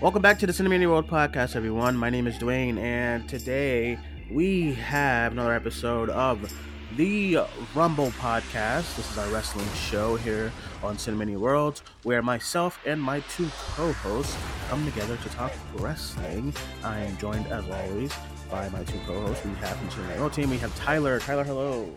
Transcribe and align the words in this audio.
Welcome 0.00 0.22
back 0.22 0.38
to 0.38 0.46
the 0.46 0.52
Cinemania 0.52 0.88
World 0.88 1.08
Podcast, 1.08 1.56
everyone. 1.56 1.96
My 1.96 2.08
name 2.08 2.28
is 2.28 2.38
Duane, 2.38 2.78
and 2.78 3.28
today 3.28 3.98
we 4.30 4.74
have 4.74 5.32
another 5.32 5.52
episode 5.52 6.08
of 6.08 6.52
the 6.96 7.40
Rumble 7.74 8.12
Podcast. 8.12 8.94
This 8.94 9.10
is 9.10 9.18
our 9.18 9.26
wrestling 9.30 9.66
show 9.74 10.14
here 10.14 10.52
on 10.84 10.96
Cinemania 10.96 11.38
World, 11.38 11.82
where 12.04 12.22
myself 12.22 12.78
and 12.86 13.02
my 13.02 13.18
two 13.34 13.48
co-hosts 13.74 14.36
come 14.68 14.84
together 14.84 15.16
to 15.16 15.28
talk 15.30 15.52
wrestling. 15.74 16.54
I 16.84 17.00
am 17.00 17.16
joined, 17.16 17.48
as 17.48 17.68
always, 17.68 18.12
by 18.48 18.68
my 18.68 18.84
two 18.84 19.00
co-hosts. 19.04 19.44
We 19.44 19.52
have 19.54 19.76
from 19.78 19.88
Cinemania 19.88 20.20
World 20.20 20.32
team. 20.32 20.48
We 20.48 20.58
have 20.58 20.74
Tyler. 20.76 21.18
Tyler, 21.18 21.42
hello. 21.42 21.92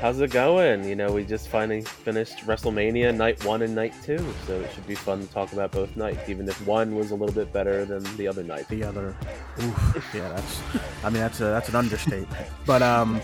How's 0.00 0.20
it 0.20 0.32
going? 0.32 0.84
You 0.84 0.96
know, 0.96 1.12
we 1.12 1.24
just 1.24 1.48
finally 1.48 1.80
finished 1.80 2.46
WrestleMania 2.46 3.16
night 3.16 3.42
one 3.44 3.62
and 3.62 3.74
night 3.74 3.94
two, 4.02 4.18
so 4.46 4.60
it 4.60 4.70
should 4.72 4.86
be 4.86 4.94
fun 4.94 5.20
to 5.20 5.26
talk 5.32 5.52
about 5.52 5.72
both 5.72 5.96
nights, 5.96 6.28
even 6.28 6.46
if 6.46 6.66
one 6.66 6.94
was 6.94 7.10
a 7.10 7.14
little 7.14 7.34
bit 7.34 7.52
better 7.52 7.86
than 7.86 8.02
the 8.16 8.28
other 8.28 8.42
night. 8.42 8.68
The 8.68 8.84
other, 8.84 9.16
oof, 9.62 10.10
yeah, 10.14 10.28
that's. 10.28 10.60
I 11.02 11.08
mean, 11.10 11.20
that's 11.20 11.40
a 11.40 11.44
that's 11.44 11.70
an 11.70 11.76
understatement. 11.76 12.46
But 12.66 12.82
um, 12.82 13.20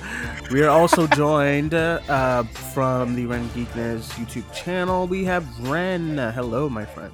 we 0.51 0.63
are 0.63 0.71
also 0.71 1.07
joined 1.07 1.75
uh, 1.75 2.45
from 2.45 3.15
the 3.15 3.27
Ren 3.27 3.47
Geekness 3.51 4.11
YouTube 4.13 4.51
channel. 4.55 5.07
We 5.07 5.25
have 5.25 5.45
Ren. 5.69 6.17
Hello, 6.17 6.71
my 6.71 6.87
friend. 6.87 7.13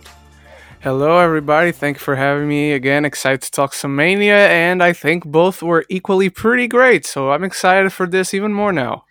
Hello, 0.80 1.18
everybody. 1.18 1.72
Thank 1.72 1.96
you 1.96 2.00
for 2.00 2.14
having 2.14 2.46
me 2.46 2.72
again. 2.72 3.04
Excited 3.04 3.42
to 3.42 3.50
talk 3.50 3.74
some 3.74 3.96
Mania, 3.96 4.48
and 4.48 4.80
I 4.80 4.92
think 4.92 5.24
both 5.24 5.60
were 5.60 5.84
equally 5.88 6.30
pretty 6.30 6.68
great. 6.68 7.04
So 7.04 7.32
I'm 7.32 7.42
excited 7.42 7.92
for 7.92 8.06
this 8.06 8.32
even 8.32 8.52
more 8.52 8.72
now. 8.72 9.04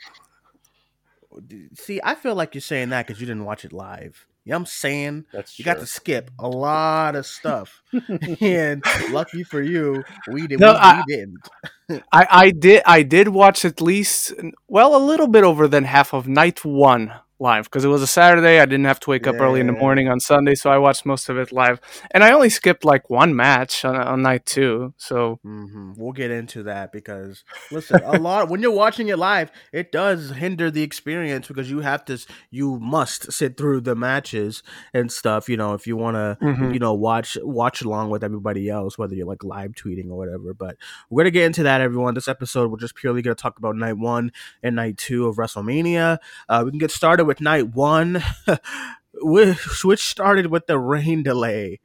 See, 1.76 2.00
I 2.04 2.16
feel 2.16 2.36
like 2.36 2.54
you're 2.56 2.62
saying 2.62 2.90
that 2.90 3.06
because 3.08 3.20
you 3.20 3.28
didn't 3.28 3.46
watch 3.46 3.66
it 3.66 3.74
live. 3.74 4.28
You 4.44 4.52
know 4.52 4.58
what 4.58 4.62
I'm 4.62 4.66
saying? 4.68 5.26
That's 5.34 5.58
you 5.58 5.64
true. 5.64 5.74
got 5.74 5.80
to 5.80 5.88
skip 5.88 6.30
a 6.38 6.48
lot 6.48 7.16
of 7.16 7.26
stuff. 7.26 7.82
and 8.42 8.84
lucky 9.12 9.44
for 9.44 9.62
you, 9.62 10.04
we, 10.32 10.46
did, 10.48 10.60
No, 10.60 10.74
we, 10.74 10.78
I- 10.80 11.04
we 11.08 11.16
didn't. 11.16 11.50
I, 12.12 12.28
I 12.32 12.50
did 12.52 12.82
I 12.88 13.04
did 13.04 13.28
watch 13.28 13.64
at 13.64 13.80
least 13.80 14.34
well 14.68 14.96
a 14.96 15.04
little 15.06 15.28
bit 15.28 15.44
over 15.44 15.68
than 15.68 15.84
half 15.84 16.14
of 16.14 16.28
night 16.28 16.66
one 16.66 17.14
live 17.40 17.66
because 17.66 17.84
it 17.84 17.90
was 17.90 18.02
a 18.02 18.08
Saturday. 18.08 18.60
I 18.60 18.66
didn't 18.66 18.86
have 18.86 19.00
to 19.02 19.10
wake 19.10 19.28
up 19.28 19.36
early 19.42 19.60
in 19.60 19.68
the 19.68 19.74
morning 19.74 20.08
on 20.08 20.20
Sunday, 20.20 20.56
so 20.56 20.70
I 20.70 20.78
watched 20.78 21.06
most 21.06 21.28
of 21.30 21.38
it 21.38 21.52
live. 21.52 21.82
And 22.12 22.24
I 22.24 22.32
only 22.32 22.50
skipped 22.50 22.86
like 22.86 23.10
one 23.10 23.36
match 23.36 23.84
on, 23.84 23.96
on 23.96 24.22
night 24.22 24.46
two. 24.46 24.94
So 24.98 25.40
hmm 25.44 25.92
We'll 25.98 26.14
get 26.14 26.32
into 26.32 26.64
that 26.64 26.92
because 26.92 27.44
listen, 27.72 28.02
a 28.04 28.14
lot 28.18 28.50
when 28.50 28.62
you're 28.62 28.72
watching 28.72 29.10
it 29.10 29.18
live, 29.20 29.52
it 29.74 29.92
does 29.92 30.32
hinder 30.32 30.70
the 30.72 30.82
experience 30.84 31.48
because 31.48 31.70
you 31.70 31.80
have 31.82 32.06
to, 32.06 32.18
you 32.52 32.80
must 32.80 33.32
sit 33.32 33.58
through 33.58 33.82
the 33.82 33.96
matches 33.96 34.64
and 34.94 35.12
stuff. 35.12 35.50
You 35.50 35.58
know, 35.58 35.74
if 35.74 35.86
you 35.88 35.98
want 35.98 36.16
to, 36.16 36.38
Mhm. 36.46 36.74
you 36.74 36.80
know, 36.80 36.94
watch 36.94 37.38
watch 37.42 37.82
along 37.82 38.10
with 38.12 38.24
everybody 38.24 38.70
else, 38.70 38.98
whether 38.98 39.14
you're 39.16 39.28
like 39.28 39.44
live 39.44 39.72
tweeting 39.72 40.10
or 40.10 40.16
whatever. 40.18 40.54
But 40.54 40.78
we're 41.10 41.24
gonna 41.24 41.32
get 41.32 41.46
into 41.46 41.64
that, 41.64 41.82
everyone. 41.82 42.14
This 42.14 42.28
episode, 42.28 42.72
we're 42.72 42.78
just 42.78 42.96
purely 42.96 43.22
gonna 43.22 43.36
talk 43.36 43.58
about 43.60 43.76
night 43.76 43.98
one 43.98 44.32
and 44.64 44.76
night 44.76 44.98
two 44.98 45.28
of 45.28 45.36
WrestleMania. 45.36 46.18
Uh, 46.48 46.62
we 46.66 46.72
can 46.72 46.80
get 46.80 46.92
started 46.92 47.25
with 47.28 47.42
night 47.42 47.74
one, 47.76 48.22
which 49.14 49.84
which 49.84 50.04
started 50.08 50.48
with 50.48 50.68
the 50.68 50.80
rain 50.80 51.24
delay. 51.24 51.80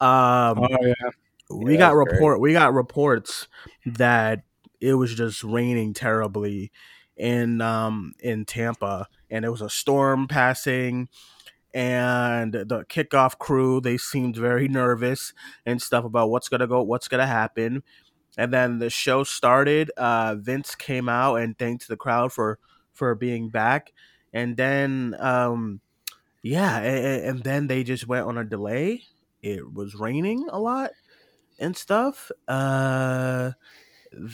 Um, 0.00 0.68
oh 0.70 0.76
yeah, 0.82 1.10
we 1.50 1.76
Yeah, 1.76 1.78
got 1.78 1.94
that's 1.94 2.00
great. 2.02 2.26
report 2.26 2.40
we 2.40 2.52
got 2.52 2.74
reports 2.74 3.48
that 3.84 4.42
it 4.80 4.94
was 4.94 5.14
just 5.14 5.44
raining 5.44 5.94
terribly 5.94 6.72
in 7.16 7.60
um 7.60 8.12
in 8.20 8.44
Tampa 8.44 9.08
and 9.30 9.44
it 9.44 9.50
was 9.50 9.62
a 9.62 9.70
storm 9.70 10.28
passing 10.28 11.08
and 11.74 12.52
the 12.52 12.84
kickoff 12.88 13.38
crew 13.38 13.80
they 13.80 13.96
seemed 13.98 14.36
very 14.36 14.68
nervous 14.68 15.32
and 15.66 15.80
stuff 15.82 16.04
about 16.04 16.30
what's 16.30 16.48
gonna 16.48 16.66
go 16.66 16.82
what's 16.82 17.08
gonna 17.08 17.26
happen 17.26 17.82
and 18.38 18.52
then 18.52 18.78
the 18.78 18.90
show 18.90 19.24
started 19.24 19.90
uh 19.96 20.34
Vince 20.38 20.74
came 20.74 21.08
out 21.08 21.36
and 21.36 21.58
thanked 21.58 21.88
the 21.88 21.96
crowd 21.96 22.32
for 22.32 22.58
for 22.92 23.14
being 23.14 23.48
back 23.50 23.92
and 24.36 24.56
then 24.56 25.16
um 25.18 25.80
yeah 26.42 26.78
and, 26.78 27.24
and 27.24 27.42
then 27.42 27.66
they 27.66 27.82
just 27.82 28.06
went 28.06 28.26
on 28.26 28.38
a 28.38 28.44
delay 28.44 29.02
it 29.42 29.72
was 29.72 29.94
raining 29.94 30.48
a 30.50 30.58
lot 30.58 30.90
and 31.58 31.76
stuff. 31.76 32.30
Uh, 32.48 33.52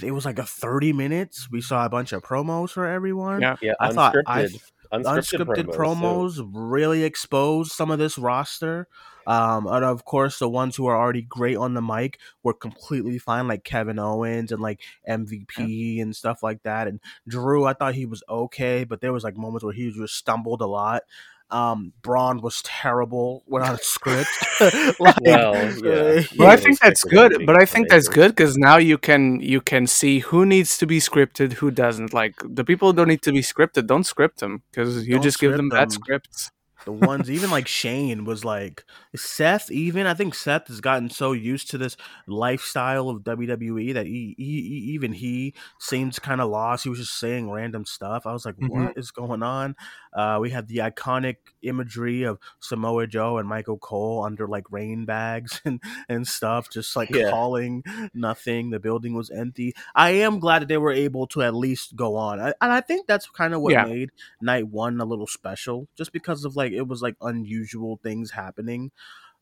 it 0.03 0.13
was 0.13 0.25
like 0.25 0.39
a 0.39 0.47
thirty 0.47 0.93
minutes. 0.93 1.51
We 1.51 1.61
saw 1.61 1.85
a 1.85 1.89
bunch 1.89 2.13
of 2.13 2.23
promos 2.23 2.71
for 2.71 2.87
everyone. 2.87 3.41
Yeah. 3.41 3.57
Yeah, 3.61 3.75
I 3.81 3.93
thought 3.93 4.17
I 4.27 4.45
unscripted, 4.45 4.63
unscripted, 4.93 5.47
unscripted 5.47 5.65
promos. 5.67 6.37
promos 6.37 6.51
really 6.53 7.05
exposed 7.05 7.73
some 7.73 7.91
of 7.91 7.99
this 7.99 8.19
roster. 8.19 8.89
Um, 9.27 9.67
and 9.67 9.85
of 9.85 10.05
course, 10.05 10.39
the 10.39 10.49
ones 10.49 10.77
who 10.77 10.87
are 10.87 10.97
already 10.97 11.23
great 11.23 11.57
on 11.57 11.75
the 11.75 11.83
mic 11.83 12.19
were 12.43 12.55
completely 12.55 13.19
fine, 13.19 13.49
like 13.49 13.65
Kevin 13.65 13.99
Owens 13.99 14.53
and 14.53 14.61
like 14.63 14.81
MVP 15.09 16.01
and 16.01 16.15
stuff 16.15 16.43
like 16.43 16.63
that. 16.63 16.89
And 16.89 17.01
Drew, 17.29 17.65
I 17.65 17.73
thought 17.75 17.95
he 17.95 18.07
was 18.07 18.23
okay, 18.29 18.85
but 18.85 19.01
there 19.01 19.13
was 19.13 19.25
like 19.25 19.37
moments 19.37 19.65
where 19.65 19.73
he 19.73 19.91
just 19.91 20.15
stumbled 20.17 20.61
a 20.61 20.67
lot. 20.67 21.03
Um, 21.51 21.93
Braun 22.01 22.41
was 22.41 22.63
terrible 22.63 23.43
without 23.47 23.79
a 23.79 23.85
script. 23.85 24.31
like, 24.99 25.17
Well, 25.21 25.55
uh, 25.55 25.73
yeah. 25.85 26.23
But 26.39 26.47
I 26.47 26.57
think 26.57 26.81
that's 26.81 27.05
good. 27.05 27.45
But 27.45 27.61
I 27.61 27.67
think 27.67 27.91
that's 27.91 28.09
good 28.09 28.31
because 28.31 28.57
now 28.57 28.79
you 28.79 28.97
can 28.97 29.39
you 29.41 29.61
can 29.61 29.87
see 29.87 30.21
who 30.21 30.47
needs 30.47 30.79
to 30.79 30.87
be 30.87 30.99
scripted, 30.99 31.55
who 31.55 31.71
doesn't. 31.71 32.15
Like 32.15 32.35
the 32.43 32.65
people 32.65 32.91
who 32.91 32.97
don't 32.97 33.09
need 33.09 33.23
to 33.23 33.33
be 33.33 33.43
scripted, 33.43 33.87
don't 33.87 34.05
script 34.05 34.41
them 34.41 34.63
because 34.71 35.07
you 35.07 35.15
Don't 35.15 35.23
just 35.23 35.39
give 35.39 35.51
script 35.51 35.57
them 35.59 35.69
bad 35.69 35.91
them. 35.91 35.91
scripts. 35.91 36.51
The 36.85 36.93
ones 36.93 37.31
even 37.31 37.51
like 37.51 37.69
Shane 37.69 38.25
was 38.25 38.45
like 38.45 38.85
Seth 39.15 39.71
even 39.71 40.07
I 40.07 40.15
think 40.15 40.35
Seth 40.35 40.69
has 40.69 40.81
gotten 40.81 41.11
so 41.11 41.33
used 41.33 41.71
to 41.71 41.79
this 41.79 41.97
lifestyle 42.27 43.09
of 43.09 43.23
WWE 43.23 43.95
that 43.95 44.07
he, 44.07 44.35
he, 44.37 44.45
he- 44.45 44.93
even 44.95 45.13
he 45.13 45.55
seems 45.79 46.19
kind 46.19 46.41
of 46.41 46.51
lost 46.51 46.85
he 46.85 46.91
was 46.91 46.99
just 46.99 47.19
saying 47.19 47.51
random 47.51 47.85
stuff 47.85 48.27
I 48.27 48.33
was 48.33 48.45
like 48.45 48.57
Mhm. 48.57 48.69
what 48.87 48.99
is 48.99 49.11
going 49.11 49.43
on 49.43 49.77
uh, 50.13 50.39
we 50.41 50.51
had 50.51 50.69
the 50.69 50.79
iconic 50.79 51.37
imagery 51.63 52.23
of 52.25 52.39
Samoa 52.61 53.07
Joe 53.07 53.39
and 53.39 53.49
Michael 53.49 53.79
Cole 53.79 54.25
under 54.25 54.47
like 54.49 54.65
rain 54.71 55.05
bags 55.05 55.61
and 55.65 55.81
and 56.09 56.27
stuff 56.27 56.69
just 56.71 56.97
like 56.97 57.11
Yeah. 57.11 57.31
calling 57.31 57.85
nothing 58.15 58.71
the 58.71 58.81
building 58.81 59.15
was 59.15 59.31
empty 59.31 59.75
I 59.95 60.11
am 60.11 60.39
glad 60.41 60.63
that 60.63 60.69
they 60.69 60.79
were 60.79 60.93
able 60.93 61.27
to 61.29 61.43
at 61.43 61.55
least 61.55 61.97
go 61.97 62.17
on 62.17 62.41
I, 62.41 62.49
and 62.61 62.73
I 62.73 62.81
think 62.81 63.07
that's 63.07 63.29
kind 63.29 63.55
of 63.55 63.61
what 63.61 63.73
Yeah. 63.73 63.85
made 63.85 64.11
night 64.41 64.67
one 64.69 65.01
a 65.01 65.05
little 65.05 65.27
special 65.27 65.89
just 65.97 66.13
because 66.13 66.45
of 66.45 66.57
like 66.57 66.72
it 66.77 66.87
was 66.89 67.03
like 67.03 67.17
unusual 67.21 67.99
things 68.03 68.31
happening 68.33 68.91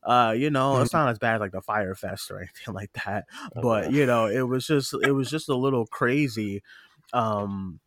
uh 0.03 0.33
you 0.35 0.49
know 0.49 0.79
Mm-hmm. 0.79 0.81
it's 0.81 0.93
not 0.93 1.09
as 1.09 1.19
bad 1.19 1.35
as 1.35 1.41
like 1.41 1.51
the 1.51 1.61
Fyre 1.61 1.95
Fest 1.95 2.31
or 2.31 2.39
anything 2.39 2.73
like 2.73 2.91
that 3.05 3.25
Oh, 3.55 3.61
but 3.61 3.91
you 3.91 4.05
know 4.05 4.25
it 4.27 4.41
was 4.47 4.65
just 4.67 4.93
it 5.03 5.11
was 5.11 5.29
just 5.29 5.49
a 5.49 5.55
little 5.55 5.85
crazy 5.85 6.63
um 7.13 7.79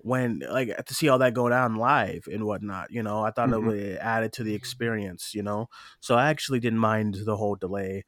when 0.00 0.40
like 0.50 0.84
to 0.86 0.94
see 0.94 1.08
all 1.08 1.18
that 1.18 1.34
go 1.34 1.48
down 1.48 1.74
live 1.76 2.28
and 2.32 2.44
whatnot 2.44 2.90
you 2.90 3.02
know 3.02 3.22
i 3.24 3.30
thought 3.30 3.48
Mhm. 3.48 3.52
it 3.52 3.60
would 3.60 3.96
added 3.98 4.32
to 4.32 4.44
the 4.44 4.54
experience 4.54 5.34
you 5.34 5.42
know 5.42 5.68
so 6.00 6.14
i 6.14 6.28
actually 6.30 6.60
didn't 6.60 6.78
mind 6.78 7.16
the 7.24 7.36
whole 7.36 7.56
delay 7.56 8.04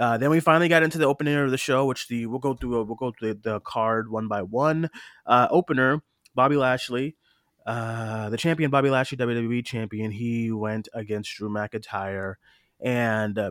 uh, 0.00 0.16
then 0.16 0.30
we 0.30 0.40
finally 0.40 0.68
got 0.68 0.82
into 0.82 0.96
the 0.98 1.06
opening 1.06 1.34
of 1.34 1.50
the 1.50 1.58
show, 1.58 1.84
which 1.84 2.08
the 2.08 2.26
we'll 2.26 2.38
go 2.38 2.54
through 2.54 2.84
we'll 2.84 2.94
go 2.96 3.12
through 3.12 3.34
the 3.34 3.60
card 3.60 4.10
one 4.10 4.28
by 4.28 4.42
one. 4.42 4.88
Uh, 5.26 5.48
opener, 5.50 6.02
Bobby 6.34 6.56
Lashley, 6.56 7.16
uh, 7.68 8.30
the 8.30 8.38
champion 8.38 8.70
Bobby 8.70 8.88
Lashley, 8.88 9.18
WWE 9.18 9.62
champion. 9.62 10.10
He 10.10 10.50
went 10.50 10.88
against 10.94 11.34
Drew 11.36 11.50
McIntyre, 11.50 12.36
and 12.80 13.38
uh, 13.38 13.50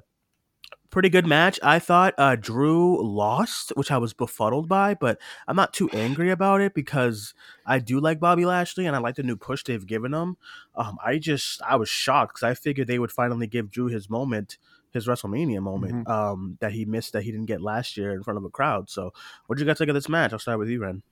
pretty 0.89 1.09
good 1.09 1.27
match. 1.27 1.59
I 1.61 1.77
thought 1.77 2.15
uh, 2.17 2.35
Drew 2.35 2.99
lost, 2.99 3.73
which 3.75 3.91
I 3.91 3.99
was 3.99 4.13
befuddled 4.13 4.67
by, 4.67 4.95
but 4.95 5.19
I'm 5.47 5.55
not 5.55 5.71
too 5.71 5.87
angry 5.93 6.31
about 6.31 6.61
it 6.61 6.73
because 6.73 7.35
I 7.63 7.77
do 7.77 7.99
like 7.99 8.19
Bobby 8.19 8.43
Lashley 8.43 8.87
and 8.87 8.95
I 8.95 8.99
like 8.99 9.17
the 9.17 9.23
new 9.23 9.35
push 9.35 9.63
they've 9.63 9.85
given 9.85 10.15
him. 10.15 10.37
Um, 10.73 10.97
I 11.05 11.19
just 11.19 11.61
I 11.61 11.75
was 11.75 11.87
shocked 11.87 12.33
because 12.33 12.49
I 12.49 12.55
figured 12.55 12.87
they 12.87 12.97
would 12.97 13.11
finally 13.11 13.45
give 13.45 13.69
Drew 13.69 13.85
his 13.85 14.09
moment, 14.09 14.57
his 14.93 15.05
WrestleMania 15.05 15.61
moment, 15.61 16.09
um, 16.09 16.57
that 16.59 16.71
he 16.71 16.85
missed 16.85 17.13
that 17.13 17.21
he 17.21 17.31
didn't 17.31 17.45
get 17.45 17.61
last 17.61 17.97
year 17.97 18.15
in 18.15 18.23
front 18.23 18.39
of 18.39 18.45
a 18.45 18.49
crowd. 18.49 18.89
So, 18.89 19.13
what 19.45 19.57
did 19.57 19.63
you 19.63 19.69
guys 19.69 19.77
think 19.77 19.89
of 19.89 19.95
this 19.95 20.09
match? 20.09 20.33
I'll 20.33 20.39
start 20.39 20.57
with 20.57 20.69
you, 20.69 20.81
Ren. 20.81 21.03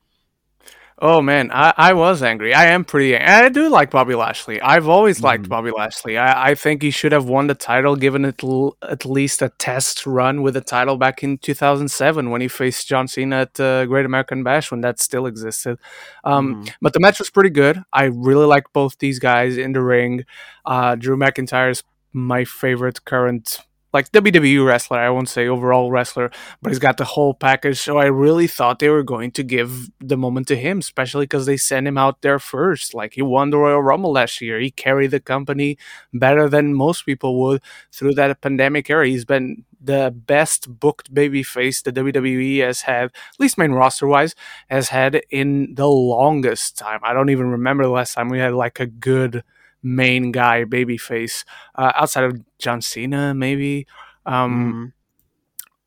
Oh 0.97 1.21
man, 1.21 1.51
I, 1.51 1.74
I 1.75 1.94
was 1.94 2.24
angry. 2.24 2.53
I 2.53 2.68
am 2.68 2.86
pretty. 2.86 3.18
ang- 3.18 3.45
I 3.45 3.50
do 3.50 3.68
like 3.68 3.92
Bobby 3.92 4.15
Lashley. 4.15 4.62
I've 4.62 4.88
always 4.88 5.21
liked 5.21 5.44
Mhm. 5.44 5.50
Bobby 5.50 5.71
Lashley. 5.71 6.18
I, 6.18 6.51
I 6.51 6.56
think 6.56 6.81
he 6.81 6.89
should 6.89 7.12
have 7.12 7.25
won 7.25 7.47
the 7.47 7.53
title, 7.53 7.97
given 7.97 8.24
it 8.24 8.42
l- 8.42 8.77
at 8.81 9.03
least 9.06 9.42
a 9.42 9.50
test 9.57 10.07
run 10.07 10.42
with 10.42 10.53
the 10.53 10.62
title 10.62 10.95
back 10.95 11.21
in 11.21 11.38
2007 11.38 12.30
when 12.30 12.39
he 12.39 12.47
faced 12.47 12.88
John 12.88 13.09
Cena 13.09 13.42
at 13.42 13.59
uh, 13.59 13.86
Great 13.88 14.06
American 14.06 14.42
Bash 14.42 14.71
when 14.71 14.80
that 14.81 15.01
still 15.01 15.25
existed. 15.25 15.77
Um, 16.24 16.63
Mhm. 16.63 16.71
But 16.81 16.94
the 16.94 17.01
match 17.01 17.19
was 17.19 17.30
pretty 17.30 17.50
good. 17.50 17.83
I 17.91 18.06
really 18.06 18.45
like 18.45 18.63
both 18.71 18.98
these 19.00 19.19
guys 19.19 19.57
in 19.57 19.74
the 19.74 19.81
ring. 19.81 20.24
Uh, 20.65 20.95
Drew 20.95 21.18
McIntyre 21.18 21.71
is 21.71 21.83
my 22.13 22.45
favorite 22.45 23.03
current 23.03 23.59
like 23.95 24.12
WWE 24.12 24.63
wrestler. 24.63 25.00
I 25.00 25.09
won't 25.09 25.30
say 25.30 25.47
overall 25.47 25.89
wrestler, 25.89 26.30
but 26.62 26.69
he's 26.69 26.80
got 26.80 26.97
the 26.97 27.06
whole 27.06 27.33
package. 27.33 27.80
So 27.80 27.97
I 27.97 28.07
really 28.07 28.45
thought 28.45 28.80
they 28.80 28.89
were 28.89 29.03
going 29.03 29.31
to 29.31 29.42
give 29.42 29.89
the 30.01 30.18
moment 30.18 30.50
to 30.50 30.57
him, 30.57 30.80
especially 30.80 31.24
because 31.24 31.45
they 31.45 31.56
sent 31.56 31.88
him 31.88 31.97
out 31.97 32.21
there 32.21 32.38
first. 32.38 32.94
Like 32.94 33.13
he 33.13 33.21
won 33.21 33.51
the 33.51 33.57
Royal 33.57 33.81
Rumble 33.81 34.12
last 34.12 34.42
year. 34.42 34.59
He 34.59 34.69
carried 34.69 35.12
the 35.12 35.21
company 35.21 35.77
better 36.13 36.50
than 36.50 36.74
most 36.74 37.06
people 37.06 37.39
would 37.39 37.62
through 37.94 38.15
that 38.15 38.42
pandemic 38.42 38.89
era. 38.89 39.07
He's 39.07 39.24
been 39.24 39.63
the 39.81 40.13
best 40.13 40.80
booked 40.80 41.13
babyface 41.13 41.81
the 41.81 41.94
WWE 41.94 42.65
has 42.65 42.81
had, 42.81 43.06
at 43.06 43.39
least 43.39 43.57
main 43.57 43.71
roster 43.71 44.07
wise, 44.07 44.36
has 44.69 44.89
had 44.89 45.21
in 45.30 45.74
the 45.75 45.88
longest 45.88 46.77
time. 46.77 47.00
I 47.01 47.13
don't 47.13 47.30
even 47.30 47.48
remember 47.48 47.83
the 47.86 47.89
last 47.91 48.13
time 48.13 48.27
we 48.27 48.39
had 48.39 48.53
like 48.53 48.81
a 48.81 48.88
good 48.88 49.44
main 49.86 50.32
guy 50.32 50.66
babyface 50.66 51.46
uh, 51.76 51.94
outside 51.96 52.26
of 52.26 52.42
John 52.58 52.82
Cena, 52.82 53.34
maybe. 53.34 53.88
Um, 54.26 54.94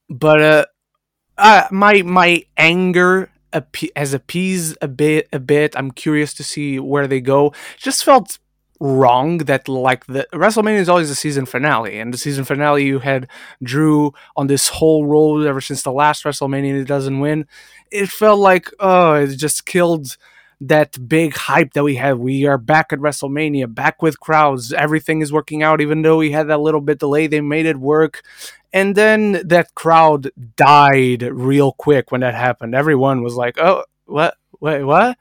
mm-hmm. 0.08 0.14
But 0.14 0.40
uh, 0.40 0.66
uh, 1.36 1.64
my 1.70 2.02
my 2.02 2.44
anger 2.56 3.30
has 3.96 4.14
appeased 4.14 4.78
a 4.80 4.88
bit. 4.88 5.28
A 5.32 5.38
bit. 5.38 5.76
I'm 5.76 5.90
curious 5.90 6.32
to 6.34 6.44
see 6.44 6.78
where 6.78 7.06
they 7.06 7.20
go. 7.20 7.52
Just 7.76 8.04
felt 8.04 8.38
wrong 8.80 9.38
that 9.38 9.68
like 9.68 10.06
the 10.06 10.24
WrestleMania 10.32 10.78
is 10.78 10.88
always 10.88 11.08
the 11.08 11.14
season 11.14 11.44
finale, 11.44 11.98
and 11.98 12.14
the 12.14 12.18
season 12.18 12.44
finale 12.44 12.84
you 12.84 13.00
had 13.00 13.28
Drew 13.62 14.14
on 14.36 14.46
this 14.46 14.68
whole 14.68 15.04
road 15.04 15.46
ever 15.46 15.60
since 15.60 15.82
the 15.82 15.92
last 15.92 16.24
WrestleMania. 16.24 16.80
It 16.80 16.86
doesn't 16.86 17.20
win. 17.20 17.46
It 17.90 18.08
felt 18.08 18.38
like 18.38 18.70
oh, 18.80 19.14
it 19.14 19.36
just 19.36 19.66
killed 19.66 20.16
that 20.60 21.08
big 21.08 21.34
hype 21.34 21.72
that 21.74 21.84
we 21.84 21.96
had. 21.96 22.18
We 22.18 22.46
are 22.46 22.58
back 22.58 22.92
at 22.92 22.98
WrestleMania, 22.98 23.72
back 23.72 24.02
with 24.02 24.20
crowds. 24.20 24.72
Everything 24.72 25.20
is 25.20 25.32
working 25.32 25.62
out, 25.62 25.80
even 25.80 26.02
though 26.02 26.16
we 26.18 26.32
had 26.32 26.48
that 26.48 26.60
little 26.60 26.80
bit 26.80 26.98
delay. 26.98 27.26
They 27.26 27.40
made 27.40 27.66
it 27.66 27.76
work. 27.76 28.22
And 28.72 28.94
then 28.96 29.40
that 29.46 29.74
crowd 29.74 30.30
died 30.56 31.22
real 31.22 31.72
quick 31.72 32.10
when 32.10 32.20
that 32.22 32.34
happened. 32.34 32.74
Everyone 32.74 33.22
was 33.22 33.34
like, 33.34 33.58
oh, 33.58 33.84
what? 34.06 34.36
Wait, 34.60 34.82
what? 34.82 35.16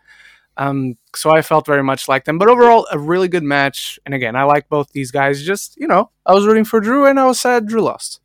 Um, 0.58 0.96
so 1.16 1.30
I 1.30 1.44
felt 1.44 1.68
very 1.68 1.84
much 1.84 2.08
like 2.08 2.26
them. 2.26 2.40
But 2.40 2.50
overall, 2.50 2.88
a 2.92 2.98
really 2.98 3.28
good 3.28 3.44
match. 3.44 4.00
And 4.06 4.16
again, 4.16 4.36
I 4.36 4.44
like 4.44 4.70
both 4.70 4.92
these 4.92 5.12
guys. 5.12 5.44
Just, 5.44 5.78
you 5.78 5.88
know, 5.88 6.10
I 6.26 6.34
was 6.34 6.48
rooting 6.48 6.66
for 6.66 6.80
Drew 6.80 7.06
and 7.06 7.20
I 7.20 7.26
was 7.26 7.40
sad 7.40 7.68
Drew 7.68 7.82
lost. 7.82 8.22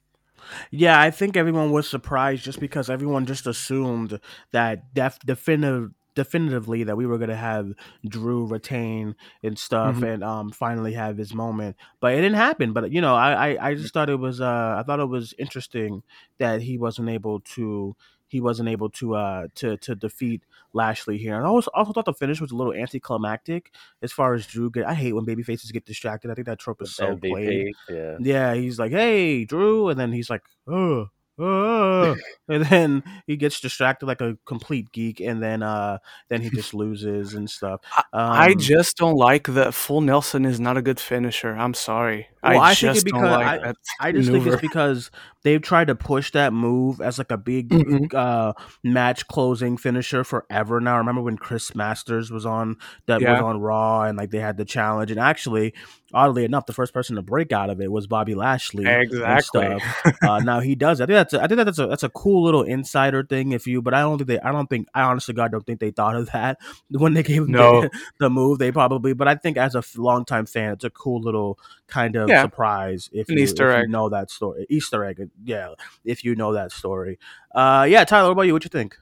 Yeah, 0.71 1.01
I 1.01 1.11
think 1.11 1.37
everyone 1.37 1.73
was 1.73 1.89
surprised 1.89 2.45
just 2.45 2.61
because 2.61 2.91
everyone 2.91 3.27
just 3.27 3.47
assumed 3.47 4.21
that 4.53 4.93
def- 4.95 5.19
definitive 5.21 5.93
definitively 6.15 6.85
that 6.85 6.97
we 6.97 7.07
were 7.07 7.19
gonna 7.19 7.37
have 7.37 7.73
Drew 8.07 8.47
retain 8.47 9.17
and 9.43 9.59
stuff, 9.59 9.97
mm-hmm. 9.97 10.05
and 10.05 10.25
um 10.25 10.51
finally 10.51 10.93
have 10.95 11.17
his 11.17 11.35
moment. 11.35 11.77
But 12.01 12.15
it 12.15 12.17
didn't 12.17 12.35
happen. 12.35 12.73
But 12.73 12.93
you 12.93 13.01
know, 13.01 13.15
I, 13.15 13.51
I 13.51 13.69
I 13.71 13.75
just 13.75 13.95
thought 13.95 14.11
it 14.11 14.19
was 14.19 14.41
uh 14.41 14.77
I 14.79 14.83
thought 14.83 15.01
it 15.01 15.07
was 15.09 15.35
interesting 15.39 16.03
that 16.39 16.63
he 16.63 16.79
wasn't 16.79 17.09
able 17.09 17.41
to 17.41 17.97
he 18.29 18.41
wasn't 18.41 18.69
able 18.69 18.91
to 18.91 19.15
uh 19.15 19.49
to 19.57 19.77
to 19.79 19.95
defeat 19.95 20.43
Lashley 20.73 21.19
here. 21.19 21.37
And 21.37 21.45
I 21.45 21.49
also, 21.49 21.71
also 21.75 21.93
thought 21.93 22.07
the 22.07 22.15
finish 22.15 22.41
was 22.41 22.51
a 22.51 22.57
little 22.57 22.73
anticlimactic 22.73 23.73
as 24.03 24.13
far 24.13 24.35
as 24.35 24.47
Drew 24.47 24.71
get. 24.71 24.87
I 24.87 24.95
hate 24.95 25.13
when 25.13 25.25
baby 25.25 25.43
faces 25.43 25.71
get 25.71 25.85
distracted. 25.85 26.31
I 26.31 26.35
think 26.35 26.47
that 26.47 26.59
trope 26.59 26.83
is 26.83 26.95
so 26.95 27.17
MVP, 27.17 27.31
played. 27.31 27.73
Yeah. 27.89 28.17
Yeah, 28.21 28.55
he's 28.55 28.79
like, 28.79 28.93
"Hey, 28.93 29.45
Drew," 29.45 29.89
and 29.89 30.01
then 30.01 30.13
he's 30.13 30.31
like, 30.31 30.43
"Oh, 30.67 31.09
and 32.49 32.65
then 32.67 33.03
he 33.27 33.37
gets 33.37 33.61
distracted 33.61 34.07
like 34.07 34.21
a 34.21 34.37
complete 34.47 34.93
geek, 34.93 35.21
and 35.21 35.43
then 35.43 35.63
uh, 35.63 35.99
then 36.29 36.41
he 36.41 36.51
just 36.51 36.75
loses 36.75 37.35
and 37.35 37.49
stuff. 37.49 37.81
Um, 38.13 38.31
I 38.33 38.55
just 38.55 38.97
don't 38.97 39.17
like 39.17 39.49
that. 39.49 39.75
full 39.75 40.01
Nelson 40.01 40.45
is 40.45 40.61
not 40.61 40.77
a 40.77 40.83
good 40.83 41.01
finisher. 41.01 41.55
I'm 41.55 41.75
sorry. 41.75 42.29
Well, 42.43 42.59
I, 42.59 42.71
I 42.71 42.75
think 42.75 42.97
it 42.97 43.05
because 43.05 43.23
like 43.23 43.61
I, 43.65 43.75
I 44.01 44.13
just 44.13 44.31
maneuver. 44.31 44.45
think 44.51 44.55
it's 44.55 44.61
because 44.63 45.11
they've 45.45 45.63
tried 45.63 45.89
to 45.89 45.95
push 45.95 46.31
that 46.33 46.53
move 46.53 47.01
as 47.01 47.19
like 47.19 47.31
a 47.31 47.37
big 47.37 47.69
mm-hmm. 47.69 48.17
uh, 48.17 48.53
match 48.83 49.27
closing 49.29 49.77
finisher 49.77 50.25
forever 50.25 50.81
now. 50.81 50.95
I 50.95 50.99
remember 50.99 51.23
when 51.23 51.37
Chris 51.37 51.75
Masters 51.75 52.31
was 52.31 52.47
on 52.47 52.77
that 53.07 53.21
yeah. 53.21 53.33
was 53.33 53.43
on 53.43 53.61
Raw 53.61 54.03
and 54.03 54.17
like 54.17 54.31
they 54.31 54.39
had 54.39 54.57
the 54.57 54.65
challenge, 54.65 55.11
and 55.11 55.19
actually, 55.19 55.75
oddly 56.15 56.45
enough, 56.45 56.67
the 56.67 56.73
first 56.73 56.95
person 56.95 57.17
to 57.17 57.23
break 57.23 57.53
out 57.53 57.71
of 57.71 57.81
it 57.81 57.91
was 57.91 58.07
Bobby 58.07 58.35
Lashley. 58.35 58.87
Exactly. 58.87 59.79
uh, 60.23 60.39
now 60.41 60.61
he 60.61 60.75
does. 60.75 61.01
I 61.01 61.07
think 61.07 61.15
that's 61.15 61.35
a, 61.35 61.43
I 61.43 61.47
think 61.47 61.65
that's 61.65 61.79
a 61.79 61.87
that's 61.87 62.05
a 62.05 62.11
cool 62.11 62.43
little 62.43 62.63
insider 62.63 63.25
thing. 63.25 63.53
If 63.53 63.67
you, 63.67 63.83
but 63.83 63.95
I 63.95 64.01
don't 64.01 64.19
think 64.19 64.29
they. 64.29 64.41
I 64.41 64.53
don't 64.53 64.69
think. 64.69 64.89
I 64.95 65.03
honestly, 65.03 65.35
God, 65.35 65.53
don't 65.53 65.67
think 65.67 65.81
they 65.81 65.91
thought 65.91 66.17
of 66.17 66.31
that 66.31 66.59
when 66.91 67.15
they 67.15 67.23
gave 67.23 67.49
no. 67.49 67.83
the, 67.83 67.91
the 68.21 68.31
move. 68.31 68.59
They 68.59 68.73
probably, 68.73 69.13
but 69.13 69.29
I 69.29 69.35
think 69.35 69.57
as 69.57 69.75
a 69.75 69.83
longtime 69.97 70.47
fan, 70.47 70.73
it's 70.73 70.85
a 70.85 70.91
cool 70.91 71.21
little 71.21 71.59
kind 71.93 72.17
of 72.17 72.29
yeah. 72.29 72.43
surprise 72.43 73.11
if, 73.13 73.29
you, 73.29 73.37
Easter 73.37 73.71
if 73.71 73.77
egg. 73.77 73.83
you 73.83 73.89
know 73.89 74.09
that 74.09 74.31
story. 74.31 74.67
Easter 74.71 75.05
egg, 75.05 75.29
yeah. 75.45 75.69
If 76.05 76.25
you 76.25 76.35
know 76.35 76.55
that 76.55 76.73
story, 76.73 77.19
uh, 77.55 77.87
yeah. 77.89 78.05
Tyler, 78.05 78.29
what 78.29 78.33
about 78.33 78.43
you? 78.43 78.55
What 78.55 78.65
you 78.65 78.71
think? 78.71 78.97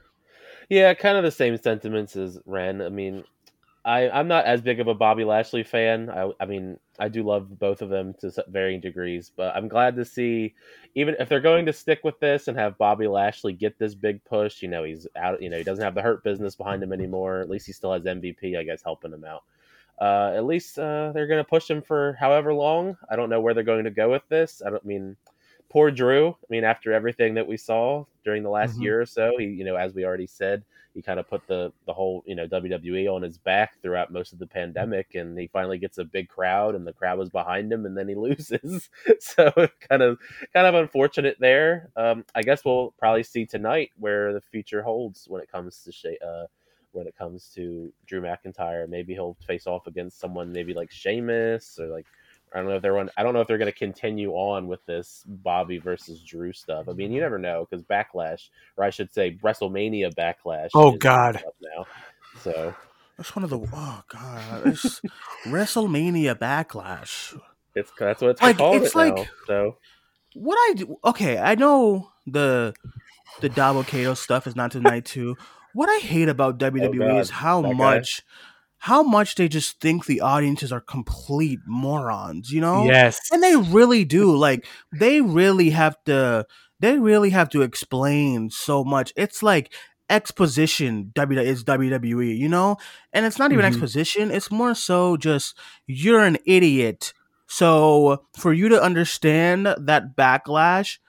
Yeah, 0.69 0.93
kind 0.93 1.17
of 1.17 1.23
the 1.23 1.31
same 1.31 1.57
sentiments 1.57 2.15
as 2.15 2.37
Ren. 2.45 2.81
I 2.81 2.89
mean, 2.89 3.23
I 3.85 4.09
I'm 4.09 4.27
not 4.27 4.45
as 4.45 4.61
big 4.61 4.79
of 4.79 4.87
a 4.87 4.93
Bobby 4.93 5.23
Lashley 5.23 5.63
fan. 5.63 6.09
I 6.09 6.31
I 6.39 6.45
mean, 6.45 6.77
I 6.99 7.07
do 7.07 7.23
love 7.23 7.57
both 7.57 7.81
of 7.81 7.89
them 7.89 8.13
to 8.19 8.31
varying 8.49 8.81
degrees, 8.81 9.31
but 9.35 9.55
I'm 9.55 9.69
glad 9.69 9.95
to 9.95 10.05
see 10.05 10.53
even 10.93 11.15
if 11.17 11.29
they're 11.29 11.39
going 11.39 11.65
to 11.67 11.73
stick 11.73 12.01
with 12.03 12.19
this 12.19 12.47
and 12.47 12.57
have 12.57 12.77
Bobby 12.77 13.07
Lashley 13.07 13.53
get 13.53 13.79
this 13.79 13.95
big 13.95 14.23
push. 14.25 14.61
You 14.61 14.67
know, 14.67 14.83
he's 14.83 15.07
out. 15.15 15.41
You 15.41 15.49
know, 15.49 15.57
he 15.57 15.63
doesn't 15.63 15.83
have 15.83 15.95
the 15.95 16.01
hurt 16.01 16.23
business 16.23 16.55
behind 16.55 16.83
him 16.83 16.91
anymore. 16.91 17.39
At 17.39 17.49
least 17.49 17.67
he 17.67 17.73
still 17.73 17.93
has 17.93 18.03
MVP, 18.03 18.57
I 18.57 18.63
guess, 18.63 18.83
helping 18.83 19.13
him 19.13 19.23
out 19.23 19.43
uh, 20.01 20.33
at 20.35 20.45
least 20.45 20.79
uh, 20.79 21.11
they're 21.13 21.27
going 21.27 21.43
to 21.43 21.47
push 21.47 21.69
him 21.69 21.81
for 21.81 22.17
however 22.19 22.53
long. 22.53 22.97
I 23.09 23.15
don't 23.15 23.29
know 23.29 23.39
where 23.39 23.53
they're 23.53 23.63
going 23.63 23.83
to 23.83 23.91
go 23.91 24.09
with 24.09 24.27
this. 24.29 24.63
I 24.65 24.71
don't 24.71 24.83
mean 24.83 25.15
poor 25.69 25.91
Drew. 25.91 26.29
I 26.29 26.45
mean, 26.49 26.63
after 26.63 26.91
everything 26.91 27.35
that 27.35 27.47
we 27.47 27.55
saw 27.55 28.05
during 28.25 28.41
the 28.41 28.49
last 28.49 28.73
mm-hmm. 28.73 28.81
year 28.81 29.01
or 29.01 29.05
so, 29.05 29.33
he, 29.37 29.45
you 29.45 29.63
know, 29.63 29.75
as 29.75 29.93
we 29.93 30.03
already 30.03 30.25
said, 30.25 30.63
he 30.95 31.03
kind 31.03 31.19
of 31.19 31.29
put 31.29 31.45
the 31.47 31.71
the 31.85 31.93
whole 31.93 32.23
you 32.25 32.35
know 32.35 32.47
WWE 32.47 33.13
on 33.13 33.21
his 33.21 33.37
back 33.37 33.79
throughout 33.81 34.11
most 34.11 34.33
of 34.33 34.39
the 34.39 34.47
pandemic, 34.47 35.13
and 35.13 35.37
he 35.37 35.47
finally 35.47 35.77
gets 35.77 35.99
a 35.99 36.03
big 36.03 36.27
crowd, 36.27 36.73
and 36.73 36.85
the 36.85 36.93
crowd 36.93 37.19
was 37.19 37.29
behind 37.29 37.71
him, 37.71 37.85
and 37.85 37.95
then 37.95 38.07
he 38.07 38.15
loses. 38.27 38.89
so 39.19 39.51
kind 39.87 40.01
of 40.01 40.17
kind 40.51 40.67
of 40.67 40.73
unfortunate 40.73 41.37
there. 41.39 41.89
Um, 41.95 42.25
I 42.33 42.41
guess 42.41 42.65
we'll 42.65 42.93
probably 42.97 43.23
see 43.23 43.45
tonight 43.45 43.91
where 43.97 44.33
the 44.33 44.41
future 44.41 44.81
holds 44.81 45.27
when 45.27 45.41
it 45.41 45.51
comes 45.51 45.87
to 46.01 46.25
uh, 46.25 46.47
when 46.93 47.07
it 47.07 47.17
comes 47.17 47.51
to 47.55 47.91
Drew 48.05 48.21
McIntyre. 48.21 48.87
Maybe 48.87 49.13
he'll 49.13 49.37
face 49.45 49.67
off 49.67 49.87
against 49.87 50.19
someone 50.19 50.51
maybe 50.51 50.73
like 50.73 50.91
Sheamus 50.91 51.79
or 51.79 51.87
like 51.87 52.05
I 52.53 52.57
don't 52.57 52.67
know 52.67 52.75
if 52.75 52.81
they're 52.81 52.93
one. 52.93 53.09
I 53.15 53.23
don't 53.23 53.33
know 53.33 53.39
if 53.39 53.47
they're 53.47 53.57
going 53.57 53.71
to 53.71 53.77
continue 53.77 54.31
on 54.31 54.67
with 54.67 54.85
this 54.85 55.23
Bobby 55.25 55.77
versus 55.77 56.21
Drew 56.21 56.51
stuff. 56.51 56.89
I 56.89 56.93
mean, 56.93 57.13
you 57.13 57.21
never 57.21 57.39
know 57.39 57.65
because 57.69 57.83
Backlash, 57.83 58.49
or 58.75 58.83
I 58.83 58.89
should 58.89 59.13
say 59.13 59.37
WrestleMania 59.41 60.13
Backlash. 60.13 60.69
Oh 60.73 60.91
God! 60.91 61.41
Now, 61.61 61.85
so 62.41 62.73
that's 63.17 63.33
one 63.35 63.43
of 63.43 63.49
the 63.51 63.59
oh 63.59 64.03
God, 64.09 64.67
it's 64.67 64.99
WrestleMania 65.45 66.35
Backlash. 66.35 67.39
It's 67.73 67.91
that's 67.97 68.21
what 68.21 68.31
it's 68.31 68.41
like. 68.41 68.57
It's 68.59 68.87
it 68.87 68.95
like 68.95 69.15
now, 69.15 69.25
so 69.47 69.77
what 70.33 70.55
I 70.55 70.73
do. 70.73 70.97
Okay, 71.05 71.37
I 71.37 71.55
know 71.55 72.11
the 72.27 72.73
the 73.39 73.49
Dabba-Kato 73.49 74.13
stuff 74.13 74.45
is 74.45 74.57
not 74.57 74.71
tonight 74.71 75.05
too. 75.05 75.37
What 75.73 75.89
I 75.89 75.99
hate 75.99 76.29
about 76.29 76.59
WWE 76.59 77.13
oh 77.13 77.19
is 77.19 77.29
how 77.29 77.61
that 77.61 77.75
much 77.75 78.21
guy. 78.21 78.27
how 78.77 79.03
much 79.03 79.35
they 79.35 79.47
just 79.47 79.79
think 79.79 80.05
the 80.05 80.21
audiences 80.21 80.71
are 80.71 80.81
complete 80.81 81.59
morons, 81.65 82.51
you 82.51 82.61
know? 82.61 82.85
Yes. 82.85 83.19
And 83.31 83.41
they 83.43 83.55
really 83.55 84.05
do. 84.05 84.35
Like 84.35 84.65
they 84.91 85.21
really 85.21 85.69
have 85.71 85.95
to 86.05 86.45
they 86.79 86.97
really 86.97 87.29
have 87.29 87.49
to 87.49 87.61
explain 87.61 88.49
so 88.49 88.83
much. 88.83 89.13
It's 89.15 89.43
like 89.43 89.71
exposition 90.09 91.11
W 91.15 91.39
is 91.39 91.63
WWE, 91.63 92.37
you 92.37 92.49
know? 92.49 92.77
And 93.13 93.25
it's 93.25 93.39
not 93.39 93.51
even 93.51 93.63
mm-hmm. 93.63 93.73
exposition, 93.73 94.31
it's 94.31 94.51
more 94.51 94.75
so 94.75 95.15
just 95.15 95.57
you're 95.87 96.23
an 96.23 96.37
idiot. 96.45 97.13
So 97.47 98.25
for 98.37 98.53
you 98.53 98.69
to 98.69 98.81
understand 98.81 99.65
that 99.65 100.15
backlash 100.15 100.99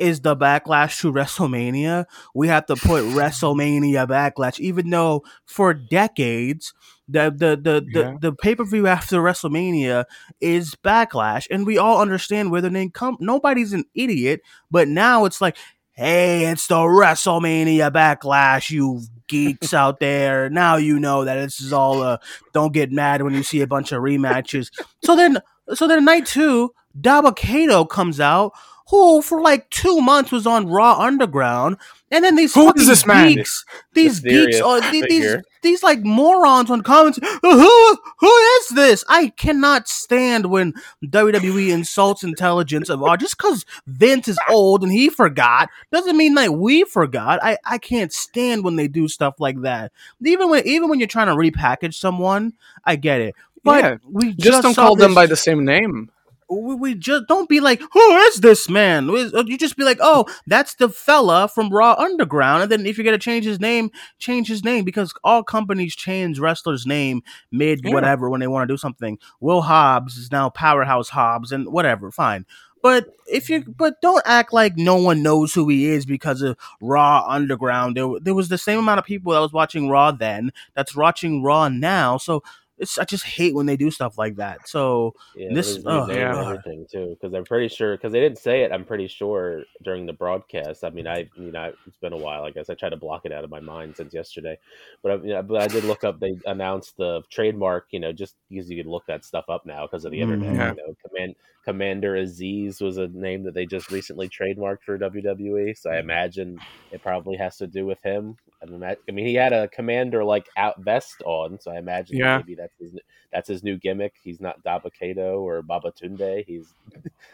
is 0.00 0.20
the 0.20 0.36
backlash 0.36 1.00
to 1.00 1.12
WrestleMania. 1.12 2.06
We 2.34 2.48
have 2.48 2.66
to 2.66 2.76
put 2.76 3.04
WrestleMania 3.14 4.08
backlash, 4.08 4.58
even 4.58 4.90
though 4.90 5.22
for 5.44 5.74
decades 5.74 6.72
the 7.06 7.30
the 7.30 7.56
the 7.56 7.86
yeah. 7.88 8.12
the, 8.12 8.30
the 8.30 8.32
pay 8.32 8.54
per 8.54 8.64
view 8.64 8.86
after 8.86 9.16
WrestleMania 9.16 10.04
is 10.40 10.74
backlash, 10.76 11.46
and 11.50 11.66
we 11.66 11.78
all 11.78 12.00
understand 12.00 12.50
where 12.50 12.60
the 12.60 12.70
name 12.70 12.90
come. 12.90 13.16
Nobody's 13.20 13.72
an 13.72 13.84
idiot, 13.94 14.40
but 14.70 14.88
now 14.88 15.24
it's 15.24 15.40
like, 15.40 15.56
hey, 15.92 16.46
it's 16.46 16.66
the 16.66 16.76
WrestleMania 16.76 17.90
backlash, 17.90 18.70
you 18.70 19.02
geeks 19.28 19.74
out 19.74 20.00
there. 20.00 20.50
Now 20.50 20.76
you 20.76 20.98
know 20.98 21.24
that 21.24 21.36
this 21.36 21.60
is 21.60 21.72
all. 21.72 22.02
Uh, 22.02 22.18
don't 22.52 22.72
get 22.72 22.90
mad 22.92 23.22
when 23.22 23.34
you 23.34 23.42
see 23.42 23.60
a 23.60 23.66
bunch 23.66 23.92
of 23.92 24.02
rematches. 24.02 24.70
So 25.02 25.16
then, 25.16 25.38
so 25.74 25.86
then 25.86 26.04
night 26.04 26.26
two, 26.26 26.72
Dabba-Kato 26.98 27.84
comes 27.84 28.20
out 28.20 28.52
who 28.90 29.22
for 29.22 29.40
like 29.40 29.70
two 29.70 30.00
months 30.00 30.32
was 30.32 30.46
on 30.46 30.68
Raw 30.68 30.98
Underground, 30.98 31.76
and 32.10 32.24
then 32.24 32.34
these 32.34 32.54
who 32.54 32.72
is 32.74 32.88
this 32.88 33.06
man? 33.06 33.34
Geeks, 33.34 33.64
these 33.94 34.18
geeks, 34.20 34.60
oh, 34.62 34.80
these, 34.90 35.36
these 35.62 35.82
like 35.82 36.00
morons 36.00 36.70
on 36.70 36.82
comments. 36.82 37.20
Who 37.42 37.98
who 38.18 38.36
is 38.58 38.68
this? 38.70 39.04
I 39.08 39.28
cannot 39.28 39.88
stand 39.88 40.46
when 40.46 40.74
WWE 41.04 41.70
insults 41.70 42.24
intelligence 42.24 42.88
of 42.88 43.00
oh, 43.00 43.16
just 43.16 43.38
because 43.38 43.64
Vince 43.86 44.26
is 44.26 44.38
old 44.48 44.82
and 44.82 44.90
he 44.90 45.08
forgot 45.08 45.70
doesn't 45.92 46.16
mean 46.16 46.34
that 46.34 46.54
we 46.54 46.82
forgot. 46.82 47.38
I 47.42 47.58
I 47.64 47.78
can't 47.78 48.12
stand 48.12 48.64
when 48.64 48.74
they 48.74 48.88
do 48.88 49.06
stuff 49.06 49.36
like 49.38 49.60
that. 49.62 49.92
Even 50.24 50.50
when 50.50 50.66
even 50.66 50.88
when 50.88 50.98
you're 50.98 51.08
trying 51.08 51.28
to 51.28 51.34
repackage 51.34 51.94
someone, 51.94 52.54
I 52.84 52.96
get 52.96 53.20
it. 53.20 53.34
But 53.62 53.84
Yeah, 53.84 53.96
we 54.04 54.32
Just, 54.32 54.40
just, 54.40 54.62
don't 54.62 54.74
saw 54.74 54.86
call 54.86 54.96
them 54.96 55.14
by 55.14 55.26
the 55.26 55.36
same 55.36 55.64
name. 55.64 56.10
We, 56.50 56.74
we 56.74 56.94
just 56.94 57.26
don't 57.28 57.48
be 57.48 57.60
like, 57.60 57.80
who 57.92 58.16
is 58.18 58.40
this 58.40 58.68
man? 58.68 59.08
Uh, 59.08 59.44
you 59.46 59.56
just 59.56 59.76
be 59.76 59.84
like, 59.84 59.98
oh, 60.00 60.26
that's 60.46 60.74
the 60.74 60.88
fella 60.88 61.48
from 61.48 61.70
Raw 61.70 61.94
Underground. 61.94 62.62
And 62.62 62.72
then 62.72 62.86
if 62.86 62.98
you're 62.98 63.04
gonna 63.04 63.18
change 63.18 63.44
his 63.44 63.60
name, 63.60 63.90
change 64.18 64.48
his 64.48 64.64
name 64.64 64.84
because 64.84 65.14
all 65.24 65.42
companies 65.42 65.94
change 65.94 66.38
wrestlers' 66.38 66.86
name 66.86 67.22
mid 67.52 67.80
Yeah. 67.84 67.92
whatever 67.94 68.28
when 68.28 68.40
they 68.40 68.46
want 68.48 68.68
to 68.68 68.72
do 68.72 68.76
something. 68.78 69.18
Will 69.40 69.62
Hobbs 69.62 70.16
is 70.16 70.32
now 70.32 70.50
Powerhouse 70.50 71.10
Hobbs 71.10 71.52
and 71.52 71.68
whatever, 71.72 72.10
fine. 72.10 72.44
But 72.82 73.08
if 73.26 73.50
you, 73.50 73.62
but 73.76 74.00
don't 74.00 74.22
act 74.24 74.54
like 74.54 74.78
no 74.78 74.96
one 74.96 75.22
knows 75.22 75.52
who 75.52 75.68
he 75.68 75.86
is 75.86 76.06
because 76.06 76.40
of 76.40 76.56
Raw 76.80 77.26
Underground. 77.28 77.94
There, 77.94 78.08
there 78.22 78.32
was 78.34 78.48
the 78.48 78.56
same 78.56 78.78
amount 78.78 78.98
of 78.98 79.04
people 79.04 79.32
that 79.32 79.38
was 79.40 79.52
watching 79.52 79.90
Raw 79.90 80.12
then 80.12 80.50
that's 80.74 80.96
watching 80.96 81.42
Raw 81.42 81.68
now. 81.68 82.16
So 82.16 82.42
it's, 82.80 82.98
I 82.98 83.04
just 83.04 83.24
hate 83.24 83.54
when 83.54 83.66
they 83.66 83.76
do 83.76 83.90
stuff 83.90 84.18
like 84.18 84.36
that. 84.36 84.68
So 84.68 85.14
Yeah, 85.36 85.48
This- 85.52 85.76
this, 85.76 85.84
oh, 85.86 86.10
yeah. 86.10 86.40
everything 86.40 86.86
too, 86.90 87.10
because 87.20 87.34
I'm 87.34 87.44
pretty 87.44 87.68
sure 87.68 87.96
because 87.96 88.12
they 88.12 88.20
didn't 88.20 88.38
say 88.38 88.62
it. 88.62 88.72
I'm 88.72 88.84
pretty 88.84 89.06
sure 89.06 89.62
during 89.82 90.06
the 90.06 90.12
broadcast. 90.12 90.82
I 90.82 90.90
mean, 90.90 91.06
I 91.06 91.28
you 91.36 91.52
know 91.52 91.72
it's 91.86 91.96
been 91.98 92.12
a 92.12 92.16
while. 92.18 92.44
I 92.44 92.50
guess 92.50 92.70
I 92.70 92.74
tried 92.74 92.90
to 92.90 92.96
block 92.96 93.26
it 93.26 93.32
out 93.32 93.44
of 93.44 93.50
my 93.50 93.60
mind 93.60 93.96
since 93.96 94.12
yesterday, 94.14 94.58
but 95.02 95.12
I, 95.12 95.14
you 95.16 95.34
know, 95.34 95.42
but 95.42 95.60
I 95.62 95.68
did 95.68 95.84
look 95.84 96.02
up. 96.04 96.18
They 96.18 96.32
announced 96.46 96.96
the 96.96 97.22
trademark. 97.30 97.86
You 97.90 98.00
know, 98.00 98.12
just 98.12 98.34
because 98.48 98.70
you 98.70 98.82
can 98.82 98.90
look 98.90 99.06
that 99.06 99.24
stuff 99.24 99.44
up 99.48 99.66
now 99.66 99.86
because 99.86 100.04
of 100.04 100.10
the 100.12 100.20
internet. 100.20 100.50
Mhm. 100.54 100.76
You 100.76 100.86
know, 100.86 100.94
Command 101.06 101.34
Commander 101.64 102.16
Aziz 102.16 102.80
was 102.80 102.96
a 102.96 103.08
name 103.08 103.42
that 103.44 103.54
they 103.54 103.66
just 103.66 103.90
recently 103.90 104.28
trademarked 104.28 104.82
for 104.84 104.98
WWE. 104.98 105.76
So 105.76 105.90
I 105.90 105.98
imagine 105.98 106.58
it 106.90 107.02
probably 107.02 107.36
has 107.36 107.56
to 107.58 107.66
do 107.66 107.84
with 107.86 108.02
him. 108.02 108.36
I 108.62 108.66
mean, 108.66 108.82
I 108.82 108.96
I 109.08 109.12
mean, 109.12 109.26
he 109.26 109.34
had 109.34 109.52
a 109.52 109.68
commander 109.68 110.24
like 110.24 110.46
out 110.56 110.80
vest 110.80 111.22
on, 111.24 111.58
so 111.60 111.70
I 111.70 111.78
imagine 111.78 112.16
Yeah. 112.18 112.38
maybe 112.38 112.54
that's 112.54 112.76
his 112.78 112.94
that's 113.32 113.48
his 113.48 113.62
new 113.62 113.76
gimmick. 113.76 114.14
He's 114.22 114.40
not 114.40 114.62
Dabba-Kato 114.64 115.38
or 115.40 115.62
Babatunde. 115.62 116.44
He's 116.46 116.72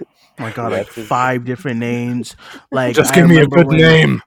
Oh 0.00 0.06
my 0.38 0.50
god, 0.52 0.72
like 0.72 0.88
it's- 0.88 1.06
five 1.06 1.44
different 1.44 1.78
names. 1.78 2.36
Like 2.72 2.94
Just 2.96 3.12
I 3.12 3.14
give 3.16 3.28
me 3.28 3.38
a 3.38 3.46
good 3.46 3.66
when- 3.68 3.78
name. 3.78 4.22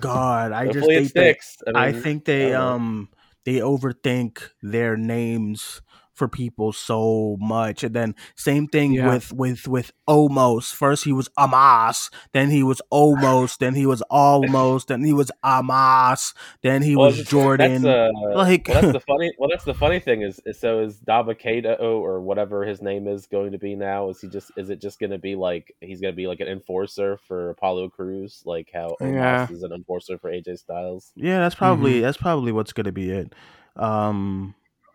God, 0.00 0.52
I 0.52 0.66
just 0.66 0.76
hopefully 0.78 0.96
it 0.96 1.12
think 1.12 1.42
they. 1.66 1.72
I 1.74 1.92
mean, 1.92 2.00
think 2.02 2.24
they 2.24 2.54
I 2.54 2.60
um 2.74 3.08
they 3.44 3.54
overthink 3.56 4.38
their 4.62 4.96
names 4.96 5.82
for 6.14 6.28
people 6.28 6.72
so 6.72 7.36
much 7.40 7.82
and 7.84 7.94
then 7.94 8.14
same 8.36 8.66
thing 8.68 8.92
Yeah. 8.94 9.08
with 9.12 9.32
with 9.32 9.66
with 9.68 9.92
almost. 10.06 10.74
First 10.74 11.04
he 11.04 11.12
was 11.12 11.28
Amas, 11.36 12.08
then 12.32 12.50
he 12.50 12.62
was 12.62 12.80
almost, 12.90 13.58
then 13.60 13.74
he 13.74 13.84
was 13.86 14.00
almost, 14.10 14.88
then 14.88 15.02
he 15.04 15.12
was 15.12 15.30
Amas, 15.42 16.32
then 16.62 16.82
he 16.82 16.94
Well, 16.96 17.06
was 17.06 17.24
Jordan. 17.24 17.82
That's, 17.82 17.84
uh, 17.84 18.34
like- 18.34 18.68
well, 18.68 18.80
that's 18.82 18.92
the 18.92 19.00
funny. 19.08 19.32
Well, 19.38 19.48
that's 19.50 19.64
the 19.64 19.74
funny 19.74 19.98
thing 19.98 20.22
is, 20.22 20.40
is 20.46 20.58
so 20.58 20.80
is 20.80 21.00
Dabba-Kato 21.00 21.74
or 21.98 22.20
whatever 22.20 22.64
his 22.64 22.80
name 22.80 23.08
is 23.08 23.26
going 23.26 23.52
to 23.52 23.58
be 23.58 23.74
now? 23.74 24.08
Is 24.10 24.20
he 24.20 24.28
just? 24.28 24.52
Is 24.56 24.70
it 24.70 24.80
just 24.80 24.98
going 25.00 25.10
to 25.10 25.18
be 25.18 25.34
like 25.36 25.74
he's 25.80 26.00
going 26.00 26.12
to 26.12 26.16
be 26.16 26.26
like 26.26 26.40
an 26.40 26.48
enforcer 26.48 27.16
for 27.26 27.50
Apollo 27.50 27.88
Crews, 27.90 28.42
like 28.44 28.70
how 28.72 28.96
Omos 29.00 29.12
Yeah. 29.14 29.48
is 29.50 29.62
an 29.62 29.72
enforcer 29.72 30.18
for 30.18 30.30
AJ 30.30 30.58
Styles? 30.60 31.10
Yeah, 31.16 31.38
that's 31.40 31.54
probably 31.54 32.00
that's 32.00 32.16
probably 32.16 32.52
what's 32.52 32.72
gonna 32.72 32.92
be 32.92 33.10
it. 33.10 33.32
Um 33.76 34.54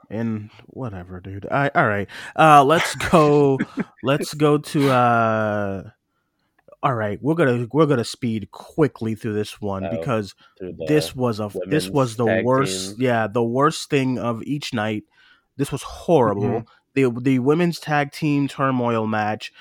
and 0.09 0.49
whatever, 0.67 1.19
dude. 1.19 1.45
I 1.51 1.69
all 1.75 1.87
right. 1.87 2.07
Uh 2.35 2.63
let's 2.63 2.95
go 2.95 3.59
let's 4.03 4.33
go 4.33 4.57
to 4.57 4.89
uh 4.91 5.83
all 6.81 6.93
right, 6.95 7.19
we're 7.21 7.35
gonna 7.35 7.67
we're 7.73 7.85
gonna 7.85 8.05
speed 8.05 8.51
quickly 8.51 9.13
through 9.15 9.33
this 9.33 9.59
one 9.61 9.85
Oh, 9.85 9.89
because 9.91 10.33
this 10.87 11.13
was 11.15 11.39
a 11.41 11.51
this 11.67 11.89
was 11.89 12.15
the 12.15 12.41
worst 12.43 12.91
team. 12.91 13.01
yeah 13.01 13.27
the 13.27 13.43
worst 13.43 13.89
thing 13.89 14.17
of 14.17 14.41
each 14.43 14.73
night 14.73 15.03
this 15.57 15.71
was 15.73 15.81
horrible 15.83 16.65
the 16.93 17.11
the 17.21 17.39
women's 17.39 17.79
tag 17.79 18.11
team 18.13 18.47
turmoil 18.47 19.07
match 19.07 19.51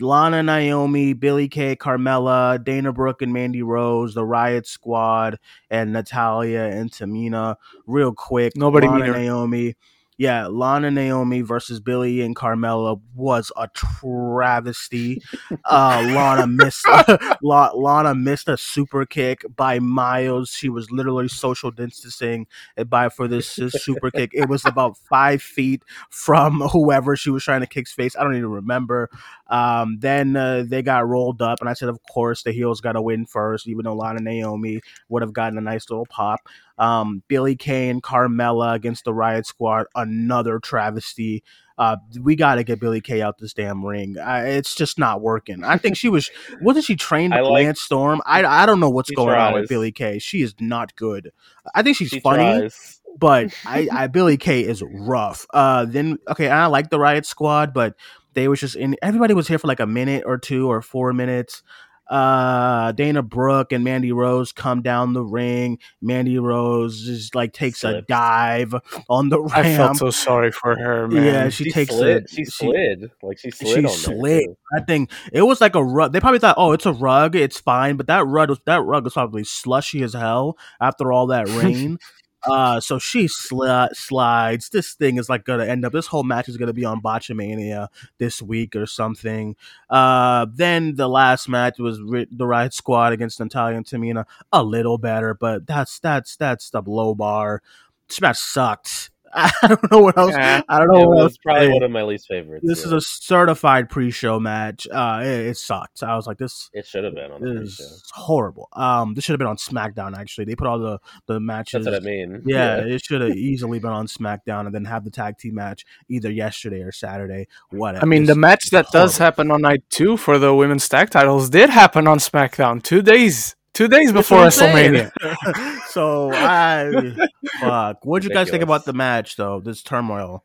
lana 0.00 0.42
naomi 0.42 1.12
billie 1.12 1.48
kay 1.48 1.76
carmella 1.76 2.62
dana 2.62 2.92
brooke 2.92 3.22
and 3.22 3.32
mandy 3.32 3.62
rose 3.62 4.14
the 4.14 4.24
riot 4.24 4.66
squad 4.66 5.38
and 5.70 5.92
natalya 5.92 6.62
and 6.62 6.90
tamina. 6.90 7.56
Real 7.86 8.12
quick 8.12 8.56
Nobody 8.56 8.88
lana 8.88 9.06
naomi 9.12 9.76
yeah, 10.20 10.48
Lana 10.48 10.90
Naomi 10.90 11.40
versus 11.40 11.80
Billie 11.80 12.20
and 12.20 12.36
Carmella 12.36 13.00
was 13.14 13.50
a 13.56 13.68
travesty. 13.68 15.22
Uh, 15.64 16.02
Lana 16.14 16.46
missed 16.46 16.86
La- 17.42 17.70
Lana 17.72 18.14
missed 18.14 18.46
a 18.46 18.58
super 18.58 19.06
kick 19.06 19.46
by 19.56 19.78
miles. 19.78 20.50
She 20.50 20.68
was 20.68 20.90
literally 20.90 21.26
social 21.28 21.70
distancing 21.70 22.46
by 22.88 23.08
for 23.08 23.28
this, 23.28 23.56
this 23.56 23.72
super 23.82 24.10
kick. 24.10 24.32
It 24.34 24.46
was 24.46 24.66
about 24.66 24.98
five 24.98 25.40
feet 25.40 25.84
from 26.10 26.60
whoever 26.60 27.16
she 27.16 27.30
was 27.30 27.42
trying 27.42 27.62
to 27.62 27.66
kick's 27.66 27.94
face. 27.94 28.14
I 28.14 28.22
don't 28.22 28.36
even 28.36 28.50
remember. 28.50 29.08
Um, 29.46 30.00
then 30.00 30.36
uh, 30.36 30.64
they 30.66 30.82
got 30.82 31.08
rolled 31.08 31.40
up, 31.40 31.60
and 31.60 31.68
I 31.70 31.72
said, 31.72 31.88
of 31.88 31.98
course, 32.12 32.42
the 32.42 32.52
heels 32.52 32.82
got 32.82 32.92
to 32.92 33.00
win 33.00 33.24
first, 33.24 33.66
even 33.66 33.84
though 33.84 33.94
Lana 33.94 34.20
Naomi 34.20 34.82
would 35.08 35.22
have 35.22 35.32
gotten 35.32 35.56
a 35.56 35.62
nice 35.62 35.88
little 35.88 36.06
pop. 36.10 36.40
Um, 36.80 37.22
Billie 37.28 37.56
Kane, 37.56 37.90
and 37.90 38.02
Carmella 38.02 38.74
against 38.74 39.04
the 39.04 39.12
Riot 39.12 39.46
Squad, 39.46 39.86
another 39.94 40.58
travesty. 40.58 41.44
Uh, 41.76 41.96
we 42.20 42.36
got 42.36 42.54
to 42.56 42.64
get 42.64 42.80
Billie 42.80 43.00
Kay 43.00 43.22
out 43.22 43.38
this 43.38 43.52
damn 43.54 43.84
ring. 43.84 44.18
I, 44.18 44.46
it's 44.48 44.74
just 44.74 44.98
not 44.98 45.20
working. 45.20 45.62
I 45.62 45.76
think 45.76 45.96
she 45.96 46.08
was 46.08 46.30
wasn't 46.60 46.86
she 46.86 46.96
trained 46.96 47.34
with 47.36 47.42
like- 47.44 47.64
Lance 47.66 47.80
Storm? 47.80 48.20
I 48.24 48.44
I 48.44 48.66
don't 48.66 48.80
know 48.80 48.90
what's 48.90 49.10
going 49.10 49.38
on 49.38 49.54
with. 49.54 49.68
Billie 49.68 49.92
Kay. 49.92 50.18
She 50.18 50.42
is 50.42 50.54
not 50.58 50.96
good. 50.96 51.30
I 51.74 51.82
think 51.82 51.96
she's 51.96 52.08
She 52.08 52.20
funny 52.20 52.42
tries. 52.60 53.00
but 53.18 53.54
I, 53.66 53.88
I 53.92 54.06
Billie 54.08 54.36
Kay 54.38 54.62
is 54.62 54.82
rough. 54.82 55.46
Uh, 55.52 55.84
then 55.84 56.18
okay, 56.30 56.48
I 56.48 56.66
like 56.66 56.90
the 56.90 56.98
Riot 56.98 57.26
Squad, 57.26 57.72
but 57.74 57.94
they 58.34 58.48
was 58.48 58.60
just 58.60 58.76
in. 58.76 58.96
Everybody 59.02 59.34
was 59.34 59.48
here 59.48 59.58
for 59.58 59.66
like 59.68 59.80
a 59.80 59.86
minute 59.86 60.24
or 60.26 60.38
two 60.38 60.70
or 60.70 60.80
four 60.82 61.12
minutes. 61.12 61.62
Uh, 62.10 62.90
Dana 62.92 63.22
Brooke 63.22 63.70
and 63.70 63.84
Mandy 63.84 64.10
Rose 64.10 64.50
come 64.50 64.82
down 64.82 65.12
the 65.12 65.22
ring. 65.22 65.78
Mandy 66.02 66.40
Rose 66.40 67.04
just 67.04 67.36
like 67.36 67.52
takes 67.52 67.84
a 67.84 68.02
dive 68.02 68.74
on 69.08 69.28
the 69.28 69.40
ramp. 69.40 69.56
I 69.56 69.76
felt 69.76 69.96
so 69.96 70.10
sorry 70.10 70.50
for 70.50 70.76
her, 70.76 71.06
man. 71.06 71.24
Yeah, 71.24 71.48
she, 71.50 71.64
She, 71.64 71.70
takes 71.70 71.94
slid. 71.94 72.24
it. 72.24 72.30
She 72.30 72.44
slid. 72.44 73.10
Like 73.22 73.38
she 73.38 73.52
slid 73.52 73.76
she 73.76 73.84
on 73.84 73.92
slid. 73.92 74.56
That 74.72 74.86
thing, 74.88 75.08
it 75.32 75.42
was 75.42 75.60
like 75.60 75.76
a 75.76 75.84
rug. 75.84 76.12
They 76.12 76.18
probably 76.20 76.40
thought, 76.40 76.56
oh, 76.58 76.72
it's 76.72 76.86
a 76.86 76.92
rug, 76.92 77.36
it's 77.36 77.60
fine. 77.60 77.96
But 77.96 78.08
that 78.08 78.26
rug 78.26 78.48
was 78.50 78.58
that 78.66 78.82
rug 78.82 79.04
was 79.04 79.12
probably 79.12 79.44
slushy 79.44 80.02
as 80.02 80.12
hell 80.14 80.58
after 80.80 81.12
all 81.12 81.28
that 81.28 81.46
rain. 81.62 81.98
Uh, 82.46 82.80
so 82.80 82.98
she 82.98 83.26
sli- 83.26 83.94
slides. 83.94 84.70
This 84.70 84.94
thing 84.94 85.18
is 85.18 85.28
like 85.28 85.44
gonna 85.44 85.66
end 85.66 85.84
up. 85.84 85.92
This 85.92 86.06
whole 86.06 86.22
match 86.22 86.48
is 86.48 86.56
gonna 86.56 86.72
be 86.72 86.84
on 86.86 87.02
Botchamania 87.02 87.88
this 88.18 88.40
week 88.40 88.74
or 88.74 88.86
something. 88.86 89.56
Uh, 89.90 90.46
then 90.52 90.94
the 90.96 91.08
last 91.08 91.48
match 91.48 91.78
was 91.78 92.00
Ri- 92.00 92.28
the 92.30 92.46
Riot 92.46 92.72
Squad 92.72 93.12
against 93.12 93.40
Natalya 93.40 93.76
and 93.76 93.84
Tamina. 93.86 94.24
A 94.52 94.62
little 94.62 94.96
better, 94.98 95.34
but 95.34 95.66
that's 95.66 95.98
that's 95.98 96.36
that's 96.36 96.70
the 96.70 96.82
low 96.82 97.14
bar. 97.14 97.62
This 98.08 98.20
match 98.20 98.38
sucked. 98.38 99.09
I 99.34 99.50
don't 99.68 99.90
know 99.92 100.00
what 100.00 100.18
else. 100.18 100.32
Yeah. 100.32 100.62
I 100.68 100.78
don't 100.78 100.88
know 100.92 101.02
It 101.02 101.08
what 101.08 101.18
else. 101.18 101.24
was 101.24 101.32
to 101.34 101.40
probably 101.44 101.66
say. 101.66 101.72
one 101.72 101.82
of 101.84 101.90
my 101.90 102.02
least 102.02 102.26
favorites. 102.28 102.64
This 102.66 102.80
yeah. 102.80 102.86
is 102.86 102.92
a 102.92 103.00
certified 103.00 103.88
pre-show 103.88 104.40
match. 104.40 104.88
Uh, 104.90 105.20
it, 105.22 105.46
it 105.46 105.56
sucked. 105.56 106.02
I 106.02 106.16
was 106.16 106.26
like, 106.26 106.38
this 106.38 106.68
It 106.72 106.86
should 106.86 107.04
have 107.04 107.14
been 107.14 107.30
on 107.30 107.40
the 107.40 107.62
is 107.62 107.76
pre-show. 107.76 107.94
horrible. 108.24 108.68
Um, 108.72 109.14
this 109.14 109.24
should 109.24 109.32
have 109.34 109.38
been 109.38 109.46
on 109.46 109.56
SmackDown. 109.56 110.16
Actually, 110.16 110.46
they 110.46 110.56
put 110.56 110.66
all 110.66 110.78
the 110.78 110.98
the 111.26 111.38
matches. 111.40 111.84
That's 111.84 111.94
what 111.94 112.02
I 112.02 112.04
mean. 112.04 112.42
Yeah, 112.44 112.78
it 112.78 113.04
should 113.04 113.20
have 113.20 113.30
easily 113.36 113.78
been 113.78 113.92
on 113.92 114.06
SmackDown 114.06 114.66
and 114.66 114.74
then 114.74 114.84
have 114.86 115.04
the 115.04 115.10
tag 115.10 115.38
team 115.38 115.54
match 115.54 115.84
either 116.08 116.30
yesterday 116.30 116.80
or 116.82 116.90
Saturday. 116.92 117.46
Whatever. 117.70 118.04
I 118.04 118.08
mean, 118.08 118.24
the 118.24 118.34
match 118.34 118.70
that 118.70 118.86
does 118.92 119.18
happen 119.18 119.50
on 119.50 119.62
night 119.62 119.84
two 119.90 120.16
for 120.16 120.38
the 120.38 120.54
women's 120.54 120.88
tag 120.88 121.10
titles 121.10 121.50
did 121.50 121.70
happen 121.70 122.06
on 122.08 122.18
SmackDown 122.18 122.82
two 122.82 123.02
days, 123.02 123.54
two 123.80 123.88
days 123.88 124.12
before 124.12 124.38
what 124.38 124.44
I'm 124.44 124.50
saying. 124.50 124.92
WrestleMania. 124.92 125.80
so 125.88 126.30
I 126.32 127.16
fuck. 127.60 128.04
What'd 128.04 128.28
you 128.28 128.34
guys 128.34 128.50
think 128.50 128.62
about 128.62 128.84
the 128.84 128.92
match 128.92 129.36
though? 129.36 129.60
This 129.60 129.82
turmoil. 129.82 130.44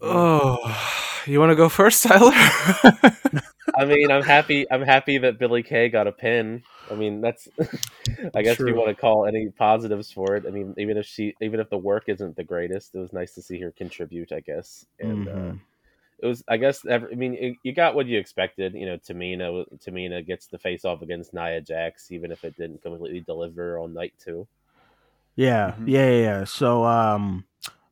Oh, 0.00 0.58
you 1.26 1.40
want 1.40 1.50
to 1.50 1.56
go 1.56 1.68
first, 1.68 2.02
Tyler? 2.04 2.32
I 3.74 3.84
mean, 3.84 4.10
I'm 4.10 4.22
happy. 4.22 4.70
I'm 4.70 4.82
happy 4.82 5.18
that 5.18 5.38
Billie 5.38 5.62
Kay 5.62 5.88
got 5.88 6.06
a 6.06 6.12
pin. 6.12 6.62
I 6.90 6.94
mean, 6.94 7.20
that's. 7.20 7.48
I 8.34 8.42
guess 8.42 8.52
if 8.52 8.56
True. 8.58 8.70
you 8.70 8.76
want 8.76 8.88
to 8.88 9.00
call 9.00 9.26
any 9.26 9.48
positives 9.50 10.10
for 10.12 10.36
it. 10.36 10.44
I 10.46 10.50
mean, 10.50 10.74
even 10.78 10.96
if 10.96 11.06
she, 11.06 11.34
even 11.40 11.58
if 11.60 11.70
the 11.70 11.78
work 11.78 12.04
isn't 12.08 12.36
the 12.36 12.44
greatest, 12.44 12.94
it 12.94 12.98
was 12.98 13.12
nice 13.12 13.34
to 13.34 13.42
see 13.42 13.60
her 13.60 13.72
contribute. 13.72 14.30
I 14.32 14.40
guess, 14.40 14.86
and 15.00 15.28
uh, 15.28 15.32
Mhm. 15.32 15.60
It 16.22 16.26
was. 16.26 16.42
I 16.48 16.56
guess. 16.56 16.86
Every, 16.86 17.12
I 17.12 17.16
mean, 17.16 17.34
it, 17.34 17.56
you 17.62 17.72
got 17.72 17.94
what 17.94 18.06
you 18.06 18.18
expected. 18.18 18.74
You 18.74 18.86
know, 18.86 18.96
Tamina. 18.98 19.64
Tamina 19.84 20.24
gets 20.26 20.46
the 20.46 20.58
face 20.58 20.84
off 20.84 21.02
against 21.02 21.34
Nia 21.34 21.60
Jax, 21.60 22.10
even 22.12 22.30
if 22.32 22.44
it 22.44 22.56
didn't 22.56 22.82
completely 22.82 23.20
deliver 23.20 23.78
on 23.78 23.92
night 23.94 24.14
two. 24.22 24.46
Yeah, 25.36 25.74
Mhm. 25.78 25.88
yeah, 25.88 26.10
yeah, 26.10 26.20
yeah. 26.22 26.44
So, 26.44 26.84
um, 26.84 27.44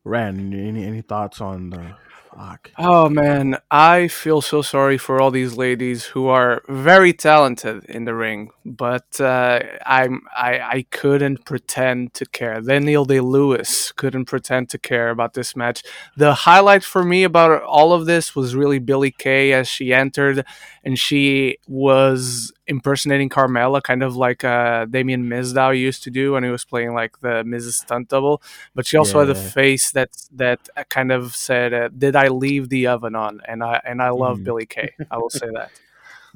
Ren, 0.05 0.53
any 0.53 0.85
any 0.85 1.03
thoughts 1.03 1.41
on 1.41 1.71
the 1.71 1.97
fuck? 2.35 2.71
Oh 2.79 3.09
man, 3.09 3.59
I 3.71 4.09
feel 4.09 4.41
so 4.41 4.63
sorry 4.63 4.99
for 4.99 5.21
all 5.21 5.31
these 5.31 5.57
ladies 5.57 6.05
who 6.07 6.29
are 6.29 6.63
very 6.69 7.13
talented 7.13 7.85
in 7.85 8.05
the 8.05 8.15
ring, 8.15 8.51
but 8.65 9.21
uh, 9.21 9.61
I'm 9.85 10.23
I 10.37 10.61
I 10.61 10.87
couldn't 10.91 11.45
pretend 11.45 12.15
to 12.15 12.27
care. 12.27 12.61
Daniel 12.61 13.05
Day-Lewis 13.05 13.93
couldn't 13.93 14.27
pretend 14.27 14.71
to 14.71 14.79
care 14.79 15.11
about 15.11 15.35
this 15.35 15.57
match. 15.57 15.83
The 16.17 16.35
highlight 16.35 16.85
for 16.85 17.05
me 17.05 17.25
about 17.25 17.63
all 17.63 17.93
of 17.93 18.07
this 18.07 18.35
was 18.35 18.55
really 18.55 18.79
Billie 18.79 19.11
Kay 19.11 19.53
as 19.53 19.69
she 19.69 19.93
entered 19.93 20.45
and 20.85 20.99
she 20.99 21.59
was 21.67 22.53
impersonating 22.71 23.29
Carmella, 23.29 23.83
kind 23.83 24.03
of 24.03 24.17
like 24.17 24.45
uh, 24.45 24.87
Damien 24.87 25.25
Mizdow 25.29 25.77
used 25.77 26.03
to 26.05 26.11
do 26.11 26.33
when 26.33 26.45
he 26.45 26.51
was 26.51 26.65
playing 26.65 26.95
like 26.95 27.21
the 27.21 27.45
Miz's 27.45 27.77
Stunt 27.77 28.09
Double. 28.09 28.41
But 28.75 28.87
she 28.87 28.97
also 28.97 29.19
had 29.21 29.29
a 29.29 29.35
face 29.61 29.91
that 29.93 30.11
that 30.43 30.61
uh, 30.77 30.85
kind 30.89 31.11
of 31.13 31.35
said, 31.37 31.75
uh, 31.75 31.89
"Did 32.05 32.15
I 32.17 32.29
leave 32.29 32.69
the 32.69 32.87
oven 32.87 33.15
on?" 33.15 33.41
And 33.51 33.63
I 33.63 33.81
and 33.85 34.01
I 34.01 34.11
love 34.11 34.39
Mhm. 34.39 34.45
Billie 34.45 34.67
Kay. 34.67 34.91
I 35.11 35.17
will 35.19 35.31
say 35.31 35.49
that. 35.59 35.71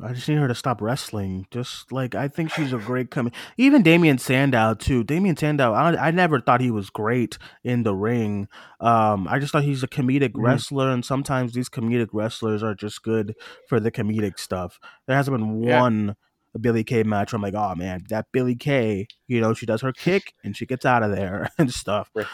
I 0.03 0.13
just 0.13 0.29
need 0.29 0.39
her 0.39 0.49
to 0.49 0.55
stop 0.55 0.81
wrestling. 0.81 1.47
Just 1.51 1.93
like 1.93 2.15
I 2.15 2.29
think 2.29 2.51
she's 2.51 2.73
a 2.73 2.79
great 2.79 3.11
coming. 3.11 3.33
Even 3.57 3.83
Damien 3.83 4.19
Sandow 4.19 4.75
too. 4.75 5.05
Damien 5.05 5.37
Sandow. 5.37 5.73
I, 5.73 6.09
I 6.09 6.11
never 6.11 6.41
thought 6.41 6.61
he 6.61 6.71
was 6.71 6.91
great 6.91 7.39
in 7.63 7.83
the 7.85 7.95
ring. 7.95 8.49
Um, 8.81 9.29
I 9.29 9.39
just 9.39 9.53
thought 9.53 9.63
he's 9.65 9.83
a 9.83 9.89
comedic 9.89 10.31
Mhm. 10.33 10.43
wrestler, 10.43 10.91
and 10.91 11.05
sometimes 11.05 11.53
these 11.53 11.69
comedic 11.69 12.09
wrestlers 12.13 12.63
are 12.63 12.75
just 12.75 13.03
good 13.03 13.35
for 13.69 13.79
the 13.79 13.91
comedic 13.93 14.39
stuff. 14.39 14.79
There 15.07 15.17
hasn't 15.17 15.37
been 15.37 15.63
Yeah. 15.63 15.81
one 15.81 16.17
Billie 16.61 16.85
Kay 16.85 17.03
match 17.03 17.33
I'm 17.33 17.43
like, 17.43 17.55
oh 17.55 17.75
man, 17.75 18.05
that 18.11 18.27
Billie 18.33 18.55
Kay. 18.57 19.07
You 19.27 19.41
know, 19.41 19.55
she 19.55 19.67
does 19.67 19.81
her 19.83 19.93
kick 19.93 20.35
and 20.45 20.57
she 20.57 20.67
gets 20.67 20.85
out 20.85 21.03
of 21.03 21.11
there 21.15 21.49
and 21.59 21.73
stuff. 21.73 22.11
Bring, 22.13 22.29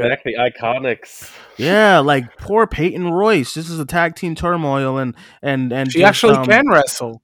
Um, 0.00 0.08
back 0.08 0.22
the 0.24 0.34
iconics. 0.34 1.30
yeah, 1.56 1.98
like 2.00 2.36
poor 2.38 2.66
Peyton 2.66 3.10
Royce. 3.10 3.54
This 3.54 3.68
is 3.70 3.78
a 3.78 3.84
tag 3.86 4.14
team 4.16 4.34
turmoil, 4.34 4.98
and 4.98 5.14
and 5.42 5.72
and 5.72 5.92
She 5.92 6.00
just, 6.00 6.08
actually 6.08 6.34
um, 6.36 6.44
can 6.46 6.68
wrestle. 6.68 7.22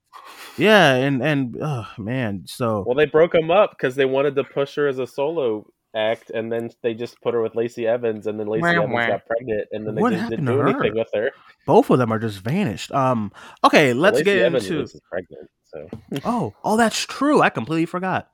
Yeah, 0.59 0.95
and 0.95 1.23
and 1.23 1.57
oh 1.61 1.87
man, 1.99 2.43
so 2.47 2.85
Well, 2.87 2.95
they 2.97 3.07
broke 3.07 3.33
them 3.33 3.51
up 3.51 3.71
because 3.71 3.95
they 3.97 4.05
wanted 4.05 4.37
to 4.37 4.45
push 4.45 4.75
her 4.77 4.87
as 4.87 4.99
a 4.99 5.07
solo 5.07 5.67
act, 5.97 6.31
and 6.31 6.53
then 6.53 6.71
they 6.83 6.93
just 6.95 7.21
put 7.23 7.33
her 7.35 7.41
with 7.43 7.55
Lacey 7.55 7.87
Evans, 7.87 8.27
and 8.27 8.39
then 8.39 8.47
Lacey 8.47 8.63
Wah, 8.63 8.69
Evans 8.83 8.93
wah. 8.93 9.07
got 9.09 9.27
pregnant, 9.27 9.69
and 9.73 9.87
then 9.87 9.95
they 9.95 10.01
What 10.03 10.11
just 10.13 10.23
happened 10.25 10.47
didn't 10.47 10.57
to 10.59 10.63
do 10.63 10.69
anything 10.69 10.95
with 10.95 11.09
her. 11.15 11.31
both 11.67 11.89
of 11.91 11.99
them 11.99 12.13
are 12.13 12.19
just 12.19 12.41
vanished. 12.41 12.93
Um, 12.93 13.33
okay, 13.65 13.95
let's 13.95 14.17
Lacey 14.17 14.25
get 14.25 14.39
Evans 14.39 14.65
into. 14.67 14.83
is 14.83 15.01
pregnant, 15.11 15.49
so 15.73 15.89
Oh, 16.25 16.55
oh, 16.65 16.77
that's 16.77 17.01
true. 17.07 17.41
I 17.43 17.51
completely 17.51 17.87
forgot. 17.87 18.29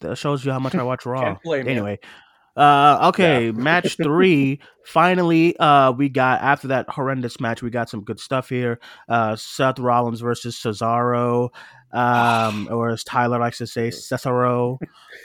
That 0.00 0.16
shows 0.16 0.44
you 0.44 0.52
how 0.52 0.58
much 0.58 0.74
I 0.74 0.82
watch 0.82 1.06
Raw. 1.06 1.20
Can't 1.20 1.42
blame 1.42 1.66
you. 1.66 1.70
anyway, 1.72 1.98
uh, 2.56 3.08
okay, 3.10 3.46
Yeah. 3.46 3.52
match 3.54 3.96
three. 3.96 4.60
Finally, 4.84 5.56
uh, 5.56 5.92
we 5.92 6.08
got 6.08 6.40
after 6.42 6.68
that 6.68 6.88
horrendous 6.90 7.40
match, 7.40 7.62
we 7.62 7.70
got 7.70 7.88
some 7.88 8.02
good 8.04 8.20
stuff 8.20 8.48
here. 8.48 8.78
Uh, 9.08 9.34
Seth 9.36 9.78
Rollins 9.78 10.20
versus 10.20 10.56
Cesaro, 10.56 11.48
um, 11.92 12.68
or 12.72 12.90
as 12.90 13.02
Tyler 13.04 13.38
likes 13.38 13.58
to 13.58 13.66
say, 13.66 13.88
Cesaro. 13.88 14.78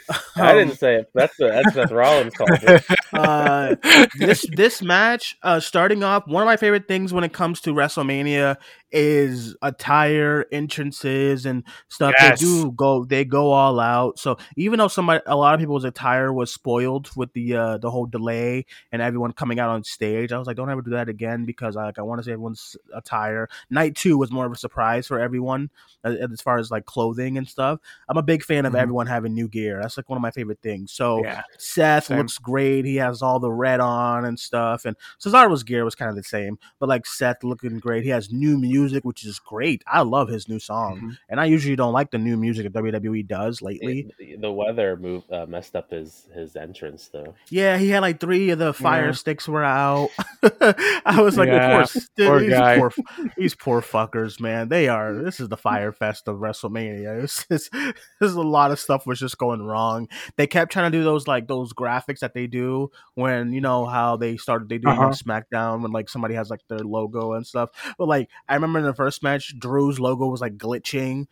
I 0.36 0.52
Um, 0.52 0.56
didn't 0.58 0.78
say 0.78 0.96
it. 0.96 1.10
That's 1.14 1.36
the 1.36 1.48
that's 1.48 1.74
Seth 1.74 1.90
Rollins 1.92 2.32
called 2.34 2.50
it. 2.52 2.84
Uh, 3.12 3.76
this 4.18 4.44
this 4.54 4.82
match, 4.82 5.36
uh, 5.42 5.60
starting 5.60 6.02
off, 6.02 6.26
one 6.26 6.42
of 6.42 6.46
my 6.46 6.56
favorite 6.56 6.88
things 6.88 7.12
when 7.12 7.24
it 7.24 7.32
comes 7.32 7.60
to 7.62 7.74
WrestleMania 7.74 8.56
is 8.92 9.54
attire, 9.62 10.46
entrances, 10.50 11.46
and 11.46 11.62
stuff. 11.88 12.12
Yes. 12.18 12.40
They 12.40 12.46
do 12.46 12.72
go, 12.72 13.04
they 13.04 13.24
go 13.24 13.52
all 13.52 13.78
out. 13.78 14.18
So 14.18 14.36
even 14.56 14.78
though 14.80 14.88
somebody, 14.88 15.22
a 15.26 15.36
lot 15.36 15.54
of 15.54 15.60
people's 15.60 15.84
attire 15.84 16.32
was 16.32 16.52
spoiled 16.52 17.08
with 17.16 17.32
the 17.32 17.54
uh, 17.56 17.78
the 17.78 17.90
whole 17.90 18.06
delay 18.06 18.66
and 18.92 19.00
everyone 19.00 19.32
coming 19.32 19.60
out 19.60 19.70
on 19.70 19.84
stage, 19.84 20.32
I 20.32 20.38
was 20.38 20.46
like, 20.46 20.56
don't 20.56 20.70
ever 20.70 20.82
do 20.82 20.90
that 20.90 21.08
again 21.08 21.44
because 21.44 21.76
like 21.76 21.98
I 21.98 22.02
want 22.02 22.18
to 22.20 22.24
see 22.24 22.32
everyone's 22.32 22.76
attire. 22.94 23.48
Night 23.70 23.94
two 23.94 24.18
was 24.18 24.32
more 24.32 24.46
of 24.46 24.52
a 24.52 24.56
surprise 24.56 25.06
for 25.06 25.20
everyone 25.20 25.70
as, 26.04 26.16
as 26.32 26.40
far 26.40 26.58
as 26.58 26.70
like 26.70 26.84
clothing 26.84 27.38
and 27.38 27.48
stuff. 27.48 27.78
I'm 28.08 28.16
a 28.16 28.22
big 28.22 28.42
fan 28.42 28.66
of 28.66 28.72
Mhm. 28.72 28.80
everyone 28.80 29.06
having 29.06 29.34
new 29.34 29.48
gear. 29.48 29.78
That's 29.80 29.96
like 29.96 30.08
one 30.08 30.16
of 30.16 30.22
my 30.22 30.30
favorite 30.32 30.60
things. 30.62 30.92
So. 30.92 31.22
yeah, 31.22 31.42
Seth 31.58 32.06
Same. 32.06 32.18
looks 32.18 32.38
great. 32.38 32.84
He 32.84 32.96
has 33.00 33.20
all 33.22 33.38
the 33.40 33.52
red 33.52 33.80
on 33.80 34.24
and 34.24 34.38
stuff. 34.38 34.84
And 34.84 34.96
Cesaro's 35.20 35.62
gear 35.64 35.84
was 35.84 35.94
kind 35.94 36.08
of 36.08 36.16
the 36.16 36.22
same, 36.22 36.58
but 36.78 36.88
like 36.88 37.04
Seth 37.06 37.42
looking 37.44 37.78
great. 37.78 38.04
He 38.04 38.10
has 38.10 38.30
new 38.32 38.56
music, 38.56 39.04
which 39.04 39.24
is 39.26 39.38
great. 39.38 39.82
I 39.86 40.02
love 40.02 40.28
his 40.28 40.48
new 40.48 40.58
song. 40.58 41.00
Mhm. 41.00 41.16
And 41.28 41.40
I 41.40 41.44
usually 41.46 41.76
don't 41.76 41.92
like 41.92 42.10
the 42.12 42.18
new 42.18 42.36
music 42.36 42.64
that 42.64 42.72
WWE 42.72 43.26
does 43.26 43.60
lately. 43.62 44.10
The- 44.18 44.36
The 44.36 44.52
weather 44.52 44.96
move 44.96 45.24
uh, 45.30 45.46
messed 45.46 45.76
up 45.76 45.90
his 45.90 46.26
his 46.34 46.56
entrance 46.56 47.10
though. 47.12 47.34
Yeah, 47.50 47.76
he 47.78 47.90
had 47.90 48.00
like 48.00 48.20
three 48.20 48.50
of 48.50 48.58
the 48.58 48.72
fire 48.72 49.06
Yeah. 49.06 49.12
sticks 49.12 49.48
were 49.48 49.64
out. 49.64 50.08
I 50.42 51.20
was 51.20 51.36
like, 51.36 51.48
Yeah, 51.48 51.76
course, 51.76 52.08
poor 52.18 52.40
these 52.40 52.50
guy. 52.50 52.78
poor, 52.78 52.92
these 53.36 53.54
poor 53.54 53.80
fuckers, 53.80 54.40
man. 54.40 54.68
They 54.68 54.88
are. 54.88 55.14
This 55.30 55.38
is 55.40 55.48
the 55.48 55.56
Fyre 55.56 55.92
Fest 55.92 56.28
of 56.28 56.36
WrestleMania. 56.38 57.22
It's, 57.24 57.46
it's, 57.50 57.70
there's 58.18 58.34
a 58.34 58.40
lot 58.42 58.70
of 58.72 58.80
stuff 58.80 59.06
was 59.06 59.18
just 59.20 59.38
going 59.38 59.62
wrong. 59.62 60.08
They 60.36 60.46
kept 60.46 60.72
trying 60.72 60.90
to 60.90 60.98
do 60.98 61.04
those 61.04 61.26
like 61.28 61.46
those 61.46 61.72
graphics 61.72 62.20
that 62.20 62.34
they 62.34 62.46
do 62.46 62.89
when 63.14 63.52
you 63.52 63.60
know 63.60 63.86
how 63.86 64.16
they 64.16 64.36
started 64.36 64.68
they 64.68 64.78
do 64.78 64.88
Uh-huh. 64.88 65.06
on 65.06 65.12
SmackDown 65.12 65.82
when 65.82 65.92
like 65.92 66.08
somebody 66.08 66.34
has 66.34 66.50
like 66.50 66.60
their 66.68 66.78
logo 66.78 67.32
and 67.34 67.46
stuff. 67.46 67.70
But 67.98 68.08
like 68.08 68.28
I 68.48 68.54
remember 68.54 68.78
in 68.78 68.84
the 68.84 68.94
first 68.94 69.22
match, 69.22 69.54
Drew's 69.58 69.98
logo 70.00 70.26
was 70.26 70.40
like 70.40 70.56
glitching 70.56 71.26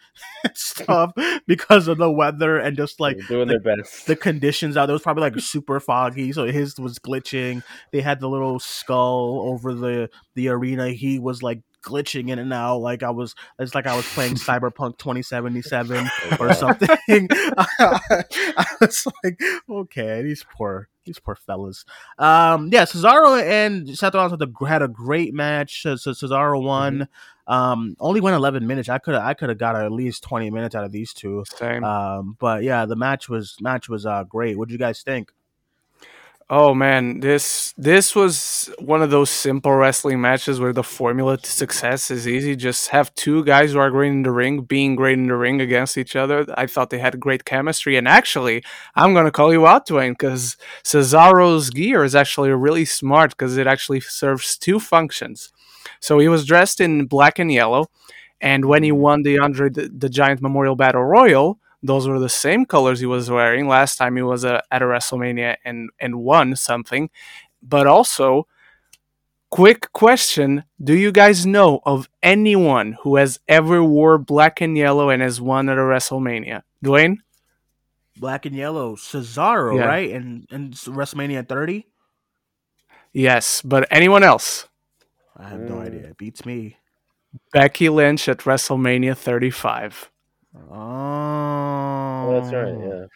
and 0.44 0.52
stuff 0.56 1.12
because 1.46 1.88
of 1.88 1.98
the 1.98 2.10
weather 2.10 2.58
and 2.58 2.76
just 2.76 3.00
like 3.00 3.16
They're 3.18 3.26
doing 3.28 3.48
the- 3.48 3.58
their 3.58 3.76
best. 3.76 4.06
the 4.06 4.16
conditions 4.16 4.76
out. 4.76 4.88
It 4.90 4.92
was 4.92 5.02
probably 5.02 5.22
like 5.22 5.38
super 5.40 5.80
foggy, 5.80 6.32
so 6.32 6.46
his 6.46 6.78
was 6.78 6.98
glitching. 6.98 7.62
They 7.92 8.00
had 8.00 8.20
the 8.20 8.28
little 8.28 8.58
skull 8.58 9.40
over 9.52 9.74
the 9.74 10.10
the 10.34 10.48
arena. 10.48 10.90
He 10.90 11.18
was 11.18 11.42
like 11.42 11.60
glitching 11.84 12.28
in 12.28 12.38
and 12.38 12.52
out, 12.52 12.78
like 12.78 13.02
I 13.02 13.10
was. 13.10 13.34
It's 13.58 13.74
like 13.74 13.86
I 13.86 13.96
was 13.96 14.06
playing 14.14 14.34
Cyberpunk 14.36 14.98
2077 14.98 16.08
or 16.40 16.52
something. 16.54 16.88
I 17.78 18.66
was 18.80 19.06
like, 19.22 19.40
okay, 19.70 20.22
these 20.22 20.44
poor 20.56 20.88
these 21.08 21.18
poor 21.18 21.34
fellas. 21.34 21.84
Um, 22.18 22.70
yeah, 22.72 22.84
Cesaro 22.84 23.42
and 23.42 23.96
Seth 23.96 24.14
Rollins 24.14 24.32
had 24.32 24.42
a, 24.42 24.66
had 24.66 24.82
a 24.82 24.88
great 24.88 25.34
match. 25.34 25.82
Cesaro 25.84 26.62
won. 26.62 27.08
Um, 27.48 27.96
only 27.98 28.20
went 28.20 28.36
11 28.36 28.66
minutes. 28.66 28.88
I 28.90 28.98
could 28.98 29.14
I 29.14 29.32
could 29.32 29.48
have 29.48 29.58
got 29.58 29.74
at 29.74 29.90
least 29.90 30.22
20 30.22 30.50
minutes 30.50 30.74
out 30.74 30.84
of 30.84 30.92
these 30.92 31.14
two. 31.14 31.44
same. 31.56 31.82
Um, 31.82 32.36
but 32.38 32.62
yeah, 32.62 32.84
the 32.84 32.96
match 32.96 33.28
was 33.28 33.56
match 33.60 33.88
was 33.88 34.04
uh 34.04 34.24
great. 34.24 34.58
What 34.58 34.68
do 34.68 34.72
you 34.72 34.78
guys 34.78 35.02
think? 35.02 35.32
Oh 36.50 36.72
man, 36.72 37.20
this 37.20 37.74
this 37.76 38.14
was 38.16 38.70
one 38.78 39.02
of 39.02 39.10
those 39.10 39.28
simple 39.28 39.72
wrestling 39.74 40.18
matches 40.22 40.58
where 40.58 40.72
the 40.72 40.82
formula 40.82 41.36
to 41.36 41.50
success 41.50 42.10
is 42.10 42.26
easy. 42.26 42.56
Just 42.56 42.88
have 42.88 43.14
two 43.14 43.44
guys 43.44 43.72
who 43.72 43.78
are 43.78 43.90
great 43.90 44.08
in 44.12 44.22
the 44.22 44.30
ring, 44.30 44.62
being 44.62 44.96
great 44.96 45.18
in 45.18 45.26
the 45.26 45.36
ring 45.36 45.60
against 45.60 45.98
each 45.98 46.16
other. 46.16 46.46
I 46.56 46.66
thought 46.66 46.88
they 46.88 47.00
had 47.00 47.20
great 47.20 47.44
chemistry, 47.44 47.98
and 47.98 48.08
actually, 48.08 48.64
I'm 48.94 49.12
gonna 49.12 49.30
call 49.30 49.52
you 49.52 49.66
out, 49.66 49.84
Duane, 49.84 50.12
because 50.12 50.56
Cesaro's 50.84 51.68
gear 51.68 52.02
is 52.02 52.14
actually 52.14 52.50
really 52.50 52.86
smart 52.86 53.32
because 53.32 53.58
it 53.58 53.66
actually 53.66 54.00
serves 54.00 54.56
two 54.56 54.80
functions. 54.80 55.52
So 56.00 56.18
he 56.18 56.28
was 56.28 56.46
dressed 56.46 56.80
in 56.80 57.04
black 57.08 57.38
and 57.38 57.52
yellow, 57.52 57.88
and 58.40 58.64
when 58.64 58.82
he 58.82 58.92
won 58.92 59.22
the 59.22 59.38
Andre 59.38 59.68
the, 59.68 59.90
the 59.94 60.08
Giant 60.08 60.40
Memorial 60.40 60.76
Battle 60.76 61.04
Royal, 61.04 61.58
those 61.82 62.08
were 62.08 62.18
the 62.18 62.28
same 62.28 62.64
colors 62.66 63.00
he 63.00 63.06
was 63.06 63.30
wearing 63.30 63.68
last 63.68 63.96
time 63.96 64.16
he 64.16 64.22
was 64.22 64.44
uh, 64.44 64.60
at 64.70 64.82
a 64.82 64.84
WrestleMania 64.84 65.56
and 65.64 65.90
and 66.00 66.16
won 66.16 66.56
something. 66.56 67.10
But 67.62 67.86
also, 67.86 68.46
quick 69.50 69.92
question: 69.92 70.64
Do 70.82 70.94
you 70.94 71.12
guys 71.12 71.46
know 71.46 71.80
of 71.84 72.08
anyone 72.22 72.96
who 73.02 73.16
has 73.16 73.40
ever 73.48 73.82
wore 73.84 74.18
black 74.18 74.60
and 74.60 74.76
yellow 74.76 75.10
and 75.10 75.22
has 75.22 75.40
won 75.40 75.68
at 75.68 75.78
a 75.78 75.82
WrestleMania? 75.82 76.62
Duane? 76.82 77.22
Black 78.16 78.46
and 78.46 78.56
yellow, 78.56 78.96
Cesaro, 78.96 79.76
Yeah. 79.76 79.84
right? 79.86 80.10
And 80.10 80.46
and 80.50 80.72
WrestleMania 80.74 81.48
30. 81.48 81.86
Yes, 83.12 83.62
but 83.62 83.86
anyone 83.90 84.22
else? 84.22 84.66
I 85.36 85.48
have 85.48 85.60
no 85.60 85.76
Mm. 85.76 85.86
idea. 85.86 86.00
It 86.08 86.16
beats 86.18 86.44
me. 86.44 86.76
Becky 87.52 87.88
Lynch 87.88 88.28
at 88.28 88.38
WrestleMania 88.38 89.16
35. 89.16 90.10
Oh, 90.54 92.30
Oh, 92.30 92.32
that's 92.40 92.52
right. 92.52 92.74
Yeah. 92.78 93.06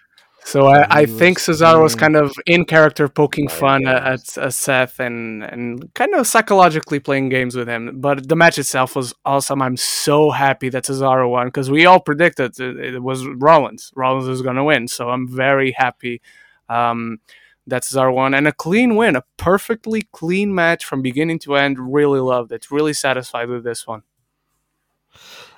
So 0.45 0.67
I, 0.67 1.03
I 1.03 1.07
think 1.07 1.39
was 1.47 1.59
Cesaro 1.61 1.83
was 1.83 1.95
kind 1.95 2.17
of 2.17 2.33
in 2.47 2.65
character 2.65 3.09
poking 3.09 3.49
fun 3.49 3.87
at, 3.87 4.03
at, 4.05 4.39
at 4.39 4.55
Seth 4.55 4.99
and, 4.99 5.45
and 5.45 5.93
kind 5.95 6.15
of 6.15 6.27
psychologically 6.27 6.99
playing 6.99 7.29
games 7.29 7.55
with 7.55 7.69
him. 7.69 8.01
But 8.01 8.29
the 8.29 8.35
match 8.35 8.59
itself 8.59 8.97
was 8.97 9.15
awesome. 9.25 9.63
I'm 9.63 9.77
so 9.77 10.31
happy 10.33 10.69
that 10.71 10.85
Cesaro 10.85 11.31
won 11.31 11.47
because 11.47 11.71
we 11.71 11.87
all 11.87 12.01
predicted 12.01 12.59
it, 12.59 12.77
it 12.97 13.03
was 13.03 13.25
Rollins. 13.27 13.93
Rollins 13.95 14.27
was 14.29 14.43
going 14.43 14.57
to 14.57 14.65
win. 14.65 14.89
So 14.89 15.11
I'm 15.11 15.29
very 15.29 15.73
happy 15.73 16.21
um, 16.69 17.21
that 17.69 17.85
Cesaro 17.85 18.13
won 18.13 18.35
and 18.35 18.49
a 18.49 18.53
clean 18.53 18.97
win, 18.97 19.15
a 19.15 19.25
perfectly 19.37 20.03
clean 20.11 20.53
match 20.53 20.85
from 20.85 21.03
beginning 21.03 21.39
to 21.41 21.55
end. 21.55 21.79
Really 21.79 22.21
loved 22.21 22.51
it. 22.51 22.69
Really 22.71 22.93
satisfied 22.95 23.49
with 23.49 23.63
this 23.63 23.87
one. 23.87 24.03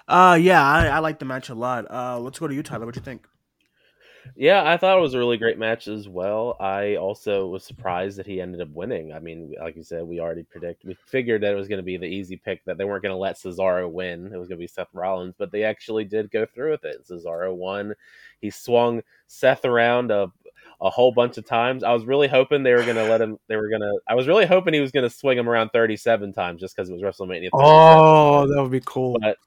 Uh, 0.07 0.39
yeah, 0.41 0.63
I, 0.63 0.87
I 0.87 0.99
like 0.99 1.19
the 1.19 1.25
match 1.25 1.49
a 1.49 1.55
lot. 1.55 1.91
Uh, 1.91 2.19
let's 2.19 2.39
go 2.39 2.47
to 2.47 2.55
you, 2.55 2.63
Tyler. 2.63 2.87
What 2.87 2.95
do 2.95 3.01
you 3.01 3.05
think? 3.05 3.27
Yeah, 4.37 4.69
I 4.69 4.77
thought 4.77 4.97
it 4.97 5.03
was 5.03 5.15
a 5.15 5.19
really 5.19 5.37
great 5.37 5.59
match 5.59 5.87
as 5.87 6.09
well. 6.09 6.57
I 6.59 6.97
also 6.97 7.47
was 7.47 7.65
surprised 7.65 8.19
that 8.19 8.27
he 8.27 8.41
ended 8.41 8.61
up 8.61 8.71
winning. 8.71 9.13
I 9.13 9.19
mean, 9.19 9.55
like 9.61 9.77
you 9.77 9.85
said, 9.85 10.05
we 10.05 10.19
already 10.19 10.45
predict 10.45 10.85
we 10.85 10.95
figured 11.07 11.43
that 11.43 11.53
it 11.53 11.57
was 11.57 11.69
going 11.69 11.79
to 11.79 11.85
be 11.85 11.97
the 11.97 12.07
easy 12.07 12.37
pick 12.37 12.65
that 12.65 12.79
they 12.79 12.85
weren't 12.85 13.03
going 13.03 13.15
to 13.15 13.19
let 13.19 13.37
Cesaro 13.37 13.91
win. 13.91 14.33
It 14.33 14.39
was 14.39 14.49
going 14.49 14.59
to 14.59 14.63
be 14.63 14.67
Seth 14.67 14.89
Rollins, 14.93 15.35
but 15.37 15.53
they 15.53 15.63
actually 15.63 16.05
did 16.05 16.31
go 16.31 16.47
through 16.47 16.73
with 16.73 16.85
it. 16.85 17.07
Cesaro 17.07 17.55
won. 17.55 17.95
He 18.41 18.51
swung 18.51 19.03
Seth 19.27 19.65
around 19.65 20.11
a 20.11 20.33
a 20.81 20.91
whole 20.91 21.13
bunch 21.13 21.39
of 21.39 21.47
times. 21.47 21.85
I 21.85 21.93
was 21.93 22.05
really 22.05 22.29
hoping 22.29 22.63
they 22.63 22.73
were 22.73 22.83
going 22.83 22.97
to 22.97 23.05
let 23.05 23.21
him. 23.21 23.39
They 23.49 23.57
were 23.57 23.69
going 23.69 23.83
to. 23.83 24.01
I 24.09 24.15
was 24.15 24.27
really 24.27 24.47
hoping 24.47 24.75
he 24.75 24.81
was 24.81 24.91
going 24.91 25.09
to 25.09 25.15
swing 25.15 25.39
him 25.39 25.49
around 25.49 25.71
thirty-seven 25.71 26.33
times 26.33 26.61
just 26.61 26.75
because 26.75 26.91
it 26.91 26.93
was 26.95 27.03
WrestleMania. 27.03 27.51
37. 27.51 27.51
Oh, 27.53 28.47
that 28.49 28.63
would 28.63 28.73
be 28.73 28.83
cool. 28.85 29.19
But 29.21 29.39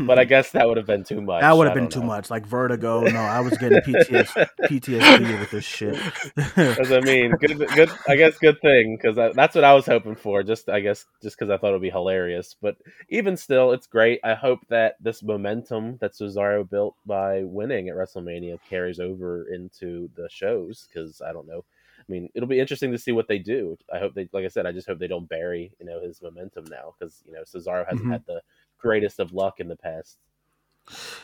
but 0.00 0.18
I 0.18 0.24
guess 0.24 0.52
that 0.52 0.66
would 0.66 0.76
have 0.76 0.86
been 0.86 1.04
too 1.04 1.20
much. 1.20 1.42
That 1.42 1.56
would 1.56 1.66
have 1.66 1.74
been 1.74 1.88
too 1.88 2.00
know. 2.00 2.06
much. 2.06 2.30
Like 2.30 2.46
vertigo. 2.46 3.00
No, 3.02 3.20
I 3.20 3.40
was 3.40 3.56
getting 3.58 3.78
PTS, 3.80 4.48
PTSD 4.64 5.38
with 5.40 5.50
this 5.50 5.64
shit. 5.64 5.96
Because 6.56 6.92
I 6.92 7.00
mean, 7.00 7.32
good, 7.32 7.58
good. 7.74 7.90
I 8.08 8.16
guess 8.16 8.38
good 8.38 8.60
thing 8.60 8.96
because 9.00 9.16
that's 9.34 9.54
what 9.54 9.64
I 9.64 9.74
was 9.74 9.86
hoping 9.86 10.14
for. 10.16 10.42
Just 10.42 10.68
I 10.68 10.80
guess 10.80 11.04
just 11.22 11.38
because 11.38 11.50
I 11.50 11.56
thought 11.58 11.68
it 11.70 11.72
would 11.72 11.82
be 11.82 11.90
hilarious. 11.90 12.56
But 12.60 12.76
even 13.08 13.36
still, 13.36 13.72
it's 13.72 13.86
great. 13.86 14.20
I 14.24 14.34
hope 14.34 14.60
that 14.68 14.96
this 15.00 15.22
momentum 15.22 15.98
that 16.00 16.12
Cesaro 16.14 16.68
built 16.68 16.96
by 17.04 17.42
winning 17.44 17.88
at 17.88 17.96
WrestleMania 17.96 18.58
carries 18.68 19.00
over 19.00 19.46
into 19.52 20.10
the 20.16 20.28
shows. 20.30 20.88
Because 20.92 21.20
I 21.20 21.32
don't 21.32 21.46
know. 21.46 21.64
I 21.98 22.12
mean, 22.12 22.28
it'll 22.34 22.48
be 22.48 22.60
interesting 22.60 22.92
to 22.92 22.98
see 22.98 23.12
what 23.12 23.26
they 23.26 23.38
do. 23.38 23.76
I 23.92 23.98
hope 23.98 24.14
they, 24.14 24.28
like 24.32 24.44
I 24.44 24.48
said, 24.48 24.66
I 24.66 24.72
just 24.72 24.86
hope 24.86 24.98
they 24.98 25.08
don't 25.08 25.28
bury 25.28 25.72
you 25.80 25.86
know 25.86 26.00
his 26.00 26.22
momentum 26.22 26.64
now 26.70 26.94
because 26.98 27.22
you 27.26 27.32
know 27.32 27.42
Cesaro 27.42 27.84
hasn't 27.88 28.06
Mhm. 28.08 28.12
had 28.12 28.24
the 28.26 28.42
greatest 28.86 29.20
of 29.20 29.32
luck 29.32 29.60
in 29.60 29.68
the 29.68 29.76
past. 29.76 30.18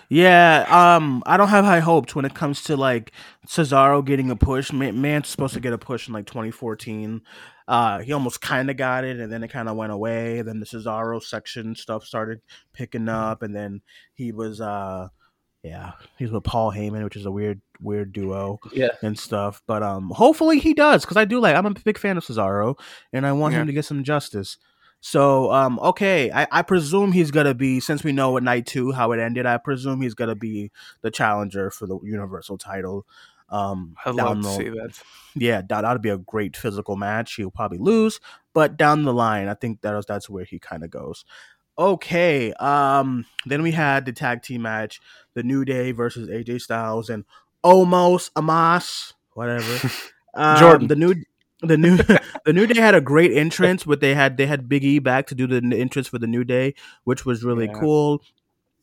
Yeah, 0.08 0.66
um, 0.68 1.22
I 1.24 1.36
don't 1.36 1.48
have 1.48 1.64
high 1.64 1.80
hopes 1.80 2.14
when 2.14 2.24
it 2.24 2.34
comes 2.34 2.62
to 2.64 2.76
like 2.76 3.12
Cesaro 3.46 4.04
getting 4.04 4.30
a 4.30 4.36
push. 4.36 4.72
Man, 4.72 5.00
man's 5.00 5.28
supposed 5.28 5.54
to 5.54 5.60
get 5.60 5.72
a 5.72 5.78
push 5.78 6.08
in 6.08 6.14
like 6.14 6.26
2014. 6.26 7.22
Uh, 7.68 8.00
he 8.00 8.12
almost 8.12 8.40
kind 8.40 8.70
of 8.70 8.76
got 8.76 9.04
it, 9.04 9.20
and 9.20 9.32
then 9.32 9.44
it 9.44 9.48
kind 9.48 9.68
of 9.68 9.76
went 9.76 9.92
away. 9.92 10.42
Then 10.42 10.58
the 10.58 10.66
Cesaro 10.66 11.22
section 11.22 11.76
stuff 11.76 12.04
started 12.04 12.40
picking 12.72 13.08
up, 13.08 13.42
and 13.42 13.54
then 13.54 13.82
he 14.14 14.32
was, 14.32 14.60
uh, 14.60 15.08
yeah, 15.62 15.92
he's 16.18 16.32
with 16.32 16.42
Paul 16.42 16.72
Heyman, 16.72 17.04
which 17.04 17.16
is 17.16 17.24
a 17.24 17.30
weird, 17.30 17.60
weird 17.80 18.12
duo 18.12 18.58
Yeah, 18.72 18.88
and 19.02 19.16
stuff. 19.16 19.62
But 19.68 19.84
um, 19.84 20.10
hopefully 20.10 20.58
he 20.58 20.74
does 20.74 21.02
because 21.02 21.16
I 21.16 21.24
do 21.24 21.38
like. 21.38 21.54
I'm 21.54 21.66
a 21.66 21.70
big 21.70 21.98
fan 21.98 22.16
of 22.18 22.24
Cesaro, 22.24 22.76
and 23.12 23.24
I 23.24 23.30
want 23.32 23.54
Yeah. 23.54 23.60
him 23.60 23.68
to 23.68 23.72
get 23.72 23.84
some 23.84 24.02
justice. 24.02 24.58
So 25.04 25.52
um, 25.52 25.80
okay, 25.80 26.30
I, 26.30 26.46
I 26.52 26.62
presume 26.62 27.10
he's 27.10 27.32
gonna 27.32 27.54
be 27.54 27.80
since 27.80 28.04
we 28.04 28.12
know 28.12 28.36
at 28.36 28.44
night 28.44 28.66
two 28.66 28.92
how 28.92 29.10
it 29.10 29.18
ended. 29.18 29.46
I 29.46 29.58
presume 29.58 30.00
he's 30.00 30.14
gonna 30.14 30.36
be 30.36 30.70
the 31.00 31.10
challenger 31.10 31.72
for 31.72 31.88
the 31.88 31.98
Universal 32.04 32.58
title. 32.58 33.04
Um, 33.48 33.96
I'd 34.06 34.14
love 34.14 34.42
to 34.42 34.48
see 34.48 34.68
that. 34.68 35.02
yeah, 35.34 35.60
that 35.68 35.80
that'd 35.82 36.02
be 36.02 36.08
a 36.08 36.18
great 36.18 36.56
physical 36.56 36.94
match. 36.94 37.34
He'll 37.34 37.50
probably 37.50 37.78
lose, 37.78 38.20
but 38.54 38.76
down 38.76 39.02
the 39.02 39.12
line, 39.12 39.48
I 39.48 39.54
think 39.54 39.80
that's 39.80 40.06
that's 40.06 40.30
where 40.30 40.44
he 40.44 40.60
kind 40.60 40.84
of 40.84 40.90
goes. 40.90 41.24
Okay, 41.76 42.52
um, 42.54 43.26
then 43.44 43.62
we 43.62 43.72
had 43.72 44.06
the 44.06 44.12
tag 44.12 44.42
team 44.42 44.62
match, 44.62 45.00
the 45.34 45.42
New 45.42 45.64
Day 45.64 45.90
versus 45.90 46.28
AJ 46.28 46.60
Styles 46.60 47.10
and 47.10 47.24
Omos 47.64 48.30
Amas, 48.36 49.14
whatever. 49.34 49.90
Um, 50.34 50.58
Jordan. 50.58 50.88
the 50.88 50.96
new, 50.96 51.14
the 51.62 51.76
new, 51.78 51.96
the 52.44 52.52
New 52.52 52.66
Day 52.66 52.80
had 52.80 52.94
a 52.94 53.00
great 53.00 53.32
entrance, 53.32 53.84
but 53.84 54.00
they 54.00 54.14
had 54.14 54.36
they 54.36 54.46
had 54.46 54.68
Big 54.68 54.84
E 54.84 54.98
back 54.98 55.26
to 55.28 55.34
do 55.34 55.46
the 55.46 55.62
entrance 55.76 56.08
for 56.08 56.18
the 56.18 56.26
New 56.26 56.44
Day, 56.44 56.74
which 57.04 57.24
was 57.24 57.44
really 57.44 57.66
Yeah. 57.66 57.78
cool. 57.80 58.22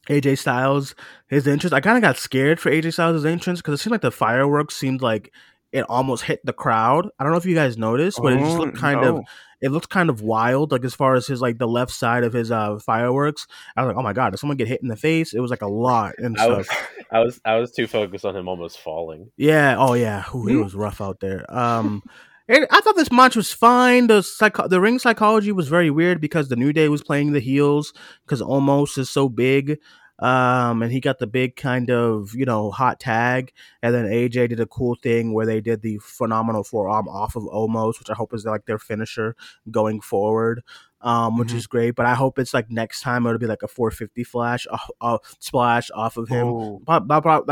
AJ 0.09 0.37
Styles, 0.39 0.95
his 1.27 1.47
entrance, 1.47 1.71
I 1.73 1.81
kind 1.81 1.97
of 1.97 2.01
got 2.01 2.17
scared 2.17 2.59
for 2.59 2.71
AJ 2.71 2.93
Styles' 2.93 3.25
entrance 3.25 3.59
because 3.59 3.79
it 3.79 3.83
seemed 3.83 3.91
like 3.91 4.01
the 4.01 4.11
fireworks 4.11 4.75
seemed 4.75 5.01
like 5.03 5.31
it 5.71 5.85
almost 5.87 6.23
hit 6.23 6.39
the 6.43 6.53
crowd. 6.53 7.09
I 7.19 7.23
don't 7.23 7.31
know 7.31 7.37
if 7.37 7.45
you 7.45 7.53
guys 7.53 7.77
noticed, 7.77 8.19
but 8.23 8.33
it 8.33 8.39
just 8.39 8.57
Oh, 8.57 8.61
looked 8.61 8.77
kind 8.77 9.03
of 9.03 9.19
it 9.61 9.69
looked 9.71 9.89
kind 9.89 10.09
of 10.09 10.21
wild, 10.21 10.71
like 10.71 10.83
as 10.85 10.95
far 10.95 11.13
as 11.15 11.27
his 11.27 11.41
like 11.41 11.59
the 11.59 11.67
left 11.67 11.91
side 11.91 12.23
of 12.23 12.33
his 12.33 12.49
uh 12.49 12.79
fireworks. 12.79 13.45
I 13.75 13.83
was 13.83 13.89
like, 13.89 13.97
oh 13.97 14.01
my 14.01 14.13
god, 14.13 14.31
did 14.31 14.37
someone 14.39 14.57
get 14.57 14.67
hit 14.69 14.81
in 14.81 14.87
the 14.87 14.95
face? 14.95 15.33
It 15.33 15.41
was 15.41 15.51
like 15.51 15.61
a 15.61 15.67
lot 15.67 16.15
and 16.17 16.35
I 16.39 16.45
stuff. 16.45 16.57
was, 16.57 16.69
I 17.11 17.19
was, 17.19 17.41
I 17.45 17.55
was 17.57 17.71
too 17.71 17.85
focused 17.85 18.25
on 18.25 18.35
him 18.35 18.47
almost 18.47 18.79
falling. 18.79 19.29
Yeah. 19.37 19.75
Oh 19.77 19.93
yeah. 19.93 20.23
Ooh, 20.33 20.47
it 20.47 20.53
Hmm. 20.53 20.63
was 20.63 20.73
rough 20.73 21.01
out 21.01 21.19
there. 21.19 21.45
Um, 21.55 22.01
it, 22.49 22.67
I 22.71 22.81
thought 22.81 22.95
this 22.97 23.11
match 23.11 23.35
was 23.37 23.53
fine. 23.53 24.07
The 24.07 24.21
psycho- 24.21 24.67
the 24.67 24.81
ring 24.81 24.99
psychology 24.99 25.51
was 25.53 25.67
very 25.69 25.89
weird 25.89 26.19
because 26.19 26.49
the 26.49 26.55
New 26.57 26.73
Day 26.73 26.89
was 26.89 27.01
playing 27.03 27.31
the 27.31 27.39
heels 27.39 27.93
because 28.25 28.41
Omos 28.41 28.97
is 28.97 29.09
so 29.09 29.29
big. 29.29 29.79
Um, 30.21 30.81
and 30.83 30.91
he 30.91 30.99
got 30.99 31.19
the 31.19 31.27
big 31.27 31.55
kind 31.55 31.89
of 31.89 32.35
you 32.35 32.43
know 32.43 32.71
hot 32.71 32.99
tag, 32.99 33.53
and 33.81 33.95
then 33.95 34.03
AJ 34.05 34.49
did 34.49 34.59
a 34.59 34.65
cool 34.65 34.95
thing 35.01 35.33
where 35.33 35.45
they 35.45 35.61
did 35.61 35.81
the 35.81 35.97
phenomenal 35.99 36.65
forearm 36.65 37.07
off 37.07 37.37
of 37.37 37.43
Omos, 37.43 37.99
which 37.99 38.09
I 38.09 38.15
hope 38.15 38.33
is 38.33 38.43
like 38.43 38.65
their 38.65 38.79
finisher 38.79 39.37
going 39.71 40.01
forward. 40.01 40.61
Um, 41.01 41.37
which 41.37 41.53
Mhm. 41.53 41.55
is 41.55 41.65
great, 41.67 41.95
but 41.95 42.05
I 42.05 42.13
hope 42.13 42.37
it's 42.37 42.53
like 42.53 42.69
next 42.69 42.99
time 42.99 43.25
it'll 43.25 43.37
be 43.39 43.45
like 43.47 43.63
a 43.63 43.69
450 43.69 44.25
flash, 44.25 44.67
uh, 44.69 44.77
uh, 44.99 45.17
splash 45.39 45.89
off 45.95 46.17
of 46.17 46.27
him. 46.27 46.47
Oh, 46.47 46.81
that'll 46.85 47.05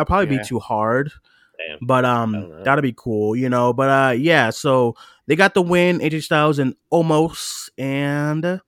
probably 0.05 0.35
Yeah. 0.35 0.41
be 0.41 0.43
too 0.45 0.59
hard, 0.59 1.13
Damn. 1.57 1.79
but 1.81 2.05
um, 2.05 2.61
that'll 2.63 2.81
be 2.81 2.93
cool, 2.95 3.35
you 3.35 3.49
know. 3.49 3.73
But 3.73 3.89
uh, 3.89 4.11
yeah. 4.11 4.49
So 4.51 4.95
they 5.27 5.35
got 5.35 5.53
the 5.53 5.61
win, 5.61 5.99
AJ 5.99 6.23
Styles 6.23 6.59
and 6.59 6.75
Omos, 6.93 7.69
and 7.77 8.61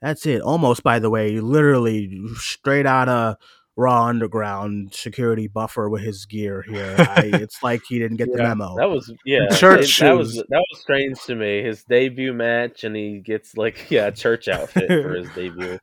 that's 0.00 0.26
it. 0.26 0.42
Omos, 0.42 0.82
by 0.82 0.98
the 0.98 1.10
way, 1.10 1.40
literally 1.40 2.20
straight 2.36 2.86
out 2.86 3.08
of 3.08 3.36
Raw 3.78 4.06
Underground 4.06 4.92
security 4.92 5.46
buffer 5.46 5.88
with 5.88 6.02
his 6.02 6.26
gear 6.26 6.62
here. 6.62 6.96
I, 6.98 7.30
it's 7.34 7.58
like 7.62 7.82
he 7.88 8.00
didn't 8.00 8.16
get 8.16 8.32
the 8.32 8.42
memo. 8.42 8.74
That 8.76 8.90
was 8.90 9.12
yeah. 9.24 9.48
Church 9.50 10.00
it- 10.00 10.04
that 10.04 10.16
was 10.16 10.34
that 10.34 10.64
was 10.70 10.80
strange 10.80 11.22
to 11.26 11.36
me. 11.36 11.62
His 11.62 11.84
debut 11.84 12.32
match, 12.32 12.82
and 12.82 12.96
he 12.96 13.20
gets 13.20 13.56
like 13.56 13.86
yeah, 13.90 14.06
a 14.06 14.12
church 14.12 14.48
outfit 14.48 14.88
for 14.88 15.14
his 15.14 15.30
debut. 15.30 15.78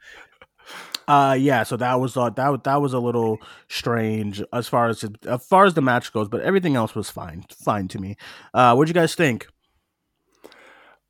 Uh, 1.07 1.37
yeah. 1.39 1.63
So 1.63 1.77
that 1.77 1.99
was 1.99 2.17
uh, 2.17 2.29
that 2.31 2.63
that 2.63 2.81
was 2.81 2.93
a 2.93 2.99
little 2.99 3.39
strange 3.67 4.41
as 4.51 4.67
far 4.67 4.89
as 4.89 5.05
as 5.27 5.45
far 5.45 5.65
as 5.65 5.73
the 5.75 5.81
match 5.81 6.11
goes, 6.11 6.27
but 6.27 6.41
everything 6.41 6.75
else 6.75 6.95
was 6.95 7.09
fine, 7.09 7.45
fine 7.51 7.87
to 7.89 7.99
me. 7.99 8.17
Uh, 8.53 8.73
what'd 8.73 8.89
you 8.89 8.99
guys 8.99 9.13
think? 9.15 9.47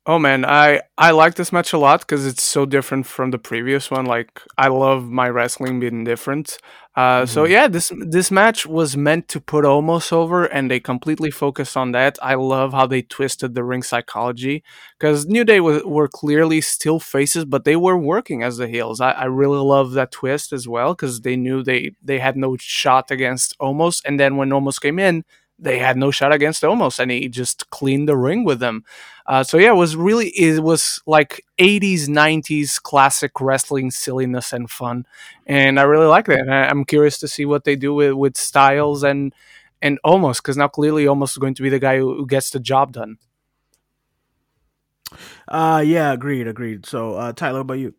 Oh 0.08 0.20
man, 0.20 0.44
I 0.44 0.82
I 0.96 1.10
like 1.10 1.34
this 1.34 1.52
match 1.52 1.72
a 1.72 1.78
lot 1.78 2.00
because 2.00 2.24
it's 2.26 2.42
so 2.44 2.64
different 2.64 3.06
from 3.06 3.32
the 3.32 3.38
previous 3.40 3.90
one. 3.90 4.06
Like 4.06 4.40
I 4.56 4.68
love 4.68 5.10
my 5.10 5.28
wrestling 5.28 5.80
being 5.80 6.04
different. 6.04 6.58
Uh, 6.94 7.26
So 7.26 7.42
Mhm. 7.44 7.50
yeah, 7.50 7.66
this 7.68 7.92
this 8.16 8.30
match 8.30 8.66
was 8.66 8.96
meant 8.96 9.26
to 9.28 9.40
put 9.40 9.64
Omos 9.64 10.12
over, 10.12 10.44
and 10.44 10.70
they 10.70 10.78
completely 10.78 11.32
focused 11.32 11.76
on 11.76 11.90
that. 11.92 12.18
I 12.22 12.34
love 12.36 12.72
how 12.72 12.86
they 12.86 13.02
twisted 13.02 13.54
the 13.54 13.64
ring 13.64 13.82
psychology 13.82 14.62
because 14.98 15.26
New 15.26 15.44
Day 15.44 15.58
was, 15.60 15.82
were 15.84 16.08
clearly 16.08 16.60
still 16.60 17.00
faces, 17.00 17.44
but 17.44 17.64
they 17.64 17.76
were 17.76 17.98
working 17.98 18.44
as 18.44 18.58
the 18.58 18.68
heels. 18.68 19.00
I, 19.00 19.10
I 19.10 19.24
really 19.24 19.58
love 19.58 19.90
that 19.92 20.12
twist 20.12 20.52
as 20.52 20.68
well 20.68 20.94
because 20.94 21.22
they 21.22 21.34
knew 21.36 21.62
they 21.64 21.90
they 22.00 22.20
had 22.20 22.36
no 22.36 22.56
shot 22.60 23.10
against 23.10 23.58
Omos, 23.58 24.00
and 24.06 24.20
then 24.20 24.36
when 24.36 24.50
Omos 24.50 24.80
came 24.80 25.00
in, 25.00 25.24
they 25.58 25.78
had 25.78 25.96
no 25.96 26.10
shot 26.10 26.32
against 26.32 26.62
Omos, 26.62 26.98
and 26.98 27.10
he 27.10 27.28
just 27.28 27.70
cleaned 27.70 28.08
the 28.08 28.16
ring 28.16 28.44
with 28.44 28.58
them. 28.60 28.84
Uh, 29.26 29.42
so 29.42 29.56
yeah, 29.56 29.70
it 29.70 29.76
was 29.76 29.96
really 29.96 30.28
it 30.28 30.62
was 30.62 31.00
like 31.06 31.44
80s 31.58 32.08
90s 32.08 32.80
classic 32.80 33.40
wrestling 33.40 33.90
silliness 33.90 34.52
and 34.52 34.70
fun, 34.70 35.06
and 35.46 35.80
I 35.80 35.82
really 35.82 36.06
like 36.06 36.26
that. 36.26 36.40
And 36.40 36.54
I, 36.54 36.66
I'm 36.66 36.84
curious 36.84 37.18
to 37.18 37.28
see 37.28 37.44
what 37.44 37.64
they 37.64 37.76
do 37.76 37.94
with 37.94 38.12
with 38.12 38.36
Styles 38.36 39.02
and 39.02 39.32
and 39.82 39.98
Omos 40.04 40.36
because 40.36 40.56
now 40.56 40.68
clearly 40.68 41.04
Omos 41.04 41.32
is 41.32 41.38
going 41.38 41.54
to 41.54 41.62
be 41.62 41.70
the 41.70 41.78
guy 41.78 41.98
who, 41.98 42.14
who 42.16 42.26
gets 42.26 42.50
the 42.50 42.60
job 42.60 42.92
done. 42.92 43.18
Uh, 45.48 45.82
yeah, 45.84 46.12
agreed, 46.12 46.48
agreed. 46.48 46.86
So, 46.86 47.14
uh, 47.14 47.32
Tyler, 47.32 47.60
about 47.60 47.74
you? 47.78 47.94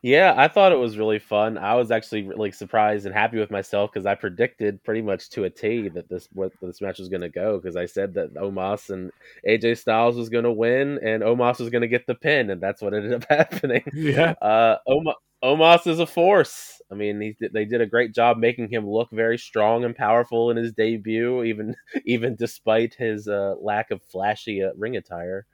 Yeah, 0.00 0.34
I 0.36 0.48
thought 0.48 0.72
it 0.72 0.78
was 0.78 0.96
really 0.96 1.18
fun. 1.18 1.58
I 1.58 1.74
was 1.74 1.90
actually 1.90 2.22
really 2.22 2.52
surprised 2.52 3.04
and 3.06 3.14
happy 3.14 3.38
with 3.38 3.50
myself 3.50 3.90
because 3.92 4.06
I 4.06 4.14
predicted 4.14 4.82
pretty 4.84 5.02
much 5.02 5.28
to 5.30 5.44
a 5.44 5.50
T 5.50 5.88
that 5.90 6.08
this 6.08 6.28
what 6.32 6.52
this 6.62 6.80
match 6.80 6.98
was 6.98 7.08
going 7.08 7.20
to 7.22 7.28
go 7.28 7.58
because 7.58 7.76
I 7.76 7.86
said 7.86 8.14
that 8.14 8.34
Omos 8.34 8.90
and 8.90 9.10
AJ 9.44 9.74
Styles 9.74 10.16
was 10.16 10.28
going 10.28 10.44
to 10.44 10.52
win 10.52 10.98
and 11.02 11.22
Omos 11.22 11.58
was 11.58 11.70
going 11.70 11.82
to 11.82 11.88
get 11.88 12.06
the 12.06 12.14
pin 12.14 12.50
and 12.50 12.60
that's 12.60 12.80
what 12.80 12.94
ended 12.94 13.12
up 13.12 13.24
happening. 13.28 13.82
Yeah, 13.92 14.34
Uh, 14.40 14.76
Om- 14.86 15.14
Omos 15.42 15.86
is 15.88 15.98
a 15.98 16.06
force. 16.06 16.80
I 16.90 16.94
mean, 16.94 17.20
he, 17.20 17.48
they 17.52 17.64
did 17.64 17.80
a 17.80 17.86
great 17.86 18.14
job 18.14 18.38
making 18.38 18.68
him 18.68 18.88
look 18.88 19.10
very 19.10 19.38
strong 19.38 19.84
and 19.84 19.96
powerful 19.96 20.50
in 20.50 20.56
his 20.56 20.72
debut, 20.72 21.42
even 21.42 21.74
even 22.04 22.36
despite 22.36 22.94
his 22.94 23.26
uh, 23.28 23.54
lack 23.60 23.90
of 23.90 24.00
flashy 24.02 24.62
uh, 24.62 24.70
ring 24.76 24.96
attire. 24.96 25.46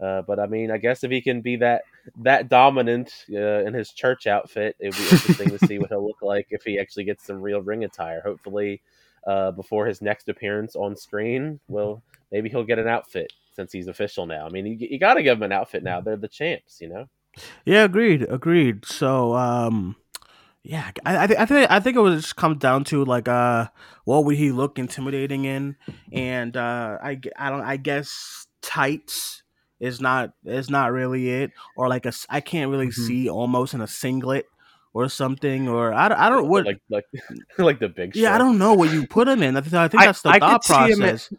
Uh, 0.00 0.22
but 0.22 0.38
I 0.38 0.46
mean, 0.46 0.70
I 0.70 0.78
guess 0.78 1.04
if 1.04 1.10
he 1.10 1.20
can 1.20 1.40
be 1.40 1.56
that 1.56 1.82
that 2.22 2.48
dominant 2.48 3.12
uh, 3.32 3.64
in 3.64 3.74
his 3.74 3.90
church 3.90 4.26
outfit, 4.26 4.76
it'd 4.78 4.94
be 4.96 5.02
interesting 5.02 5.50
to 5.50 5.66
see 5.66 5.78
what 5.78 5.90
he'll 5.90 6.06
look 6.06 6.22
like 6.22 6.48
if 6.50 6.62
he 6.64 6.78
actually 6.78 7.04
gets 7.04 7.24
some 7.26 7.40
real 7.40 7.60
ring 7.62 7.84
attire. 7.84 8.20
Hopefully, 8.20 8.82
uh, 9.26 9.50
before 9.52 9.86
his 9.86 10.02
next 10.02 10.28
appearance 10.28 10.76
on 10.76 10.96
screen, 10.96 11.60
well, 11.68 12.02
maybe 12.32 12.48
he'll 12.48 12.64
get 12.64 12.78
an 12.78 12.88
outfit 12.88 13.32
since 13.52 13.72
he's 13.72 13.88
official 13.88 14.26
now. 14.26 14.46
I 14.46 14.50
mean, 14.50 14.66
you, 14.66 14.88
you 14.90 14.98
got 14.98 15.14
to 15.14 15.22
give 15.22 15.38
him 15.38 15.44
an 15.44 15.52
outfit 15.52 15.82
now. 15.82 16.00
They're 16.00 16.16
the 16.16 16.28
champs, 16.28 16.80
you 16.80 16.88
know. 16.88 17.08
Yeah, 17.64 17.84
agreed, 17.84 18.22
agreed. 18.28 18.84
So, 18.84 19.34
um, 19.34 19.96
Yeah, 20.62 20.90
I, 21.04 21.24
I, 21.24 21.26
th- 21.26 21.38
I 21.38 21.46
think 21.46 21.70
I 21.70 21.80
think 21.80 21.96
it 21.96 22.00
would 22.00 22.20
just 22.20 22.36
come 22.36 22.56
down 22.58 22.84
to 22.84 23.04
like 23.04 23.28
uh 23.28 23.68
what 24.04 24.24
would 24.24 24.36
he 24.36 24.50
look 24.50 24.78
intimidating 24.78 25.44
in, 25.44 25.76
and 26.12 26.56
uh 26.56 26.98
I, 27.02 27.20
I 27.36 27.50
don't 27.50 27.60
I 27.62 27.76
guess 27.76 28.46
tights 28.62 29.42
is 29.80 30.00
not 30.00 30.30
is 30.44 30.70
not 30.70 30.92
really 30.92 31.28
it, 31.30 31.50
or 31.76 31.88
like 31.88 32.06
a 32.06 32.12
I 32.30 32.40
can't 32.40 32.70
really 32.70 32.88
Mhm. 32.88 32.92
see 33.06 33.26
Omos 33.26 33.74
in 33.74 33.80
a 33.80 33.86
singlet 33.86 34.46
or 34.92 35.08
something, 35.08 35.68
or 35.68 35.92
I, 35.92 36.08
don't- 36.08 36.18
I 36.20 36.28
don't 36.30 36.48
what 36.48 36.64
like 36.66 36.80
like 36.88 37.04
like 37.58 37.80
the 37.80 37.88
big. 37.88 38.14
yeah 38.14 38.34
I 38.34 38.38
don't 38.38 38.58
know 38.58 38.74
what 38.74 38.92
you 38.92 39.06
put 39.06 39.26
him 39.26 39.42
in. 39.42 39.56
I, 39.56 39.60
th- 39.60 39.74
I 39.74 39.88
think 39.88 40.02
I- 40.02 40.06
that's 40.06 40.22
the 40.22 40.28
I 40.30 40.38
thought 40.38 40.64
him 40.88 40.98
process. 41.00 41.32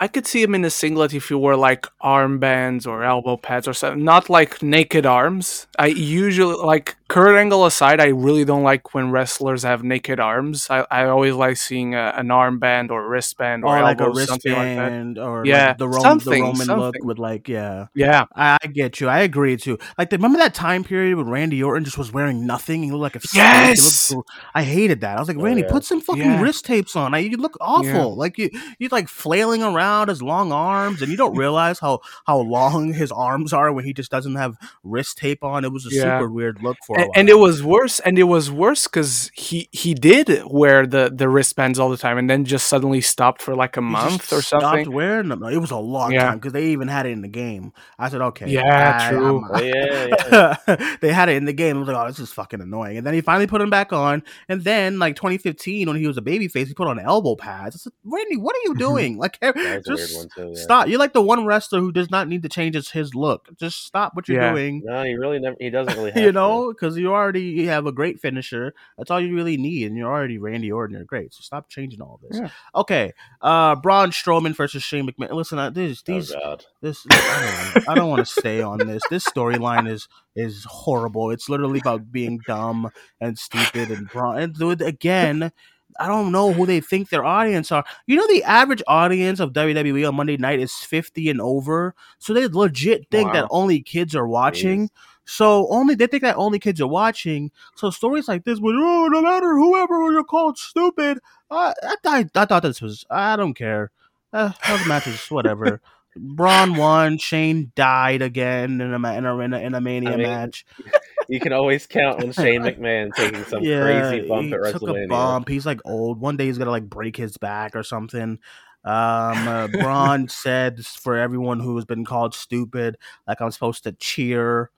I 0.00 0.06
could 0.06 0.26
see 0.26 0.42
him 0.42 0.54
in 0.54 0.64
a 0.64 0.70
singlet 0.70 1.12
if 1.12 1.28
he 1.28 1.34
wore 1.34 1.56
like 1.56 1.86
armbands 2.00 2.86
or 2.86 3.02
elbow 3.02 3.36
pads 3.36 3.66
or 3.66 3.72
something, 3.72 4.04
not 4.04 4.30
like 4.30 4.62
naked 4.62 5.04
arms. 5.06 5.66
I 5.78 5.86
usually 5.88 6.54
like 6.54 6.96
Kurt 7.08 7.36
Angle 7.36 7.66
aside. 7.66 8.00
I 8.00 8.08
really 8.08 8.44
don't 8.44 8.62
like 8.62 8.94
when 8.94 9.10
wrestlers 9.10 9.64
have 9.64 9.82
naked 9.82 10.20
arms. 10.20 10.68
I, 10.70 10.86
I 10.90 11.06
always 11.06 11.34
like 11.34 11.56
seeing 11.56 11.94
a, 11.96 12.12
an 12.16 12.28
armband 12.28 12.90
or 12.90 13.08
wristband 13.08 13.64
or 13.64 13.76
or 13.76 13.82
like 13.82 14.00
a 14.00 14.04
something 14.26 14.52
like 14.52 14.76
that. 14.76 14.82
wristband, 14.84 15.18
or 15.18 15.44
Yeah, 15.44 15.68
like 15.68 15.78
the, 15.78 15.88
Ro- 15.88 16.00
something, 16.00 16.30
the 16.44 16.48
Roman 16.50 16.58
look 16.58 16.66
something. 16.94 17.06
with 17.06 17.18
like 17.18 17.48
yeah. 17.48 17.86
Yeah, 17.94 18.26
I, 18.36 18.56
I 18.62 18.66
get 18.68 19.00
you. 19.00 19.08
I 19.08 19.20
agree 19.20 19.56
too. 19.56 19.78
Like, 19.96 20.12
remember 20.12 20.38
that 20.38 20.54
time 20.54 20.84
period 20.84 21.16
when 21.16 21.28
Randy 21.28 21.60
Orton 21.60 21.84
just 21.84 21.98
was 21.98 22.12
wearing 22.12 22.46
nothing? 22.46 22.84
He 22.84 22.92
looked 22.92 23.14
like 23.14 23.16
a? 23.16 23.20
Yes! 23.34 24.12
looked- 24.12 24.28
I 24.54 24.62
hated 24.62 25.00
that. 25.00 25.16
I 25.16 25.20
was 25.20 25.26
like, 25.26 25.38
Oh, 25.38 25.42
Randy, 25.42 25.62
yeah. 25.62 25.70
put 25.72 25.82
some 25.84 26.00
fucking 26.00 26.22
Yeah. 26.22 26.40
wrist 26.42 26.66
tapes 26.66 26.94
on. 26.94 27.10
Like, 27.12 27.28
you 27.28 27.36
look 27.36 27.56
awful. 27.60 27.84
Yeah. 27.88 28.04
Like 28.04 28.38
you, 28.38 28.50
you 28.78 28.88
like 28.92 29.08
flailing 29.08 29.62
around 29.64 29.87
his 30.08 30.22
long 30.22 30.52
arms, 30.52 31.02
and 31.02 31.10
you 31.10 31.16
don't 31.16 31.36
realize 31.36 31.78
how 31.78 32.00
how 32.26 32.38
long 32.38 32.92
his 33.02 33.10
arms 33.12 33.52
are 33.52 33.72
when 33.72 33.84
he 33.84 33.92
just 33.92 34.10
doesn't 34.10 34.34
have 34.36 34.56
wrist 34.84 35.18
tape 35.18 35.42
on. 35.42 35.64
It 35.64 35.72
was 35.72 35.86
a 35.86 35.90
Yeah. 35.90 36.18
super 36.18 36.30
weird 36.30 36.62
look 36.62 36.76
for 36.86 36.96
a 36.96 37.00
and, 37.00 37.08
while. 37.08 37.12
and 37.20 37.28
it 37.28 37.38
was 37.38 37.62
worse. 37.62 38.00
And 38.00 38.18
it 38.18 38.24
was 38.24 38.50
worse 38.50 38.86
because 38.86 39.30
he 39.34 39.68
he 39.72 39.94
did 39.94 40.42
wear 40.46 40.86
the 40.86 41.10
the 41.14 41.28
wristbands 41.28 41.78
all 41.78 41.90
the 41.90 41.96
time, 41.96 42.18
and 42.18 42.28
then 42.28 42.44
just 42.44 42.66
suddenly 42.66 43.00
stopped 43.00 43.42
for 43.42 43.54
like 43.54 43.76
a 43.76 43.80
He 43.80 43.86
just 43.92 43.92
month 44.10 44.32
or 44.32 44.42
stopped 44.42 44.62
something. 44.62 44.92
wearing 44.92 45.28
them. 45.28 45.42
It 45.44 45.58
was 45.58 45.70
a 45.70 45.76
long 45.76 46.12
Yeah. 46.12 46.24
time 46.24 46.38
because 46.38 46.52
they 46.52 46.66
even 46.66 46.88
had 46.88 47.06
it 47.06 47.10
in 47.10 47.22
the 47.22 47.28
game. 47.28 47.72
I 47.98 48.08
said, 48.08 48.20
okay, 48.20 48.48
Yeah, 48.48 48.98
I- 49.00 49.10
true. 49.10 49.40
I'm- 49.40 49.50
Oh, 49.50 49.60
yeah, 49.62 50.56
yeah. 50.76 50.96
they 51.00 51.12
had 51.12 51.28
it 51.28 51.36
in 51.36 51.44
the 51.44 51.52
game. 51.52 51.76
I 51.76 51.78
was 51.80 51.88
like, 51.88 51.96
oh, 51.96 52.06
this 52.08 52.18
is 52.18 52.32
fucking 52.32 52.60
annoying. 52.60 52.96
And 52.98 53.06
then 53.06 53.14
he 53.14 53.20
finally 53.20 53.46
put 53.46 53.60
him 53.60 53.70
back 53.70 53.92
on. 53.92 54.22
And 54.48 54.62
then, 54.62 54.98
like 54.98 55.16
2015, 55.16 55.86
when 55.88 55.96
he 55.96 56.06
was 56.06 56.18
a 56.18 56.22
babyface, 56.22 56.66
he 56.66 56.74
put 56.74 56.86
on 56.88 56.98
elbow 56.98 57.34
pads. 57.36 57.76
I 57.76 57.78
said, 57.78 57.92
Randy, 58.04 58.36
what 58.36 58.54
are 58.56 58.60
you 58.64 58.70
mm-hmm. 58.70 58.78
doing? 58.78 59.18
Like, 59.18 59.38
That 59.40 59.77
was 59.86 59.98
weird 59.98 59.98
just 60.08 60.16
one 60.16 60.28
too. 60.34 60.52
Yeah. 60.56 60.62
stop. 60.62 60.88
You're 60.88 60.98
like 60.98 61.12
the 61.12 61.22
one 61.22 61.44
wrestler 61.44 61.80
who 61.80 61.92
does 61.92 62.10
not 62.10 62.28
need 62.28 62.42
to 62.42 62.48
change 62.48 62.74
his, 62.74 62.90
his 62.90 63.14
look. 63.14 63.48
Just 63.56 63.84
stop 63.86 64.14
what 64.14 64.28
you're 64.28 64.40
Yeah. 64.40 64.52
doing. 64.52 64.82
No, 64.84 65.02
he 65.04 65.14
really 65.14 65.38
never. 65.38 65.56
He 65.60 65.70
doesn't 65.70 65.94
really. 65.96 66.10
Have 66.12 66.22
You 66.22 66.32
know, 66.32 66.72
because 66.72 66.96
you 66.96 67.12
already 67.12 67.42
you 67.42 67.68
have 67.68 67.86
a 67.86 67.92
great 67.92 68.20
finisher. 68.20 68.74
That's 68.96 69.10
all 69.10 69.20
you 69.20 69.34
really 69.34 69.56
need, 69.56 69.86
and 69.88 69.96
you're 69.96 70.10
already 70.10 70.38
Randy 70.38 70.72
Orton. 70.72 70.96
You're 70.96 71.04
great. 71.04 71.32
So 71.34 71.40
stop 71.42 71.68
changing 71.68 72.00
all 72.00 72.20
this. 72.28 72.40
Yeah. 72.40 72.48
Okay, 72.74 73.12
uh, 73.42 73.76
Braun 73.76 74.10
Strowman 74.10 74.54
versus 74.56 74.82
Shane 74.82 75.08
McMahon. 75.08 75.32
Listen, 75.32 75.58
uh, 75.58 75.70
these 75.70 76.02
Oh 76.08 76.12
these 76.12 76.34
this 76.80 77.06
I 77.10 77.72
don't, 77.74 77.88
I 77.88 77.94
don't 77.94 78.08
want 78.10 78.26
to 78.26 78.32
stay 78.32 78.62
on 78.62 78.78
this. 78.78 79.02
This 79.10 79.24
storyline 79.24 79.88
is 79.90 80.08
is 80.34 80.64
horrible. 80.68 81.30
It's 81.30 81.48
literally 81.48 81.80
about 81.80 82.12
being 82.12 82.40
dumb 82.46 82.90
and 83.20 83.38
stupid 83.38 83.90
and 83.90 84.08
Braun. 84.08 84.38
And 84.38 84.82
again, 84.82 85.52
I 86.00 86.06
don't 86.06 86.32
know 86.32 86.52
who 86.52 86.66
they 86.66 86.80
think 86.80 87.08
their 87.08 87.24
audience 87.24 87.72
are. 87.72 87.84
You 88.06 88.16
know, 88.16 88.26
the 88.28 88.44
average 88.44 88.82
audience 88.86 89.40
of 89.40 89.52
WWE 89.52 90.08
on 90.08 90.14
Monday 90.14 90.36
night 90.36 90.60
is 90.60 90.72
fifty 90.74 91.28
and 91.28 91.40
over, 91.40 91.94
so 92.18 92.32
they 92.32 92.46
legit 92.46 93.10
think 93.10 93.32
that 93.32 93.48
only 93.50 93.80
kids 93.80 94.14
are 94.14 94.26
watching. 94.26 94.90
So 95.24 95.68
only 95.68 95.94
they 95.94 96.06
think 96.06 96.22
that 96.22 96.36
only 96.36 96.58
kids 96.58 96.80
are 96.80 96.86
watching. 96.86 97.50
So 97.74 97.90
stories 97.90 98.28
like 98.28 98.44
this, 98.44 98.60
with 98.60 98.74
oh, 98.78 99.08
no 99.10 99.20
matter 99.20 99.56
whoever 99.56 100.10
you're 100.10 100.24
called 100.24 100.56
stupid. 100.56 101.18
I 101.50 101.74
I, 101.82 101.94
I, 102.06 102.24
I 102.34 102.44
thought 102.46 102.62
this 102.62 102.80
was. 102.80 103.04
I 103.10 103.36
don't 103.36 103.54
care. 103.54 103.90
Uh, 104.32 104.52
other 104.64 104.88
matches, 104.88 105.30
whatever. 105.30 105.80
Braun 106.16 106.76
won. 106.76 107.18
Shane 107.18 107.72
died 107.74 108.22
again 108.22 108.80
in 108.80 108.92
a 108.92 108.96
in 109.16 109.26
a 109.26 109.38
in 109.38 109.52
a, 109.52 109.58
in 109.58 109.74
a 109.74 109.80
mania 109.80 110.12
I 110.12 110.16
mean, 110.16 110.26
match. 110.26 110.64
You 111.28 111.40
can 111.40 111.52
always 111.52 111.86
count 111.86 112.22
on 112.22 112.32
Shane 112.32 112.62
McMahon 112.62 113.14
taking 113.14 113.44
some 113.44 113.62
yeah, 113.62 113.82
crazy 113.82 114.26
bump 114.26 114.46
he 114.48 114.54
at 114.54 114.72
took 114.72 114.88
a 114.88 115.06
bump. 115.06 115.48
He's 115.48 115.66
like 115.66 115.80
old. 115.84 116.20
One 116.20 116.36
day 116.36 116.46
he's 116.46 116.58
gonna 116.58 116.70
like 116.70 116.88
break 116.88 117.16
his 117.16 117.36
back 117.36 117.76
or 117.76 117.82
something. 117.82 118.38
Um, 118.84 119.48
uh, 119.48 119.68
Braun 119.68 120.28
said 120.28 120.84
for 120.86 121.16
everyone 121.16 121.60
who 121.60 121.76
has 121.76 121.84
been 121.84 122.04
called 122.04 122.34
stupid, 122.34 122.96
like 123.26 123.40
I'm 123.40 123.50
supposed 123.50 123.84
to 123.84 123.92
cheer. 123.92 124.70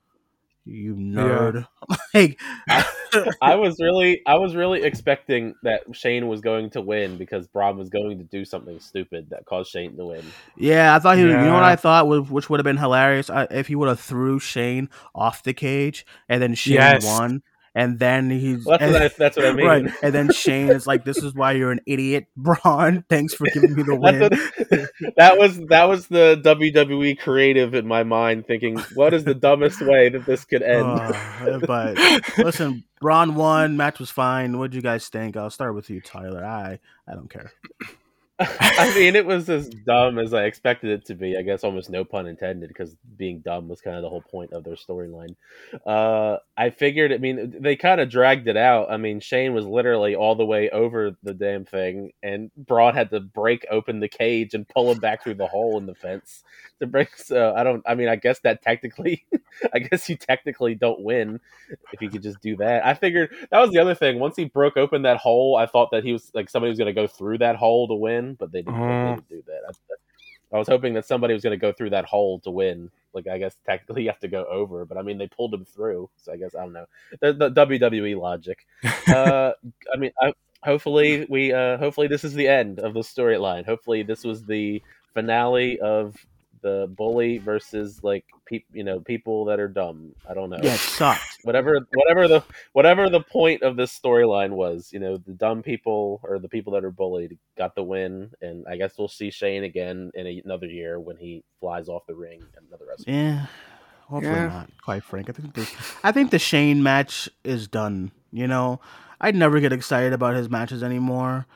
You 0.66 0.94
nerd. 0.94 1.66
like, 2.14 2.38
I 3.42 3.56
was 3.56 3.76
really, 3.80 4.22
I 4.26 4.36
was 4.36 4.54
really 4.54 4.82
expecting 4.82 5.54
that 5.62 5.82
Shane 5.92 6.28
was 6.28 6.40
going 6.40 6.70
to 6.70 6.80
win 6.80 7.16
because 7.16 7.46
Braun 7.46 7.76
was 7.78 7.88
going 7.88 8.18
to 8.18 8.24
do 8.24 8.44
something 8.44 8.78
stupid 8.78 9.30
that 9.30 9.46
caused 9.46 9.70
Shane 9.70 9.96
to 9.96 10.06
win. 10.06 10.24
Yeah, 10.56 10.94
I 10.94 10.98
thought 10.98 11.16
he. 11.16 11.22
You 11.22 11.36
know 11.36 11.54
what 11.54 11.64
I 11.64 11.76
thought, 11.76 12.06
was, 12.06 12.30
which 12.30 12.50
would 12.50 12.60
have 12.60 12.64
been 12.64 12.76
hilarious, 12.76 13.30
I, 13.30 13.48
if 13.50 13.68
he 13.68 13.74
would 13.74 13.88
have 13.88 14.00
threw 14.00 14.38
Shane 14.38 14.88
off 15.14 15.42
the 15.42 15.54
cage 15.54 16.06
and 16.28 16.42
then 16.42 16.54
Shane 16.54 16.74
Yes. 16.74 17.04
won, 17.04 17.42
and 17.74 17.98
then 17.98 18.30
he's 18.30 18.64
Well, 18.64 18.78
that's 18.78 18.82
and, 18.84 18.92
what 18.92 19.02
I, 19.02 19.08
that's 19.16 19.36
what 19.36 19.46
I 19.46 19.52
mean. 19.54 19.66
right, 19.66 19.86
and 20.02 20.14
then 20.14 20.30
Shane 20.32 20.70
is 20.70 20.86
like, 20.86 21.04
"This 21.04 21.18
is 21.18 21.34
why 21.34 21.52
you're 21.52 21.70
an 21.72 21.80
idiot, 21.86 22.26
Braun. 22.36 23.04
Thanks 23.08 23.34
for 23.34 23.46
giving 23.46 23.74
me 23.74 23.82
the 23.82 23.94
win." 23.96 24.20
What, 24.20 25.14
that 25.16 25.38
was 25.38 25.58
that 25.68 25.84
was 25.88 26.08
the 26.08 26.40
WWE 26.44 27.18
creative 27.18 27.74
in 27.74 27.86
my 27.86 28.02
mind, 28.02 28.46
thinking, 28.46 28.78
"What 28.94 29.14
is 29.14 29.24
the 29.24 29.34
dumbest 29.34 29.80
way 29.80 30.08
that 30.08 30.26
this 30.26 30.44
could 30.44 30.62
end?" 30.62 30.86
Uh, 30.86 31.58
but 31.66 31.96
listen, 32.38 32.84
Braun 33.00 33.34
won. 33.34 33.76
Match 33.76 33.98
was 33.98 34.10
fine. 34.10 34.58
What 34.58 34.70
do 34.72 34.76
you 34.76 34.82
guys 34.82 35.08
think? 35.08 35.36
I'll 35.36 35.50
start 35.50 35.74
with 35.74 35.90
you, 35.90 36.00
Tyler. 36.00 36.44
I 36.44 36.78
I 37.08 37.14
don't 37.14 37.30
care. 37.30 37.52
I 38.40 38.92
mean, 38.94 39.16
it 39.16 39.26
was 39.26 39.50
as 39.50 39.68
dumb 39.68 40.18
as 40.18 40.32
I 40.32 40.44
expected 40.44 40.90
it 40.90 41.04
to 41.06 41.14
be. 41.14 41.36
I 41.36 41.42
guess 41.42 41.62
almost 41.62 41.90
no 41.90 42.04
pun 42.04 42.26
intended, 42.26 42.68
because 42.68 42.96
being 43.16 43.40
dumb 43.40 43.68
was 43.68 43.82
kind 43.82 43.96
of 43.96 44.02
the 44.02 44.08
whole 44.08 44.22
point 44.22 44.52
of 44.52 44.64
their 44.64 44.76
storyline. 44.76 45.36
Uh, 45.86 46.38
I 46.56 46.70
figured. 46.70 47.12
I 47.12 47.18
mean, 47.18 47.56
they 47.60 47.76
kind 47.76 48.00
of 48.00 48.08
dragged 48.08 48.48
it 48.48 48.56
out. 48.56 48.90
I 48.90 48.96
mean, 48.96 49.20
Shane 49.20 49.52
was 49.52 49.66
literally 49.66 50.14
all 50.14 50.36
the 50.36 50.46
way 50.46 50.70
over 50.70 51.16
the 51.22 51.34
damn 51.34 51.66
thing, 51.66 52.12
and 52.22 52.50
Braun 52.56 52.94
had 52.94 53.10
to 53.10 53.20
break 53.20 53.66
open 53.70 54.00
the 54.00 54.08
cage 54.08 54.54
and 54.54 54.66
pull 54.66 54.90
him 54.90 54.98
back 54.98 55.22
through 55.22 55.34
the 55.34 55.46
hole 55.46 55.76
in 55.76 55.86
the 55.86 55.94
fence 55.94 56.42
to 56.80 56.86
break. 56.86 57.16
So 57.16 57.54
I 57.56 57.62
don't. 57.62 57.82
I 57.86 57.94
mean, 57.94 58.08
I 58.08 58.16
guess 58.16 58.40
that 58.40 58.62
technically, 58.62 59.24
I 59.74 59.78
guess 59.78 60.08
you 60.08 60.16
technically 60.16 60.74
don't 60.74 61.00
win 61.00 61.40
if 61.92 62.02
you 62.02 62.10
could 62.10 62.22
just 62.22 62.40
do 62.40 62.56
that. 62.56 62.84
I 62.84 62.94
figured 62.94 63.30
that 63.50 63.58
was 63.60 63.70
the 63.70 63.78
other 63.78 63.94
thing. 63.94 64.18
Once 64.18 64.36
he 64.36 64.44
broke 64.46 64.76
open 64.76 65.02
that 65.02 65.16
hole, 65.18 65.56
I 65.56 65.66
thought 65.66 65.90
that 65.92 66.04
he 66.04 66.12
was 66.12 66.30
like 66.34 66.50
somebody 66.50 66.70
was 66.70 66.78
going 66.78 66.94
to 66.94 67.00
go 67.00 67.06
through 67.06 67.38
that 67.38 67.56
hole 67.56 67.86
to 67.88 67.94
win, 67.94 68.34
but 68.34 68.50
they 68.52 68.62
didn't, 68.62 68.78
they 68.80 68.84
Oh. 68.84 69.14
didn't 69.14 69.28
do 69.28 69.42
that. 69.46 69.60
I, 69.68 70.56
I 70.56 70.58
was 70.58 70.66
hoping 70.68 70.94
that 70.94 71.06
somebody 71.06 71.32
was 71.34 71.42
going 71.44 71.52
to 71.58 71.60
go 71.60 71.72
through 71.72 71.90
that 71.90 72.04
hole 72.06 72.40
to 72.40 72.50
win. 72.50 72.90
Like 73.12 73.26
I 73.28 73.38
guess 73.38 73.56
technically 73.66 74.02
you 74.04 74.08
have 74.08 74.20
to 74.20 74.28
go 74.28 74.44
over, 74.44 74.84
but 74.84 74.96
I 74.98 75.02
mean 75.02 75.18
they 75.18 75.28
pulled 75.28 75.52
him 75.54 75.64
through, 75.64 76.08
so 76.16 76.32
I 76.32 76.36
guess 76.36 76.54
I 76.54 76.60
don't 76.62 76.72
know 76.72 76.86
the, 77.20 77.32
the 77.32 77.50
WWE 77.50 78.20
logic. 78.20 78.66
uh, 79.08 79.52
I 79.92 79.96
mean, 79.96 80.12
I, 80.20 80.32
hopefully 80.62 81.26
we 81.28 81.52
uh, 81.52 81.76
hopefully 81.78 82.06
this 82.06 82.22
is 82.24 82.34
the 82.34 82.46
end 82.46 82.78
of 82.78 82.94
the 82.94 83.00
storyline. 83.00 83.64
Hopefully 83.66 84.02
this 84.04 84.22
was 84.24 84.44
the 84.44 84.80
finale 85.12 85.80
of 85.80 86.14
the 86.62 86.92
bully 86.96 87.38
versus 87.38 88.00
like 88.02 88.24
peop, 88.46 88.64
you 88.72 88.84
know 88.84 89.00
people 89.00 89.44
that 89.46 89.60
are 89.60 89.68
dumb. 89.68 90.14
I 90.28 90.34
don't 90.34 90.50
know 90.50 90.58
Yeah, 90.62 90.74
it 90.74 90.78
sucked. 90.80 91.38
whatever 91.44 91.80
whatever 91.92 92.28
the 92.28 92.44
whatever 92.72 93.08
the 93.08 93.20
point 93.22 93.62
of 93.62 93.76
this 93.76 93.98
storyline 93.98 94.50
was 94.50 94.90
you 94.92 94.98
know 95.00 95.16
the 95.16 95.32
dumb 95.32 95.62
people 95.62 96.20
or 96.22 96.38
the 96.38 96.48
people 96.48 96.72
that 96.74 96.84
are 96.84 96.90
bullied 96.90 97.38
got 97.56 97.74
the 97.74 97.82
win 97.82 98.30
and 98.42 98.64
i 98.68 98.76
guess 98.76 98.92
we'll 98.98 99.08
see 99.08 99.30
shane 99.30 99.64
again 99.64 100.10
in 100.14 100.26
a, 100.26 100.42
another 100.44 100.66
year 100.66 101.00
when 101.00 101.16
he 101.16 101.42
flies 101.60 101.88
off 101.88 102.06
the 102.06 102.14
ring 102.14 102.42
at 102.56 102.62
another 102.68 102.84
wrestling 102.88 103.16
Yeah, 103.16 103.46
hopefully 104.08 104.34
Yeah. 104.34 104.48
not. 104.48 104.70
Quite 104.82 105.02
frank, 105.02 105.30
I 105.30 105.32
think 105.32 105.54
the 105.54 105.66
I 106.04 106.12
think 106.12 106.30
the 106.30 106.38
Shane 106.38 106.82
match 106.82 107.28
is 107.44 107.66
done. 107.68 108.10
You 108.32 108.46
know, 108.46 108.80
I'd 109.20 109.34
never 109.34 109.60
get 109.60 109.72
excited 109.72 110.12
about 110.12 110.34
his 110.36 110.48
matches 110.50 110.82
anymore. 110.82 111.46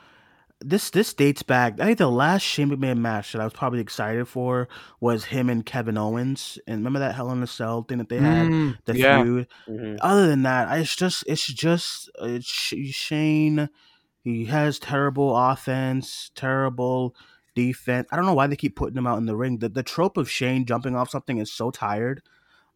This 0.67 0.89
this 0.89 1.13
dates 1.13 1.43
back. 1.43 1.79
I 1.79 1.85
think 1.85 1.99
the 1.99 2.09
last 2.09 2.41
Shane 2.41 2.69
McMahon 2.71 2.97
match 2.97 3.31
that 3.33 3.41
I 3.41 3.43
was 3.43 3.53
probably 3.53 3.79
excited 3.81 4.27
for 4.27 4.67
was 4.99 5.25
him 5.25 5.49
and 5.49 5.63
Kevin 5.63 5.95
Owens. 5.97 6.57
And 6.65 6.77
remember 6.79 6.99
that 6.99 7.13
Hell 7.13 7.31
in 7.31 7.43
a 7.43 7.47
Cell 7.47 7.83
thing 7.83 7.99
that 7.99 8.09
they 8.09 8.17
had, 8.17 8.47
Mm, 8.47 8.77
the 8.85 8.97
yeah. 8.97 9.21
feud. 9.23 9.47
Mhm. 9.67 9.97
Other 10.01 10.27
than 10.27 10.41
that, 10.43 10.67
I- 10.69 10.77
it's 10.79 10.95
just 10.95 11.23
it's 11.27 11.45
just 11.45 12.09
it's 12.19 12.47
Shane. 12.47 13.69
He 14.23 14.45
has 14.45 14.79
terrible 14.79 15.37
offense, 15.37 16.31
terrible 16.33 17.15
defense. 17.53 18.07
I 18.11 18.15
don't 18.15 18.25
know 18.25 18.33
why 18.33 18.47
they 18.47 18.55
keep 18.55 18.75
putting 18.75 18.97
him 18.97 19.05
out 19.05 19.19
in 19.19 19.27
the 19.27 19.35
ring. 19.35 19.59
The 19.59 19.69
the 19.69 19.83
trope 19.83 20.17
of 20.17 20.29
Shane 20.31 20.65
jumping 20.65 20.95
off 20.95 21.11
something 21.11 21.37
is 21.37 21.51
so 21.51 21.69
tired. 21.69 22.23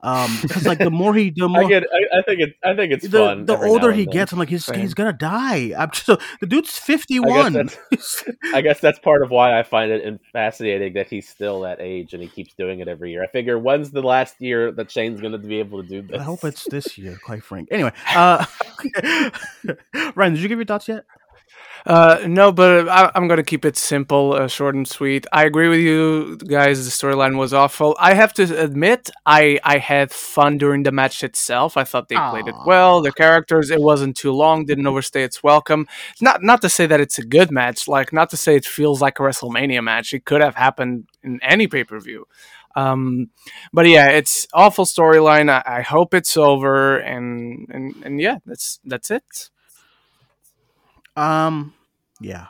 Um, 0.02 0.38
because 0.42 0.66
like 0.66 0.80
the 0.80 0.90
more 0.90 1.14
he, 1.14 1.30
the 1.30 1.48
more 1.50 1.66
I 1.66 1.68
get. 1.68 1.84
I, 1.84 2.20
I 2.20 2.22
think 2.22 2.40
it. 2.40 2.56
I 2.64 2.74
think 2.74 2.94
it's 2.94 3.08
the, 3.08 3.18
fun. 3.18 3.46
the 3.46 3.58
older 3.58 3.92
he 3.92 4.06
then. 4.06 4.14
gets, 4.14 4.32
I'm 4.32 4.40
like 4.40 4.48
he's 4.48 4.66
Same. 4.66 4.80
he's 4.80 4.94
gonna 4.94 5.12
die. 5.12 5.74
I'm 5.78 5.92
just, 5.92 6.08
the 6.40 6.48
dude's 6.48 6.78
51. 6.78 7.58
I 7.58 7.64
guess 7.92 8.24
I 8.54 8.62
guess 8.62 8.80
that's 8.80 9.00
part 9.00 9.24
of 9.24 9.30
why 9.30 9.60
I 9.60 9.64
find 9.64 9.92
it 9.92 10.20
fascinating 10.32 10.94
that 10.94 11.08
he's 11.08 11.28
still 11.28 11.62
that 11.62 11.82
age 11.82 12.14
and 12.14 12.24
he 12.24 12.30
keeps 12.30 12.54
doing 12.54 12.80
it 12.80 12.88
every 12.88 13.12
year. 13.12 13.24
I 13.24 13.28
figure 13.28 13.60
when's 13.60 13.92
the 13.92 14.02
last 14.02 14.40
year 14.40 14.72
that 14.72 14.90
Shane's 14.90 15.20
to 15.20 15.38
be 15.38 15.60
able 15.60 15.84
to 15.84 15.88
do 15.88 16.02
this? 16.02 16.20
I 16.20 16.24
hope 16.24 16.44
it's 16.46 16.64
this 16.66 16.98
year, 16.98 17.20
quite 17.24 17.44
frank. 17.44 17.68
Anyway, 17.72 17.92
uh, 18.16 18.46
Ryan, 20.16 20.34
did 20.34 20.42
you 20.42 20.48
give 20.48 20.60
your 20.60 20.66
thoughts 20.66 20.88
yet? 20.88 21.06
Uh, 21.86 22.20
no, 22.28 22.52
but 22.52 22.88
I, 22.89 23.12
I'm 23.15 23.28
going 23.28 23.38
to 23.38 23.44
keep 23.44 23.65
it 23.65 23.78
simple, 23.78 24.34
uh, 24.34 24.48
short 24.48 24.76
and 24.76 24.88
sweet. 24.88 25.26
I 25.32 25.46
agree 25.46 25.70
with 25.70 25.80
you 25.80 26.38
guys. 26.38 26.84
The 26.86 26.92
storyline 26.92 27.38
was 27.38 27.54
awful. 27.54 27.96
I 28.00 28.13
have 28.13 28.34
to 28.34 28.44
admit, 28.62 29.10
I 29.26 29.60
I 29.63 29.78
had 29.78 30.12
fun 30.12 30.58
during 30.58 30.84
the 30.84 30.92
match 30.92 31.24
itself. 31.24 31.78
I 31.78 31.84
thought 31.86 32.10
they 32.10 32.15
played 32.15 32.48
it 32.48 32.56
well. 32.65 33.02
The 33.02 33.12
characters, 33.13 33.72
it 33.72 33.82
wasn't 33.82 34.18
too 34.18 34.32
long. 34.32 34.65
Didn't 34.65 34.88
overstay 34.88 35.24
its 35.24 35.42
welcome. 35.42 35.88
Not 36.22 36.44
not 36.44 36.62
to 36.62 36.70
say 36.70 36.86
that 36.86 37.00
it's 37.00 37.18
a 37.18 37.26
good 37.26 37.52
match. 37.52 37.88
Like 37.88 38.12
not 38.13 38.30
to 38.32 38.38
say 38.38 38.56
it 38.56 38.65
feels 38.65 39.02
like 39.02 39.20
a 39.20 39.24
WrestleMania 39.24 39.84
match. 39.84 40.13
It 40.13 40.26
could 40.26 40.42
have 40.42 40.56
happened 40.56 41.08
in 41.24 41.39
any 41.42 41.68
pay 41.68 41.84
per 41.84 42.00
view. 42.00 42.26
Um, 42.76 43.30
but 43.74 43.88
yeah, 43.88 44.10
it's 44.10 44.48
awful 44.54 44.86
storyline. 44.86 45.50
I, 45.50 45.80
I 45.80 45.82
hope 45.82 46.13
it's 46.13 46.38
over. 46.38 46.98
And 46.98 47.68
and 47.70 47.96
and 48.04 48.22
yeah, 48.22 48.38
that's 48.46 48.80
that's 48.86 49.12
it. 49.12 49.50
Um, 51.19 51.73
yeah. 52.21 52.47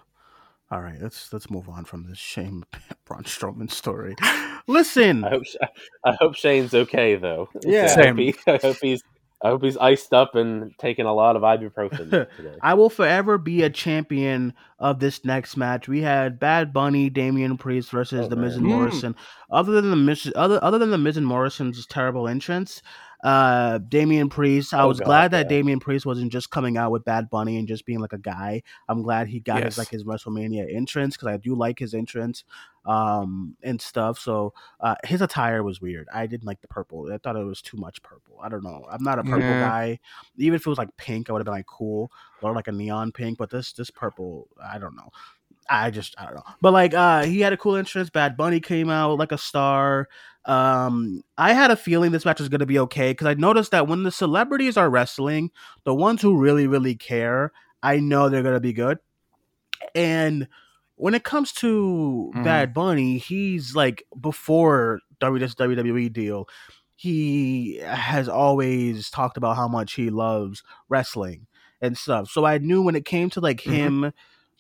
All 0.71 0.82
right, 0.82 1.01
let's 1.01 1.34
let's 1.34 1.49
move 1.49 1.67
on 1.67 1.84
from 1.86 2.08
this 2.08 2.19
shame 2.19 2.63
Braun 3.05 3.23
Strowman 3.23 3.71
story. 3.71 4.15
Listen, 4.67 5.23
I 5.23 5.29
hope 5.32 5.43
I 6.05 6.12
hope 6.19 6.36
Shane's 6.36 6.73
okay 6.75 7.15
though. 7.15 7.49
Yeah. 7.65 7.95
I 7.97 8.08
hope, 8.08 8.17
he, 8.17 8.36
I 8.47 8.60
hope 8.62 8.77
he's 8.79 9.01
I 9.43 9.47
hope 9.49 9.63
he's 9.63 9.77
iced 9.77 10.13
up 10.13 10.36
and 10.36 10.71
taking 10.77 11.05
a 11.05 11.13
lot 11.13 11.36
of 11.36 11.41
ibuprofen 11.41 12.10
today. 12.38 12.55
I 12.62 12.75
will 12.75 12.89
forever 12.91 13.38
be 13.39 13.63
a 13.63 13.69
champion 13.71 14.53
of 14.77 14.99
this 14.99 15.25
next 15.25 15.58
match. 15.58 15.88
We 15.88 16.01
had 16.01 16.39
Bad 16.39 16.71
Bunny, 16.71 17.10
Damian 17.10 17.58
Priest 17.58 17.89
versus 17.89 18.25
Oh, 18.25 18.29
the 18.29 18.36
Miz 18.36 18.55
man. 18.58 18.65
and 18.65 18.71
Mm. 18.73 18.75
Morrison. 18.75 19.15
Other 19.49 19.71
than 19.82 19.89
the 19.89 19.95
Miz, 19.95 20.32
other 20.36 20.60
other 20.62 20.77
than 20.77 20.91
the 20.91 20.97
Miz 20.99 21.17
and 21.17 21.25
Morrison's 21.25 21.84
terrible 21.88 22.27
entrance, 22.27 22.84
uh, 23.23 23.77
Damian 23.79 24.29
Priest. 24.29 24.73
I 24.73 24.82
Oh, 24.82 24.88
was 24.88 24.99
God, 24.99 25.05
glad 25.05 25.32
that 25.32 25.45
yeah. 25.45 25.58
Damian 25.58 25.79
Priest 25.79 26.05
wasn't 26.05 26.32
just 26.32 26.49
coming 26.51 26.77
out 26.77 26.91
with 26.91 27.03
Bad 27.03 27.29
Bunny 27.29 27.58
and 27.58 27.67
just 27.67 27.86
being 27.86 27.99
like 27.99 28.13
a 28.13 28.17
guy. 28.17 28.63
I'm 28.88 29.01
glad 29.01 29.27
he 29.27 29.39
got 29.39 29.63
his 29.63 29.77
like 29.77 29.89
his 29.89 30.03
WrestleMania 30.03 30.73
entrance 30.73 31.15
because 31.17 31.27
I 31.27 31.38
do 31.38 31.55
like 31.55 31.79
his 31.79 31.93
entrance, 31.93 32.43
um, 32.86 33.55
and 33.63 33.79
stuff. 33.82 34.19
So 34.19 34.53
uh, 34.79 34.95
his 35.03 35.21
attire 35.21 35.63
was 35.63 35.82
weird. 35.82 36.08
I 36.13 36.27
didn't 36.27 36.45
like 36.45 36.62
the 36.62 36.67
purple. 36.67 37.12
I 37.12 37.17
thought 37.17 37.36
it 37.36 37.43
was 37.43 37.62
too 37.62 37.77
much 37.77 38.01
purple. 38.01 38.38
I 38.41 38.49
don't 38.49 38.63
know. 38.63 38.86
I'm 38.89 39.03
not 39.03 39.19
a 39.19 39.23
purple 39.23 39.49
Yeah. 39.49 39.60
guy. 39.60 39.99
Even 40.38 40.55
if 40.55 40.65
it 40.65 40.69
was 40.69 40.77
like 40.77 40.95
pink, 40.97 41.29
I 41.29 41.34
would 41.34 41.39
have 41.39 41.45
been 41.45 41.53
like 41.53 41.65
cool 41.67 42.12
or 42.41 42.53
like 42.53 42.67
a 42.67 42.71
neon 42.71 43.12
pink. 43.12 43.38
But 43.38 43.49
this 43.49 43.73
this 43.73 43.89
purple, 43.91 44.47
I 44.63 44.77
don't 44.79 44.95
know. 44.95 45.10
I 45.69 45.91
just 45.91 46.15
I 46.19 46.25
don't 46.25 46.36
know. 46.36 46.43
But 46.62 46.73
like 46.73 46.93
uh 46.95 47.23
he 47.23 47.41
had 47.41 47.53
a 47.53 47.58
cool 47.58 47.75
entrance. 47.75 48.10
Bad 48.10 48.36
Bunny 48.36 48.60
came 48.60 48.89
out 48.89 49.19
like 49.19 49.32
a 49.32 49.38
star. 49.38 50.08
Um 50.45 51.21
I 51.38 51.54
had 51.54 51.71
a 51.71 51.75
feeling 51.75 52.12
this 52.12 52.25
match 52.25 52.39
was 52.39 52.49
gonna 52.49 52.65
be 52.65 52.80
okay 52.80 53.12
because 53.12 53.28
I 53.28 53.34
noticed 53.36 53.71
that 53.71 53.88
when 53.88 54.04
the 54.04 54.12
celebrities 54.12 54.78
are 54.78 54.89
wrestling, 54.89 55.52
the 55.84 55.93
ones 55.95 56.21
who 56.21 56.38
really, 56.38 56.67
really 56.67 56.95
care, 56.95 57.52
I 57.84 57.97
know 57.97 58.30
they're 58.30 58.43
gonna 58.43 58.60
be 58.60 58.73
good. 58.73 58.99
And 59.95 60.47
when 60.95 61.13
it 61.13 61.23
comes 61.23 61.52
to 61.54 62.32
Mhm. 62.36 62.43
Bad 62.43 62.73
Bunny, 62.73 63.17
he's 63.17 63.75
like 63.75 64.04
before 64.19 64.99
WWE 65.21 66.10
deal, 66.10 66.47
he 66.95 67.78
has 67.78 68.28
always 68.28 69.10
talked 69.10 69.38
about 69.38 69.56
how 69.56 69.67
much 69.67 69.93
he 69.93 70.10
loves 70.10 70.63
wrestling 70.89 71.47
and 71.82 71.97
stuff. 71.97 72.30
So 72.30 72.45
I 72.45 72.58
knew 72.58 72.82
when 72.82 72.95
it 72.95 73.06
came 73.06 73.30
to 73.32 73.39
like 73.41 73.62
Mhm. 73.62 73.71
him 73.71 74.13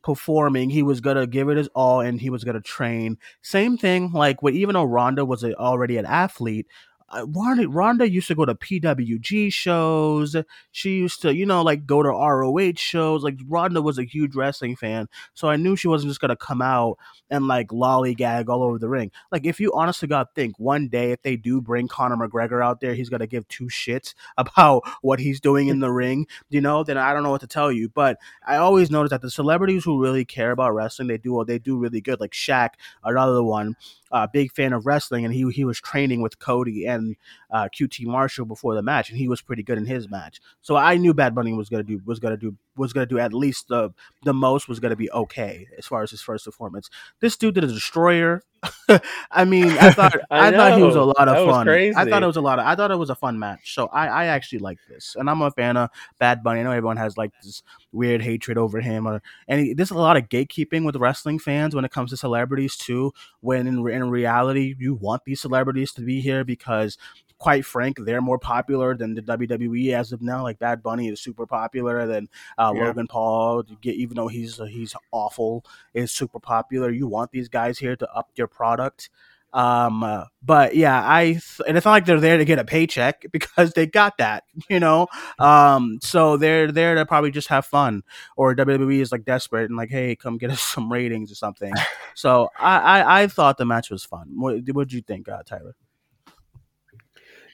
performing, 0.03 0.69
he 0.69 0.83
was 0.83 1.01
gonna 1.01 1.27
give 1.27 1.49
it 1.49 1.57
his 1.57 1.67
all 1.69 2.01
and 2.01 2.19
he 2.19 2.29
was 2.29 2.43
gonna 2.43 2.61
train. 2.61 3.17
Same 3.41 3.77
thing, 3.77 4.11
like 4.11 4.41
when 4.41 4.55
even 4.55 4.73
though 4.73 4.83
Ronda 4.83 5.25
was 5.25 5.43
a, 5.43 5.53
already 5.55 5.97
an 5.97 6.05
athlete, 6.05 6.67
uh, 7.11 7.25
Ronda, 7.27 7.67
Ronda 7.67 8.09
used 8.09 8.27
to 8.27 8.35
go 8.35 8.45
to 8.45 8.55
PWG 8.55 9.51
shows. 9.51 10.35
She 10.71 10.91
used 10.97 11.21
to, 11.21 11.35
you 11.35 11.45
know, 11.45 11.61
like 11.61 11.85
go 11.85 12.03
to 12.03 12.09
ROH 12.09 12.73
shows. 12.75 13.23
Like 13.23 13.39
Ronda 13.47 13.81
was 13.81 13.97
a 13.97 14.03
huge 14.03 14.35
wrestling 14.35 14.75
fan, 14.75 15.07
so 15.33 15.47
I 15.49 15.55
knew 15.55 15.75
she 15.75 15.87
wasn't 15.87 16.11
just 16.11 16.21
gonna 16.21 16.35
come 16.35 16.61
out 16.61 16.97
and 17.29 17.47
like 17.47 17.69
lollygag 17.69 18.49
all 18.49 18.63
over 18.63 18.77
the 18.77 18.89
ring. 18.89 19.11
Like 19.31 19.45
if 19.45 19.59
you 19.59 19.71
honest 19.73 19.99
to 20.01 20.07
God 20.07 20.27
think 20.35 20.59
one 20.59 20.87
day 20.87 21.11
if 21.11 21.21
they 21.21 21.35
do 21.35 21.61
bring 21.61 21.87
Conor 21.87 22.15
McGregor 22.15 22.63
out 22.63 22.81
there, 22.81 22.93
he's 22.93 23.09
gonna 23.09 23.27
give 23.27 23.47
two 23.47 23.65
shits 23.65 24.13
about 24.37 24.83
what 25.01 25.19
he's 25.19 25.39
doing 25.39 25.67
in 25.67 25.79
the 25.79 25.91
ring, 25.91 26.27
you 26.49 26.61
know, 26.61 26.83
then 26.83 26.97
I 26.97 27.13
don't 27.13 27.23
know 27.23 27.31
what 27.31 27.41
to 27.41 27.47
tell 27.47 27.71
you. 27.71 27.89
But 27.89 28.17
I 28.45 28.57
always 28.57 28.91
notice 28.91 29.09
that 29.11 29.21
the 29.21 29.31
celebrities 29.31 29.83
who 29.83 30.01
really 30.01 30.25
care 30.25 30.51
about 30.51 30.73
wrestling, 30.73 31.07
they 31.07 31.17
do 31.17 31.43
they 31.45 31.59
do 31.59 31.77
really 31.77 32.01
good. 32.01 32.19
Like 32.19 32.31
Shaq, 32.31 32.71
another 33.03 33.43
one, 33.43 33.75
uh, 34.11 34.27
big 34.27 34.51
fan 34.51 34.73
of 34.73 34.85
wrestling, 34.85 35.25
and 35.25 35.33
he 35.33 35.49
he 35.51 35.65
was 35.65 35.79
training 35.79 36.21
with 36.21 36.39
Cody 36.39 36.85
and 36.85 37.15
uh, 37.51 37.67
QT 37.75 38.05
Marshall 38.05 38.45
before 38.45 38.75
the 38.75 38.81
match, 38.81 39.09
and 39.09 39.17
he 39.17 39.27
was 39.27 39.41
pretty 39.41 39.63
good 39.63 39.77
in 39.77 39.85
his 39.85 40.09
match. 40.09 40.39
So 40.61 40.75
I 40.75 40.97
knew 40.97 41.13
Bad 41.13 41.35
Bunny 41.35 41.53
was 41.53 41.69
gonna 41.69 41.83
do 41.83 42.01
was 42.05 42.19
gonna 42.19 42.37
do 42.37 42.55
was 42.75 42.93
gonna 42.93 43.05
do 43.05 43.19
at 43.19 43.33
least 43.33 43.67
the 43.67 43.93
the 44.23 44.33
most 44.33 44.67
was 44.67 44.79
gonna 44.79 44.95
be 44.95 45.11
okay 45.11 45.67
as 45.77 45.85
far 45.85 46.03
as 46.03 46.11
his 46.11 46.21
first 46.21 46.45
performance. 46.45 46.89
This 47.19 47.37
dude 47.37 47.55
did 47.55 47.63
a 47.63 47.67
destroyer. 47.67 48.43
I 49.31 49.45
mean, 49.45 49.69
I 49.71 49.91
thought 49.91 50.15
I, 50.31 50.47
I 50.47 50.51
thought 50.51 50.77
he 50.77 50.83
was 50.83 50.95
a 50.95 51.03
lot 51.03 51.27
of 51.27 51.35
That 51.35 51.45
fun. 51.45 51.69
I 51.69 52.05
thought 52.05 52.23
it 52.23 52.27
was 52.27 52.35
a 52.35 52.41
lot 52.41 52.59
of 52.59 52.65
I 52.65 52.75
thought 52.75 52.91
it 52.91 52.97
was 52.97 53.09
a 53.09 53.15
fun 53.15 53.39
match. 53.39 53.73
So 53.73 53.87
I 53.87 54.07
I 54.07 54.25
actually 54.25 54.59
like 54.59 54.79
this, 54.89 55.15
and 55.17 55.29
I'm 55.29 55.41
a 55.41 55.51
fan 55.51 55.77
of 55.77 55.89
Bad 56.19 56.43
Bunny. 56.43 56.61
I 56.61 56.63
know 56.63 56.71
everyone 56.71 56.97
has 56.97 57.17
like 57.17 57.31
this 57.41 57.63
weird 57.91 58.21
hatred 58.21 58.57
over 58.57 58.81
him, 58.81 59.07
or 59.07 59.21
and 59.47 59.61
he, 59.61 59.73
there's 59.73 59.91
a 59.91 59.97
lot 59.97 60.17
of 60.17 60.29
gatekeeping 60.29 60.85
with 60.85 60.95
wrestling 60.95 61.39
fans 61.39 61.75
when 61.75 61.85
it 61.85 61.91
comes 61.91 62.11
to 62.11 62.17
celebrities 62.17 62.75
too. 62.75 63.13
When 63.41 63.67
in, 63.67 63.87
in 63.89 63.98
reality, 64.07 64.75
you 64.79 64.93
want 64.95 65.23
these 65.25 65.41
celebrities 65.41 65.91
to 65.93 66.01
be 66.01 66.21
here 66.21 66.43
because 66.43 66.97
quite 67.39 67.65
frank, 67.65 67.97
they're 68.01 68.21
more 68.21 68.37
popular 68.37 68.95
than 68.95 69.15
the 69.15 69.21
WWE 69.21 69.93
as 69.93 70.11
of 70.11 70.21
now. 70.21 70.43
Like 70.43 70.59
Bad 70.59 70.83
Bunny 70.83 71.07
is 71.07 71.21
super 71.21 71.47
popular 71.47 72.05
than 72.05 72.27
uh, 72.57 72.73
Yeah. 72.75 72.85
Logan 72.87 73.07
Paul. 73.07 73.63
Even 73.83 74.15
though 74.15 74.27
he's 74.27 74.57
he's 74.69 74.95
awful, 75.11 75.65
is 75.93 76.11
super 76.11 76.39
popular. 76.39 76.91
You 76.91 77.07
want 77.07 77.31
these 77.31 77.49
guys 77.49 77.79
here 77.79 77.95
to 77.95 78.11
up 78.13 78.29
your 78.35 78.47
product. 78.47 79.09
Um, 79.51 80.03
uh, 80.03 80.25
but 80.43 80.75
yeah, 80.75 81.01
I 81.03 81.23
th- 81.31 81.61
and 81.67 81.75
it's 81.75 81.85
not 81.85 81.91
like 81.91 82.05
they're 82.05 82.19
there 82.19 82.37
to 82.37 82.45
get 82.45 82.59
a 82.59 82.63
paycheck 82.63 83.25
because 83.31 83.73
they 83.73 83.87
got 83.87 84.17
that, 84.17 84.43
you 84.69 84.79
know. 84.79 85.07
Um, 85.39 85.99
so 86.01 86.37
they're 86.37 86.71
there 86.71 86.95
to 86.95 87.05
probably 87.05 87.31
just 87.31 87.47
have 87.47 87.65
fun, 87.65 88.03
or 88.37 88.55
WWE 88.55 88.99
is 88.99 89.11
like 89.11 89.25
desperate 89.25 89.69
and 89.69 89.77
like, 89.77 89.89
hey, 89.89 90.15
come 90.15 90.37
get 90.37 90.51
us 90.51 90.61
some 90.75 90.91
ratings 90.91 91.31
or 91.31 91.35
something. 91.35 91.73
so 92.15 92.49
I, 92.59 92.77
I 92.79 93.21
I 93.23 93.27
thought 93.27 93.57
the 93.57 93.65
match 93.65 93.89
was 93.89 94.03
fun. 94.03 94.29
What 94.35 94.61
what 94.73 94.87
did 94.87 94.93
you 94.93 95.01
think, 95.01 95.27
uh, 95.27 95.43
Tyler? 95.45 95.75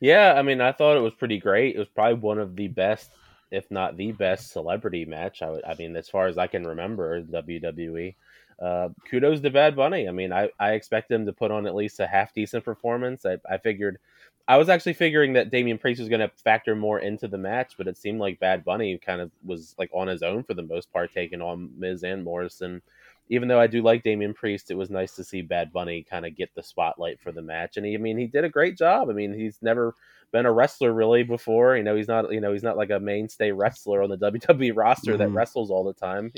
Yeah, 0.01 0.33
I 0.37 0.41
mean, 0.41 0.61
I 0.61 0.71
thought 0.73 0.97
it 0.97 1.01
was 1.01 1.13
pretty 1.13 1.39
great. 1.39 1.75
It 1.75 1.79
was 1.79 1.87
probably 1.87 2.15
one 2.15 2.37
of 2.37 2.55
the 2.55 2.67
best, 2.67 3.09
if 3.49 3.71
not 3.71 3.95
the 3.95 4.11
best, 4.11 4.51
celebrity 4.51 5.05
match. 5.05 5.41
I, 5.41 5.49
would, 5.49 5.63
I 5.63 5.73
mean, 5.75 5.95
as 5.95 6.09
far 6.09 6.27
as 6.27 6.37
I 6.37 6.47
can 6.47 6.67
remember, 6.67 7.21
WWE. 7.21 8.15
Uh, 8.59 8.89
kudos 9.09 9.41
to 9.41 9.49
Bad 9.49 9.75
Bunny. 9.75 10.07
I 10.07 10.11
mean, 10.11 10.31
I, 10.31 10.49
I 10.59 10.73
expect 10.73 11.11
him 11.11 11.25
to 11.25 11.33
put 11.33 11.51
on 11.51 11.67
at 11.67 11.75
least 11.75 11.99
a 11.99 12.07
half 12.07 12.33
decent 12.33 12.63
performance. 12.63 13.25
I, 13.25 13.37
I 13.49 13.57
figured, 13.57 13.97
I 14.47 14.57
was 14.57 14.69
actually 14.69 14.93
figuring 14.93 15.33
that 15.33 15.51
Damian 15.51 15.77
Priest 15.77 15.99
was 15.99 16.07
going 16.09 16.21
to 16.21 16.31
factor 16.43 16.75
more 16.75 16.99
into 16.99 17.27
the 17.27 17.37
match, 17.37 17.73
but 17.77 17.87
it 17.87 17.97
seemed 17.97 18.19
like 18.19 18.39
Bad 18.39 18.63
Bunny 18.63 18.97
kind 18.97 19.19
of 19.19 19.31
was 19.43 19.75
like 19.77 19.89
on 19.93 20.07
his 20.07 20.23
own 20.23 20.43
for 20.43 20.53
the 20.53 20.61
most 20.61 20.91
part, 20.93 21.11
taking 21.13 21.41
on 21.41 21.69
Miz 21.77 22.03
and 22.03 22.23
Morrison. 22.23 22.81
Even 23.29 23.47
though 23.47 23.59
I 23.59 23.65
do 23.65 23.81
like 23.81 24.03
Damian 24.03 24.35
Priest, 24.35 24.69
it 24.69 24.77
was 24.77 24.91
nice 24.91 25.15
to 25.15 25.23
see 25.23 25.41
Bad 25.41 25.73
Bunny 25.73 26.03
kind 26.03 26.27
of 26.27 26.35
get 26.35 26.53
the 26.53 26.61
spotlight 26.61 27.19
for 27.19 27.31
the 27.31 27.41
match, 27.41 27.75
and 27.75 27.85
he, 27.85 27.95
I 27.95 27.97
mean, 27.97 28.17
he 28.19 28.27
did 28.27 28.43
a 28.43 28.49
great 28.49 28.77
job. 28.77 29.09
I 29.09 29.13
mean, 29.13 29.33
he's 29.33 29.57
never 29.63 29.95
been 30.31 30.45
a 30.45 30.51
wrestler 30.51 30.93
really 30.93 31.23
before. 31.23 31.75
You 31.75 31.81
know, 31.83 31.95
he's 31.95 32.07
not, 32.07 32.31
you 32.31 32.39
know, 32.39 32.53
he's 32.53 32.61
not 32.63 32.77
like 32.77 32.91
a 32.91 32.99
mainstay 32.99 33.51
wrestler 33.51 34.03
on 34.03 34.09
the 34.11 34.17
WWE 34.17 34.71
roster 34.75 35.17
that 35.17 35.29
Mhm. 35.29 35.35
wrestles 35.35 35.71
all 35.71 35.83
the 35.83 35.93
time. 35.93 36.31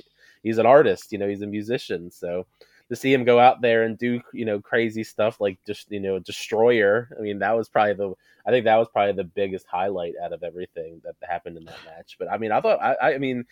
He's 0.44 0.58
an 0.58 0.66
artist, 0.66 1.12
you 1.12 1.18
know, 1.18 1.28
he's 1.28 1.42
a 1.42 1.48
musician. 1.48 2.12
So 2.12 2.46
to 2.90 2.96
see 2.96 3.14
him 3.14 3.26
go 3.26 3.40
out 3.40 3.62
there 3.62 3.84
and 3.84 3.98
do, 3.98 4.22
you 4.34 4.46
know, 4.46 4.62
crazy 4.62 5.04
stuff 5.04 5.42
like 5.42 5.60
just, 5.66 5.92
you 5.92 6.00
know, 6.00 6.20
destroyer. 6.20 7.10
I 7.18 7.22
mean, 7.22 7.40
that 7.40 7.56
was 7.56 7.70
probably 7.70 7.94
the, 7.94 8.14
I 8.46 8.52
think 8.52 8.66
that 8.66 8.78
was 8.78 8.88
probably 8.88 9.14
the 9.14 9.24
biggest 9.26 9.66
highlight 9.68 10.14
out 10.24 10.34
of 10.34 10.44
everything 10.44 11.02
that 11.04 11.16
happened 11.22 11.58
in 11.58 11.66
that 11.66 11.80
match. 11.86 12.16
But 12.18 12.32
I 12.32 12.38
mean, 12.38 12.52
I 12.52 12.62
thought, 12.62 12.82
I, 12.82 13.16
I 13.16 13.18
mean, 13.18 13.46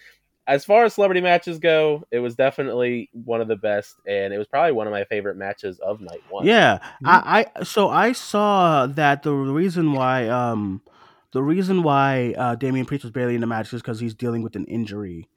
as 0.47 0.63
far 0.63 0.85
as 0.85 0.93
celebrity 0.93 1.21
matches 1.21 1.59
go, 1.59 2.03
it 2.11 2.19
was 2.19 2.35
definitely 2.35 3.09
one 3.11 3.41
of 3.41 3.47
the 3.47 3.55
best, 3.55 3.95
and 4.05 4.33
it 4.33 4.37
was 4.37 4.47
probably 4.47 4.73
one 4.73 4.85
of 4.87 4.91
my 4.91 5.03
favorite 5.05 5.37
matches 5.37 5.79
of 5.79 6.01
night 6.01 6.21
one. 6.29 6.45
Yeah, 6.45 6.79
I, 7.03 7.47
I 7.55 7.63
so 7.63 7.89
I 7.89 8.11
saw 8.11 8.85
that 8.85 9.23
the 9.23 9.33
reason 9.33 9.93
why 9.93 10.27
um 10.27 10.81
the 11.31 11.41
reason 11.41 11.81
why 11.81 12.35
uh 12.37 12.55
Damian 12.55 12.85
Priest 12.85 13.03
was 13.03 13.11
barely 13.11 13.35
in 13.35 13.41
the 13.41 13.47
match 13.47 13.73
is 13.73 13.81
because 13.81 13.99
he's 13.99 14.13
dealing 14.13 14.43
with 14.43 14.55
an 14.55 14.65
injury. 14.65 15.27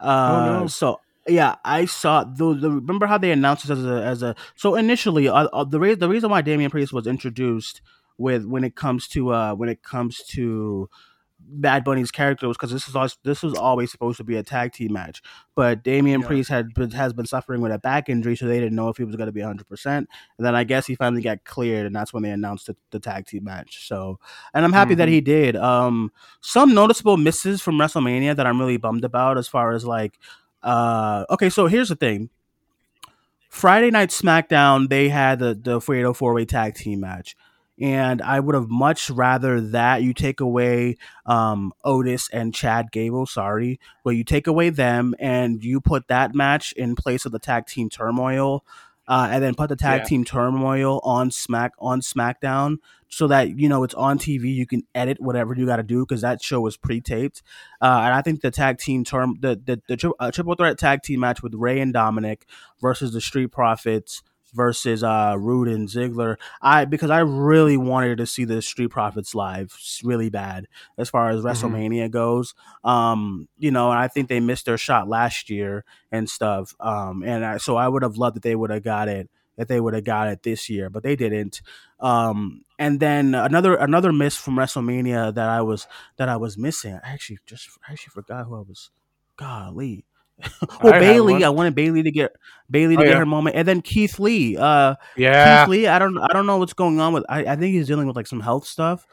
Uh, 0.00 0.60
no. 0.60 0.66
So 0.66 1.00
yeah, 1.26 1.56
I 1.64 1.86
saw 1.86 2.24
the, 2.24 2.54
the 2.54 2.70
remember 2.70 3.06
how 3.06 3.18
they 3.18 3.32
announced 3.32 3.66
this 3.66 3.78
as 3.78 3.84
a 3.84 4.02
as 4.04 4.22
a 4.22 4.36
so 4.54 4.74
initially 4.74 5.28
uh, 5.28 5.48
uh, 5.52 5.64
the 5.64 5.80
re- 5.80 5.94
the 5.94 6.08
reason 6.08 6.30
why 6.30 6.42
Damian 6.42 6.70
Priest 6.70 6.92
was 6.92 7.06
introduced 7.06 7.80
with 8.18 8.44
when 8.46 8.64
it 8.64 8.76
comes 8.76 9.08
to 9.08 9.32
uh 9.32 9.54
when 9.54 9.68
it 9.68 9.82
comes 9.82 10.22
to 10.30 10.88
Bad 11.38 11.84
Bunny's 11.84 12.10
character 12.10 12.48
was 12.48 12.56
because 12.56 12.72
this 12.72 12.88
is 12.88 13.18
this 13.22 13.42
was 13.42 13.54
always 13.54 13.90
supposed 13.92 14.16
to 14.16 14.24
be 14.24 14.36
a 14.36 14.42
tag 14.42 14.72
team 14.72 14.92
match, 14.94 15.22
but 15.54 15.84
Damian 15.84 16.22
Yeah. 16.22 16.26
Priest 16.26 16.48
had 16.50 16.70
has 16.94 17.12
been 17.12 17.26
suffering 17.26 17.60
with 17.60 17.70
a 17.72 17.78
back 17.78 18.08
injury, 18.08 18.34
so 18.36 18.46
they 18.46 18.58
didn't 18.58 18.74
know 18.74 18.88
if 18.88 18.96
he 18.96 19.04
was 19.04 19.14
going 19.16 19.26
to 19.26 19.32
be 19.32 19.40
100. 19.42 19.68
percent 19.68 20.08
And 20.38 20.46
then 20.46 20.54
I 20.56 20.64
guess 20.64 20.86
he 20.86 20.94
finally 20.96 21.22
got 21.22 21.44
cleared, 21.44 21.86
and 21.86 21.94
that's 21.94 22.12
when 22.12 22.22
they 22.22 22.30
announced 22.30 22.66
the, 22.66 22.76
the 22.90 22.98
tag 22.98 23.26
team 23.26 23.44
match. 23.44 23.86
So, 23.86 24.18
and 24.54 24.64
I'm 24.64 24.72
happy 24.72 24.94
that 24.96 25.08
Mhm. 25.08 25.12
he 25.12 25.20
did. 25.20 25.56
Um, 25.56 26.10
some 26.40 26.74
noticeable 26.74 27.16
misses 27.16 27.62
from 27.62 27.76
WrestleMania 27.78 28.34
that 28.34 28.46
I'm 28.46 28.58
really 28.58 28.76
bummed 28.78 29.04
about, 29.04 29.38
as 29.38 29.46
far 29.46 29.72
as 29.72 29.84
like, 29.84 30.18
uh, 30.62 31.26
okay, 31.30 31.48
so 31.50 31.66
here's 31.68 31.90
the 31.90 31.96
thing. 31.96 32.30
Friday 33.48 33.90
Night 33.90 34.10
SmackDown, 34.10 34.88
they 34.88 35.08
had 35.10 35.38
the 35.38 35.54
the 35.54 35.80
Fatal 35.80 36.12
Four 36.12 36.34
Way 36.34 36.44
Tag 36.44 36.74
Team 36.74 37.00
match, 37.00 37.36
and 37.80 38.22
I 38.22 38.40
would 38.40 38.54
have 38.54 38.68
much 38.68 39.10
rather 39.10 39.60
that 39.60 40.02
you 40.02 40.14
take 40.14 40.40
away 40.40 40.96
um, 41.26 41.72
Otis 41.84 42.28
and 42.32 42.54
Chad 42.54 42.90
Gable. 42.90 43.26
Sorry, 43.26 43.78
but 44.04 44.10
you 44.10 44.24
take 44.24 44.46
away 44.46 44.70
them 44.70 45.14
and 45.18 45.62
you 45.62 45.80
put 45.80 46.08
that 46.08 46.34
match 46.34 46.72
in 46.72 46.96
place 46.96 47.26
of 47.26 47.32
the 47.32 47.38
Tag 47.38 47.66
Team 47.66 47.90
Turmoil, 47.90 48.64
uh, 49.08 49.28
and 49.30 49.42
then 49.42 49.54
put 49.54 49.68
the 49.68 49.76
Tag 49.76 50.00
Yeah. 50.00 50.06
Team 50.06 50.24
Turmoil 50.24 51.00
on 51.04 51.30
Smack 51.30 51.72
on 51.78 52.00
SmackDown, 52.00 52.78
so 53.08 53.26
that 53.28 53.58
you 53.58 53.68
know 53.68 53.84
it's 53.84 53.94
on 53.94 54.18
TV. 54.18 54.52
You 54.54 54.66
can 54.66 54.82
edit 54.94 55.20
whatever 55.20 55.54
you 55.54 55.66
got 55.66 55.76
to 55.76 55.82
do 55.82 56.04
because 56.04 56.22
that 56.22 56.42
show 56.42 56.60
was 56.60 56.76
pre-taped. 56.76 57.42
Uh, 57.80 58.00
and 58.04 58.14
I 58.14 58.22
think 58.22 58.40
the 58.40 58.50
tag 58.50 58.78
team 58.78 59.04
term, 59.04 59.36
the 59.40 59.60
the, 59.62 59.80
the 59.86 59.96
tri- 59.96 60.10
uh, 60.18 60.30
triple 60.30 60.54
threat 60.54 60.78
tag 60.78 61.02
team 61.02 61.20
match 61.20 61.42
with 61.42 61.54
Rey 61.54 61.78
and 61.80 61.92
Dominic 61.92 62.46
versus 62.80 63.12
the 63.12 63.20
Street 63.20 63.52
Profits 63.52 64.22
versus 64.56 65.04
uh 65.04 65.36
Roode 65.38 65.68
and 65.68 65.88
Ziggler. 65.88 66.36
I 66.60 66.84
because 66.86 67.10
I 67.10 67.20
really 67.20 67.76
wanted 67.76 68.18
to 68.18 68.26
see 68.26 68.44
the 68.44 68.62
Street 68.62 68.88
Profits 68.88 69.34
live 69.34 69.76
really 70.02 70.30
bad 70.30 70.66
as 70.98 71.10
far 71.10 71.30
as 71.30 71.42
WrestleMania 71.42 72.10
goes. 72.10 72.54
Um, 72.82 73.48
you 73.58 73.70
know, 73.70 73.90
and 73.90 73.98
I 73.98 74.08
think 74.08 74.28
they 74.28 74.40
missed 74.40 74.66
their 74.66 74.78
shot 74.78 75.08
last 75.08 75.50
year 75.50 75.84
and 76.10 76.28
stuff. 76.28 76.74
Um, 76.80 77.22
and 77.22 77.44
I, 77.44 77.56
so 77.58 77.76
I 77.76 77.86
would 77.86 78.02
have 78.02 78.16
loved 78.16 78.36
that 78.36 78.42
they 78.42 78.56
would 78.56 78.70
have 78.70 78.82
got 78.82 79.08
it 79.08 79.30
that 79.56 79.68
they 79.68 79.80
would 79.80 79.94
have 79.94 80.04
got 80.04 80.28
it 80.28 80.42
this 80.42 80.68
year, 80.68 80.90
but 80.90 81.02
they 81.02 81.16
didn't. 81.16 81.62
Um, 81.98 82.62
and 82.78 83.00
then 83.00 83.34
another 83.34 83.74
another 83.74 84.12
miss 84.12 84.36
from 84.36 84.56
WrestleMania 84.56 85.34
that 85.34 85.48
I 85.48 85.62
was 85.62 85.86
that 86.16 86.28
I 86.28 86.36
was 86.36 86.58
missing. 86.58 86.98
I 87.02 87.12
actually 87.12 87.38
just 87.46 87.68
I 87.88 87.92
actually 87.92 88.10
forgot 88.10 88.46
who 88.46 88.56
I 88.56 88.60
was. 88.60 88.90
Golly. 89.36 90.04
well, 90.82 90.94
I 90.94 90.98
Bayley. 91.00 91.44
I 91.44 91.48
wanted 91.48 91.74
Bayley 91.74 92.02
to 92.02 92.10
get 92.10 92.36
Bayley 92.70 92.96
to 92.96 93.02
Oh, 93.02 93.04
get 93.04 93.12
yeah. 93.12 93.18
her 93.18 93.26
moment, 93.26 93.56
and 93.56 93.66
then 93.66 93.80
Keith 93.82 94.18
Lee. 94.18 94.56
Uh, 94.56 94.94
Yeah. 95.16 95.64
Keith 95.64 95.70
Lee. 95.70 95.86
I 95.86 95.98
don't 95.98 96.18
I 96.18 96.28
don't 96.32 96.46
know 96.46 96.58
what's 96.58 96.74
going 96.74 97.00
on 97.00 97.12
with. 97.12 97.24
I, 97.28 97.40
I 97.46 97.56
think 97.56 97.74
he's 97.74 97.86
dealing 97.86 98.06
with 98.06 98.16
like 98.16 98.26
some 98.26 98.40
health 98.40 98.66
stuff. 98.66 99.06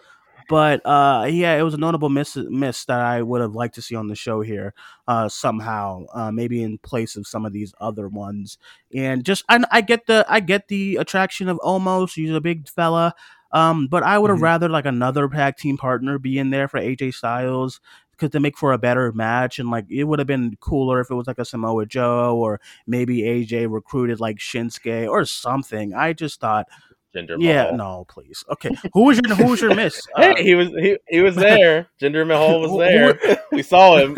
But 0.50 0.86
uh, 0.86 1.26
yeah, 1.30 1.56
it 1.58 1.62
was 1.62 1.74
a 1.74 1.78
notable 1.78 2.10
miss 2.10 2.36
miss 2.36 2.84
that 2.86 3.00
I 3.00 3.22
would 3.22 3.40
have 3.40 3.56
liked 3.56 3.76
to 3.76 3.82
see 3.82 3.96
on 3.96 4.08
the 4.10 4.16
show 4.16 4.42
here 4.42 4.74
uh, 5.08 5.30
somehow, 5.30 6.04
uh, 6.14 6.32
maybe 6.32 6.62
in 6.62 6.78
place 6.80 7.16
of 7.16 7.26
some 7.26 7.46
of 7.46 7.54
these 7.54 7.74
other 7.80 8.10
ones. 8.10 8.58
And 8.94 9.24
just 9.24 9.46
I, 9.48 9.64
I 9.72 9.80
get 9.80 10.06
the 10.06 10.26
I 10.28 10.42
get 10.42 10.68
the 10.68 10.98
attraction 10.98 11.48
of 11.48 11.58
Omos. 11.60 12.14
He's 12.16 12.32
a 12.32 12.42
big 12.42 12.68
fella. 12.68 13.16
Um, 13.54 13.88
but 13.88 14.02
I 14.04 14.18
would 14.18 14.32
have 14.32 14.40
Mhm. 14.40 14.44
rather 14.44 14.68
like 14.68 14.86
another 14.86 15.28
tag 15.30 15.58
team 15.58 15.78
partner 15.78 16.18
be 16.20 16.40
in 16.40 16.50
there 16.50 16.68
for 16.68 16.80
AJ 16.80 17.14
Styles 17.14 17.80
because 18.14 18.30
to 18.32 18.39
make 18.39 18.57
for 18.57 18.72
a 18.74 18.78
better 18.78 19.11
match 19.11 19.59
and 19.59 19.70
like 19.70 19.86
it 19.89 20.05
would 20.05 20.20
have 20.20 20.28
been 20.28 20.55
cooler 20.61 20.99
if 21.01 21.11
it 21.11 21.16
was 21.16 21.28
like 21.28 21.39
a 21.39 21.45
Samoa 21.45 21.86
Joe 21.86 22.38
or 22.38 22.61
maybe 22.88 23.20
AJ 23.24 23.68
recruited 23.72 24.20
like 24.20 24.38
Shinsuke 24.38 25.09
or 25.09 25.26
something. 25.26 25.93
I 25.93 26.14
just 26.14 26.39
thought, 26.39 26.68
Jinder 27.16 27.36
yeah, 27.39 27.64
Mahal. 27.66 27.78
no, 27.78 28.05
please. 28.09 28.43
Okay, 28.49 28.72
who 28.93 29.03
was 29.03 29.20
your 29.24 29.36
who 29.36 29.45
was 29.51 29.61
your 29.61 29.76
miss? 29.76 30.01
Uh, 30.16 30.22
Hey, 30.36 30.43
he 30.43 30.55
was 30.55 30.70
he, 30.70 30.97
he 31.07 31.22
was 31.22 31.36
there. 31.47 31.88
Jinder 32.01 32.26
Mahal 32.26 32.59
was 32.61 32.78
there. 32.80 33.20
we 33.51 33.61
saw 33.61 33.97
him. 33.97 34.18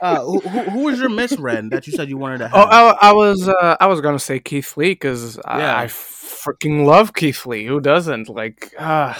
uh, 0.00 0.20
who, 0.22 0.38
who 0.40 0.60
who 0.70 0.78
was 0.84 1.00
your 1.00 1.08
miss, 1.08 1.36
Ren? 1.36 1.68
That 1.70 1.86
you 1.88 1.92
said 1.94 2.08
you 2.08 2.16
wanted 2.16 2.38
to 2.38 2.50
Oh. 2.54 2.60
I, 2.62 3.08
I 3.08 3.12
was 3.12 3.48
uh, 3.48 3.76
I 3.80 3.86
was 3.88 4.00
gonna 4.00 4.20
say 4.20 4.38
Keith 4.38 4.76
Lee 4.76 4.90
because 4.90 5.36
Yeah. 5.36 5.74
I, 5.74 5.82
I 5.82 5.86
freaking 5.86 6.84
love 6.86 7.12
Keith 7.14 7.44
Lee. 7.44 7.64
Who 7.66 7.80
doesn't? 7.80 8.28
Like, 8.28 8.72
ah, 8.78 9.18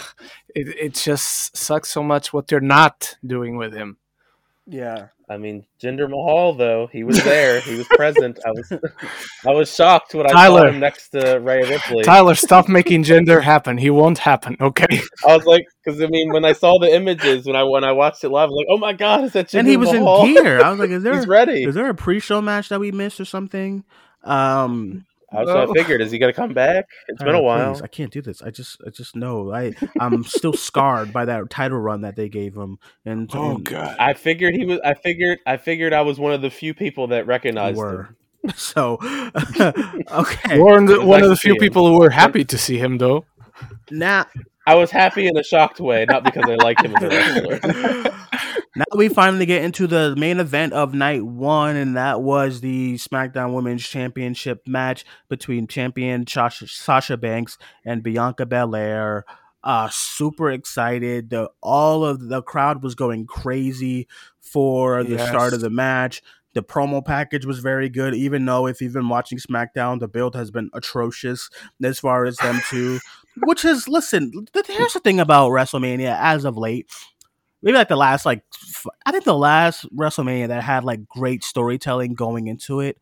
it 0.54 0.68
it 0.68 0.94
just 0.94 1.56
sucks 1.56 1.88
so 1.90 2.04
much 2.04 2.32
what 2.32 2.46
they're 2.46 2.60
not 2.60 3.16
doing 3.26 3.56
with 3.56 3.74
him. 3.74 3.96
Yeah, 4.70 5.06
I 5.30 5.38
mean, 5.38 5.64
Jinder 5.82 6.10
Mahal 6.10 6.52
though 6.52 6.88
he 6.92 7.02
was 7.02 7.24
there. 7.24 7.58
He 7.60 7.74
was 7.76 7.86
present. 7.88 8.38
I 8.44 8.50
was 8.50 8.72
I 9.46 9.50
was 9.52 9.74
shocked 9.74 10.14
when 10.14 10.26
I 10.26 10.46
saw 10.46 10.66
him 10.66 10.78
next 10.78 11.08
to 11.10 11.38
Rhea 11.38 11.66
Ripley. 11.66 12.04
Tyler, 12.04 12.34
stop 12.34 12.68
making 12.68 13.04
Jinder 13.04 13.42
happen. 13.42 13.78
He 13.78 13.88
won't 13.88 14.18
happen. 14.18 14.58
Okay. 14.60 15.00
I 15.26 15.34
was 15.36 15.46
like, 15.46 15.64
because 15.82 16.02
I 16.02 16.06
mean, 16.08 16.32
when 16.34 16.44
I 16.44 16.52
saw 16.52 16.78
the 16.78 16.94
images 16.94 17.46
when 17.46 17.56
I 17.56 17.62
when 17.64 17.82
I 17.82 17.92
watched 17.92 18.24
it 18.24 18.28
live, 18.28 18.48
I 18.48 18.50
was 18.50 18.56
like, 18.58 18.66
oh 18.70 18.78
my 18.78 18.92
god, 18.92 19.24
is 19.24 19.32
that 19.32 19.48
Jinder 19.48 19.58
and 19.60 19.68
he 19.68 19.78
was 19.78 19.90
Mahal? 19.90 20.26
in 20.26 20.34
gear. 20.34 20.60
I 20.62 20.68
was 20.70 20.78
like, 20.78 20.90
is 20.90 21.02
there 21.04 21.14
He's 21.14 21.26
ready. 21.26 21.64
is 21.64 21.74
there 21.74 21.88
a 21.88 21.94
pre-show 21.94 22.42
match 22.42 22.68
that 22.68 22.78
we 22.78 22.92
missed 22.92 23.20
or 23.20 23.24
something? 23.24 23.84
Um, 24.24 25.06
I 25.30 25.42
was 25.42 25.50
I 25.50 25.66
figured, 25.74 26.00
is 26.00 26.10
he 26.10 26.18
gonna 26.18 26.32
come 26.32 26.54
back? 26.54 26.86
It's 27.08 27.22
been 27.22 27.34
a 27.34 27.42
while. 27.42 27.74
please, 27.74 27.82
I 27.82 27.86
can't 27.86 28.10
do 28.10 28.22
this. 28.22 28.40
I 28.40 28.50
just 28.50 28.80
I 28.86 28.90
just 28.90 29.14
know 29.14 29.52
I 29.52 29.74
I'm 30.00 30.24
still 30.24 30.54
scarred 30.54 31.12
by 31.12 31.26
that 31.26 31.50
title 31.50 31.78
run 31.78 32.00
that 32.00 32.16
they 32.16 32.28
gave 32.30 32.54
him. 32.56 32.78
And 33.04 33.30
Oh 33.34 33.56
and 33.56 33.64
god. 33.64 33.96
I 34.00 34.14
figured 34.14 34.54
he 34.54 34.64
was. 34.64 34.80
I 34.84 34.94
figured. 34.94 35.38
I 35.46 35.56
figured 35.58 35.92
I 35.92 36.00
was 36.00 36.18
one 36.18 36.32
of 36.32 36.40
the 36.40 36.50
few 36.50 36.72
people 36.72 37.08
that 37.08 37.18
you 37.24 37.24
recognized 37.24 37.76
were. 37.76 38.04
him. 38.04 38.16
So 38.56 38.98
okay, 39.60 40.56
You're 40.56 40.64
one 40.64 40.84
of 40.84 40.88
the- 40.88 41.04
one 41.04 41.20
nice 41.20 41.24
of 41.24 41.30
the 41.30 41.36
few 41.36 41.52
him. 41.54 41.58
people 41.58 41.86
who 41.86 41.98
were 41.98 42.08
happy 42.10 42.44
to 42.46 42.56
see 42.56 42.78
him, 42.78 42.96
though. 42.98 43.26
now 43.90 44.26
I 44.66 44.74
was 44.76 44.90
happy 44.90 45.26
in 45.26 45.36
a 45.36 45.42
shocked 45.42 45.80
way, 45.80 46.06
not 46.08 46.24
because 46.24 46.44
I 46.46 46.54
liked 46.54 46.82
him 46.82 46.94
as 46.96 47.02
a 47.02 47.08
wrestler. 47.08 48.14
now 48.76 48.84
we 48.94 49.08
finally 49.08 49.46
get 49.46 49.64
into 49.64 49.86
the 49.86 50.14
main 50.16 50.40
event 50.40 50.72
of 50.72 50.94
night 50.94 51.24
one, 51.24 51.76
and 51.76 51.96
that 51.96 52.20
was 52.22 52.60
the 52.60 52.94
SmackDown 52.94 53.54
Women's 53.54 53.86
Championship 53.86 54.66
match 54.66 55.04
between 55.28 55.66
champion 55.66 56.26
Sasha, 56.26 57.16
Banks 57.16 57.58
and 57.84 58.02
Bianca 58.02 58.46
Belair. 58.46 59.24
Uh, 59.64 59.88
super 59.90 60.50
excited. 60.50 61.30
The, 61.30 61.50
all 61.60 62.04
of 62.04 62.28
the 62.28 62.42
crowd 62.42 62.82
was 62.82 62.94
going 62.94 63.26
crazy 63.26 64.06
for 64.40 65.02
the 65.02 65.16
Yes. 65.16 65.28
start 65.28 65.52
of 65.52 65.60
the 65.60 65.70
match. 65.70 66.22
The 66.54 66.62
promo 66.62 67.04
package 67.04 67.44
was 67.44 67.58
very 67.58 67.88
good, 67.88 68.14
even 68.14 68.44
though 68.44 68.66
if 68.66 68.80
you've 68.80 68.94
been 68.94 69.08
watching 69.08 69.38
SmackDown, 69.38 70.00
the 70.00 70.08
build 70.08 70.34
has 70.34 70.50
been 70.50 70.70
atrocious 70.72 71.50
as 71.82 71.98
far 72.00 72.24
as 72.24 72.36
them 72.38 72.60
two. 72.68 73.00
Which 73.42 73.64
is, 73.64 73.86
listen, 73.86 74.32
here's 74.66 74.94
the 74.94 75.00
thing 75.00 75.20
about 75.20 75.50
WrestleMania 75.50 76.16
as 76.18 76.44
of 76.44 76.56
late 76.56 76.90
maybe 77.62 77.76
like 77.76 77.88
the 77.88 77.96
last 77.96 78.24
like 78.26 78.42
I 79.06 79.12
think 79.12 79.24
the 79.24 79.36
last 79.36 79.84
WrestleMania 79.96 80.48
that 80.48 80.62
had 80.62 80.84
like 80.84 81.06
great 81.08 81.42
storytelling 81.44 82.14
going 82.14 82.46
into 82.48 82.80
it 82.80 82.98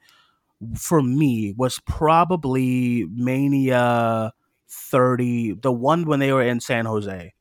for 0.77 1.03
me 1.03 1.53
was 1.57 1.81
probably 1.87 3.07
Mania 3.13 4.33
30, 4.69 5.55
the 5.61 5.73
one 5.73 6.05
when 6.07 6.19
they 6.21 6.33
were 6.33 6.43
in 6.43 6.61
San 6.61 6.87
Jose. 6.87 7.35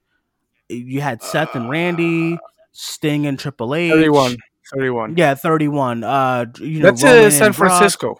You 0.67 1.01
had 1.01 1.21
Seth 1.23 1.55
and 1.55 1.69
Randy, 1.69 2.37
Sting 2.71 3.25
and 3.25 3.39
Triple 3.39 3.73
H. 3.75 3.91
31. 3.93 4.37
31. 4.73 5.17
Yeah, 5.17 5.35
31. 5.35 6.03
Uh 6.03 6.45
you 6.59 6.79
know 6.79 6.87
That's 6.89 7.03
uh, 7.03 7.29
San. 7.29 7.53
Francisco. 7.53 8.19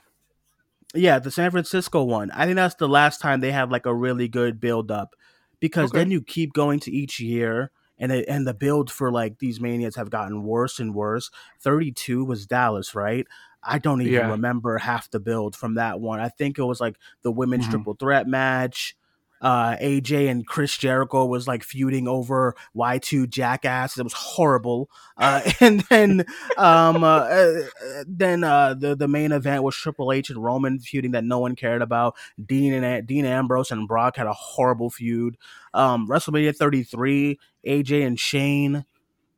Yeah, 0.93 1.19
the 1.19 1.31
San 1.31 1.51
Francisco 1.51 2.03
one. 2.03 2.31
I 2.31 2.45
think 2.45 2.55
that's 2.55 2.75
the 2.75 2.87
last 2.87 3.19
time 3.19 3.41
they 3.41 3.51
have 3.51 3.69
like 3.71 3.85
a 3.85 3.93
really 3.93 4.27
good 4.29 4.59
build 4.61 4.91
up 4.91 5.15
because 5.59 5.89
Okay. 5.89 5.99
then 5.99 6.11
you 6.11 6.21
keep 6.21 6.53
going 6.53 6.79
to 6.81 6.91
each 6.91 7.19
year 7.19 7.71
and 7.99 8.11
it, 8.11 8.25
and 8.27 8.45
the 8.47 8.53
build 8.53 8.91
for 8.91 9.11
like 9.11 9.39
these 9.39 9.59
manias 9.59 9.95
have 9.95 10.09
gotten 10.09 10.43
worse 10.43 10.79
and 10.79 10.93
worse. 10.93 11.29
32 11.61 12.23
was 12.25 12.45
Dallas, 12.45 12.93
right? 12.95 13.25
I 13.63 13.79
don't 13.79 14.01
even 14.01 14.13
Yeah. 14.13 14.29
remember 14.29 14.77
half 14.77 15.09
the 15.09 15.19
build 15.19 15.55
from 15.55 15.75
that 15.75 15.99
one. 15.99 16.19
I 16.19 16.29
think 16.29 16.57
it 16.59 16.63
was 16.63 16.79
like 16.79 16.97
the 17.23 17.31
women's 17.31 17.65
Mhm. 17.65 17.71
triple 17.71 17.93
threat 17.95 18.27
match. 18.27 18.95
Uh, 19.41 19.75
AJ 19.79 20.29
and 20.29 20.47
Chris 20.47 20.75
Jericho 20.77 21.25
was 21.25 21.47
like 21.47 21.61
feuding 21.61 22.07
over 22.07 22.55
Y2 22.73 23.27
Jackass. 23.27 23.97
It 23.97 24.03
was 24.03 24.13
horrible. 24.13 24.89
Uh, 25.17 25.41
and 25.59 25.81
then 25.89 26.25
um, 26.57 27.03
uh, 27.03 27.17
uh, 27.27 27.61
then 28.07 28.43
uh, 28.43 28.73
the 28.75 28.95
the 28.95 29.07
main 29.09 29.31
event 29.31 29.61
was 29.63 29.75
Triple 29.75 30.11
H 30.13 30.29
and 30.29 30.43
Roman 30.43 30.79
feuding 30.79 31.11
that 31.11 31.25
no 31.25 31.39
one 31.39 31.55
cared 31.55 31.81
about. 31.81 32.15
Dean 32.43 32.73
and 32.81 33.05
Dean 33.05 33.25
Ambrose 33.25 33.71
and 33.71 33.87
Brock 33.87 34.15
had 34.15 34.25
a 34.25 34.33
horrible 34.33 34.89
feud. 34.89 35.37
Um, 35.73 36.07
WrestleMania 36.07 36.55
33, 36.55 37.37
AJ 37.65 38.05
and 38.05 38.19
Shane. 38.19 38.85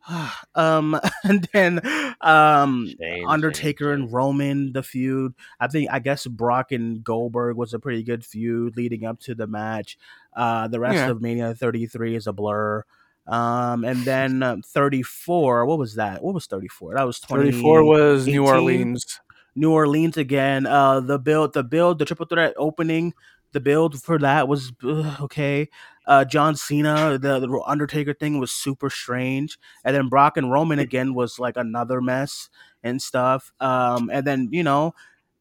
um, 0.56 1.00
and 1.24 1.48
then 1.54 1.82
um, 2.22 2.94
Shane, 3.00 3.26
Undertaker 3.28 3.94
Shane, 3.94 4.04
and 4.04 4.14
Roman 4.14 4.74
the 4.74 4.84
feud. 4.84 5.34
I 5.60 5.68
think 5.68 5.90
I 5.92 6.00
guess 6.00 6.26
Brock 6.26 6.72
and 6.72 7.04
Goldberg 7.04 7.58
was 7.58 7.74
a 7.74 7.80
pretty 7.80 8.04
good 8.04 8.26
feud 8.26 8.78
leading 8.78 9.06
up 9.06 9.20
to 9.22 9.36
the 9.36 9.48
match. 9.48 9.98
Uh, 10.36 10.68
the 10.68 10.80
rest 10.80 10.96
Yeah. 10.96 11.10
of 11.10 11.22
Mania 11.22 11.54
33 11.54 12.16
is 12.16 12.28
a 12.28 12.34
blur. 12.34 12.84
Um, 13.28 13.84
and 13.84 14.06
then 14.06 14.42
uh, 14.42 14.58
34. 14.66 15.66
What 15.66 15.78
was 15.78 15.96
that? 15.96 16.24
What 16.24 16.34
was 16.34 16.46
34? 16.46 16.96
That 16.96 17.04
was 17.04 17.20
20, 17.20 17.52
34 17.52 17.84
was 17.84 18.26
New 18.26 18.46
Orleans. 18.46 19.20
New 19.56 19.72
Orleans 19.74 20.16
again. 20.18 20.66
Uh, 20.66 21.00
the 21.02 21.20
build, 21.20 21.54
the 21.54 21.64
build, 21.64 22.00
the 22.00 22.06
triple 22.06 22.28
threat 22.28 22.54
opening. 22.58 23.14
The 23.54 23.60
build 23.60 24.02
for 24.02 24.20
that 24.20 24.48
was 24.48 24.72
uh, 24.84 25.18
okay. 25.22 25.70
Uh, 26.06 26.24
John 26.24 26.56
Cena, 26.56 27.18
the, 27.18 27.40
the 27.40 27.64
Undertaker 27.66 28.14
thing 28.14 28.40
was 28.40 28.52
super 28.52 28.90
strange, 28.90 29.58
and 29.84 29.96
then 29.96 30.10
Brock 30.10 30.38
and 30.38 30.52
Roman 30.52 30.80
again 30.80 31.14
was 31.14 31.40
like 31.40 31.58
another 31.58 32.02
mess 32.02 32.50
and 32.84 33.02
stuff. 33.02 33.52
Um, 33.60 34.10
and 34.12 34.26
then 34.26 34.50
you 34.52 34.64
know, 34.64 34.94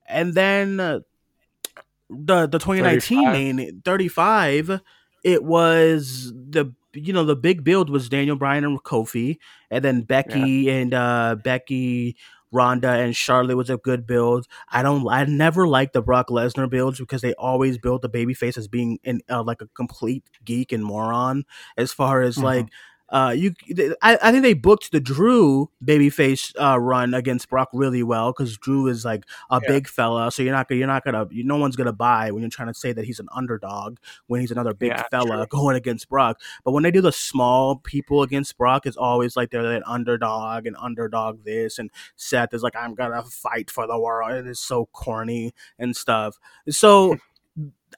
and 0.09 0.35
then 0.35 0.81
uh, 0.81 1.01
the 2.11 2.47
the 2.47 2.59
2019 2.59 3.25
35. 3.25 3.33
main 3.33 3.83
35, 3.85 4.81
it 5.25 5.45
was 5.45 6.33
the 6.35 6.73
you 6.95 7.13
know 7.13 7.25
the 7.25 7.37
big 7.37 7.63
build 7.65 7.91
was 7.91 8.09
Daniel 8.09 8.37
Bryan 8.37 8.65
and 8.65 8.83
Kofi, 8.83 9.39
and 9.71 9.85
then 9.85 10.03
Becky 10.03 10.71
and 10.71 10.95
uh 10.95 11.37
Becky. 11.43 12.17
Ronda 12.53 12.89
and 12.91 13.15
Charlotte 13.17 13.57
was 13.57 13.71
a 13.71 13.77
good 13.77 14.07
build. 14.07 14.47
I 14.69 14.83
don't. 14.83 15.07
I 15.09 15.25
never 15.25 15.67
liked 15.67 15.93
the 15.93 16.03
Brock 16.03 16.29
Lesnar 16.29 16.71
builds 16.71 16.99
because 17.01 17.21
they 17.23 17.35
always 17.35 17.79
build 17.79 18.03
the 18.03 18.09
babyface 18.09 18.57
as 18.57 18.69
being 18.69 18.99
in 19.05 19.21
uh, 19.31 19.43
like 19.43 19.61
a 19.63 19.69
complete 19.75 20.25
geek 20.45 20.73
and 20.73 20.85
moron. 20.85 21.45
As 21.77 21.93
far 21.93 22.23
as 22.23 22.37
Mhm. 22.37 22.43
like, 22.43 22.67
uh, 23.09 23.35
you, 23.37 23.55
I, 24.03 24.19
I 24.21 24.31
think 24.33 24.43
they 24.43 24.55
booked 24.55 24.91
the 24.93 25.01
Drew 25.01 25.71
babyface 25.85 26.53
uh 26.61 26.79
run 26.81 27.15
against 27.15 27.49
Brock 27.49 27.69
really 27.73 28.03
well 28.03 28.33
because 28.33 28.57
Drew 28.59 28.89
is 28.89 29.05
like 29.05 29.25
a 29.51 29.61
Yeah. 29.63 29.69
big 29.69 29.89
fella, 29.89 30.31
so 30.33 30.43
you're 30.43 30.53
not 30.53 30.69
gonna, 30.69 30.79
you're 30.79 30.89
not 30.89 31.05
gonna, 31.05 31.27
you, 31.31 31.45
no 31.45 31.57
one's 31.57 31.77
gonna 31.77 31.93
buy 31.93 32.31
when 32.31 32.43
you're 32.43 32.51
trying 32.51 32.69
to 32.69 32.75
say 32.75 32.93
that 32.93 33.05
he's 33.05 33.21
an 33.21 33.29
underdog 33.33 33.99
when 34.27 34.41
he's 34.41 34.51
another 34.51 34.75
big 34.75 34.91
Yeah, 34.91 35.03
fella 35.11 35.47
going 35.49 35.77
against 35.77 36.09
Brock. 36.09 36.41
But 36.65 36.73
when 36.73 36.83
they 36.83 36.91
do 36.91 37.01
the 37.01 37.13
small 37.13 37.77
people 37.77 38.23
against 38.23 38.57
Brock, 38.59 38.87
it's 38.87 38.97
always 38.97 39.37
like 39.37 39.51
they're 39.51 39.65
an 39.73 39.83
underdog 39.87 40.67
and 40.67 40.77
underdog 40.81 41.45
this, 41.45 41.79
and 41.79 41.91
Seth 42.17 42.55
is 42.55 42.63
like, 42.63 42.75
I'm 42.77 42.95
gonna 42.95 43.23
fight 43.23 43.71
for 43.71 43.87
the 43.87 43.99
world. 43.99 44.33
It 44.33 44.47
is 44.47 44.61
so 44.61 44.87
corny 44.93 45.53
and 45.79 45.97
stuff. 45.97 46.39
So 46.69 47.19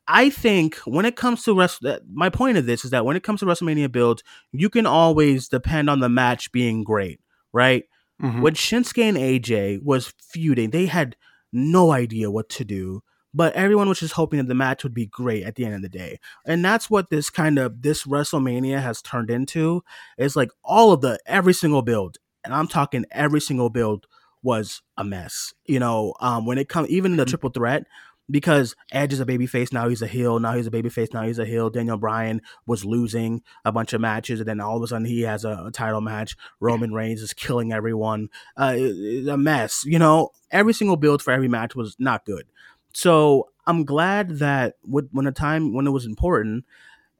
I 0.07 0.30
think 0.30 0.76
when 0.84 1.05
it 1.05 1.16
comes 1.16 1.43
to 1.45 1.55
rest, 1.55 1.84
my 2.12 2.28
point 2.30 2.59
of 2.59 2.66
this 2.66 2.84
is 2.84 2.91
that 2.91 3.05
when 3.05 3.16
it 3.16 3.22
comes 3.22 3.41
to 3.41 3.47
WrestleMania 3.47 3.91
builds, 3.91 4.22
you 4.53 4.68
can 4.68 4.86
always 4.86 5.49
depend 5.49 5.89
on 5.91 6.01
the 6.01 6.09
match 6.09 6.53
being 6.53 6.84
great, 6.84 7.20
right? 7.53 7.84
Mhm. 8.22 8.41
When 8.43 8.55
Shinsuke 8.55 9.03
and 9.03 9.16
AJ 9.16 9.78
was 9.82 10.12
feuding, 10.20 10.70
they 10.70 10.86
had 10.86 11.16
no 11.53 11.93
idea 11.93 12.30
what 12.30 12.49
to 12.51 12.64
do, 12.64 13.03
but 13.32 13.55
everyone 13.55 13.89
was 13.89 14.01
just 14.01 14.14
hoping 14.14 14.39
that 14.39 14.49
the 14.49 14.55
match 14.55 14.82
would 14.82 14.95
be 14.95 15.07
great 15.07 15.45
at 15.45 15.55
the 15.55 15.64
end 15.64 15.74
of 15.74 15.82
the 15.82 15.89
day. 15.89 16.18
And 16.45 16.64
that's 16.64 16.91
what 16.91 17.11
this 17.11 17.30
kind 17.30 17.59
of 17.59 17.82
this 17.82 18.05
WrestleMania 18.05 18.82
has 18.82 19.01
turned 19.01 19.30
into. 19.30 19.82
Is 20.18 20.36
like 20.36 20.51
all 20.62 20.93
of 20.93 21.01
the 21.01 21.18
every 21.26 21.55
single 21.55 21.82
build, 21.82 22.18
and 22.45 22.53
I'm 22.55 22.68
talking 22.68 23.05
every 23.11 23.41
single 23.41 23.70
build 23.70 24.07
was 24.43 24.82
a 24.97 25.05
mess. 25.05 25.53
You 25.66 25.80
know, 25.80 26.14
um, 26.20 26.47
when 26.47 26.59
it 26.59 26.68
comes 26.68 26.89
even 26.91 27.12
in 27.12 27.16
the 27.18 27.24
Mhm. 27.24 27.28
triple 27.30 27.51
threat, 27.51 27.86
because 28.30 28.74
Edge 28.92 29.12
is 29.12 29.20
a 29.20 29.26
babyface 29.26 29.72
now 29.72 29.88
he's 29.88 30.02
a 30.02 30.06
heel, 30.06 30.38
now 30.38 30.52
he's 30.54 30.66
a 30.66 30.70
babyface, 30.70 31.12
now 31.14 31.22
he's 31.22 31.38
a 31.38 31.46
heel. 31.46 31.70
Daniel 31.70 31.96
Bryan 31.96 32.42
was 32.66 32.84
losing 32.84 33.42
a 33.64 33.72
bunch 33.72 33.92
of 33.92 34.00
matches, 34.00 34.40
and 34.40 34.48
then 34.48 34.60
all 34.60 34.76
of 34.76 34.82
a 34.82 34.86
sudden 34.86 35.06
he 35.06 35.22
has 35.22 35.44
a, 35.44 35.64
a 35.66 35.70
title 35.70 36.00
match. 36.00 36.36
Roman 36.60 36.92
Reigns 36.92 37.22
is 37.22 37.32
killing 37.32 37.72
everyone. 37.72 38.28
Uh, 38.56 38.74
it- 38.76 39.28
a 39.28 39.36
mess. 39.36 39.84
You 39.84 39.98
know, 39.98 40.30
every 40.50 40.72
single 40.72 40.96
build 40.96 41.22
for 41.22 41.32
every 41.32 41.48
match 41.48 41.74
was 41.74 41.96
not 41.98 42.24
good. 42.24 42.46
So 42.92 43.48
I'm 43.66 43.84
glad 43.84 44.38
that 44.38 44.74
with, 44.86 45.08
when 45.12 45.24
the 45.26 45.32
time 45.32 45.72
when 45.74 45.86
it 45.86 45.90
was 45.90 46.06
important, 46.06 46.64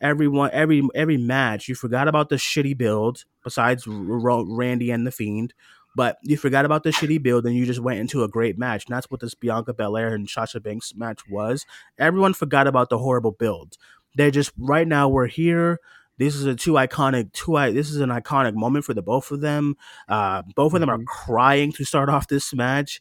everyone 0.00 0.50
every 0.52 0.82
every 0.94 1.16
match 1.16 1.68
you 1.68 1.74
forgot 1.74 2.09
about 2.09 2.28
the 2.28 2.36
shitty 2.36 2.76
build 2.76 3.24
besides 3.44 3.84
Randy 3.86 4.90
and 4.90 5.06
the 5.06 5.11
Fiend, 5.11 5.54
but 5.99 6.16
you 6.22 6.36
forgot 6.36 6.64
about 6.64 6.84
the 6.84 6.90
shitty 6.90 7.20
build 7.20 7.44
and 7.44 7.57
you 7.57 7.66
just 7.66 7.80
went 7.80 7.99
into 7.99 8.22
a 8.22 8.28
great 8.28 8.57
match. 8.57 8.84
And 8.86 8.94
that's 8.94 9.11
what 9.11 9.18
this 9.18 9.34
Bianca 9.34 9.74
Belair 9.74 10.14
and 10.14 10.30
Sasha 10.30 10.61
Banks 10.61 10.94
match 10.94 11.26
was. 11.28 11.66
Everyone 11.99 12.34
forgot 12.34 12.68
about 12.68 12.88
the 12.88 12.99
horrible 12.99 13.32
build. 13.32 13.76
They 14.16 14.30
just 14.30 14.53
right 14.57 14.86
now 14.86 15.09
we're 15.09 15.26
here. 15.26 15.80
This 16.16 16.36
is 16.36 16.44
a 16.44 16.55
two 16.55 16.74
iconic 16.74 17.32
two. 17.32 17.57
I 17.57 17.72
this 17.72 17.90
is 17.90 17.96
an 17.96 18.11
iconic 18.11 18.55
moment 18.55 18.84
for 18.84 18.94
the 18.94 19.03
both 19.03 19.32
of 19.32 19.40
them. 19.40 19.74
Uh, 20.09 20.42
both 20.55 20.72
of 20.72 20.78
them 20.78 20.88
are 20.88 20.99
Mhm. 20.99 21.07
crying 21.07 21.72
to 21.72 21.84
start 21.84 22.09
off 22.14 22.28
this 22.28 22.55
match. 22.55 23.01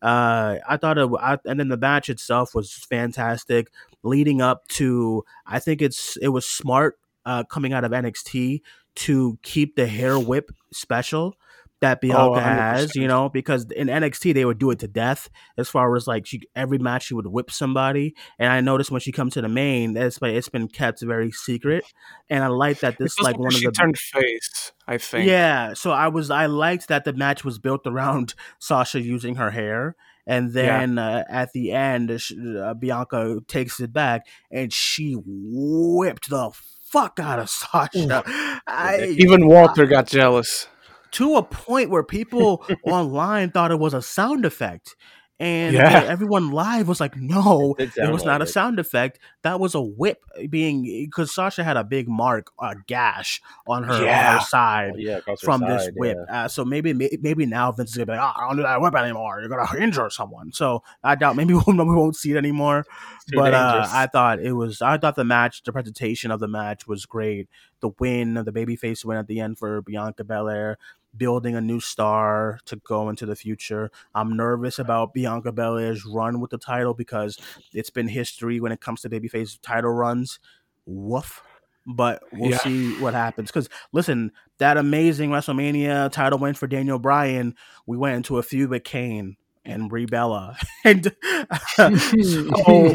Uh, 0.00 0.56
I 0.66 0.78
thought 0.78 0.96
it, 0.96 1.10
I, 1.20 1.36
and 1.44 1.60
then 1.60 1.68
the 1.68 1.76
match 1.76 2.08
itself 2.08 2.54
was 2.54 2.72
fantastic. 2.72 3.68
Leading 4.02 4.40
up 4.40 4.66
to, 4.68 5.22
I 5.46 5.58
think 5.58 5.82
it's 5.82 6.16
it 6.22 6.28
was 6.28 6.46
smart 6.46 6.98
uh, 7.26 7.44
coming 7.44 7.74
out 7.74 7.84
of 7.84 7.92
NXT 7.92 8.62
to 9.04 9.38
keep 9.42 9.76
the 9.76 9.86
hair 9.86 10.18
whip 10.18 10.50
special 10.72 11.36
that 11.80 12.00
Bianca 12.00 12.40
has, 12.40 12.96
you 12.96 13.06
know, 13.06 13.28
because 13.28 13.66
in 13.70 13.86
NXT 13.86 14.34
they 14.34 14.44
would 14.44 14.58
do 14.58 14.70
it 14.70 14.80
to 14.80 14.88
death 14.88 15.30
as 15.56 15.68
far 15.68 15.94
as 15.96 16.06
like 16.06 16.26
she 16.26 16.42
every 16.56 16.78
match 16.78 17.04
she 17.06 17.14
would 17.14 17.26
whip 17.26 17.50
somebody, 17.50 18.14
and 18.38 18.50
I 18.52 18.60
noticed 18.60 18.90
when 18.90 19.00
she 19.00 19.12
comes 19.12 19.34
to 19.34 19.42
the 19.42 19.48
main, 19.48 19.96
it's 19.96 20.18
been- 20.18 20.34
it's 20.34 20.48
been 20.48 20.68
kept 20.68 21.00
very 21.02 21.30
secret, 21.30 21.84
and 22.28 22.42
I 22.42 22.48
like 22.48 22.80
that 22.80 22.98
this 22.98 23.18
like 23.20 23.38
one 23.38 23.48
of 23.48 23.58
she 23.60 23.66
the 23.66 23.72
turned 23.72 23.98
face. 23.98 24.72
I 24.86 24.98
think. 24.98 25.28
yeah, 25.28 25.74
so 25.74 25.90
I 25.92 26.08
was 26.08 26.30
I 26.30 26.46
liked 26.46 26.88
that 26.88 27.04
the 27.04 27.12
match 27.12 27.44
was 27.44 27.58
built 27.58 27.82
around 27.86 28.34
Sasha 28.58 29.00
using 29.00 29.36
her 29.36 29.50
hair, 29.50 29.94
and 30.26 30.52
Yeah. 30.52 30.62
then 30.80 30.98
uh, 30.98 31.24
at 31.28 31.52
the 31.52 31.72
end, 31.72 32.10
uh, 32.10 32.74
Bianca 32.74 33.38
takes 33.46 33.80
it 33.80 33.92
back 33.92 34.26
and 34.50 34.72
she 34.72 35.14
whipped 35.24 36.30
the 36.30 36.50
fuck 36.82 37.20
out 37.20 37.38
of 37.38 37.50
Sasha. 37.60 38.22
I, 38.66 39.14
Even 39.18 39.46
Walter 39.46 39.86
got 39.86 40.06
jealous. 40.08 40.66
To 41.12 41.36
a 41.36 41.42
point 41.42 41.90
where 41.90 42.02
people 42.02 42.64
online 42.84 43.50
thought 43.50 43.70
it 43.70 43.78
was 43.78 43.94
a 43.94 44.02
sound 44.02 44.44
effect. 44.44 44.96
And 45.40 45.72
Yeah. 45.72 46.02
everyone 46.08 46.50
live 46.50 46.88
was 46.88 46.98
like, 46.98 47.16
no, 47.16 47.76
It 47.78 47.96
it 47.96 48.10
was 48.10 48.24
not 48.24 48.42
a 48.42 48.46
sound 48.46 48.80
effect. 48.80 49.20
That 49.42 49.60
was 49.60 49.76
a 49.76 49.80
whip 49.80 50.18
being 50.50 50.82
because 50.82 51.32
Sasha 51.32 51.62
had 51.62 51.76
a 51.76 51.84
big 51.84 52.08
mark, 52.08 52.50
a 52.60 52.74
gash 52.88 53.40
on 53.68 53.84
her, 53.84 53.94
on 53.94 54.00
her 54.34 54.40
side 54.40 54.90
Oh, 54.94 54.98
yeah, 54.98 55.18
across 55.18 55.40
her 55.40 55.44
from 55.44 55.60
this 55.60 55.84
side, 55.84 55.92
whip. 55.94 56.16
yeah. 56.28 56.44
Uh, 56.46 56.48
so 56.48 56.64
maybe 56.64 56.92
maybe 56.92 57.46
now 57.46 57.70
Vince 57.70 57.90
is 57.90 57.96
gonna 57.96 58.06
be 58.06 58.12
like, 58.14 58.20
oh, 58.20 58.32
I 58.42 58.48
don't 58.48 58.56
do 58.56 58.64
that 58.64 58.80
whip 58.80 58.96
anymore. 58.96 59.38
You're 59.38 59.48
gonna 59.48 59.78
injure 59.80 60.10
someone. 60.10 60.50
So 60.50 60.82
I 61.04 61.14
doubt 61.14 61.36
maybe 61.36 61.54
we 61.54 61.60
won't, 61.64 61.78
we 61.78 61.94
won't 61.94 62.16
see 62.16 62.32
it 62.32 62.36
anymore. 62.36 62.84
But 63.32 63.54
uh. 63.54 63.86
I 63.92 64.08
thought 64.08 64.40
it 64.40 64.54
was. 64.54 64.82
I 64.82 64.98
thought 64.98 65.14
the 65.14 65.24
match, 65.24 65.62
the 65.62 65.70
presentation 65.72 66.32
of 66.32 66.40
the 66.40 66.48
match 66.48 66.88
was 66.88 67.06
great. 67.06 67.48
The 67.78 67.90
win, 68.00 68.34
the 68.34 68.50
babyface 68.50 69.04
win 69.04 69.18
at 69.18 69.28
the 69.28 69.38
end 69.38 69.56
for 69.56 69.82
Bianca 69.82 70.24
Belair, 70.24 70.78
building 71.18 71.56
a 71.56 71.60
new 71.60 71.80
star 71.80 72.60
to 72.66 72.76
go 72.76 73.08
into 73.08 73.26
the 73.26 73.36
future. 73.36 73.90
I'm 74.14 74.36
nervous 74.36 74.78
about 74.78 75.12
Bianca 75.12 75.52
Belair's 75.52 76.04
run 76.06 76.40
with 76.40 76.50
the 76.50 76.58
title 76.58 76.94
because 76.94 77.38
it's 77.72 77.90
been 77.90 78.08
history 78.08 78.60
when 78.60 78.72
it 78.72 78.80
comes 78.80 79.00
to 79.02 79.10
babyface 79.10 79.58
title 79.60 79.90
runs. 79.92 80.38
Woof. 80.86 81.42
But 81.86 82.22
we'll 82.32 82.50
Yeah. 82.50 82.58
see 82.58 83.00
what 83.00 83.14
happens. 83.14 83.50
Because 83.50 83.68
listen, 83.92 84.32
that 84.58 84.76
amazing 84.76 85.30
WrestleMania 85.30 86.12
title 86.12 86.38
win 86.38 86.54
for 86.54 86.66
Daniel 86.66 86.98
Bryan, 86.98 87.54
we 87.86 87.96
went 87.96 88.16
into 88.16 88.38
a 88.38 88.42
feud 88.42 88.68
with 88.70 88.84
Kane 88.84 89.36
and 89.64 89.88
Brie 89.88 90.06
Bella, 90.06 90.56
and 90.84 91.14
so 91.76 92.94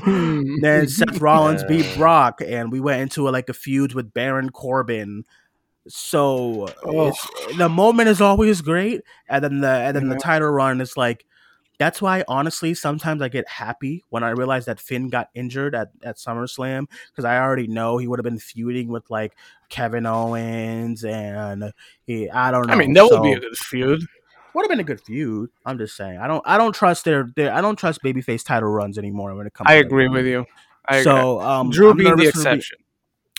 then 0.62 0.88
Seth 0.88 1.18
Rollins 1.22 1.64
beat 1.64 1.88
Brock, 1.96 2.42
and 2.44 2.72
we 2.72 2.80
went 2.80 3.02
into 3.02 3.28
a, 3.28 3.32
like 3.32 3.50
a 3.50 3.54
feud 3.54 3.94
with 3.94 4.14
Baron 4.14 4.50
Corbin. 4.50 5.24
So 5.88 6.68
Oh. 6.86 7.14
the 7.58 7.70
moment 7.70 8.10
is 8.10 8.22
always 8.22 8.62
great, 8.62 9.02
and 9.28 9.44
then 9.44 9.60
the 9.62 9.68
and 9.70 9.96
then 9.96 10.10
the 10.10 10.18
title 10.18 10.50
run 10.50 10.82
is 10.82 10.98
like. 10.98 11.26
That's 11.80 12.02
why, 12.02 12.24
honestly, 12.28 12.76
sometimes 12.76 13.22
I 13.24 13.30
get 13.30 13.50
happy 13.50 14.04
when 14.10 14.24
I 14.24 14.30
realize 14.30 14.66
that 14.66 14.80
Finn 14.80 15.10
got 15.10 15.30
injured 15.34 15.74
at, 15.74 15.90
at 16.04 16.18
SummerSlam 16.18 16.86
because 17.12 17.26
I 17.26 17.40
already 17.40 17.68
know 17.68 17.98
he 17.98 18.08
would 18.08 18.20
have 18.20 18.24
been 18.24 18.38
feuding 18.38 18.90
with 18.90 19.10
like 19.10 19.34
Kevin 19.70 20.06
Owens 20.06 21.04
and 21.04 21.74
he, 22.06 22.30
I 22.30 22.52
don't 22.52 22.68
know. 22.68 22.74
I 22.74 22.76
mean, 22.78 22.94
that 22.94 23.10
would 23.10 23.24
be 23.24 23.34
a 23.34 23.40
good 23.40 23.58
feud. 23.58 24.04
would 24.54 24.62
have 24.62 24.70
been 24.70 24.80
a 24.80 24.84
good 24.84 25.02
feud. 25.02 25.50
I'm 25.66 25.80
just 25.80 25.98
saying. 25.98 26.20
I 26.20 26.28
don't 26.28 26.44
I 26.46 26.60
don't 26.60 26.74
trust 26.74 27.06
their, 27.06 27.32
their 27.36 27.52
I 27.52 27.60
don't 27.60 27.76
trust 27.76 28.04
babyface 28.04 28.46
title 28.46 28.70
runs 28.70 29.00
anymore 29.00 29.36
when 29.36 29.48
it 29.48 29.54
comes. 29.54 29.70
I 29.70 29.74
agree 29.74 30.08
with 30.08 30.28
you. 30.28 30.46
I 30.88 30.98
agree. 30.98 31.04
So 31.04 31.42
um, 31.42 31.72
Drew 31.72 31.90
I'm 31.90 31.98
being 31.98 32.16
the 32.16 32.28
exception. 32.28 32.78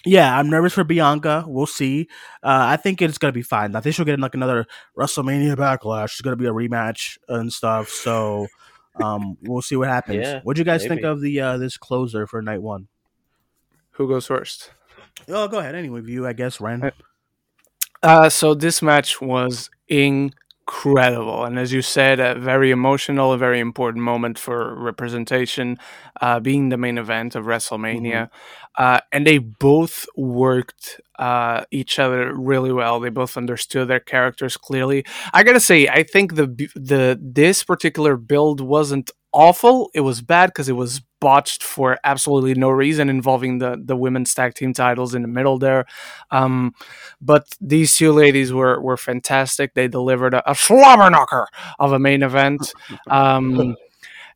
Yeah, 0.04 0.38
I'm 0.38 0.50
nervous 0.50 0.72
for 0.74 0.84
Bianca. 0.84 1.44
We'll 1.46 1.66
see. 1.66 2.08
Uh, 2.42 2.66
I 2.68 2.76
think 2.76 3.00
it's 3.02 3.18
gonna 3.18 3.32
be 3.32 3.42
fine. 3.42 3.74
I 3.74 3.80
think 3.80 3.94
she'll 3.94 4.04
get 4.04 4.18
like 4.20 4.34
another 4.34 4.66
WrestleMania 4.98 5.56
backlash. 5.56 6.04
It's 6.04 6.20
gonna 6.20 6.36
be 6.36 6.46
a 6.46 6.52
rematch 6.52 7.18
and 7.28 7.52
stuff. 7.52 7.88
So 7.88 8.46
um, 9.02 9.36
we'll 9.42 9.62
see 9.62 9.76
what 9.76 9.88
happens. 9.88 10.18
Yeah, 10.26 10.40
what 10.42 10.56
do 10.56 10.60
you 10.60 10.64
guys 10.64 10.86
think 10.86 11.02
of 11.02 11.20
the 11.20 11.40
uh, 11.40 11.56
this 11.58 11.76
closer 11.76 12.26
for 12.26 12.42
night 12.42 12.62
one? 12.62 12.88
Who 13.92 14.08
goes 14.08 14.26
first? 14.26 14.72
Oh, 15.28 15.48
go 15.48 15.58
ahead. 15.58 15.74
Anyway, 15.74 16.02
you 16.06 16.26
I 16.26 16.32
guess, 16.32 16.60
Ren. 16.60 16.82
Uh, 16.84 16.90
Uh, 18.02 18.28
so 18.28 18.52
this 18.52 18.82
match 18.82 19.22
was 19.22 19.70
incredible, 19.88 21.44
and 21.44 21.58
as 21.58 21.72
you 21.72 21.80
said, 21.80 22.20
a 22.20 22.34
very 22.34 22.70
emotional, 22.70 23.32
a 23.32 23.38
very 23.38 23.60
important 23.60 24.04
moment 24.04 24.38
for 24.38 24.74
representation, 24.74 25.78
uh, 26.20 26.38
being 26.38 26.68
the 26.68 26.76
main 26.76 26.98
event 26.98 27.34
of 27.34 27.46
WrestleMania. 27.46 28.28
Uh, 28.76 29.00
and 29.12 29.26
they 29.26 29.38
both 29.38 30.06
worked 30.16 31.00
uh, 31.18 31.64
each 31.70 31.98
other 31.98 32.34
really 32.34 32.72
well. 32.72 32.98
They 33.00 33.08
both 33.08 33.36
understood 33.36 33.88
their 33.88 34.00
characters 34.00 34.56
clearly. 34.56 35.04
I 35.32 35.42
gotta 35.44 35.60
say, 35.60 35.86
I 35.88 36.02
think 36.02 36.34
the 36.34 36.46
the 36.74 37.18
this 37.20 37.62
particular 37.62 38.16
build 38.16 38.60
wasn't 38.60 39.10
awful. 39.32 39.90
It 39.94 40.00
was 40.00 40.22
bad 40.22 40.46
because 40.46 40.68
it 40.68 40.72
was 40.74 41.02
botched 41.20 41.62
for 41.62 41.98
absolutely 42.04 42.54
no 42.54 42.68
reason 42.68 43.08
involving 43.08 43.58
the 43.58 43.80
the 43.82 43.96
women's 43.96 44.34
tag 44.34 44.54
team 44.54 44.72
titles 44.72 45.14
in 45.14 45.22
the 45.22 45.28
middle 45.28 45.58
there. 45.58 45.86
Um, 46.30 46.74
but 47.20 47.46
these 47.60 47.96
two 47.96 48.12
ladies 48.12 48.52
were 48.52 48.80
were 48.80 48.96
fantastic. 48.96 49.74
They 49.74 49.88
delivered 49.88 50.34
a, 50.34 50.50
a 50.50 50.54
slobber 50.54 51.10
knocker 51.10 51.46
of 51.78 51.92
a 51.92 51.98
main 51.98 52.22
event. 52.22 52.72
Um, 53.08 53.76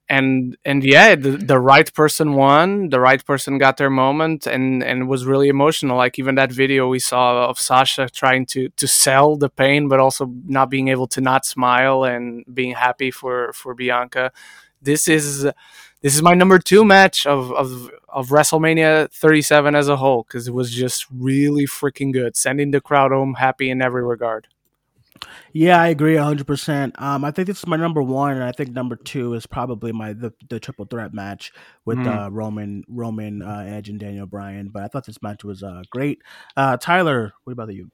and 0.08 0.56
and 0.64 0.82
yeah 0.84 1.14
the, 1.14 1.32
the 1.32 1.58
right 1.58 1.92
person 1.92 2.32
won 2.34 2.88
the 2.88 3.00
right 3.00 3.24
person 3.24 3.58
got 3.58 3.76
their 3.76 3.90
moment 3.90 4.46
and 4.46 4.82
and 4.82 5.08
was 5.08 5.26
really 5.26 5.48
emotional. 5.48 5.96
Like 5.96 6.18
even 6.18 6.34
that 6.36 6.50
video 6.50 6.88
we 6.88 6.98
saw 6.98 7.48
of 7.48 7.58
sasha 7.58 8.08
trying 8.08 8.46
to 8.46 8.68
to 8.70 8.86
sell 8.86 9.36
the 9.36 9.50
pain 9.50 9.88
but 9.88 10.00
also 10.00 10.32
not 10.46 10.70
being 10.70 10.88
able 10.88 11.06
to 11.08 11.20
not 11.20 11.44
smile 11.44 12.04
and 12.04 12.44
being 12.52 12.74
happy 12.74 13.10
for 13.10 13.52
for 13.52 13.74
bianca. 13.74 14.32
This 14.80 15.08
is 15.08 15.44
this 16.02 16.14
is 16.14 16.22
my 16.22 16.34
number 16.34 16.58
two 16.58 16.84
match 16.84 17.26
of 17.26 17.52
of, 17.52 17.90
of 18.08 18.28
wrestlemania 18.28 19.12
37 19.12 19.74
as 19.74 19.88
a 19.88 19.96
whole 19.96 20.22
because 20.22 20.48
it 20.48 20.54
was 20.54 20.72
just 20.72 21.06
really 21.10 21.66
freaking 21.66 22.12
good. 22.12 22.36
Sending 22.36 22.70
the 22.70 22.80
crowd 22.80 23.10
home 23.10 23.34
happy 23.34 23.68
in 23.70 23.82
every 23.82 24.04
regard 24.04 24.48
yeah, 25.52 25.80
I 25.80 25.88
agree 25.88 26.14
100%. 26.14 27.00
Um, 27.00 27.24
I 27.24 27.30
think 27.30 27.46
this 27.46 27.58
is 27.58 27.66
my 27.66 27.76
number 27.76 28.02
one, 28.02 28.32
and 28.32 28.44
I 28.44 28.52
think 28.52 28.70
number 28.70 28.96
two 28.96 29.34
is 29.34 29.46
probably 29.46 29.92
my 29.92 30.12
the, 30.12 30.32
the 30.48 30.60
triple 30.60 30.84
threat 30.86 31.12
match 31.14 31.52
with 31.84 31.98
Mhm. 31.98 32.26
uh, 32.26 32.30
Roman, 32.30 32.84
Roman 32.88 33.42
uh, 33.42 33.64
Edge, 33.68 33.88
and 33.88 33.98
Daniel 34.00 34.26
Bryan. 34.26 34.68
But 34.68 34.82
I 34.82 34.88
thought 34.88 35.06
this 35.06 35.22
match 35.22 35.44
was 35.44 35.62
uh, 35.62 35.82
great. 35.90 36.22
Uh, 36.56 36.76
Tyler, 36.76 37.32
what 37.44 37.52
about 37.52 37.72
you? 37.74 37.90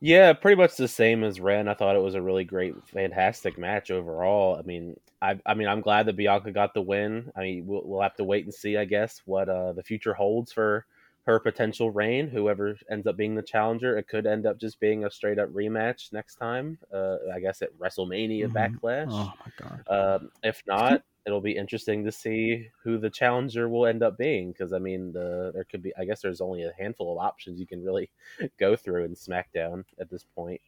Yeah, 0.00 0.32
pretty 0.32 0.56
much 0.60 0.76
the 0.76 0.86
same 0.86 1.24
as 1.24 1.40
Ren. 1.40 1.66
I 1.66 1.74
thought 1.74 1.96
it 1.96 2.02
was 2.02 2.14
a 2.14 2.22
really 2.22 2.44
great, 2.44 2.74
fantastic 2.86 3.58
match 3.58 3.90
overall. 3.90 4.56
I 4.56 4.62
mean, 4.62 4.94
I, 5.20 5.40
I 5.44 5.54
mean, 5.54 5.66
I'm 5.66 5.80
glad 5.80 6.06
that 6.06 6.16
Bianca 6.16 6.52
got 6.52 6.72
the 6.72 6.82
win. 6.82 7.32
I 7.34 7.40
mean, 7.40 7.66
we'll, 7.66 7.82
we'll 7.84 8.02
have 8.02 8.14
to 8.16 8.24
wait 8.24 8.44
and 8.44 8.54
see, 8.54 8.76
I 8.76 8.84
guess, 8.84 9.20
what 9.24 9.48
uh, 9.48 9.72
the 9.72 9.82
future 9.82 10.14
holds 10.14 10.52
for 10.52 10.86
her 11.28 11.38
potential 11.38 11.90
reign. 11.90 12.26
Whoever 12.26 12.78
ends 12.90 13.06
up 13.06 13.18
being 13.18 13.34
the 13.34 13.42
challenger, 13.42 13.98
it 13.98 14.08
could 14.08 14.26
end 14.26 14.46
up 14.46 14.58
just 14.58 14.80
being 14.80 15.04
a 15.04 15.10
straight 15.10 15.38
up 15.38 15.50
rematch 15.50 16.10
next 16.10 16.36
time. 16.36 16.78
Uh, 16.90 17.16
I 17.30 17.38
guess 17.38 17.60
at 17.60 17.78
WrestleMania 17.78 18.48
Mhm. 18.48 18.80
Backlash. 18.80 19.08
Oh 19.10 19.34
my 19.38 19.52
god. 19.58 19.84
Um, 19.88 20.32
if 20.42 20.62
not, 20.66 21.04
it'll 21.26 21.42
be 21.42 21.54
interesting 21.54 22.02
to 22.06 22.10
see 22.12 22.70
who 22.82 22.96
the 22.96 23.10
challenger 23.10 23.68
will 23.68 23.84
end 23.84 24.02
up 24.02 24.16
being. 24.16 24.52
Because 24.52 24.72
I 24.72 24.78
mean, 24.78 25.12
the 25.12 25.50
there 25.52 25.64
could 25.64 25.82
be. 25.82 25.94
I 25.98 26.06
guess 26.06 26.22
there's 26.22 26.40
only 26.40 26.62
a 26.62 26.72
handful 26.72 27.12
of 27.12 27.18
options 27.22 27.60
you 27.60 27.66
can 27.66 27.84
really 27.84 28.08
go 28.58 28.74
through 28.74 29.04
in 29.04 29.14
SmackDown 29.14 29.84
at 30.00 30.08
this 30.08 30.24
point. 30.24 30.62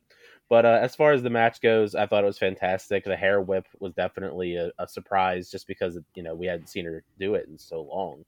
But 0.50 0.66
uh, 0.66 0.78
as 0.82 0.94
far 0.94 1.12
as 1.12 1.22
the 1.22 1.30
match 1.30 1.62
goes, 1.62 1.94
I 1.94 2.04
thought 2.04 2.22
it 2.22 2.26
was 2.26 2.38
fantastic. 2.38 3.04
The 3.04 3.16
hair 3.16 3.40
whip 3.40 3.66
was 3.78 3.94
definitely 3.94 4.56
a, 4.56 4.72
a 4.78 4.86
surprise, 4.86 5.50
just 5.50 5.66
because 5.66 5.96
you 6.14 6.22
know 6.22 6.34
we 6.34 6.44
hadn't 6.48 6.68
seen 6.68 6.84
her 6.84 7.02
do 7.18 7.34
it 7.34 7.48
in 7.48 7.56
so 7.56 7.80
long. 7.80 8.26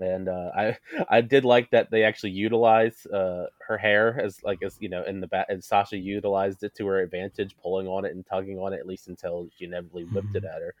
And 0.00 0.28
uh, 0.28 0.50
I 0.56 0.76
I 1.08 1.20
did 1.20 1.44
like 1.44 1.70
that 1.70 1.90
they 1.90 2.02
actually 2.02 2.32
utilized 2.32 3.10
uh, 3.12 3.46
her 3.66 3.78
hair 3.78 4.20
as 4.20 4.42
like 4.42 4.62
as 4.62 4.76
you 4.80 4.88
know 4.88 5.04
in 5.04 5.20
the 5.20 5.26
back, 5.26 5.46
and 5.48 5.62
Sasha 5.62 5.96
utilized 5.96 6.64
it 6.64 6.74
to 6.76 6.86
her 6.86 7.00
advantage, 7.00 7.56
pulling 7.62 7.86
on 7.86 8.04
it 8.04 8.14
and 8.14 8.26
tugging 8.26 8.58
on 8.58 8.72
it 8.72 8.80
at 8.80 8.86
least 8.86 9.08
until 9.08 9.48
she 9.56 9.66
inevitably 9.66 10.04
whipped 10.04 10.34
it 10.34 10.44
at 10.44 10.60
her. 10.60 10.74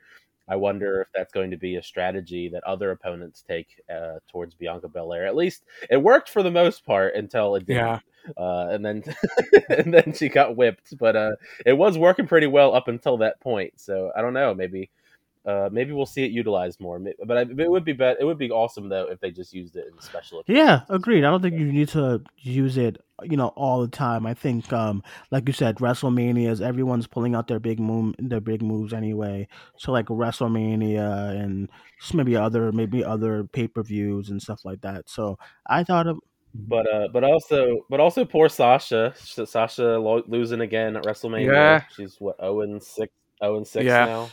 I 0.46 0.56
wonder 0.56 1.00
if 1.00 1.08
that's 1.14 1.32
going 1.32 1.50
to 1.52 1.56
be 1.56 1.76
a 1.76 1.82
strategy 1.82 2.48
that 2.50 2.64
other 2.64 2.90
opponents 2.90 3.42
take 3.46 3.82
uh, 3.90 4.18
towards 4.30 4.54
Bianca 4.54 4.88
Belair. 4.88 5.26
At 5.26 5.36
least 5.36 5.64
it 5.90 5.96
worked 5.96 6.28
for 6.28 6.42
the 6.42 6.50
most 6.50 6.84
part 6.84 7.14
until 7.14 7.54
it 7.54 7.66
didn't. 7.66 7.76
Yeah. 7.76 7.98
Uh, 8.36 8.68
and 8.70 8.84
then 8.84 9.02
and 9.68 9.92
then 9.92 10.12
she 10.14 10.28
got 10.28 10.56
whipped, 10.56 10.96
but 10.98 11.16
uh, 11.16 11.36
it 11.64 11.74
was 11.74 11.96
working 11.96 12.26
pretty 12.26 12.46
well 12.46 12.74
up 12.74 12.88
until 12.88 13.18
that 13.18 13.40
point. 13.40 13.74
So 13.76 14.10
I 14.16 14.22
don't 14.22 14.34
know, 14.34 14.54
maybe 14.54 14.90
uh, 15.46 15.68
maybe 15.70 15.92
we'll 15.92 16.06
see 16.06 16.24
it 16.24 16.30
utilized 16.30 16.80
more. 16.80 16.98
But 17.26 17.36
I, 17.36 17.40
it 17.42 17.70
would 17.70 17.84
be 17.84 17.92
bet 17.92 18.16
it 18.20 18.24
would 18.24 18.38
be 18.38 18.50
awesome 18.50 18.88
though 18.88 19.06
if 19.10 19.20
they 19.20 19.30
just 19.30 19.52
used 19.52 19.76
it 19.76 19.86
in 19.92 20.00
special. 20.00 20.42
Yeah, 20.46 20.82
agreed. 20.88 21.24
I 21.24 21.30
don't 21.30 21.42
think 21.42 21.58
you 21.58 21.70
need 21.70 21.88
to 21.90 22.22
use 22.38 22.76
it, 22.78 22.96
you 23.22 23.36
know, 23.36 23.48
all 23.48 23.80
the 23.82 23.88
time. 23.88 24.26
I 24.26 24.34
think, 24.34 24.72
um, 24.72 25.02
like 25.30 25.46
you 25.46 25.52
said, 25.52 25.76
WrestleManias, 25.76 26.60
everyone's 26.60 27.06
pulling 27.06 27.34
out 27.34 27.46
their 27.48 27.60
big 27.60 27.78
move, 27.78 28.14
their 28.18 28.40
big 28.40 28.62
moves 28.62 28.92
anyway. 28.92 29.46
So 29.76 29.92
like 29.92 30.06
WrestleMania 30.06 31.38
and 31.40 31.68
just 32.00 32.14
maybe 32.14 32.36
other, 32.36 32.72
maybe 32.72 33.04
other 33.04 33.44
pay 33.44 33.68
per 33.68 33.82
views 33.82 34.30
and 34.30 34.40
stuff 34.40 34.64
like 34.64 34.80
that. 34.80 35.08
So 35.10 35.38
I 35.66 35.84
thought 35.84 36.06
of, 36.06 36.18
But 36.54 36.86
uh, 36.90 37.08
but 37.12 37.24
also 37.24 37.84
but 37.90 38.00
also 38.00 38.24
poor 38.24 38.48
Sasha. 38.48 39.12
Sasha 39.16 39.98
lo- 39.98 40.22
losing 40.26 40.60
again 40.60 40.96
at 40.96 41.04
WrestleMania. 41.04 41.52
Yeah. 41.52 41.82
She's 41.94 42.16
what 42.18 42.36
zero 42.40 42.60
and 42.62 42.82
six. 42.82 43.12
Zero 43.42 43.56
and 43.56 43.66
six 43.66 43.84
Yeah. 43.84 44.06
now. 44.06 44.30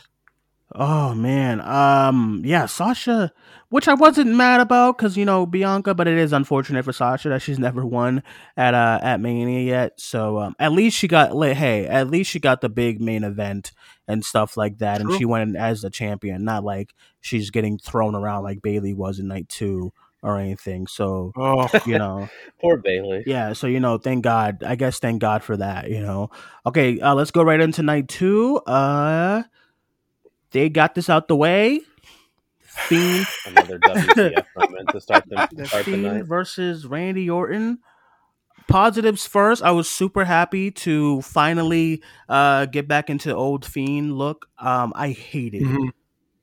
Oh 0.74 1.14
man, 1.14 1.60
um, 1.60 2.42
yeah, 2.44 2.66
Sasha, 2.66 3.32
which 3.68 3.88
I 3.88 3.94
wasn't 3.94 4.34
mad 4.34 4.60
about 4.60 4.96
because 4.96 5.16
you 5.16 5.24
know 5.24 5.44
Bianca, 5.44 5.94
but 5.94 6.08
it 6.08 6.16
is 6.16 6.32
unfortunate 6.32 6.84
for 6.84 6.92
Sasha 6.92 7.28
that 7.28 7.42
she's 7.42 7.58
never 7.58 7.84
won 7.84 8.22
at 8.56 8.72
uh 8.74 8.98
at 9.02 9.20
Mania 9.20 9.60
yet. 9.60 10.00
So 10.00 10.38
um, 10.38 10.56
at 10.58 10.72
least 10.72 10.96
she 10.96 11.08
got, 11.08 11.34
like, 11.36 11.56
hey, 11.56 11.86
at 11.86 12.08
least 12.08 12.30
she 12.30 12.40
got 12.40 12.60
the 12.60 12.68
big 12.68 13.00
main 13.00 13.22
event 13.22 13.72
and 14.08 14.24
stuff 14.24 14.56
like 14.56 14.78
that, 14.78 15.00
and 15.00 15.12
she 15.12 15.24
went 15.24 15.50
in 15.50 15.56
as 15.56 15.82
the 15.82 15.90
champion, 15.90 16.44
not 16.44 16.64
like 16.64 16.94
she's 17.20 17.50
getting 17.50 17.78
thrown 17.78 18.14
around 18.14 18.42
like 18.44 18.62
Bayley 18.62 18.94
was 18.94 19.18
in 19.18 19.28
night 19.28 19.48
two 19.50 19.92
or 20.22 20.38
anything. 20.38 20.86
So 20.86 21.32
oh 21.36 21.68
you 21.84 21.98
know. 21.98 22.30
Poor 22.62 22.78
Bayley. 22.78 23.24
Yeah, 23.26 23.52
so 23.52 23.66
you 23.66 23.80
know, 23.80 23.98
thank 23.98 24.24
God. 24.24 24.62
I 24.64 24.76
guess 24.76 25.00
thank 25.00 25.20
God 25.20 25.42
for 25.42 25.56
that, 25.56 25.90
you 25.90 26.00
know. 26.00 26.30
Okay, 26.64 26.98
uh 27.00 27.14
let's 27.14 27.30
go 27.30 27.42
right 27.42 27.60
into 27.60 27.82
night 27.82 28.08
2. 28.08 28.58
Uh 28.58 29.42
they 30.52 30.68
got 30.68 30.94
this 30.94 31.08
out 31.10 31.28
the 31.28 31.36
way. 31.36 31.80
Fiend, 32.60 33.26
Another 33.46 33.78
WTF 33.78 34.44
moment 34.56 34.88
to 34.92 35.00
start 35.00 35.24
the, 35.28 35.48
the 35.52 35.66
start 35.66 35.84
the 35.84 35.96
night. 35.96 36.24
Versus 36.24 36.86
Randy 36.86 37.28
Orton. 37.28 37.78
Positives 38.68 39.26
first. 39.26 39.62
I 39.62 39.72
was 39.72 39.90
super 39.90 40.24
happy 40.24 40.70
to 40.70 41.20
finally 41.22 42.02
uh 42.28 42.66
get 42.66 42.88
back 42.88 43.10
into 43.10 43.34
old 43.34 43.66
Fiend 43.66 44.16
look. 44.16 44.46
Um 44.58 44.92
I 44.96 45.10
hated 45.10 45.62
Mhm. 45.62 45.90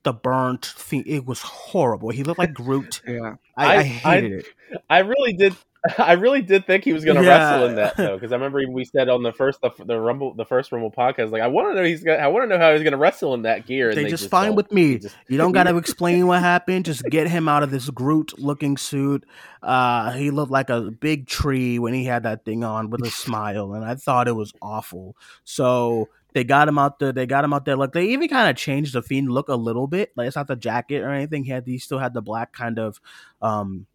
the 0.04 0.12
burnt 0.12 0.66
Fiend. 0.66 1.06
It 1.08 1.24
was 1.26 1.40
horrible. 1.40 2.10
He 2.10 2.22
looked 2.22 2.38
like 2.38 2.52
Groot. 2.54 3.00
yeah 3.08 3.36
I, 3.56 3.66
I, 3.66 3.76
I- 3.78 3.82
hated 3.82 4.32
it. 4.32 4.46
I 4.88 4.98
really 4.98 5.32
did. 5.32 5.56
I 5.98 6.12
really 6.12 6.42
did 6.42 6.66
think 6.66 6.84
he 6.84 6.92
was 6.92 7.04
going 7.04 7.16
to 7.16 7.22
Yeah. 7.24 7.52
wrestle 7.52 7.68
in 7.68 7.76
that 7.76 7.96
though, 7.96 8.14
because 8.16 8.32
I 8.32 8.34
remember 8.36 8.60
we 8.70 8.84
said 8.84 9.08
on 9.08 9.22
the 9.22 9.32
first 9.32 9.60
the, 9.62 9.70
the 9.84 9.98
rumble 9.98 10.34
the 10.34 10.44
first 10.44 10.72
rumble 10.72 10.90
podcast, 10.90 11.30
like 11.30 11.40
I 11.42 11.46
want 11.46 11.68
to 11.70 11.74
know 11.74 11.82
he's 11.84 12.04
gonna, 12.04 12.18
I 12.18 12.26
want 12.28 12.44
to 12.44 12.48
know 12.48 12.62
how 12.62 12.72
he's 12.72 12.82
going 12.82 12.92
to 12.92 12.98
wrestle 12.98 13.32
in 13.34 13.42
that 13.42 13.66
gear. 13.66 13.88
And 13.88 13.96
They 13.98 14.04
they 14.04 14.10
just 14.10 14.28
fine 14.28 14.48
don't. 14.48 14.56
with 14.56 14.72
me. 14.72 14.98
Just- 14.98 15.16
You 15.28 15.38
don't 15.38 15.52
got 15.52 15.64
to 15.64 15.76
explain 15.78 16.26
what 16.26 16.40
happened. 16.40 16.84
Just 16.84 17.02
get 17.04 17.28
him 17.28 17.48
out 17.48 17.62
of 17.62 17.70
this 17.70 17.88
Groot 17.88 18.38
looking 18.38 18.76
suit. 18.76 19.24
Uh, 19.62 20.10
he 20.12 20.30
looked 20.30 20.52
like 20.52 20.68
a 20.70 20.90
big 20.90 21.26
tree 21.26 21.78
when 21.78 21.94
he 21.94 22.04
had 22.04 22.24
that 22.24 22.44
thing 22.44 22.62
on 22.64 22.90
with 22.90 23.02
a 23.06 23.10
smile, 23.10 23.72
and 23.74 23.84
I 23.84 23.94
thought 23.94 24.28
it 24.28 24.36
was 24.36 24.52
awful. 24.60 25.16
So 25.44 26.08
they 26.34 26.44
got 26.44 26.68
him 26.68 26.78
out 26.78 26.98
there. 26.98 27.12
They 27.12 27.26
got 27.26 27.42
him 27.44 27.52
out 27.52 27.64
there. 27.64 27.76
Like 27.76 27.92
they 27.92 28.04
even 28.08 28.28
kind 28.28 28.48
of 28.50 28.56
changed 28.56 28.92
the 28.92 29.02
fiend 29.02 29.30
look 29.30 29.48
a 29.48 29.54
little 29.56 29.86
bit. 29.86 30.12
Like 30.16 30.26
it's 30.28 30.36
not 30.36 30.46
the 30.46 30.56
jacket 30.56 31.02
or 31.02 31.10
anything. 31.10 31.44
He 31.44 31.50
had 31.50 31.66
he 31.66 31.78
still 31.78 31.98
had 31.98 32.14
the 32.14 32.22
black 32.22 32.52
kind 32.52 32.78
of 32.78 33.00
um 33.42 33.86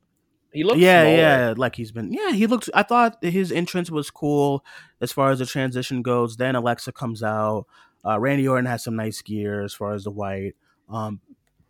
he 0.56 0.64
looks 0.64 0.80
yeah, 0.80 1.04
smaller. 1.04 1.18
yeah, 1.18 1.54
like 1.58 1.76
he's 1.76 1.92
been. 1.92 2.12
Yeah, 2.14 2.32
he 2.32 2.48
looks. 2.48 2.70
I 2.74 2.84
thought 2.84 3.18
his 3.22 3.52
entrance 3.52 3.92
was 3.92 4.10
cool 4.10 4.66
as 5.02 5.12
far 5.12 5.32
as 5.32 5.40
the 5.40 5.46
transition 5.46 6.02
goes. 6.02 6.38
Then 6.38 6.56
Alexa 6.56 6.94
comes 6.94 7.22
out. 7.22 7.66
Uh, 8.06 8.20
Randy 8.20 8.48
Orton 8.48 8.66
has 8.66 8.84
some 8.84 8.96
nice 8.96 9.22
gear 9.22 9.62
as 9.62 9.74
far 9.74 9.94
as 9.94 10.06
the 10.06 10.12
white. 10.12 10.54
Um, 10.90 11.20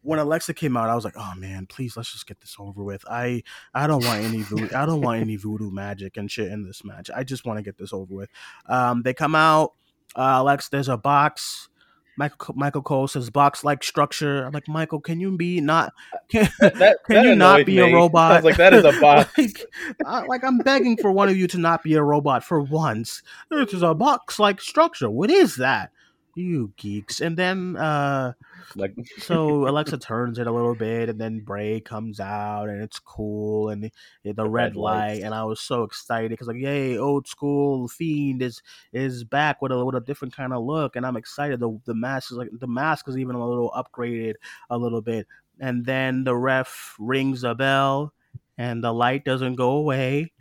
when 0.03 0.19
Alexa 0.19 0.53
came 0.53 0.77
out, 0.77 0.89
I 0.89 0.95
was 0.95 1.03
like, 1.03 1.15
"Oh 1.17 1.33
man, 1.36 1.65
please 1.65 1.97
let's 1.97 2.11
just 2.11 2.27
get 2.27 2.39
this 2.39 2.55
over 2.59 2.83
with." 2.83 3.03
I 3.09 3.41
I 3.73 3.88
don't 3.88 4.05
want 4.05 4.23
any 4.23 4.43
voodoo, 4.43 4.75
I 4.75 4.86
don't 4.86 5.01
want 5.01 5.19
any 5.19 5.36
voodoo 5.36 5.71
magic 5.71 6.15
and 6.17 6.29
shit 6.29 6.51
in 6.51 6.63
this 6.63 6.83
match. 6.83 7.09
I 7.13 7.23
just 7.23 7.43
want 7.45 7.57
to 7.57 7.63
get 7.63 7.77
this 7.77 7.91
over 7.91 8.13
with. 8.13 8.29
Um, 8.67 9.01
they 9.01 9.13
come 9.15 9.33
out. 9.33 9.73
Uh, 10.15 10.36
Alexa, 10.38 10.69
there's 10.71 10.89
a 10.89 10.97
box. 10.97 11.69
Michael 12.18 12.55
Michael 12.55 12.82
Cole 12.82 13.07
says 13.07 13.30
box 13.30 13.63
like 13.63 13.84
structure. 13.84 14.45
I'm 14.45 14.51
like, 14.53 14.68
Michael, 14.68 14.99
can 14.99 15.20
you 15.20 15.36
be 15.38 15.61
not? 15.61 15.93
Uh, 16.13 16.18
can, 16.30 16.49
That, 16.59 16.76
that, 16.76 16.97
can 17.05 17.16
that 17.16 17.26
you 17.26 17.36
not 17.36 17.66
be 17.66 17.80
a 17.80 17.86
robot? 17.93 18.32
I 18.32 18.36
was 18.36 18.45
like, 18.45 18.57
that 18.57 18.74
is 18.74 18.86
a 18.86 18.91
box. 19.01 19.38
like, 19.38 19.66
I, 20.05 20.26
like 20.26 20.43
I'm 20.43 20.57
begging 20.59 20.97
for 20.97 21.11
one 21.11 21.30
of 21.30 21.38
you 21.38 21.47
to 21.47 21.57
not 21.57 21.84
be 21.84 21.95
a 21.95 22.03
robot 22.03 22.43
for 22.43 22.61
once. 22.61 23.22
This 23.49 23.74
is 23.74 23.84
a 23.84 23.93
box-like 23.93 24.61
structure. 24.61 25.09
What 25.09 25.30
is 25.30 25.57
that? 25.57 25.91
You 26.38 26.73
geeks. 26.75 27.21
And 27.21 27.38
then 27.38 27.77
uh 27.77 28.33
like 28.75 28.93
so 29.19 29.67
Alexa 29.69 29.97
turns 29.99 30.38
it 30.38 30.47
a 30.47 30.51
little 30.51 30.75
bit, 30.75 31.07
and 31.07 31.19
then 31.19 31.39
Bray 31.39 31.79
comes 31.79 32.19
out, 32.19 32.67
and 32.67 32.81
it's 32.83 32.99
cool, 32.99 33.69
and 33.69 33.83
the, 33.83 33.91
the, 34.23 34.33
The 34.33 34.49
red 34.49 34.75
red 34.75 34.75
light, 34.75 35.21
lights. 35.21 35.23
and 35.23 35.33
I 35.33 35.45
was 35.45 35.61
so 35.61 35.83
excited 35.83 36.31
because 36.31 36.47
like, 36.47 36.57
yay, 36.57 36.97
old 36.97 37.27
school 37.27 37.88
fiend 37.88 38.41
is 38.41 38.61
is 38.91 39.23
back 39.23 39.61
with 39.61 39.71
a 39.71 39.86
with 39.86 39.95
a 39.95 40.01
different 40.01 40.36
kind 40.36 40.51
of 40.51 40.63
look, 40.63 40.97
and 40.97 41.05
I'm 41.05 41.15
excited. 41.15 41.61
The 41.61 41.79
the 41.86 41.95
mask 41.95 42.31
is 42.31 42.38
like 42.38 42.49
the 42.51 42.67
mask 42.67 43.07
is 43.07 43.17
even 43.17 43.36
a 43.38 43.47
little 43.47 43.71
upgraded 43.71 44.33
a 44.69 44.77
little 44.77 45.01
bit, 45.01 45.27
and 45.59 45.86
then 45.86 46.25
the 46.25 46.36
ref 46.36 46.95
rings 46.99 47.45
a 47.45 47.55
bell, 47.55 48.13
and 48.57 48.83
the 48.83 48.91
light 48.93 49.23
doesn't 49.23 49.55
go 49.55 49.71
away, 49.71 50.33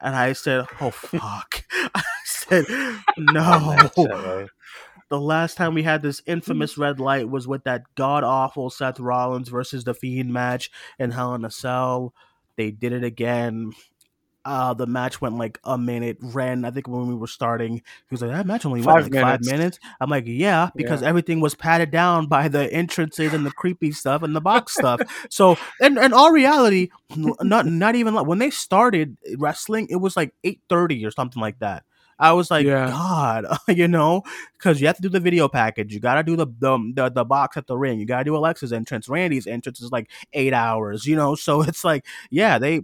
and 0.00 0.14
I 0.14 0.32
said, 0.34 0.66
oh 0.80 0.90
fuck, 0.92 1.64
I 1.94 2.02
said 2.24 2.66
no. 3.18 4.48
Match 5.10 5.18
that 5.18 5.26
way. 5.26 5.26
the 5.26 5.26
last 5.26 5.56
time 5.56 5.74
we 5.74 5.82
had 5.82 6.02
this 6.02 6.22
infamous 6.26 6.78
red 6.78 7.00
light 7.00 7.28
was 7.28 7.46
with 7.48 7.64
that 7.64 7.82
god 7.94 8.24
awful 8.24 8.70
Seth 8.70 9.00
Rollins 9.00 9.48
versus 9.48 9.84
the 9.84 9.94
Fiend 9.94 10.32
match 10.32 10.70
in 10.98 11.10
Hell 11.10 11.34
in 11.34 11.44
a 11.44 11.50
Cell. 11.50 12.14
They 12.56 12.70
did 12.70 12.92
it 12.92 13.04
again. 13.04 13.72
Uh, 14.44 14.72
the 14.72 14.86
match 14.86 15.20
went 15.20 15.36
like 15.36 15.58
a 15.64 15.76
minute. 15.76 16.16
Ren, 16.22 16.64
I 16.64 16.70
think 16.70 16.88
when 16.88 17.06
we 17.06 17.14
were 17.14 17.26
starting, 17.26 17.74
he 17.76 17.82
was 18.10 18.22
like, 18.22 18.30
"That 18.30 18.46
match 18.46 18.64
only 18.64 18.80
Five 18.80 19.02
went 19.02 19.12
like 19.14 19.22
five 19.22 19.40
minutes. 19.42 19.52
minutes." 19.52 19.78
I'm 20.00 20.08
like, 20.10 20.24
"Yeah," 20.26 20.70
because 20.74 21.02
Yeah. 21.02 21.08
everything 21.08 21.40
was 21.40 21.54
padded 21.54 21.90
down 21.90 22.26
by 22.26 22.48
the 22.48 22.72
entrances 22.72 23.34
and 23.34 23.44
the 23.44 23.50
creepy 23.50 23.92
stuff 23.92 24.22
and 24.22 24.34
the 24.34 24.40
box 24.40 24.74
stuff. 24.78 25.00
So, 25.30 25.58
and 25.80 25.98
in 25.98 26.14
all 26.14 26.32
reality, 26.32 26.88
not 27.16 27.66
not 27.66 27.96
even 27.96 28.14
like, 28.14 28.26
when 28.26 28.38
they 28.38 28.50
started 28.50 29.16
wrestling, 29.36 29.88
it 29.90 29.96
was 29.96 30.16
like 30.16 30.34
eight 30.42 30.62
thirty 30.70 31.04
or 31.04 31.10
something 31.10 31.42
like 31.42 31.58
that. 31.58 31.84
I 32.20 32.32
was 32.32 32.50
like, 32.50 32.66
Yeah. 32.66 32.88
God, 32.88 33.46
you 33.68 33.88
know, 33.88 34.22
because 34.58 34.80
you 34.80 34.86
have 34.86 34.96
to 34.96 35.02
do 35.02 35.08
the 35.08 35.18
video 35.20 35.48
package. 35.48 35.92
You 35.92 35.98
got 36.00 36.16
to 36.16 36.22
do 36.22 36.36
the, 36.36 36.46
the 36.46 36.78
the 36.94 37.08
the 37.10 37.24
box 37.24 37.56
at 37.56 37.66
the 37.66 37.76
ring. 37.76 37.98
You 37.98 38.06
got 38.06 38.18
to 38.18 38.24
do 38.24 38.36
Alexa's 38.36 38.72
entrance. 38.72 39.08
Randy's 39.08 39.46
entrance 39.48 39.80
is 39.80 39.90
like 39.90 40.10
eight 40.34 40.52
hours. 40.52 41.06
You 41.06 41.16
know, 41.16 41.34
so 41.46 41.62
it's 41.62 41.82
like, 41.84 42.06
yeah, 42.30 42.58
they 42.58 42.82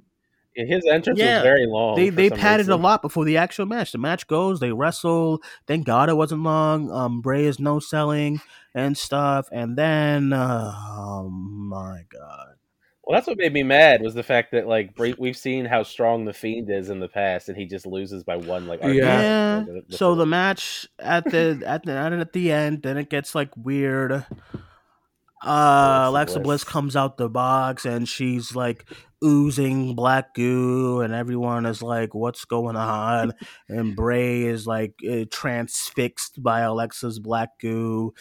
His 0.54 0.84
entrance 0.90 1.20
Yeah. 1.20 1.36
was 1.38 1.42
very 1.44 1.66
long. 1.66 1.96
they 1.96 2.10
they 2.10 2.28
some 2.30 2.38
padded 2.38 2.68
a 2.70 2.76
lot 2.76 3.02
before 3.02 3.24
the 3.26 3.36
actual 3.36 3.66
match. 3.66 3.92
The 3.92 3.98
match 3.98 4.26
goes, 4.26 4.58
they 4.58 4.72
wrestle. 4.72 5.42
Thank 5.66 5.84
God 5.86 6.08
it 6.08 6.14
wasn't 6.16 6.42
long. 6.42 6.90
Um, 6.90 7.20
Bray 7.20 7.44
is 7.44 7.60
no 7.60 7.78
selling 7.78 8.40
and 8.74 8.96
stuff, 8.96 9.48
and 9.52 9.76
then 9.76 10.32
uh, 10.32 10.72
oh 10.74 11.28
my 11.30 12.02
God, 12.10 12.54
Well, 13.06 13.16
that's 13.16 13.28
what 13.28 13.38
made 13.38 13.52
me 13.52 13.62
mad 13.62 14.02
was 14.02 14.14
the 14.14 14.24
fact 14.24 14.50
that 14.50 14.66
like 14.66 14.98
we've 14.98 15.36
seen 15.36 15.64
how 15.64 15.84
strong 15.84 16.24
the 16.24 16.32
Fiend 16.32 16.68
is 16.68 16.90
in 16.90 16.98
the 16.98 17.08
past, 17.08 17.48
and 17.48 17.56
he 17.56 17.64
just 17.64 17.86
loses 17.86 18.24
by 18.24 18.36
one. 18.36 18.66
Like 18.66 18.80
Yeah. 18.82 19.64
yeah. 19.64 19.80
So 19.90 20.16
the 20.16 20.26
match 20.26 20.88
at 20.98 21.24
the 21.24 21.62
at 21.64 21.84
the 21.84 21.92
at 21.92 22.32
the 22.32 22.50
end, 22.50 22.82
then 22.82 22.96
it 22.96 23.08
gets 23.08 23.32
like 23.34 23.50
weird. 23.56 24.24
Uh, 25.44 26.06
Alexa 26.06 26.08
Alexa 26.08 26.40
Bliss. 26.40 26.64
Bliss. 26.64 26.64
comes 26.64 26.96
out 26.96 27.18
the 27.18 27.28
box 27.28 27.84
and 27.84 28.08
she's 28.08 28.56
like 28.56 28.90
oozing 29.22 29.94
black 29.94 30.34
goo, 30.34 31.00
and 31.00 31.14
everyone 31.14 31.64
is 31.64 31.82
like, 31.82 32.12
"What's 32.12 32.44
going 32.44 32.74
on?" 32.74 33.34
and 33.68 33.94
Bray 33.94 34.42
is 34.42 34.66
like 34.66 34.94
uh, 35.08 35.26
transfixed 35.30 36.42
by 36.42 36.60
Alexa's 36.60 37.20
black 37.20 37.60
goo, 37.60 38.14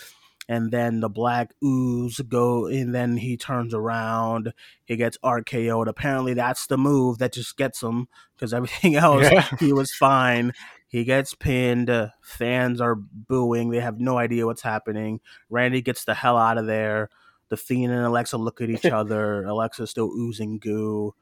and 0.48 0.72
then 0.72 1.00
the 1.00 1.10
black 1.10 1.54
ooze 1.64 2.20
go, 2.28 2.68
and 2.68 2.94
then 2.94 3.18
he 3.18 3.36
turns 3.38 3.74
around, 3.74 4.54
he 4.86 4.96
gets 4.96 5.18
RKO'd. 5.24 5.88
Apparently, 5.88 6.34
that's 6.34 6.68
the 6.68 6.78
move 6.78 7.18
that 7.18 7.34
just 7.34 7.58
gets 7.58 7.82
him 7.82 8.08
because 8.36 8.54
everything 8.54 8.96
else 8.96 9.24
Yeah. 9.32 9.48
he 9.60 9.74
was 9.74 9.92
fine. 9.94 10.52
He 10.88 11.04
gets 11.04 11.34
pinned. 11.34 11.90
Fans 12.24 12.80
are 12.80 12.96
booing. 12.96 13.70
They 13.72 13.80
have 13.82 14.00
no 14.00 14.18
idea 14.18 14.46
what's 14.46 14.62
happening. 14.62 15.20
Randy 15.50 15.82
gets 15.82 16.06
the 16.06 16.14
hell 16.14 16.38
out 16.38 16.58
of 16.58 16.68
there. 16.68 17.10
The 17.50 17.58
Fiend 17.58 17.92
and 17.92 18.06
Alexa 18.06 18.38
look 18.38 18.62
at 18.62 18.70
each 18.70 18.86
other. 18.86 19.44
Alexa's 19.44 19.90
still 19.90 20.10
oozing 20.16 20.58
goo. 20.60 21.14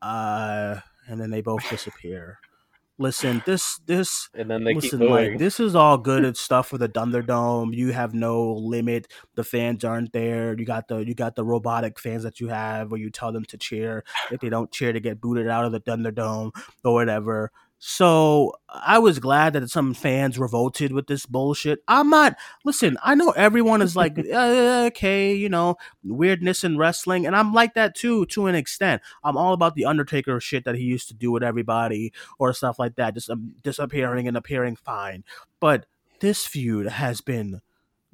Uh, 0.00 0.80
and 1.08 1.20
then 1.20 1.30
they 1.30 1.40
both 1.42 1.68
disappear. 1.68 2.38
Listen, 2.96 3.42
this 3.44 3.80
this 3.86 4.28
and 4.34 4.48
then 4.48 4.62
they 4.62 4.74
listen 4.74 5.00
keep 5.00 5.10
like 5.10 5.38
this 5.38 5.58
is 5.58 5.74
all 5.74 5.98
good 5.98 6.24
and 6.28 6.36
stuff 6.36 6.68
for 6.68 6.78
the 6.78 6.88
Thunderdome. 6.88 7.74
You 7.74 7.92
have 7.92 8.14
no 8.14 8.52
limit. 8.52 9.08
The 9.34 9.42
fans 9.42 9.84
aren't 9.84 10.12
there. 10.12 10.56
You 10.56 10.64
got 10.64 10.86
the 10.86 10.98
you 10.98 11.14
got 11.14 11.34
the 11.34 11.44
robotic 11.44 11.98
fans 11.98 12.22
that 12.22 12.38
you 12.38 12.48
have 12.48 12.92
where 12.92 13.00
you 13.00 13.10
tell 13.10 13.32
them 13.32 13.44
to 13.46 13.58
cheer. 13.58 14.04
If 14.30 14.40
they 14.40 14.48
don't 14.48 14.70
cheer, 14.70 14.92
to 14.92 15.00
get 15.00 15.20
booted 15.20 15.48
out 15.48 15.64
of 15.64 15.72
the 15.72 15.80
Thunderdome 15.80 16.52
or 16.84 16.92
whatever. 16.92 17.50
So 17.78 18.54
I 18.70 18.98
was 18.98 19.18
glad 19.18 19.52
that 19.52 19.68
some 19.68 19.92
fans 19.92 20.38
revolted 20.38 20.92
with 20.92 21.06
this 21.06 21.26
bullshit. 21.26 21.80
I'm 21.86 22.08
not. 22.08 22.34
Listen, 22.64 22.96
I 23.02 23.14
know 23.14 23.30
everyone 23.32 23.82
is 23.82 23.94
like, 23.94 24.18
uh, 24.32 24.84
okay, 24.86 25.34
you 25.34 25.50
know, 25.50 25.76
weirdness 26.02 26.64
in 26.64 26.78
wrestling, 26.78 27.26
and 27.26 27.36
I'm 27.36 27.52
like 27.52 27.74
that 27.74 27.94
too, 27.94 28.24
to 28.26 28.46
an 28.46 28.54
extent. 28.54 29.02
I'm 29.22 29.36
all 29.36 29.52
about 29.52 29.74
the 29.74 29.84
Undertaker 29.84 30.40
shit 30.40 30.64
that 30.64 30.76
he 30.76 30.84
used 30.84 31.08
to 31.08 31.14
do 31.14 31.30
with 31.30 31.42
everybody 31.42 32.12
or 32.38 32.54
stuff 32.54 32.78
like 32.78 32.96
that, 32.96 33.14
just 33.14 33.28
um, 33.28 33.54
disappearing 33.62 34.26
and 34.28 34.36
appearing 34.36 34.76
fine. 34.76 35.24
But 35.60 35.84
this 36.20 36.46
feud 36.46 36.86
has 36.86 37.20
been 37.20 37.60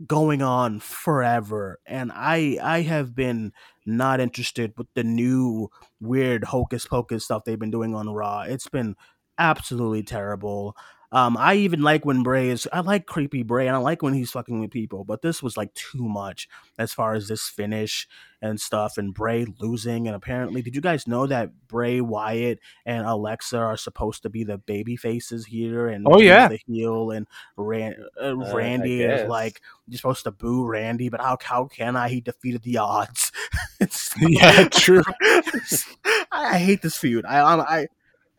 going 0.07 0.43
on 0.43 0.81
forever, 0.81 1.79
and 1.87 2.11
I 2.13 2.59
I 2.61 2.83
have 2.83 3.15
been 3.15 3.53
not 3.87 4.19
interested 4.19 4.73
with 4.77 4.89
the 4.95 5.05
new 5.05 5.71
weird 6.01 6.45
hocus 6.45 6.87
pocus 6.87 7.25
stuff 7.25 7.45
they've 7.45 7.59
been 7.59 7.71
doing 7.71 7.95
on 7.95 8.09
Raw. 8.09 8.43
It's 8.43 8.69
been 8.69 8.97
absolutely 9.41 10.05
terrible. 10.05 10.77
Um, 11.13 11.37
I 11.37 11.55
even 11.57 11.83
like 11.83 12.05
when 12.05 12.23
Bray 12.23 12.51
is. 12.51 12.69
I 12.73 12.83
like 12.83 13.05
creepy 13.05 13.43
Bray, 13.43 13.67
and 13.67 13.75
I 13.75 13.81
like 13.81 14.01
when 14.01 14.15
he's 14.15 14.31
fucking 14.31 14.61
with 14.61 14.71
people. 14.71 15.03
But 15.03 15.23
this 15.23 15.43
was 15.43 15.57
like 15.57 15.75
too 15.75 16.09
much 16.09 16.49
as 16.79 16.93
far 16.95 17.15
as 17.15 17.27
this 17.27 17.49
finish 17.49 18.07
and 18.41 18.61
stuff, 18.61 18.97
and 18.97 19.13
Bray 19.13 19.45
losing. 19.59 20.07
And 20.07 20.15
apparently, 20.15 20.63
did 20.63 20.77
you 20.77 20.81
guys 20.81 21.09
know 21.09 21.27
that 21.27 21.51
Bray 21.67 22.01
Wyatt 22.01 22.61
and 22.87 23.05
Alexa 23.09 23.59
are 23.59 23.77
supposed 23.77 24.23
to 24.23 24.31
be 24.31 24.45
the 24.45 24.57
baby 24.59 24.95
faces 24.95 25.47
here, 25.47 25.89
and 25.89 26.07
Oh, 26.09 26.21
yeah. 26.21 26.47
the 26.47 26.61
heel, 26.69 27.11
and 27.11 27.27
Ran- 27.57 27.97
uh, 28.17 28.27
Uh, 28.37 28.55
Randy 28.55 29.03
is 29.03 29.29
like 29.29 29.63
you're 29.89 29.97
supposed 29.97 30.23
to 30.23 30.31
boo 30.31 30.65
Randy, 30.65 31.09
but 31.09 31.21
how 31.21 31.39
how 31.43 31.65
can 31.65 31.97
I? 31.97 32.09
He 32.09 32.21
defeated 32.21 32.63
the 32.63 32.79
odds. 32.79 33.33
It's- 33.81 34.15
Yeah, 34.21 34.69
true. 34.69 35.03
I, 35.23 36.55
I 36.55 36.59
hate 36.59 36.83
this 36.83 36.97
feud. 36.97 37.25
I 37.25 37.41
I, 37.41 37.81
I 37.81 37.89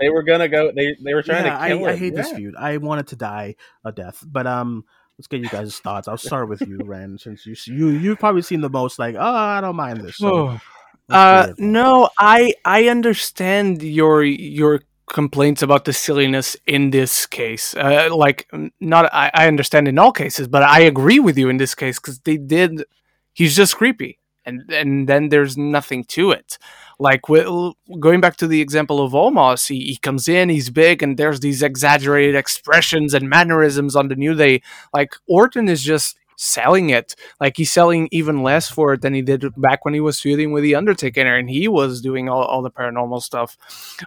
They 0.02 0.10
were 0.10 0.24
gonna 0.24 0.47
go. 0.49 0.72
They 0.76 0.95
they 1.04 1.14
were 1.14 1.24
trying 1.24 1.45
yeah, 1.45 1.60
to 1.60 1.68
kill 1.68 1.86
I, 1.86 1.89
I 1.89 1.93
him. 1.93 1.99
hate 1.99 2.16
this 2.16 2.30
Yeah. 2.32 2.36
feud. 2.38 2.56
I 2.58 2.78
wanted 2.78 3.08
to 3.08 3.16
die 3.16 3.56
a 3.86 3.91
death, 3.91 4.24
but 4.26 4.47
um, 4.47 4.84
let's 5.18 5.28
get 5.28 5.41
you 5.41 5.49
guys' 5.49 5.78
thoughts. 5.80 6.08
I'll 6.08 6.18
start 6.18 6.49
with 6.49 6.62
you, 6.62 6.80
Ren, 6.84 7.18
since 7.18 7.45
you 7.45 7.56
you 7.68 7.89
you've 7.89 8.20
probably 8.20 8.41
seen 8.41 8.62
the 8.62 8.70
most. 8.70 8.99
Like, 8.99 9.16
oh, 9.16 9.22
I 9.22 9.62
don't 9.62 9.76
mind 9.76 10.02
this. 10.02 10.18
So. 10.18 10.60
Uh, 11.10 11.52
no, 11.58 12.10
I 12.20 12.54
I 12.64 12.88
understand 12.88 13.84
your 13.84 14.24
your 14.24 14.80
complaints 15.08 15.62
about 15.62 15.84
the 15.84 15.91
silliness 15.91 16.56
in 16.66 16.91
this 16.91 17.26
case. 17.26 17.76
Uh, 17.76 18.08
like, 18.16 18.49
not 18.80 19.14
I, 19.14 19.30
I 19.34 19.47
understand 19.49 19.89
in 19.89 19.99
all 19.99 20.14
cases, 20.14 20.47
but 20.47 20.64
I 20.64 20.80
agree 20.82 21.20
with 21.20 21.38
you 21.38 21.49
in 21.49 21.58
this 21.58 21.76
case 21.76 21.99
because 21.99 22.20
they 22.20 22.38
did. 22.38 22.86
He's 23.34 23.58
just 23.58 23.76
creepy, 23.76 24.20
and 24.45 24.62
and 24.72 25.10
then 25.10 25.28
there's 25.28 25.58
nothing 25.58 26.06
to 26.06 26.32
it. 26.32 26.58
Like 27.02 27.24
wi- 27.24 27.74
going 27.99 28.22
back 28.22 28.38
to 28.38 28.47
the 28.47 28.62
example 28.62 29.04
of 29.04 29.14
Omos, 29.14 29.68
he, 29.68 29.80
he 29.88 29.95
comes 29.97 30.28
in, 30.28 30.49
he's 30.49 30.70
big, 30.70 31.02
and 31.02 31.18
there's 31.18 31.39
these 31.39 31.64
exaggerated 31.64 32.36
expressions 32.36 33.16
and 33.16 33.28
mannerisms 33.28 33.95
on 33.95 34.08
the 34.08 34.16
New 34.16 34.36
Day. 34.36 34.62
Like 34.93 35.16
Orton 35.28 35.68
is 35.68 35.82
just 35.82 36.18
selling 36.41 36.89
it 36.89 37.16
like 37.39 37.56
he's 37.56 37.72
selling 37.72 38.10
even 38.12 38.41
less 38.41 38.68
for 38.68 38.93
it 38.93 39.02
than 39.02 39.14
he 39.14 39.22
did 39.22 39.45
back 39.58 39.86
when 39.86 39.93
he 39.93 39.99
was 39.99 40.20
feuding 40.20 40.52
with 40.52 40.64
the 40.64 40.76
Undertaker, 40.76 41.36
and 41.36 41.49
he 41.49 41.68
was 41.68 42.02
doing 42.02 42.30
all, 42.30 42.43
all 42.43 42.62
the 42.62 42.72
paranormal 42.72 43.22
stuff. 43.22 43.58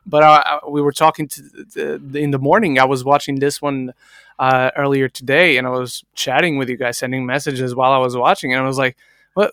But 0.06 0.22
uh, 0.22 0.60
we 0.68 0.82
were 0.82 0.92
talking 0.92 1.28
to 1.28 1.42
the, 1.42 2.18
in 2.18 2.30
the 2.30 2.38
morning. 2.38 2.78
I 2.78 2.84
was 2.84 3.04
watching 3.04 3.40
this 3.40 3.60
one 3.62 3.92
uh, 4.38 4.70
earlier 4.76 5.08
today, 5.08 5.56
and 5.56 5.66
I 5.66 5.70
was 5.70 6.04
chatting 6.14 6.58
with 6.58 6.68
you 6.68 6.76
guys, 6.76 6.98
sending 6.98 7.26
messages 7.26 7.74
while 7.74 7.92
I 7.92 7.98
was 7.98 8.16
watching, 8.16 8.52
and 8.52 8.62
I 8.62 8.66
was 8.66 8.78
like, 8.78 8.96
"What? 9.34 9.52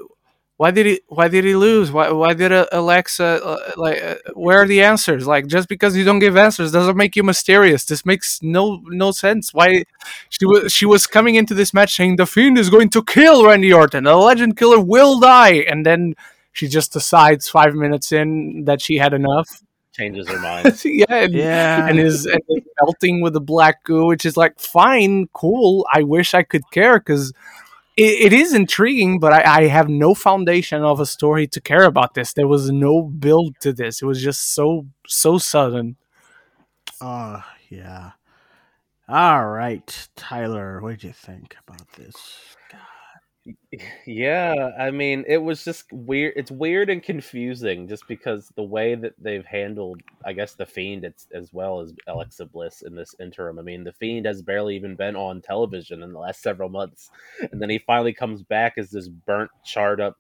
Why 0.62 0.70
did 0.70 0.86
he? 0.86 1.02
Why 1.08 1.28
did 1.28 1.44
he 1.44 1.56
lose? 1.56 1.92
Why? 1.92 2.12
Why 2.12 2.36
did 2.36 2.52
uh, 2.52 2.68
Alexa? 2.72 3.44
Uh, 3.44 3.72
like, 3.78 4.00
uh, 4.00 4.18
where 4.36 4.60
are 4.60 4.68
the 4.68 4.84
answers? 4.84 5.26
Like, 5.26 5.48
just 5.48 5.68
because 5.68 5.98
you 5.98 6.04
don't 6.04 6.20
give 6.20 6.38
answers 6.38 6.72
doesn't 6.72 6.96
make 6.96 7.16
you 7.16 7.24
mysterious. 7.24 7.84
This 7.84 8.06
makes 8.06 8.40
no 8.44 8.80
no 8.86 9.10
sense. 9.10 9.56
Why? 9.56 9.86
She 10.30 10.46
was 10.46 10.72
she 10.72 10.86
was 10.86 11.08
coming 11.08 11.34
into 11.34 11.56
this 11.56 11.74
match 11.74 11.96
saying 11.96 12.18
the 12.18 12.28
Fiend 12.28 12.60
is 12.60 12.70
going 12.70 12.92
to 12.92 13.04
kill 13.04 13.44
Randy 13.44 13.74
Orton. 13.74 14.04
The 14.04 14.16
Legend 14.16 14.56
Killer 14.56 14.80
will 14.80 15.20
die, 15.20 15.66
and 15.68 15.84
then 15.84 16.14
she 16.54 16.68
just 16.68 16.94
decides 16.94 17.50
five 17.50 17.74
minutes 17.74 18.12
in 18.12 18.66
that 18.66 18.82
she 18.82 18.98
had 18.98 19.14
enough. 19.16 19.64
Changes 19.94 20.30
her 20.30 20.38
mind. 20.48 20.80
yeah, 20.86 21.06
and, 21.10 21.34
yeah, 21.34 21.88
and 21.88 22.00
is 22.00 22.28
and 22.28 22.42
is 22.50 22.64
melting 22.80 23.20
with 23.24 23.34
the 23.34 23.42
black 23.42 23.84
goo, 23.84 24.06
which 24.06 24.28
is 24.28 24.38
like 24.38 24.60
fine, 24.60 25.28
cool. 25.34 25.88
I 25.92 26.04
wish 26.04 26.36
I 26.36 26.44
could 26.44 26.70
care 26.70 27.00
because 27.00 27.34
it, 27.98 28.32
it 28.32 28.34
is 28.34 28.54
intriguing, 28.54 29.20
but 29.20 29.34
I, 29.34 29.64
I 29.64 29.68
have 29.68 29.90
no 29.90 30.14
foundation 30.14 30.84
of 30.84 31.00
a 31.00 31.06
story 31.06 31.48
to 31.48 31.62
care 31.62 31.84
about 31.84 32.14
this. 32.14 32.34
There 32.34 32.48
was 32.48 32.72
no 32.72 33.04
build 33.04 33.60
to 33.62 33.74
this. 33.74 34.02
It 34.02 34.06
was 34.06 34.22
just 34.22 34.54
so 34.54 34.88
so 35.08 35.38
sudden. 35.38 35.98
Oh, 37.02 37.44
yeah. 37.70 38.12
All 39.10 39.48
right, 39.50 40.08
Tyler, 40.16 40.80
what 40.82 40.92
did 40.92 41.04
you 41.04 41.14
think 41.14 41.58
about 41.68 41.92
this? 41.94 42.56
Yeah, 44.06 44.72
I 44.78 44.92
mean, 44.92 45.24
it 45.28 45.38
was 45.38 45.64
just 45.64 45.92
weird. 45.92 46.34
It's 46.36 46.52
weird 46.52 46.90
and 46.90 47.02
confusing 47.02 47.88
just 47.88 48.08
because 48.08 48.52
the 48.56 48.64
way 48.64 48.96
that 48.96 49.14
they've 49.18 49.46
handled, 49.46 50.02
I 50.26 50.34
guess, 50.34 50.54
the 50.54 50.66
Fiend 50.66 51.06
as 51.34 51.54
well 51.54 51.80
as 51.80 51.94
Alexa 52.08 52.46
Bliss 52.48 52.82
in 52.82 52.96
this 52.96 53.16
interim. 53.20 53.60
I 53.60 53.62
mean, 53.62 53.84
the 53.84 53.94
Fiend 53.94 54.26
has 54.26 54.42
barely 54.42 54.76
even 54.76 54.96
been 54.96 55.16
on 55.16 55.42
television 55.42 56.04
in 56.04 56.12
the 56.14 56.20
last 56.20 56.42
several 56.42 56.70
months, 56.70 57.10
and 57.52 57.62
then 57.62 57.70
he 57.70 57.80
finally 57.80 58.14
comes 58.14 58.44
back 58.44 58.74
as 58.78 58.90
this 58.92 59.08
burnt, 59.08 59.52
charred 59.64 60.02
up 60.02 60.18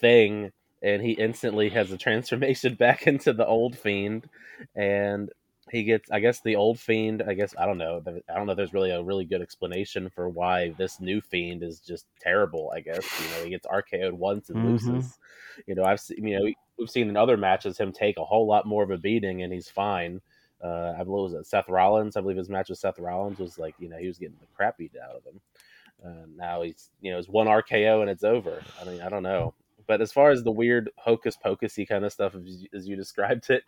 thing, 0.00 0.52
and 0.82 1.02
he 1.02 1.12
instantly 1.12 1.70
has 1.70 1.90
a 1.92 1.98
transformation 1.98 2.74
back 2.78 3.06
into 3.06 3.32
the 3.32 3.46
old 3.46 3.76
Fiend, 3.78 4.28
and 4.76 5.30
he 5.74 5.82
gets 5.84 6.10
i 6.10 6.20
guess 6.20 6.40
the 6.40 6.56
old 6.56 6.78
fiend 6.78 7.22
i 7.26 7.34
guess 7.34 7.54
i 7.58 7.66
don't 7.66 7.78
know 7.78 8.02
i 8.28 8.34
don't 8.34 8.46
know 8.46 8.52
if 8.52 8.56
there's 8.56 8.72
really 8.74 8.90
a 8.90 9.02
really 9.02 9.24
good 9.24 9.42
explanation 9.42 10.08
for 10.08 10.28
why 10.28 10.70
this 10.78 11.00
new 11.00 11.20
fiend 11.20 11.62
is 11.62 11.80
just 11.80 12.06
terrible 12.20 12.72
i 12.74 12.80
guess 12.80 13.18
you 13.18 13.28
know 13.28 13.42
he 13.42 13.50
gets 13.50 13.66
rko'd 13.66 14.12
once 14.12 14.50
and 14.50 14.62
Mhm. 14.62 14.62
loses. 14.62 15.18
You 15.66 15.74
know 15.74 15.84
i've 15.84 16.00
seen 16.00 16.26
you 16.26 16.38
know 16.38 16.46
we've 16.78 16.90
seen 16.90 17.08
in 17.08 17.16
other 17.16 17.36
matches 17.36 17.78
him 17.78 17.92
take 17.92 18.18
a 18.18 18.24
whole 18.24 18.46
lot 18.46 18.66
more 18.66 18.82
of 18.84 18.90
a 18.90 18.98
beating 18.98 19.42
and 19.42 19.52
he's 19.52 19.68
fine. 19.68 20.20
Uh 20.62 20.94
i 20.98 21.02
believe 21.04 21.32
it 21.34 21.38
was 21.38 21.48
seth 21.48 21.68
rollins? 21.68 22.16
I 22.16 22.20
believe 22.20 22.36
his 22.38 22.48
match 22.48 22.68
with 22.68 22.78
seth 22.78 22.98
rollins 22.98 23.38
was 23.40 23.58
like 23.58 23.74
you 23.78 23.88
know 23.88 23.98
he 23.98 24.06
was 24.06 24.18
getting 24.18 24.38
the 24.40 24.46
crap 24.54 24.78
beat 24.78 24.92
out 24.96 25.16
of 25.16 25.24
him. 25.24 25.40
Uh, 26.04 26.26
now 26.36 26.62
he's 26.62 26.90
you 27.00 27.12
know 27.12 27.18
it's 27.18 27.28
one 27.28 27.46
rko 27.48 28.00
and 28.02 28.10
it's 28.10 28.24
over. 28.24 28.66
I 28.80 28.84
mean 28.84 29.00
i 29.00 29.08
don't 29.08 29.22
know 29.24 29.54
but 29.86 30.00
as 30.00 30.12
far 30.12 30.30
as 30.30 30.42
the 30.42 30.50
weird 30.50 30.90
hocus 30.98 31.36
pocusy 31.44 31.86
kind 31.86 32.04
of 32.04 32.12
stuff 32.12 32.34
as 32.34 32.42
you, 32.62 32.68
as 32.74 32.86
you 32.88 32.96
described 32.96 33.50
it 33.50 33.64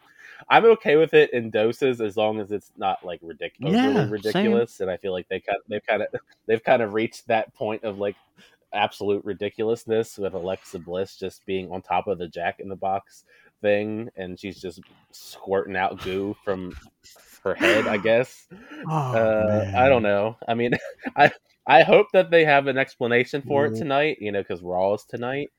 I'm 0.48 0.64
okay 0.66 0.96
with 0.96 1.14
it 1.14 1.32
in 1.32 1.50
doses 1.50 2.00
as 2.00 2.16
long 2.16 2.40
as 2.40 2.52
it's 2.52 2.70
not 2.76 3.04
like 3.04 3.20
ridiculous, 3.22 3.82
Yeah, 3.82 3.88
overly 4.00 4.22
same. 4.22 4.52
And 4.80 4.90
I 4.90 4.96
feel 4.96 5.12
like 5.12 5.28
they 5.28 5.40
kind 5.40 5.58
they've 5.68 5.84
kind 5.86 6.02
of 6.02 6.08
they've 6.46 6.62
kind 6.62 6.82
of 6.82 6.92
reached 6.92 7.26
that 7.28 7.54
point 7.54 7.84
of 7.84 7.98
like 7.98 8.16
absolute 8.72 9.24
ridiculousness 9.24 10.18
with 10.18 10.34
Alexa 10.34 10.78
Bliss 10.80 11.16
just 11.16 11.44
being 11.46 11.70
on 11.72 11.82
top 11.82 12.06
of 12.08 12.18
the 12.18 12.28
Jack 12.28 12.60
in 12.60 12.68
the 12.68 12.76
Box 12.76 13.24
thing, 13.62 14.08
and 14.16 14.38
she's 14.38 14.60
just 14.60 14.80
squirting 15.12 15.76
out 15.76 16.02
goo 16.02 16.36
from 16.44 16.76
her 17.42 17.54
head. 17.54 17.86
I 17.86 17.96
guess. 17.98 18.46
Oh, 18.88 19.16
uh, 19.16 19.64
I 19.74 19.88
don't 19.88 20.02
know. 20.02 20.36
I 20.48 20.54
mean, 20.54 20.72
I 21.16 21.30
I 21.66 21.82
hope 21.82 22.08
that 22.12 22.30
they 22.30 22.44
have 22.44 22.66
an 22.66 22.78
explanation 22.78 23.42
for 23.42 23.66
it 23.66 23.74
Mhm. 23.74 23.78
tonight. 23.78 24.18
You 24.20 24.32
know, 24.32 24.42
because 24.42 24.62
Raw 24.62 24.94
is 24.94 25.04
tonight. 25.04 25.50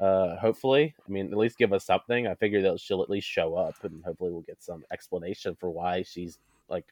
Uh, 0.00 0.36
hopefully, 0.36 0.94
I 1.06 1.10
mean, 1.10 1.32
at 1.32 1.38
least 1.38 1.58
give 1.58 1.72
us 1.72 1.84
something. 1.84 2.26
I 2.26 2.34
figure 2.34 2.62
that 2.62 2.80
she'll 2.80 3.02
at 3.02 3.10
least 3.10 3.28
show 3.28 3.54
up, 3.54 3.74
and 3.84 4.04
hopefully, 4.04 4.30
we'll 4.32 4.42
get 4.42 4.62
some 4.62 4.82
explanation 4.92 5.54
for 5.54 5.70
why 5.70 6.02
she's 6.02 6.38
like 6.68 6.84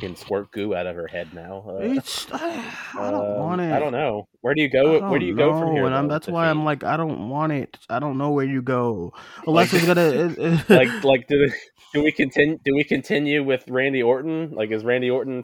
can 0.00 0.16
squirt 0.16 0.50
goo 0.52 0.74
out 0.74 0.86
of 0.86 0.94
her 0.94 1.06
head 1.06 1.34
now. 1.34 1.64
Uh, 1.68 1.78
I, 2.32 3.10
don't 3.10 3.32
um, 3.32 3.38
want 3.38 3.60
it. 3.60 3.72
I 3.72 3.78
don't 3.78 3.92
know. 3.92 4.28
Where 4.40 4.54
do 4.54 4.62
you 4.62 4.68
go? 4.68 5.08
Where 5.08 5.18
do 5.18 5.26
you 5.26 5.34
go 5.34 5.58
from 5.58 5.72
here? 5.72 5.86
and 5.86 5.94
though, 5.94 6.14
that's 6.14 6.28
why 6.28 6.48
I'm 6.48 6.64
like, 6.64 6.84
I 6.84 6.96
don't 6.96 7.28
want 7.28 7.52
it. 7.52 7.76
I 7.88 7.98
don't 7.98 8.18
know 8.18 8.30
where 8.30 8.44
you 8.44 8.62
go. 8.62 9.12
Like, 9.46 9.72
Alexa's 9.72 9.86
gonna. 9.86 10.00
it- 10.00 10.38
it- 10.38 10.70
like, 10.70 10.88
like, 11.04 11.28
do 11.28 11.50
do 11.92 12.02
we 12.02 12.12
continue? 12.12 12.58
Do 12.64 12.74
we 12.74 12.84
continue 12.84 13.42
with 13.42 13.64
Randy 13.68 14.02
Orton? 14.02 14.52
Like, 14.52 14.70
is 14.70 14.84
Randy 14.84 15.10
Orton? 15.10 15.42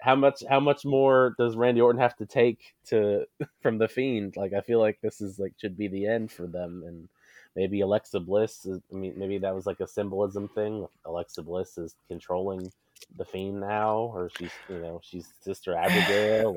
How 0.00 0.16
much? 0.16 0.42
How 0.48 0.60
much 0.60 0.84
more 0.84 1.34
does 1.38 1.56
Randy 1.56 1.80
Orton 1.80 2.00
have 2.00 2.16
to 2.16 2.26
take 2.26 2.74
to 2.86 3.26
from 3.62 3.78
the 3.78 3.88
Fiend? 3.88 4.34
Like, 4.36 4.52
I 4.52 4.60
feel 4.62 4.80
like 4.80 4.98
this 5.02 5.20
is 5.20 5.38
like 5.38 5.52
should 5.60 5.76
be 5.76 5.88
the 5.88 6.06
end 6.06 6.32
for 6.32 6.46
them, 6.46 6.82
and 6.86 7.08
maybe 7.54 7.82
Alexa 7.82 8.20
Bliss. 8.20 8.64
Is, 8.64 8.80
I 8.92 8.96
mean, 8.96 9.14
maybe 9.16 9.38
that 9.38 9.54
was 9.54 9.66
like 9.66 9.80
a 9.80 9.86
symbolism 9.86 10.48
thing. 10.48 10.86
Alexa 11.04 11.42
Bliss 11.42 11.76
is 11.76 11.94
controlling 12.08 12.70
the 13.16 13.24
Fiend 13.24 13.60
now, 13.60 14.10
or 14.14 14.30
she's 14.36 14.52
you 14.68 14.78
know 14.78 15.00
she's 15.02 15.28
Sister 15.42 15.74
Abigail. 15.78 16.48
Or, 16.48 16.54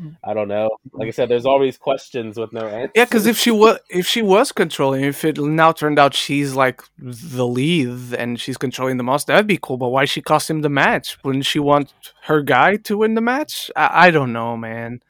mm. 0.00 0.16
I 0.24 0.34
don't 0.34 0.48
know. 0.48 0.70
Like 0.92 1.08
I 1.08 1.10
said, 1.12 1.28
there's 1.28 1.46
all 1.46 1.60
these 1.60 1.78
questions 1.78 2.36
with 2.36 2.52
no 2.52 2.66
answers. 2.66 2.90
Yeah, 2.96 3.04
because 3.04 3.26
if 3.26 3.38
she 3.38 3.50
was 3.52 3.78
if 3.88 4.06
she 4.06 4.22
was 4.22 4.50
controlling, 4.50 5.04
if 5.04 5.24
it 5.24 5.38
now 5.38 5.70
turned 5.72 5.98
out 5.98 6.14
she's 6.14 6.54
like 6.54 6.82
the 6.98 7.46
lead 7.46 8.14
and 8.14 8.40
she's 8.40 8.56
controlling 8.56 8.96
the 8.96 9.04
most, 9.04 9.28
that'd 9.28 9.46
be 9.46 9.58
cool. 9.60 9.76
But 9.76 9.88
why 9.88 10.04
she 10.04 10.20
cost 10.20 10.50
him 10.50 10.62
the 10.62 10.68
match? 10.68 11.16
Wouldn't 11.22 11.46
she 11.46 11.60
want 11.60 11.92
her 12.22 12.42
guy 12.42 12.76
to 12.76 12.98
win 12.98 13.14
the 13.14 13.20
match? 13.20 13.70
I, 13.76 14.08
I 14.08 14.10
don't 14.10 14.32
know, 14.32 14.56
man. 14.56 15.00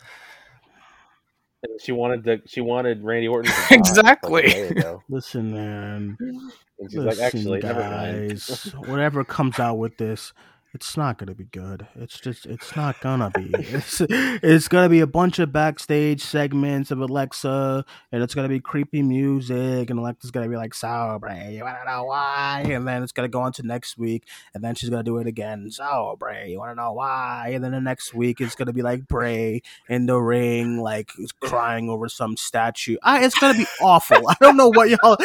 she 1.81 1.93
wanted 1.93 2.25
to, 2.25 2.43
she 2.47 2.61
wanted 2.61 3.03
Randy 3.03 3.29
Orton 3.29 3.51
to 3.51 3.57
die, 3.59 3.67
like, 3.71 3.79
Exactly. 3.79 4.83
Listen, 5.09 5.53
man. 5.53 6.17
And 6.21 6.91
she's 6.91 6.99
Listen, 6.99 7.07
like, 7.07 7.35
actually, 7.35 7.61
never 7.61 7.81
mind. 7.81 8.29
guys. 8.31 8.75
whatever 8.87 9.25
comes 9.25 9.59
out 9.59 9.77
with 9.79 9.97
this, 9.97 10.33
it's 10.75 10.97
not 10.97 11.19
gonna 11.19 11.35
be 11.35 11.45
good. 11.45 11.87
It's 11.95 12.19
just, 12.19 12.47
it's 12.47 12.75
not 12.75 13.01
gonna 13.01 13.31
be. 13.31 13.55
It's, 13.57 14.03
it's 14.09 14.67
gonna 14.67 14.89
be 14.89 15.01
a 15.01 15.07
bunch 15.07 15.39
of 15.39 15.53
backstage 15.53 16.21
segments 16.21 16.91
of 16.91 16.99
Alexa, 16.99 17.85
and 18.11 18.23
it's 18.23 18.35
gonna 18.35 18.49
be 18.49 18.59
creepy 18.59 19.01
music, 19.03 19.89
and 19.89 19.99
Alexa's 20.01 20.33
gonna 20.33 20.49
be 20.49 20.57
like, 20.57 20.75
"So, 20.75 21.19
Bray, 21.21 21.55
you 21.55 21.63
wanna 21.63 21.85
know 21.85 22.05
why?" 22.05 22.65
And 22.69 22.87
then 22.89 23.05
it's 23.05 23.13
gonna 23.13 23.29
go 23.29 23.41
on 23.41 23.53
to 23.53 23.63
next 23.63 23.97
week, 23.97 24.27
and 24.53 24.65
then 24.65 24.75
she's 24.75 24.91
gonna 24.91 25.05
do 25.05 25.19
it 25.19 25.29
again. 25.29 25.71
Bray, 26.19 26.51
you 26.51 26.59
wanna 26.59 26.75
know 26.75 26.93
why? 26.93 27.53
And 27.55 27.63
then 27.63 27.71
the 27.73 27.81
next 27.81 28.13
week 28.13 28.41
it's 28.41 28.57
gonna 28.57 28.73
be 28.73 28.83
like 28.83 29.07
Bray 29.07 29.63
in 29.89 30.07
the 30.07 30.19
ring, 30.19 30.81
like 30.81 31.13
crying 31.41 31.89
over 31.89 32.09
some 32.09 32.37
statue. 32.37 32.97
I, 33.03 33.25
it's 33.25 33.39
gonna 33.39 33.59
be 33.59 33.67
awful. 33.81 34.29
I 34.29 34.35
don't 34.41 34.57
know 34.57 34.69
what 34.69 34.91
y'all. 34.91 35.17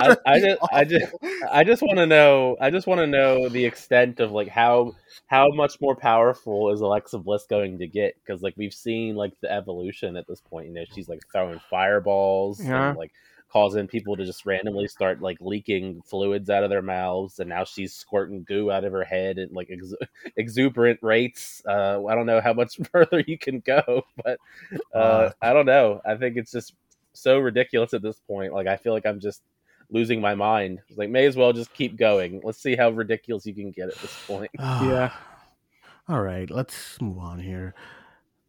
I, 0.00 0.16
I 0.26 0.40
just, 0.40 0.58
I 0.72 0.84
just. 0.84 1.12
I 1.52 1.64
just 1.64 1.82
want 1.82 1.98
to 1.98 2.06
know. 2.06 2.56
I 2.60 2.70
just 2.70 2.86
want 2.86 3.00
to 3.00 3.06
know 3.06 3.48
the 3.48 3.64
extent 3.64 4.20
of 4.20 4.32
like 4.32 4.48
how 4.48 4.94
how 5.26 5.48
much 5.48 5.80
more 5.80 5.94
powerful 5.96 6.72
is 6.72 6.80
Alexa 6.80 7.18
Bliss 7.18 7.46
going 7.48 7.78
to 7.78 7.86
get? 7.86 8.14
Because 8.24 8.42
like 8.42 8.54
we've 8.56 8.74
seen 8.74 9.14
like 9.16 9.32
the 9.40 9.50
evolution 9.50 10.16
at 10.16 10.26
this 10.26 10.40
point. 10.40 10.68
You 10.68 10.74
know, 10.74 10.84
she's 10.94 11.08
like 11.08 11.20
throwing 11.32 11.60
fireballs 11.70 12.62
Yeah. 12.62 12.90
and 12.90 12.98
like 12.98 13.12
causing 13.48 13.86
people 13.86 14.16
to 14.16 14.24
just 14.24 14.44
randomly 14.44 14.88
start 14.88 15.22
like 15.22 15.38
leaking 15.40 16.02
fluids 16.02 16.50
out 16.50 16.64
of 16.64 16.70
their 16.70 16.82
mouths, 16.82 17.38
and 17.38 17.48
now 17.48 17.64
she's 17.64 17.94
squirting 17.94 18.44
goo 18.44 18.70
out 18.70 18.84
of 18.84 18.92
her 18.92 19.04
head 19.04 19.38
at 19.38 19.52
like 19.52 19.68
ex- 19.70 19.94
exuberant 20.36 20.98
rates. 21.02 21.62
Uh, 21.66 22.04
I 22.06 22.14
don't 22.14 22.26
know 22.26 22.40
how 22.40 22.52
much 22.52 22.78
further 22.92 23.22
you 23.26 23.38
can 23.38 23.60
go, 23.60 24.02
but 24.24 24.38
uh, 24.94 25.28
Fuck. 25.28 25.36
I 25.42 25.52
don't 25.52 25.66
know. 25.66 26.00
I 26.04 26.16
think 26.16 26.36
it's 26.36 26.50
just 26.52 26.74
so 27.12 27.38
ridiculous 27.38 27.94
at 27.94 28.02
this 28.02 28.18
point. 28.26 28.52
Like 28.52 28.66
I 28.66 28.76
feel 28.76 28.92
like 28.92 29.06
I'm 29.06 29.20
just 29.20 29.42
losing 29.90 30.20
my 30.20 30.34
mind. 30.34 30.80
It's 30.88 30.98
like 30.98 31.10
may 31.10 31.26
as 31.26 31.36
well 31.36 31.52
just 31.52 31.72
keep 31.74 31.96
going. 31.96 32.40
Let's 32.44 32.62
see 32.62 32.76
how 32.76 32.90
ridiculous 32.90 33.46
you 33.46 33.54
can 33.54 33.70
get 33.70 33.88
at 33.88 33.96
this 33.96 34.16
point. 34.26 34.50
Yeah. 34.58 35.12
All 36.08 36.22
right, 36.22 36.48
let's 36.48 37.00
move 37.00 37.18
on 37.18 37.40
here. 37.40 37.74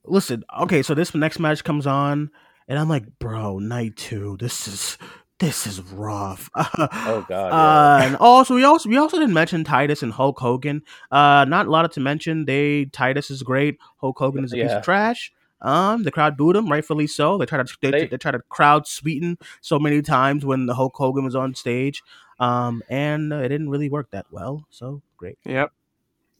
Listen, 0.05 0.43
okay, 0.59 0.83
so 0.83 0.93
this 0.93 1.15
next 1.15 1.39
match 1.39 1.63
comes 1.63 1.87
on, 1.87 2.29
and 2.67 2.77
I'm 2.77 2.87
like, 2.87 3.17
bro, 3.17 3.57
night 3.57 3.97
two. 3.97 4.37
This 4.39 4.67
is 4.67 4.97
this 5.39 5.67
is 5.67 5.81
rough. 5.81 6.49
Oh 6.79 7.25
god. 7.27 7.51
Uh, 7.51 8.05
and 8.05 8.15
also 8.17 8.53
we 8.55 8.63
also 8.63 8.89
we 8.89 8.97
also 8.97 9.17
didn't 9.17 9.33
mention 9.33 9.63
Titus 9.63 10.03
and 10.03 10.11
Hulk 10.11 10.39
Hogan. 10.39 10.83
Uh, 11.11 11.45
not 11.47 11.67
a 11.67 11.71
lot 11.71 11.91
to 11.93 11.99
mention. 11.99 12.45
They 12.45 12.85
Titus 12.85 13.31
is 13.31 13.43
great. 13.43 13.77
Hulk 13.97 14.17
Hogan 14.19 14.43
is 14.43 14.53
a 14.53 14.57
piece 14.57 14.71
of 14.71 14.83
trash. 14.83 15.31
Um, 15.61 16.03
the 16.03 16.11
crowd 16.11 16.37
booed 16.37 16.55
him, 16.55 16.67
rightfully 16.69 17.07
so. 17.07 17.37
They 17.37 17.45
try 17.45 17.61
to 17.63 17.77
they, 17.81 17.91
They- 17.91 18.05
they 18.07 18.17
try 18.17 18.31
to 18.31 18.39
crowd 18.49 18.87
sweeten 18.87 19.37
so 19.61 19.79
many 19.79 20.01
times 20.01 20.45
when 20.45 20.65
the 20.67 20.75
Hulk 20.75 20.93
Hogan 20.95 21.23
was 21.25 21.35
on 21.35 21.55
stage. 21.55 22.03
Um, 22.39 22.83
and 22.89 23.33
uh, 23.33 23.37
it 23.37 23.49
didn't 23.49 23.69
really 23.69 23.89
work 23.89 24.11
that 24.11 24.27
well. 24.29 24.67
So 24.69 25.01
great. 25.17 25.37
Yep. 25.45 25.71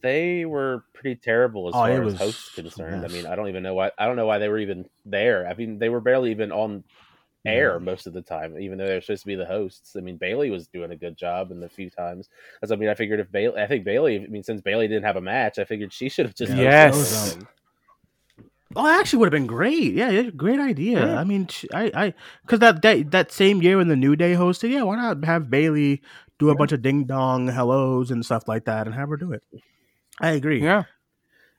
They 0.00 0.44
were 0.44 0.84
pretty 0.94 1.16
terrible 1.16 1.66
as 1.68 1.74
Oh, 1.74 1.78
far 1.78 1.90
it 1.90 2.06
as 2.06 2.16
hosts 2.16 2.56
a 2.56 2.62
concerned. 2.62 3.04
I 3.04 3.08
mean, 3.08 3.26
I 3.26 3.34
don't 3.34 3.48
even 3.48 3.64
know 3.64 3.74
why 3.74 3.90
I 3.98 4.06
don't 4.06 4.14
know 4.14 4.26
why 4.26 4.38
they 4.38 4.48
were 4.48 4.58
even 4.60 4.88
there. 5.04 5.48
I 5.48 5.54
mean, 5.54 5.80
they 5.80 5.88
were 5.88 6.00
barely 6.00 6.30
even 6.30 6.52
on 6.52 6.84
air 7.44 7.72
Yeah. 7.72 7.78
most 7.78 8.06
of 8.06 8.12
the 8.12 8.22
time, 8.22 8.56
even 8.60 8.78
though 8.78 8.86
they're 8.86 9.00
supposed 9.00 9.22
to 9.22 9.26
be 9.26 9.34
the 9.34 9.44
hosts. 9.46 9.96
I 9.96 10.00
mean, 10.00 10.16
Bayley 10.16 10.50
was 10.50 10.68
doing 10.68 10.92
a 10.92 10.96
good 10.96 11.16
job 11.16 11.50
in 11.50 11.58
the 11.58 11.68
few 11.68 11.90
times. 11.90 12.28
As 12.62 12.70
I 12.70 12.76
mean, 12.76 12.88
I 12.88 12.94
figured 12.94 13.18
if 13.18 13.32
Bayley, 13.32 13.60
I 13.60 13.66
think 13.66 13.84
Bayley. 13.84 14.22
I 14.22 14.28
mean, 14.28 14.44
since 14.44 14.60
Bayley 14.60 14.86
didn't 14.86 15.04
have 15.04 15.16
a 15.16 15.20
match, 15.20 15.58
I 15.58 15.64
figured 15.64 15.92
she 15.92 16.08
should 16.08 16.26
have 16.26 16.34
just 16.36 16.52
Yeah, 16.52 16.90
hosted 16.90 16.92
the 16.92 17.40
Yes. 17.40 17.46
Thing. 18.74 18.82
Oh, 18.84 18.86
actually 19.00 19.18
would 19.20 19.26
have 19.32 19.40
been 19.40 19.46
great. 19.46 19.94
Yeah, 19.94 20.10
yeah, 20.10 20.22
great 20.30 20.60
idea. 20.60 21.06
Yeah. 21.06 21.18
I 21.20 21.24
mean, 21.24 21.48
I, 21.72 21.90
I, 21.94 22.14
because 22.42 22.58
that, 22.60 22.82
that 22.82 23.10
that 23.12 23.32
same 23.32 23.62
year 23.62 23.78
when 23.78 23.88
the 23.88 23.96
New 23.96 24.14
Day 24.16 24.34
hosted, 24.34 24.70
yeah, 24.70 24.82
why 24.82 24.96
not 24.96 25.24
have 25.24 25.48
Bayley 25.50 26.02
do 26.38 26.50
a 26.50 26.54
bunch 26.54 26.72
of 26.72 26.82
ding 26.82 27.04
dong 27.04 27.48
hellos 27.48 28.10
and 28.10 28.24
stuff 28.24 28.46
like 28.46 28.66
that, 28.66 28.86
and 28.86 28.94
have 28.94 29.08
her 29.08 29.16
do 29.16 29.32
it? 29.32 29.42
I 30.20 30.30
agree. 30.32 30.62
Yeah. 30.62 30.84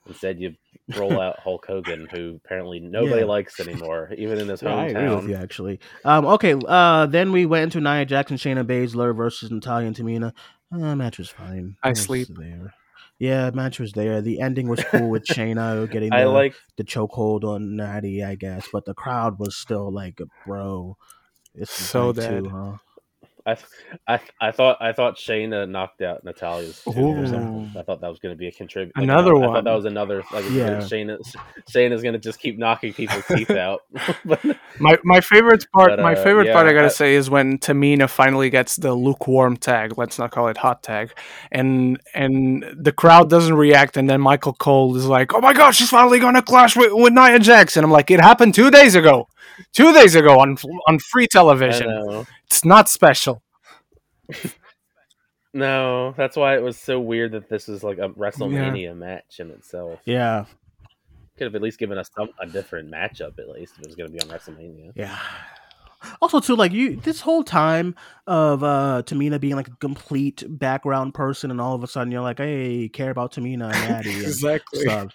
Instead, 0.07 0.39
you 0.39 0.55
roll 0.97 1.19
out 1.19 1.39
Hulk 1.39 1.65
Hogan, 1.67 2.07
who 2.11 2.39
apparently 2.43 2.79
nobody 2.79 3.21
Yeah. 3.21 3.25
likes 3.27 3.59
anymore, 3.59 4.11
even 4.17 4.39
in 4.39 4.47
his 4.47 4.61
Yeah, 4.61 4.73
I 4.75 4.85
agree 4.87 5.03
with 5.09 5.25
hometown. 5.25 5.29
you 5.29 5.35
actually. 5.35 5.79
Um, 6.05 6.25
okay. 6.25 6.55
Uh, 6.67 7.05
then 7.05 7.31
we 7.31 7.45
went 7.45 7.63
into 7.75 7.79
Nia 7.81 8.05
Jackson, 8.05 8.37
Shayna 8.37 8.63
Baszler 8.65 9.15
versus 9.15 9.51
Natalya 9.51 9.87
and 9.87 9.95
Tamina. 9.95 10.33
Uh, 10.71 10.95
match 10.95 11.17
was 11.19 11.29
fine. 11.29 11.75
I 11.83 11.91
It 11.91 11.97
sleep. 11.97 12.27
there. 12.31 12.73
Yeah, 13.19 13.51
match 13.53 13.79
was 13.79 13.91
there. 13.91 14.21
The 14.21 14.39
ending 14.39 14.69
was 14.69 14.83
cool 14.83 15.09
with 15.09 15.25
Shayna 15.25 15.89
getting 15.91 16.11
the, 16.11 16.17
I 16.17 16.23
like 16.23 16.55
the 16.77 16.83
chokehold 16.85 17.43
on 17.43 17.75
Natty, 17.75 18.23
I 18.23 18.35
guess, 18.35 18.67
but 18.71 18.85
the 18.85 18.93
crowd 18.93 19.39
was 19.39 19.55
still 19.57 19.91
like, 19.91 20.19
"Bro, 20.45 20.95
it's 21.53 21.77
So 21.77 22.07
night 22.07 22.15
dead. 22.15 22.43
two, 22.43 22.49
huh?" 22.49 22.77
I, 24.07 24.15
I, 24.15 24.19
I 24.41 24.51
thought 24.51 24.77
I 24.81 24.93
thought 24.93 25.15
Shayna 25.17 25.67
knocked 25.69 26.01
out 26.01 26.23
Natalya's 26.23 26.81
tooth 26.83 26.95
or 26.97 27.25
something. 27.27 27.71
Ooh. 27.75 27.79
I 27.79 27.83
thought 27.83 28.01
that 28.01 28.07
was 28.09 28.19
going 28.19 28.33
to 28.33 28.37
be 28.37 28.47
a 28.47 28.51
contribute. 28.51 28.93
Another 28.95 29.35
I 29.35 29.39
one. 29.39 29.53
thought 29.53 29.63
that 29.63 29.73
was 29.73 29.85
another 29.85 30.23
like 30.31 30.45
Yeah. 30.51 30.77
Shayna 30.79 31.17
Shayna's 31.69 32.01
going 32.01 32.13
to 32.13 32.19
just 32.19 32.39
keep 32.39 32.57
knocking 32.57 32.93
people's 32.93 33.25
teeth 33.25 33.49
out. 33.65 33.81
but 34.25 34.39
My 34.79 34.97
my 35.03 35.21
favorite 35.21 35.65
part 35.73 35.91
But, 35.91 35.99
my 35.99 36.13
uh, 36.13 36.23
favorite 36.23 36.51
part 36.53 36.67
I 36.67 36.73
gotta 36.73 36.89
say 36.89 37.15
is 37.15 37.29
when 37.29 37.57
Tamina 37.59 38.09
finally 38.09 38.49
gets 38.49 38.75
the 38.75 38.93
lukewarm 38.93 39.57
tag, 39.57 39.97
let's 39.97 40.19
not 40.19 40.31
call 40.31 40.47
it 40.47 40.57
hot 40.57 40.83
tag, 40.83 41.11
and 41.51 41.99
and 42.13 42.63
the 42.77 42.91
crowd 42.91 43.29
doesn't 43.29 43.55
react, 43.55 43.97
and 43.97 44.09
then 44.09 44.21
Michael 44.21 44.53
Cole 44.53 44.95
is 44.95 45.05
like, 45.05 45.33
"Oh 45.33 45.41
my 45.41 45.53
gosh, 45.53 45.77
she's 45.77 45.89
finally 45.89 46.19
gonna 46.19 46.41
clash 46.41 46.75
with, 46.75 46.91
with 46.93 47.13
Nia 47.13 47.39
Jax," 47.39 47.77
and 47.77 47.83
I'm 47.83 47.91
like, 47.91 48.11
"It 48.11 48.19
happened 48.21 48.53
two 48.53 48.69
days 48.71 48.95
ago, 48.95 49.27
two 49.73 49.93
days 49.93 50.15
ago 50.15 50.39
on 50.39 50.57
on 50.87 50.99
free 50.99 51.27
television. 51.27 52.25
It's 52.47 52.65
not 52.65 52.89
special." 52.89 53.41
No, 55.51 56.13
that's 56.15 56.37
why 56.37 56.55
it 56.55 56.61
was 56.61 56.77
so 56.77 56.99
weird 56.99 57.31
that 57.31 57.49
this 57.49 57.67
was 57.67 57.83
like 57.83 57.97
a 57.97 58.09
WrestleMania 58.09 58.83
yeah. 58.83 58.93
match 58.93 59.39
in 59.39 59.49
itself. 59.49 59.99
Yeah, 60.05 60.45
could 61.37 61.45
have 61.45 61.55
at 61.55 61.61
least 61.61 61.79
given 61.79 61.97
us 61.97 62.11
some 62.15 62.29
a 62.39 62.45
different 62.45 62.91
matchup. 62.91 63.39
At 63.39 63.49
least 63.49 63.73
if 63.77 63.81
it 63.81 63.87
was 63.87 63.95
going 63.95 64.11
to 64.11 64.13
be 64.13 64.21
on 64.21 64.29
WrestleMania. 64.29 64.91
Yeah. 64.95 65.17
Also, 66.21 66.39
too, 66.39 66.55
like 66.55 66.71
you, 66.71 66.95
this 66.95 67.21
whole 67.21 67.43
time 67.43 67.95
of 68.27 68.63
uh 68.63 69.01
Tamina 69.05 69.39
being 69.39 69.55
like 69.55 69.67
a 69.67 69.75
complete 69.77 70.43
background 70.47 71.13
person, 71.13 71.51
and 71.51 71.59
all 71.59 71.75
of 71.75 71.83
a 71.83 71.87
sudden 71.87 72.11
you're 72.11 72.21
like, 72.21 72.37
"Hey, 72.37 72.89
care 72.89 73.09
about 73.09 73.33
Tamina 73.33 73.73
and 73.73 73.89
Natty." 73.89 74.09
And 74.19 74.23
exactly. 74.23 74.87
Um, 74.87 75.11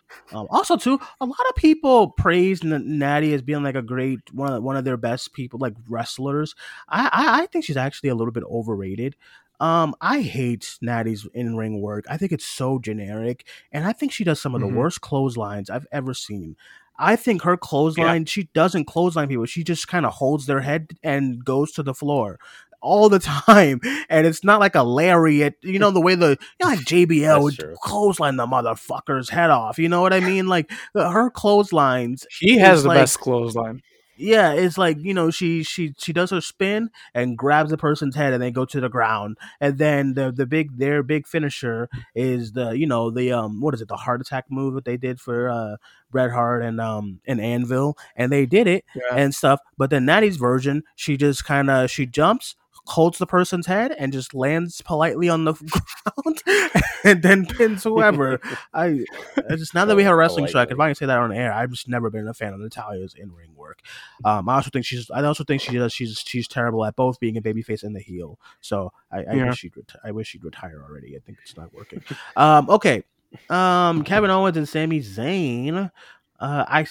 also, 0.51 0.77
too, 0.77 1.01
a 1.21 1.27
lot 1.27 1.49
of 1.49 1.57
people 1.57 2.11
praised 2.11 2.65
Natty 2.65 3.33
as 3.35 3.43
being 3.43 3.63
like 3.63 3.77
a 3.77 3.83
great 3.83 4.21
one 4.33 4.53
of 4.53 4.63
one 4.63 4.77
of 4.77 4.85
their 4.85 4.97
best 4.97 5.33
people, 5.33 5.59
like 5.59 5.75
wrestlers. 5.89 6.55
I, 6.89 7.09
I, 7.13 7.43
I 7.43 7.47
think 7.47 7.65
she's 7.65 7.77
actually 7.77 8.11
a 8.11 8.15
little 8.15 8.33
bit 8.33 8.45
overrated. 8.45 9.17
Um, 9.61 9.95
I 10.01 10.21
hate 10.21 10.79
Natty's 10.83 11.27
in 11.33 11.57
ring 11.57 11.81
work. 11.81 12.05
I 12.11 12.17
think 12.17 12.33
it's 12.33 12.45
so 12.45 12.79
generic, 12.79 13.47
and 13.73 13.87
I 13.87 13.93
think 13.93 14.13
she 14.13 14.25
does 14.25 14.41
some 14.41 14.55
of 14.55 14.61
the 14.61 14.67
mm-hmm. 14.67 14.77
worst 14.77 15.01
clotheslines 15.01 15.71
I've 15.71 15.87
ever 15.93 16.13
seen. 16.13 16.57
I 16.99 17.17
think 17.17 17.43
her 17.43 17.57
clothesline, 17.57 18.23
yeah. 18.23 18.29
she 18.29 18.45
doesn't 18.55 18.85
clothesline 18.85 19.29
people. 19.29 19.47
She 19.47 19.65
just 19.65 19.89
kind 19.89 20.07
of 20.07 20.13
holds 20.15 20.47
their 20.47 20.61
head 20.61 20.93
and 21.03 21.45
goes 21.45 21.73
to 21.73 21.83
the 21.83 21.95
floor 21.95 22.39
all 22.81 23.09
the 23.09 23.19
time. 23.47 23.81
And 24.09 24.27
it's 24.27 24.45
not 24.45 24.61
like 24.61 24.75
a 24.75 24.83
lariat, 24.83 25.57
you 25.63 25.79
know, 25.79 25.91
the 25.91 26.01
way 26.01 26.15
the, 26.15 26.31
you 26.31 26.67
know, 26.67 26.69
like 26.69 26.79
JBL 26.87 27.43
would 27.43 27.55
true. 27.55 27.75
clothesline 27.83 28.37
the 28.37 28.47
motherfucker's 28.47 29.31
head 29.31 29.51
off. 29.51 29.79
You 29.79 29.89
know 29.89 30.03
what 30.03 30.13
I 30.13 30.21
mean? 30.21 30.47
Like 30.47 30.71
her 30.95 31.31
clotheslines. 31.31 32.27
He 32.39 32.59
has 32.59 32.83
the 32.83 32.91
like, 32.91 32.99
best 32.99 33.21
clothesline 33.21 33.83
yeah, 34.17 34.53
it's 34.53 34.79
like 34.79 34.99
you 35.01 35.15
know 35.15 35.31
she 35.31 35.63
she 35.63 35.95
she 35.99 36.13
does 36.13 36.31
her 36.31 36.41
spin 36.41 36.91
and 37.15 37.37
grabs 37.37 37.71
the 37.71 37.77
person's 37.77 38.17
head 38.17 38.33
and 38.33 38.43
they 38.43 38.51
go 38.51 38.65
to 38.65 38.81
the 38.81 38.89
ground. 38.89 39.37
And 39.61 39.79
then 39.79 40.15
the 40.15 40.33
the 40.33 40.47
big 40.47 40.79
their 40.79 41.03
big 41.03 41.27
finisher 41.27 41.89
is 42.15 42.53
the 42.53 42.71
you 42.71 42.87
know 42.87 43.11
the 43.11 43.33
um 43.33 43.61
what 43.61 43.75
is 43.75 43.81
it 43.81 43.89
the 43.89 43.97
Hart 43.97 44.21
Attack 44.21 44.47
move 44.51 44.75
that 44.75 44.85
they 44.85 44.97
did 44.97 45.21
for 45.21 45.49
uh 45.49 45.77
Bret 46.11 46.31
Hart 46.31 46.63
and 46.63 46.81
um 46.81 47.21
and 47.27 47.41
Anvil. 47.41 47.97
And 48.17 48.31
they 48.31 48.47
did 48.47 48.67
it 48.67 48.85
yeah. 48.95 49.17
and 49.17 49.35
stuff. 49.35 49.61
But 49.77 49.91
then 49.91 50.05
Natty's 50.05 50.37
version 50.37 50.85
she 50.95 51.17
just 51.17 51.45
kind 51.45 51.71
of 51.71 51.91
she 51.91 52.07
jumps 52.07 52.57
holds 52.87 53.19
the 53.19 53.27
person's 53.27 53.67
head 53.67 53.93
and 53.99 54.13
just 54.13 54.35
lands 54.35 54.83
politely 54.83 55.29
on 55.29 55.45
the 55.45 55.53
ground 56.05 56.43
and 57.05 57.23
then 57.23 57.47
pins 57.47 57.83
whoever. 57.83 58.41
I, 58.75 59.05
I 59.49 59.57
just 59.57 59.75
now 59.75 59.85
that 59.85 59.97
we 59.97 60.03
have 60.05 60.13
a 60.13 60.17
wrestling 60.17 60.47
show, 60.47 60.59
I 60.59 60.67
can 60.67 60.77
finally 60.77 60.95
say 60.95 61.07
that 61.07 61.19
on 61.19 61.33
air. 61.33 61.53
I've 61.53 61.71
just 61.71 61.89
never 61.89 62.11
been 62.11 62.29
a 62.29 62.35
fan 62.35 62.53
of 62.53 62.61
Natalya's 62.61 63.15
in 63.15 63.33
ring 63.33 63.55
work. 63.57 63.81
Um, 64.25 64.49
I 64.49 64.57
also 64.57 64.71
think 64.71 64.85
she's. 64.85 65.11
I 65.11 65.23
also 65.25 65.45
think 65.45 65.63
she 65.63 65.73
does. 65.73 65.93
She's 65.93 66.23
she's 66.27 66.47
terrible 66.47 66.85
at 66.85 66.97
both 66.97 67.19
being 67.21 67.37
a 67.37 67.43
babyface 67.43 67.83
and 67.83 67.97
the 67.97 68.01
heel. 68.01 68.39
So 68.61 68.93
I, 69.11 69.25
I 69.25 69.35
yeah. 69.35 69.47
wish 69.47 69.59
she'd. 69.59 69.75
Reti- 69.75 69.97
I 70.05 70.11
wish 70.11 70.29
she'd 70.29 70.45
retire 70.45 70.85
already. 70.87 71.17
I 71.17 71.21
think 71.21 71.39
it's 71.43 71.57
not 71.57 71.73
working. 71.73 72.03
um, 72.37 72.69
okay. 72.69 73.03
Um, 73.51 74.05
Kevin 74.05 74.31
Owens 74.31 74.57
and 74.57 74.69
Sami 74.69 75.01
Zayn. 75.01 75.91
Uh, 76.39 76.65
I. 76.69 76.87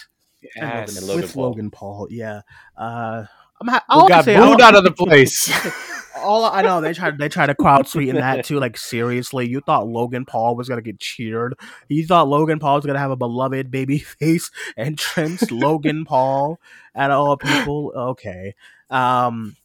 Yes. 0.57 0.95
With 0.95 1.03
Logan 1.07 1.29
Paul. 1.29 1.43
Logan 1.43 1.71
Paul, 1.71 2.07
yeah. 2.11 2.41
Uh, 2.75 3.25
I'm 3.63 3.67
ha- 3.67 3.85
Who 4.01 4.09
got 4.09 4.25
say, 4.25 4.35
booed 4.35 4.61
out 4.61 4.75
of 4.75 4.83
the 4.83 4.91
place. 5.05 5.51
all 6.23 6.45
I 6.45 6.61
know, 6.61 6.81
they 6.81 6.93
tried 6.93 7.17
they 7.17 7.29
tried 7.29 7.47
to 7.47 7.55
crowd 7.55 7.87
sweeten 7.87 8.15
that 8.15 8.45
too. 8.45 8.59
Like 8.59 8.77
seriously, 8.77 9.47
you 9.47 9.61
thought 9.61 9.87
Logan 9.87 10.25
Paul 10.25 10.55
was 10.55 10.69
gonna 10.69 10.81
get 10.81 10.99
cheered? 10.99 11.55
You 11.87 12.05
thought 12.05 12.27
Logan 12.27 12.59
Paul 12.59 12.75
was 12.75 12.85
gonna 12.85 12.99
have 12.99 13.11
a 13.11 13.15
beloved 13.15 13.71
baby 13.71 13.99
face 14.19 14.51
entrance? 14.77 15.49
Logan 15.51 16.05
Paul, 16.05 16.59
at 16.95 17.11
all 17.11 17.37
people, 17.37 17.91
okay. 17.95 18.55
Um, 18.89 19.55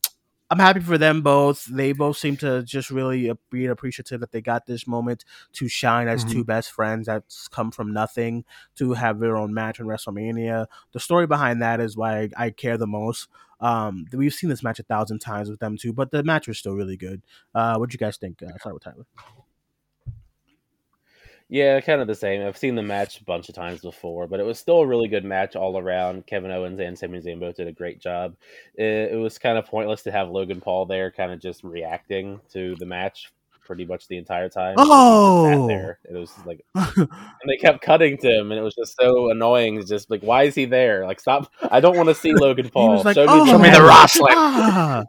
I'm 0.51 0.59
happy 0.59 0.80
for 0.80 0.96
them 0.96 1.20
both. 1.20 1.66
They 1.66 1.92
both 1.92 2.16
seem 2.16 2.38
to 2.38 2.62
just 2.62 2.90
really 2.90 3.30
be 3.51 3.66
appreciative 3.66 4.20
that 4.20 4.32
they 4.32 4.40
got 4.40 4.64
this 4.64 4.86
moment 4.86 5.26
to 5.55 5.68
shine 5.68 6.09
as 6.09 6.24
mm-hmm. 6.24 6.32
two 6.32 6.44
best 6.44 6.72
friends 6.72 7.07
that's 7.07 7.49
come 7.49 7.70
from 7.70 7.92
nothing 7.92 8.44
to 8.76 8.94
have 8.94 9.18
their 9.18 9.36
own 9.36 9.53
match 9.53 9.78
in 9.78 9.86
WrestleMania. 9.86 10.66
The 10.92 11.01
story 11.01 11.26
behind 11.26 11.61
that 11.61 11.80
is 11.80 11.99
why 11.99 12.20
I, 12.20 12.46
I 12.46 12.51
care 12.51 12.78
the 12.78 12.86
most. 12.86 13.28
Um, 13.61 14.06
we've 14.12 14.34
seen 14.34 14.50
this 14.50 14.62
match 14.62 14.78
a 14.78 14.84
thousand 14.84 15.20
times 15.20 15.50
with 15.50 15.61
them 15.61 15.76
too, 15.76 15.92
but 15.92 16.11
the 16.11 16.22
match 16.22 16.48
was 16.48 16.59
still 16.59 16.74
really 16.74 16.96
good. 16.96 17.22
Uh, 17.54 17.76
what 17.76 17.90
do 17.90 17.94
you 17.94 17.98
guys 17.98 18.16
think? 18.16 18.42
Uh, 18.42 18.56
start 18.59 18.74
with 18.74 18.84
Tyler. 18.84 19.06
Yeah, 21.50 21.80
kind 21.80 22.02
of 22.02 22.06
the 22.06 22.14
same. 22.14 22.46
I've 22.46 22.59
seen 22.59 22.74
the 22.74 22.82
match 22.82 23.20
a 23.20 23.24
bunch 23.24 23.48
of 23.48 23.54
times 23.54 23.80
before, 23.80 24.26
but 24.26 24.38
it 24.38 24.44
was 24.44 24.59
still 24.59 24.80
a 24.80 24.86
really 24.86 25.09
good 25.09 25.24
match 25.24 25.56
all 25.56 25.78
around. 25.78 26.26
Kevin 26.26 26.50
Owens 26.50 26.78
and 26.78 26.98
Sami 26.98 27.20
Zayn 27.20 27.40
both 27.40 27.56
did 27.56 27.66
a 27.66 27.72
great 27.72 28.00
job. 28.00 28.36
It, 28.74 29.12
it 29.12 29.16
was 29.16 29.38
kind 29.38 29.56
of 29.56 29.64
pointless 29.64 30.02
to 30.02 30.12
have 30.12 30.28
Logan 30.28 30.61
Paul 30.61 30.84
there, 30.84 31.11
kind 31.11 31.32
of 31.32 31.40
just 31.40 31.64
reacting 31.64 32.38
to 32.52 32.76
the 32.76 32.84
match 32.84 33.32
pretty 33.69 33.85
much 33.85 34.09
the 34.09 34.16
entire 34.16 34.49
time. 34.49 34.75
Oh, 34.79 35.69
there. 35.69 35.99
It 36.11 36.14
was 36.14 36.33
like, 36.47 36.64
and 36.75 37.09
they 37.47 37.59
kept 37.59 37.83
cutting 37.83 38.16
to 38.16 38.29
him, 38.29 38.51
and 38.51 38.59
it 38.59 38.62
was 38.62 38.75
just 38.75 38.97
so 38.99 39.31
annoying. 39.31 39.85
Just 39.87 40.11
like, 40.11 40.23
why 40.23 40.45
is 40.45 40.55
he 40.55 40.64
there? 40.64 41.05
Like, 41.07 41.21
stop! 41.21 41.53
I 41.71 41.79
don't 41.79 41.97
want 41.97 42.09
to 42.09 42.14
see 42.14 42.33
Logan 42.35 42.71
Paul. 42.71 43.03
Like, 43.03 43.14
show, 43.14 43.27
oh, 43.29 43.45
me, 43.45 43.51
show 43.51 43.59
me 43.59 43.71
the 43.71 43.83
wrestling. 43.85 44.35
Ah. 44.35 45.05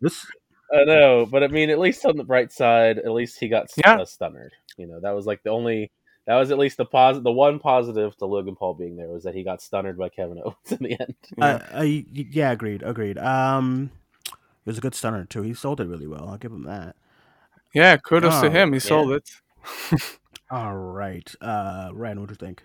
this. 0.00 0.26
I 0.72 0.84
know, 0.84 1.26
but 1.30 1.42
I 1.42 1.48
mean, 1.48 1.70
at 1.70 1.78
least 1.78 2.04
on 2.04 2.16
the 2.16 2.24
bright 2.24 2.52
side, 2.52 2.98
at 2.98 3.12
least 3.12 3.38
he 3.38 3.48
got 3.48 3.68
yeah. 3.76 4.02
stunnered. 4.04 4.50
You 4.76 4.86
know, 4.86 5.00
that 5.00 5.12
was 5.12 5.26
like 5.26 5.42
the 5.42 5.50
only 5.50 5.90
that 6.26 6.36
was 6.36 6.50
at 6.50 6.58
least 6.58 6.78
the 6.78 6.86
positive. 6.86 7.24
The 7.24 7.32
one 7.32 7.58
positive 7.58 8.16
to 8.16 8.26
Logan 8.26 8.56
Paul 8.56 8.74
being 8.74 8.96
there 8.96 9.08
was 9.08 9.24
that 9.24 9.34
he 9.34 9.44
got 9.44 9.60
stunnered 9.60 9.98
by 9.98 10.08
Kevin 10.08 10.40
Owens 10.42 10.72
in 10.72 10.78
the 10.78 10.96
end. 10.98 11.14
Uh, 11.40 11.58
uh, 11.72 11.82
yeah, 11.82 12.50
agreed, 12.50 12.82
agreed. 12.82 13.18
Um, 13.18 13.90
it 14.26 14.66
was 14.66 14.78
a 14.78 14.82
good 14.82 14.94
stunner 14.94 15.26
too. 15.26 15.42
He 15.42 15.54
sold 15.54 15.80
it 15.80 15.86
really 15.86 16.06
well. 16.06 16.28
I'll 16.28 16.38
give 16.38 16.52
him 16.52 16.64
that. 16.64 16.96
Yeah, 17.74 17.96
kudos 17.96 18.34
oh, 18.36 18.42
to 18.42 18.50
him. 18.50 18.72
He 18.72 18.76
yeah. 18.76 18.80
sold 18.80 19.12
it. 19.12 19.30
All 20.50 20.76
right, 20.76 21.30
uh, 21.40 21.90
Ren, 21.92 22.20
what 22.20 22.28
do 22.28 22.32
you 22.32 22.36
think? 22.36 22.62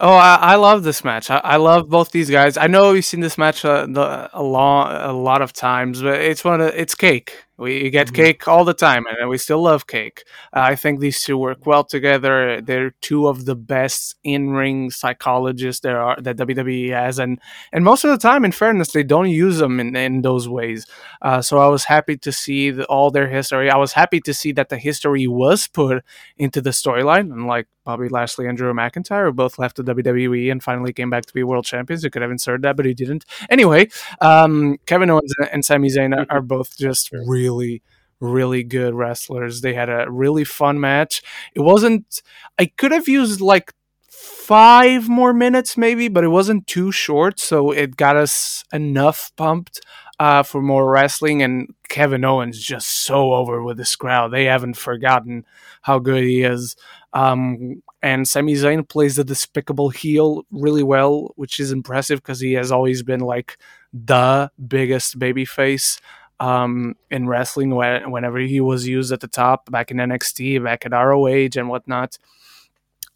Oh, 0.00 0.12
I, 0.12 0.36
I, 0.36 0.54
love 0.54 0.84
this 0.84 1.02
match. 1.02 1.28
I, 1.28 1.38
I, 1.38 1.56
love 1.56 1.88
both 1.88 2.12
these 2.12 2.30
guys. 2.30 2.56
I 2.56 2.68
know 2.68 2.92
we've 2.92 3.04
seen 3.04 3.18
this 3.18 3.36
match 3.36 3.64
uh, 3.64 3.84
the, 3.84 4.30
a, 4.32 4.42
long, 4.42 4.92
a 4.92 5.12
lot 5.12 5.42
of 5.42 5.52
times, 5.52 6.02
but 6.02 6.20
it's 6.20 6.44
one 6.44 6.60
of 6.60 6.68
it's 6.68 6.94
cake. 6.94 7.46
We 7.58 7.90
get 7.90 8.06
mm-hmm. 8.06 8.14
cake 8.14 8.46
all 8.46 8.64
the 8.64 8.72
time, 8.72 9.04
and 9.06 9.28
we 9.28 9.36
still 9.36 9.62
love 9.62 9.88
cake. 9.88 10.22
Uh, 10.54 10.60
I 10.60 10.76
think 10.76 11.00
these 11.00 11.22
two 11.22 11.36
work 11.36 11.66
well 11.66 11.82
together. 11.82 12.60
They're 12.60 12.92
two 13.00 13.26
of 13.26 13.46
the 13.46 13.56
best 13.56 14.14
in-ring 14.22 14.92
psychologists 14.92 15.80
there 15.80 16.00
are 16.00 16.20
that 16.20 16.36
WWE 16.36 16.90
has, 16.90 17.18
and 17.18 17.40
and 17.72 17.84
most 17.84 18.04
of 18.04 18.10
the 18.10 18.18
time, 18.18 18.44
in 18.44 18.52
fairness, 18.52 18.92
they 18.92 19.02
don't 19.02 19.30
use 19.30 19.58
them 19.58 19.80
in, 19.80 19.96
in 19.96 20.22
those 20.22 20.48
ways. 20.48 20.86
Uh, 21.20 21.42
so 21.42 21.58
I 21.58 21.66
was 21.66 21.84
happy 21.84 22.16
to 22.18 22.30
see 22.30 22.70
the, 22.70 22.84
all 22.84 23.10
their 23.10 23.28
history. 23.28 23.70
I 23.70 23.76
was 23.76 23.92
happy 23.92 24.20
to 24.20 24.32
see 24.32 24.52
that 24.52 24.68
the 24.68 24.78
history 24.78 25.26
was 25.26 25.66
put 25.66 26.04
into 26.36 26.60
the 26.60 26.70
storyline, 26.70 27.32
unlike 27.32 27.66
Bobby 27.88 28.10
Lashley 28.10 28.46
and 28.46 28.58
Drew 28.58 28.74
McIntyre, 28.74 29.24
who 29.24 29.32
both 29.32 29.58
left 29.58 29.76
the 29.76 29.82
WWE 29.82 30.52
and 30.52 30.62
finally 30.62 30.92
came 30.92 31.08
back 31.08 31.24
to 31.24 31.32
be 31.32 31.42
world 31.42 31.64
champions. 31.64 32.02
He 32.02 32.10
could 32.10 32.20
have 32.20 32.30
inserted 32.30 32.60
that, 32.60 32.76
but 32.76 32.84
he 32.84 32.92
didn't. 32.92 33.24
Anyway, 33.48 33.88
um, 34.20 34.76
Kevin 34.84 35.08
Owens 35.08 35.32
and 35.50 35.64
Sami 35.64 35.88
Zayn 35.88 36.14
are, 36.14 36.26
are 36.28 36.42
both 36.54 36.76
just 36.76 37.10
really 37.12 37.47
really 37.48 37.82
really 38.20 38.64
good 38.64 38.94
wrestlers. 38.94 39.60
They 39.60 39.74
had 39.74 39.88
a 39.88 40.10
really 40.10 40.44
fun 40.44 40.80
match. 40.80 41.22
It 41.54 41.60
wasn't 41.60 42.22
I 42.58 42.66
could 42.66 42.92
have 42.92 43.08
used 43.08 43.40
like 43.40 43.72
5 44.10 45.08
more 45.08 45.32
minutes 45.32 45.76
maybe, 45.76 46.08
but 46.08 46.24
it 46.24 46.28
wasn't 46.28 46.66
too 46.66 46.90
short, 46.90 47.38
so 47.38 47.70
it 47.70 47.96
got 47.96 48.16
us 48.16 48.64
enough 48.72 49.30
pumped 49.36 49.80
uh, 50.18 50.42
for 50.42 50.60
more 50.60 50.90
wrestling 50.90 51.42
and 51.42 51.68
Kevin 51.88 52.24
Owens 52.24 52.60
just 52.60 52.88
so 53.04 53.34
over 53.34 53.62
with 53.62 53.76
this 53.76 53.94
crowd. 53.94 54.32
They 54.32 54.46
haven't 54.46 54.76
forgotten 54.76 55.44
how 55.82 55.98
good 55.98 56.24
he 56.24 56.42
is. 56.42 56.76
Um, 57.12 57.82
and 58.02 58.26
Sami 58.26 58.54
Zayn 58.54 58.88
plays 58.88 59.16
the 59.16 59.24
despicable 59.24 59.90
heel 59.90 60.44
really 60.50 60.82
well, 60.82 61.32
which 61.36 61.60
is 61.60 61.72
impressive 61.72 62.20
because 62.20 62.40
he 62.40 62.54
has 62.54 62.72
always 62.72 63.02
been 63.02 63.20
like 63.20 63.58
the 63.92 64.50
biggest 64.66 65.18
babyface 65.18 66.00
um, 66.40 66.94
in 67.10 67.26
wrestling 67.26 67.74
when, 67.74 68.10
whenever 68.10 68.38
he 68.38 68.60
was 68.60 68.86
used 68.86 69.12
at 69.12 69.20
the 69.20 69.28
top 69.28 69.70
back 69.70 69.90
in 69.90 69.96
NXT, 69.96 70.62
back 70.62 70.86
at 70.86 70.92
ROH 70.92 71.48
and 71.56 71.68
whatnot. 71.68 72.18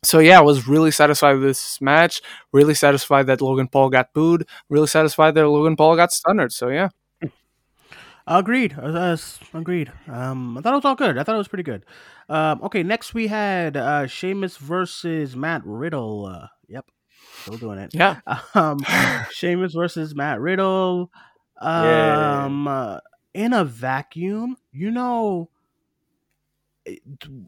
So 0.05 0.19
yeah, 0.19 0.39
I 0.39 0.43
was 0.43 0.67
really 0.67 0.91
satisfied 0.91 1.35
with 1.35 1.45
this 1.45 1.81
match. 1.81 2.21
Really 2.53 2.75
satisfied 2.75 3.29
that 3.29 3.41
Logan 3.41 3.69
Paul 3.69 3.89
got 3.89 4.13
booed. 4.13 4.49
Really 4.69 4.89
satisfied 4.89 5.35
that 5.37 5.47
Logan 5.47 5.77
Paul 5.77 5.95
got 5.95 6.13
stunned. 6.13 6.53
So 6.53 6.69
yeah. 6.69 6.89
Agreed. 8.27 8.77
Uh, 8.77 9.17
agreed. 9.55 9.93
Um, 10.09 10.59
I 10.59 10.61
thought 10.61 10.73
it 10.73 10.77
was 10.77 10.85
all 10.85 10.95
good. 10.97 11.19
I 11.19 11.23
thought 11.23 11.37
it 11.37 11.39
was 11.39 11.49
pretty 11.49 11.63
good. 11.63 11.85
Um, 12.29 12.61
okay, 12.63 12.83
next 12.83 13.15
we 13.15 13.29
had 13.29 13.77
uh, 13.77 14.07
Sheamus 14.07 14.57
versus 14.57 15.37
Matt 15.37 15.63
Riddle. 15.65 16.27
Uh, 16.27 16.47
yep, 16.69 16.87
still 17.43 17.59
doing 17.59 17.79
it. 17.79 17.95
Yeah. 17.95 18.21
Um, 18.55 18.79
Sheamus 19.33 19.75
versus 19.75 20.15
Matt 20.15 20.41
Riddle. 20.41 21.11
Um, 21.61 22.65
yeah. 22.67 22.73
uh, 22.73 23.01
in 23.35 23.53
a 23.53 23.65
vacuum, 23.65 24.57
you 24.73 24.91
know, 24.91 25.49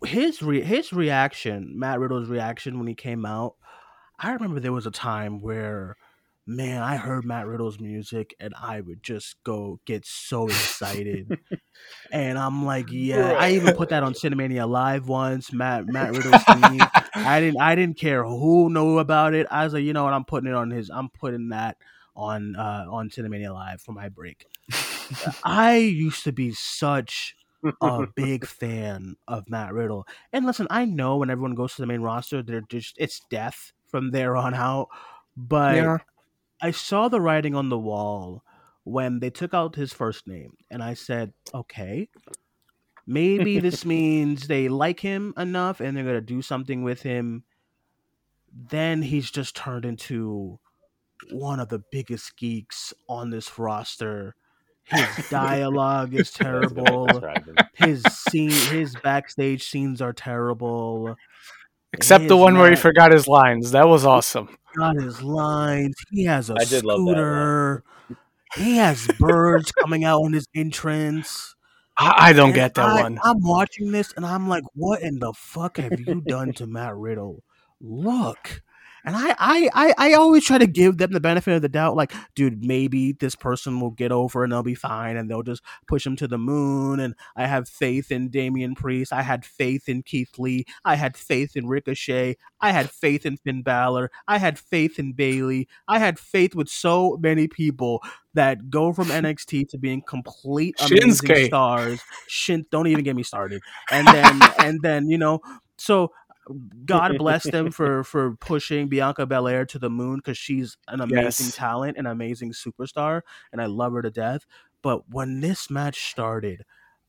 his 0.05 0.43
re- 0.43 0.63
his 0.63 0.93
reaction, 0.93 1.79
Matt 1.79 1.99
Riddle's 2.01 2.29
reaction 2.29 2.79
when 2.79 2.87
he 2.87 2.95
came 2.95 3.27
out. 3.27 3.55
I 4.19 4.33
remember 4.33 4.61
there 4.61 4.73
was 4.73 4.87
a 4.87 4.93
time 4.93 5.41
where 5.41 5.97
man, 6.47 6.83
I 6.83 6.97
heard 6.97 7.25
Matt 7.25 7.47
Riddle's 7.47 7.81
music 7.81 8.35
and 8.39 8.55
I 8.61 8.81
would 8.81 9.03
just 9.03 9.43
go 9.45 9.81
get 9.85 10.05
so 10.05 10.47
excited. 10.47 11.39
and 12.13 12.39
I'm 12.39 12.67
like, 12.67 12.87
yeah, 12.91 13.33
I 13.33 13.53
even 13.53 13.75
put 13.75 13.89
that 13.91 14.03
on 14.03 14.13
Cinemania 14.13 14.69
Live 14.69 15.09
once. 15.09 15.53
Matt 15.53 15.87
Matt 15.87 16.13
Riddle's 16.13 16.43
theme. 16.45 16.81
I 17.15 17.41
didn't 17.41 17.61
I 17.61 17.75
didn't 17.75 17.99
care 17.99 18.25
who 18.25 18.71
knew 18.71 18.99
about 18.99 19.35
it. 19.35 19.47
I 19.51 19.65
was 19.65 19.73
like, 19.73 19.85
you 19.85 19.93
know 19.93 20.05
what, 20.05 20.13
I'm 20.13 20.25
putting 20.25 20.49
it 20.49 20.55
on 20.55 20.71
his. 20.71 20.91
I'm 20.91 21.09
putting 21.09 21.49
that 21.51 21.77
on 22.17 22.57
uh 22.57 22.87
on 22.89 23.11
Cinemania 23.11 23.53
Live 23.53 23.81
for 23.81 23.93
my 23.93 24.09
break. 24.09 24.47
I 25.45 25.77
used 25.77 26.25
to 26.25 26.33
be 26.33 26.53
such 26.53 27.37
a 27.81 28.07
big 28.15 28.47
fan 28.47 29.17
of 29.29 29.49
Matt 29.49 29.73
Riddle. 29.73 30.07
And 30.33 30.47
listen, 30.47 30.67
I 30.71 30.85
know 30.85 31.17
when 31.17 31.31
everyone 31.31 31.55
goes 31.55 31.75
to 31.75 31.83
the 31.83 31.87
main 31.87 32.01
roster, 32.01 32.43
they're 32.43 32.63
just 32.63 32.97
it's 32.99 33.21
death 33.31 33.73
from 33.89 34.11
there 34.11 34.37
on 34.37 34.55
out. 34.55 34.89
But 35.37 35.77
Yeah. 35.77 35.99
I 36.61 36.71
saw 36.71 37.09
the 37.09 37.21
writing 37.21 37.55
on 37.55 37.69
the 37.69 37.79
wall 37.79 38.43
when 38.85 39.21
they 39.21 39.31
took 39.31 39.55
out 39.55 39.77
his 39.77 39.93
first 39.93 40.27
name, 40.27 40.57
and 40.71 40.83
I 40.83 40.95
said, 40.95 41.33
okay, 41.55 42.09
maybe 43.07 43.59
this 43.59 43.85
means 43.87 44.47
they 44.47 44.69
like 44.69 45.01
him 45.01 45.35
enough 45.37 45.81
and 45.81 45.97
they're 45.97 46.05
gonna 46.05 46.21
do 46.21 46.43
something 46.43 46.83
with 46.83 47.03
him. 47.03 47.45
Then 48.53 49.03
he's 49.03 49.31
just 49.31 49.57
turned 49.57 49.85
into 49.85 50.59
one 51.31 51.61
of 51.61 51.69
the 51.69 51.83
biggest 51.91 52.37
geeks 52.37 52.93
on 53.09 53.31
this 53.31 53.59
roster. 53.59 54.37
His 54.85 55.19
dialogue 55.31 56.15
is 56.15 56.31
That's 56.39 56.41
a 56.41 56.43
good 56.43 56.59
way 56.61 56.75
to 57.07 57.15
terrible. 57.15 57.25
His 57.75 58.03
scene, 58.11 58.67
his 58.69 58.97
backstage 58.97 59.69
scenes 59.69 60.01
are 60.03 60.13
terrible. 60.13 61.17
Except 61.93 62.29
the 62.29 62.37
His 62.37 62.39
one 62.39 62.59
where 62.59 62.71
he 62.71 62.77
forgot 62.77 63.13
his 63.13 63.29
lines. 63.29 63.71
That 63.73 63.89
was 63.89 64.05
awesome. 64.05 64.57
got 64.77 64.97
his 64.97 65.23
lines. 65.23 65.97
He 66.11 66.25
has 66.25 66.51
a 66.51 66.57
I 66.59 66.65
did 66.65 66.85
love 66.85 67.05
that 67.07 67.25
scooter. 67.25 67.85
He 68.57 68.77
has 68.77 69.07
birds 69.19 69.73
coming 69.73 70.05
out 70.05 70.23
on 70.23 70.33
his 70.33 70.47
entrance. 70.55 71.55
I, 71.97 72.29
I 72.31 72.33
don't 72.33 72.53
And 72.53 72.55
get 72.55 72.75
that 72.75 72.91
I, 72.91 73.03
one. 73.03 73.19
I'm 73.23 73.41
watching 73.43 73.93
this 73.93 74.13
and 74.17 74.27
I'm 74.27 74.49
like, 74.49 74.65
what 74.75 75.03
in 75.03 75.19
the 75.19 75.33
fuck 75.35 75.77
have 75.79 75.99
you 76.01 76.21
done 76.21 76.53
to 76.55 76.67
Matt 76.67 76.97
Riddle? 76.97 77.43
Look. 77.81 78.63
And 79.05 79.15
I, 79.17 79.35
I, 79.39 79.71
I, 79.75 79.95
I 79.99 80.13
always 80.15 80.45
try 80.45 80.59
to 80.59 80.67
give 80.67 80.97
them 80.99 81.13
the 81.13 81.21
benefit 81.21 81.55
of 81.55 81.63
the 81.63 81.69
doubt, 81.69 81.95
like, 81.97 82.13
dude, 82.35 82.65
maybe 82.65 83.13
this 83.13 83.35
person 83.37 83.81
will 83.81 83.91
get 83.91 84.11
over 84.13 84.43
and 84.43 84.53
they'll 84.53 84.63
be 84.63 84.75
fine 84.75 85.17
and 85.17 85.31
they'll 85.31 85.43
just 85.43 85.63
push 85.87 86.07
him 86.07 86.17
to 86.17 86.27
the 86.27 86.39
moon. 86.39 87.01
And 87.01 87.15
I 87.37 87.47
have 87.47 87.69
faith 87.69 88.11
in 88.11 88.31
Damian 88.31 88.75
Priest. 88.75 89.13
I 89.13 89.23
had 89.23 89.45
faith 89.45 89.89
in 89.89 90.03
Keith 90.03 90.39
Lee. 90.39 90.65
I 90.85 90.97
had 90.97 91.17
faith 91.17 91.57
in 91.57 91.67
Ricochet. 91.67 92.37
I 92.61 92.71
had 92.71 92.91
faith 92.91 93.27
in 93.27 93.37
Finn 93.37 93.63
Balor. 93.63 94.11
I 94.27 94.39
had 94.39 94.59
faith 94.59 94.99
in 94.99 95.13
Bayley. 95.13 95.69
I 95.87 95.99
had 95.99 96.19
faith 96.19 96.55
with 96.55 96.69
so 96.69 97.19
many 97.21 97.47
people 97.47 98.03
that 98.33 98.71
go 98.71 98.93
from 98.93 99.07
NXT 99.09 99.69
to 99.71 99.79
being 99.79 100.03
complete 100.03 100.77
amazing 100.81 101.31
Shinsuke. 101.31 101.47
stars. 101.47 102.01
Shin, 102.27 102.65
don't 102.71 102.87
even 102.87 103.05
get 103.05 103.17
me 103.17 103.23
started. 103.23 103.63
And 103.91 104.07
then, 104.13 104.41
and 104.59 104.81
then, 104.83 105.09
you 105.11 105.19
know, 105.19 105.41
so 105.77 106.13
God 106.85 107.17
bless 107.19 107.45
them 107.45 107.71
for 107.71 108.05
for 108.05 108.37
pushing 108.37 108.89
Bianca 108.89 109.27
Belair 109.27 109.65
to 109.67 109.79
the 109.79 109.91
moon 109.91 110.17
because 110.17 110.39
she's 110.39 110.77
an 110.89 111.01
amazing 111.01 111.47
Yes. 111.47 111.57
talent, 111.57 111.97
an 111.97 112.07
amazing 112.07 112.53
superstar, 112.53 113.23
and 113.53 113.61
I 113.61 113.67
love 113.67 113.93
her 113.95 114.03
to 114.03 114.11
death. 114.11 114.47
But 114.83 115.09
when 115.09 115.41
this 115.41 115.71
match 115.71 116.11
started, 116.11 116.65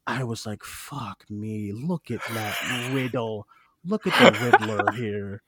I 0.07 0.23
was 0.23 0.45
like, 0.45 0.63
"Fuck 0.63 1.25
me! 1.29 1.71
Look 1.73 2.11
at 2.11 2.21
that 2.33 2.91
Riddle! 2.93 3.47
Look 3.83 4.07
at 4.07 4.13
the 4.13 4.31
Riddler 4.31 4.91
here. 4.91 5.41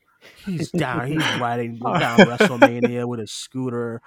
He's 0.45 0.71
down. 0.71 1.07
He's 1.07 1.39
riding 1.39 1.77
down 1.79 2.19
WrestleMania 2.19 3.07
with 3.07 3.19
a 3.19 3.27
scooter." 3.27 4.01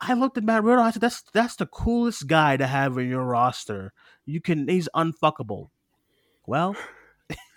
I 0.00 0.12
looked 0.12 0.36
at 0.36 0.44
Matt 0.44 0.62
Riddle. 0.64 0.84
I 0.84 0.90
said, 0.90 1.02
"That's 1.02 1.22
that's 1.32 1.56
the 1.56 1.66
coolest 1.66 2.26
guy 2.26 2.56
to 2.56 2.66
have 2.66 2.98
in 2.98 3.08
your 3.08 3.24
roster. 3.24 3.92
You 4.24 4.40
can. 4.40 4.68
He's 4.68 4.88
unfuckable." 4.94 5.70
Well, 6.46 6.76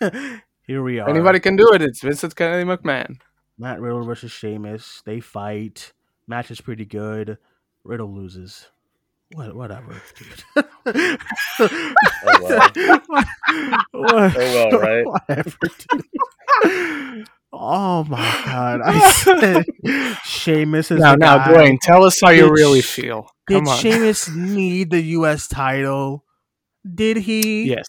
here 0.70 0.82
we 0.84 1.00
are. 1.00 1.08
Anybody 1.10 1.40
can 1.40 1.56
do 1.56 1.72
it. 1.72 1.82
It's 1.82 2.00
Vincent 2.00 2.36
Kennedy 2.36 2.62
McMahon. 2.64 3.16
Matt 3.58 3.80
Riddle 3.80 4.04
versus 4.04 4.30
Sheamus. 4.30 5.02
They 5.04 5.18
fight. 5.18 5.92
Match 6.28 6.50
is 6.52 6.60
pretty 6.60 6.84
good. 6.84 7.38
Riddle 7.82 8.14
loses. 8.14 8.68
What, 9.34 9.54
whatever, 9.56 10.00
dude. 10.54 10.66
Oh, 11.58 12.38
well. 12.42 13.00
What- 13.06 13.26
Oh, 13.92 14.30
well, 14.36 14.70
right? 14.80 15.04
Whatever, 15.06 15.56
dude. 15.90 17.26
Oh 17.52 18.04
my 18.04 18.42
god! 18.44 18.80
I 18.84 19.10
said 19.10 19.66
Sheamus 20.24 20.92
is 20.92 21.00
Now, 21.00 21.12
the 21.12 21.18
now. 21.18 21.48
Duane, 21.52 21.78
tell 21.82 22.04
us 22.04 22.18
how 22.22 22.30
you 22.30 22.48
really 22.48 22.80
Sh- 22.80 22.94
feel. 23.00 23.28
Did 23.48 23.64
Come 23.64 23.68
on. 23.68 23.78
Sheamus 23.78 24.28
need 24.28 24.90
the 24.90 25.02
U.S. 25.18 25.48
title? 25.48 26.24
Did 26.94 27.16
he? 27.18 27.64
yes. 27.70 27.86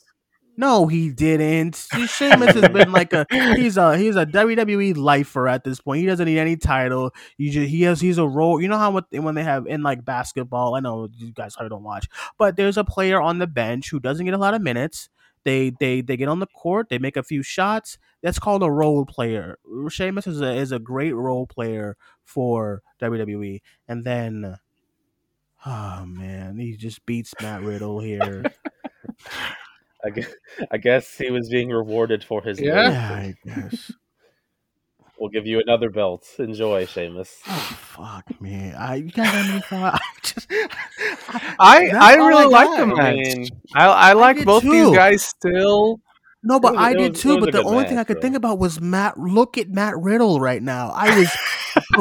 No, 0.58 0.88
he 0.88 1.10
didn't. 1.10 1.76
Sheamus 1.76 2.56
has 2.56 2.70
been 2.70 2.92
like 2.92 3.14
a 3.14 3.26
he's 3.56 3.78
a 3.78 3.98
he's 3.98 4.16
a 4.16 4.26
WWE 4.26 4.96
lifer 4.98 5.48
at 5.48 5.64
this 5.64 5.80
point. 5.80 6.02
He 6.02 6.06
doesn't 6.06 6.26
need 6.26 6.38
any 6.38 6.58
title. 6.58 7.14
You 7.38 7.52
just 7.52 7.70
he 7.70 7.84
has 7.84 8.02
he's 8.02 8.18
a 8.18 8.28
role. 8.28 8.62
You 8.62 8.68
know 8.68 8.78
how 8.78 9.02
when 9.12 9.36
they 9.36 9.44
have 9.44 9.66
in 9.66 9.82
like 9.82 10.04
basketball. 10.04 10.76
I 10.76 10.80
know 10.80 11.10
you 11.18 11.32
guys 11.32 11.56
probably 11.56 11.70
don't 11.70 11.84
watch, 11.84 12.08
but 12.38 12.58
there's 12.58 12.78
a 12.78 12.84
player 12.84 13.22
on 13.22 13.40
the 13.40 13.48
bench 13.48 13.90
who 13.90 14.00
doesn't 14.00 14.26
get 14.26 14.34
a 14.34 14.38
lot 14.40 14.54
of 14.54 14.62
minutes. 14.62 15.10
They 15.44 15.72
they 15.80 16.02
they 16.02 16.18
get 16.18 16.28
on 16.28 16.40
the 16.40 16.48
court. 16.48 16.90
They 16.90 17.00
make 17.00 17.18
a 17.18 17.24
few 17.24 17.42
shots. 17.42 17.98
That's 18.22 18.40
called 18.40 18.62
a 18.62 18.70
role 18.70 19.06
player. 19.06 19.58
Sheamus 19.90 20.28
is 20.28 20.42
a 20.42 20.54
is 20.54 20.72
a 20.72 20.80
great 20.80 21.16
role 21.16 21.48
player 21.48 21.98
for 22.24 22.84
WWE. 23.02 23.62
And 23.88 24.04
then, 24.04 24.58
oh 25.66 26.06
man, 26.06 26.58
he 26.58 26.76
just 26.76 27.06
beats 27.06 27.34
Matt 27.42 27.64
Riddle 27.64 28.00
here. 28.00 28.44
I 30.06 30.10
guess, 30.10 30.34
I 30.72 30.78
guess 30.78 31.18
he 31.18 31.30
was 31.32 31.50
being 31.50 31.70
rewarded 31.70 32.24
for 32.24 32.42
his 32.42 32.60
Yeah. 32.60 32.90
yeah, 32.92 33.12
I 33.14 33.36
guess. 33.46 33.92
We'll 35.20 35.30
give 35.30 35.46
you 35.46 35.60
another 35.60 35.92
belt. 35.92 36.26
Enjoy, 36.40 36.86
Sheamus. 36.88 37.40
Oh 37.48 37.78
fuck 37.80 38.42
me! 38.42 38.74
I 38.74 38.96
you 38.96 39.12
guys 39.12 39.28
have 39.28 39.50
any 39.52 39.62
thought? 39.62 40.02
I 40.02 40.20
just 40.24 40.48
I, 41.60 41.86
that's 41.92 41.94
I 41.96 42.18
all 42.18 42.28
really 42.28 42.46
like 42.48 42.68
got. 42.70 42.96
the 42.96 43.02
I 43.02 43.14
mean, 43.14 43.48
I, 43.76 43.86
I 43.86 44.14
like 44.14 44.38
did 44.38 44.46
both 44.48 44.64
too. 44.64 44.72
these 44.72 44.96
guys 44.98 45.22
still. 45.24 46.02
no, 46.42 46.60
but 46.60 46.74
was- 46.74 46.82
I 46.82 46.94
did 46.96 47.12
was- 47.12 47.22
too. 47.22 47.40
But 47.40 47.52
the 47.52 47.60
good 47.62 47.66
only 47.68 47.86
thing 47.86 48.00
I 48.00 48.04
could 48.04 48.18
though. 48.18 48.22
think 48.22 48.36
about 48.36 48.58
was 48.58 48.82
Matt. 48.82 49.20
Look 49.20 49.60
at 49.60 49.70
Matt 49.70 49.96
Riddle 49.98 50.40
right 50.40 50.64
now. 50.64 50.90
I 50.96 51.16
was 51.20 51.30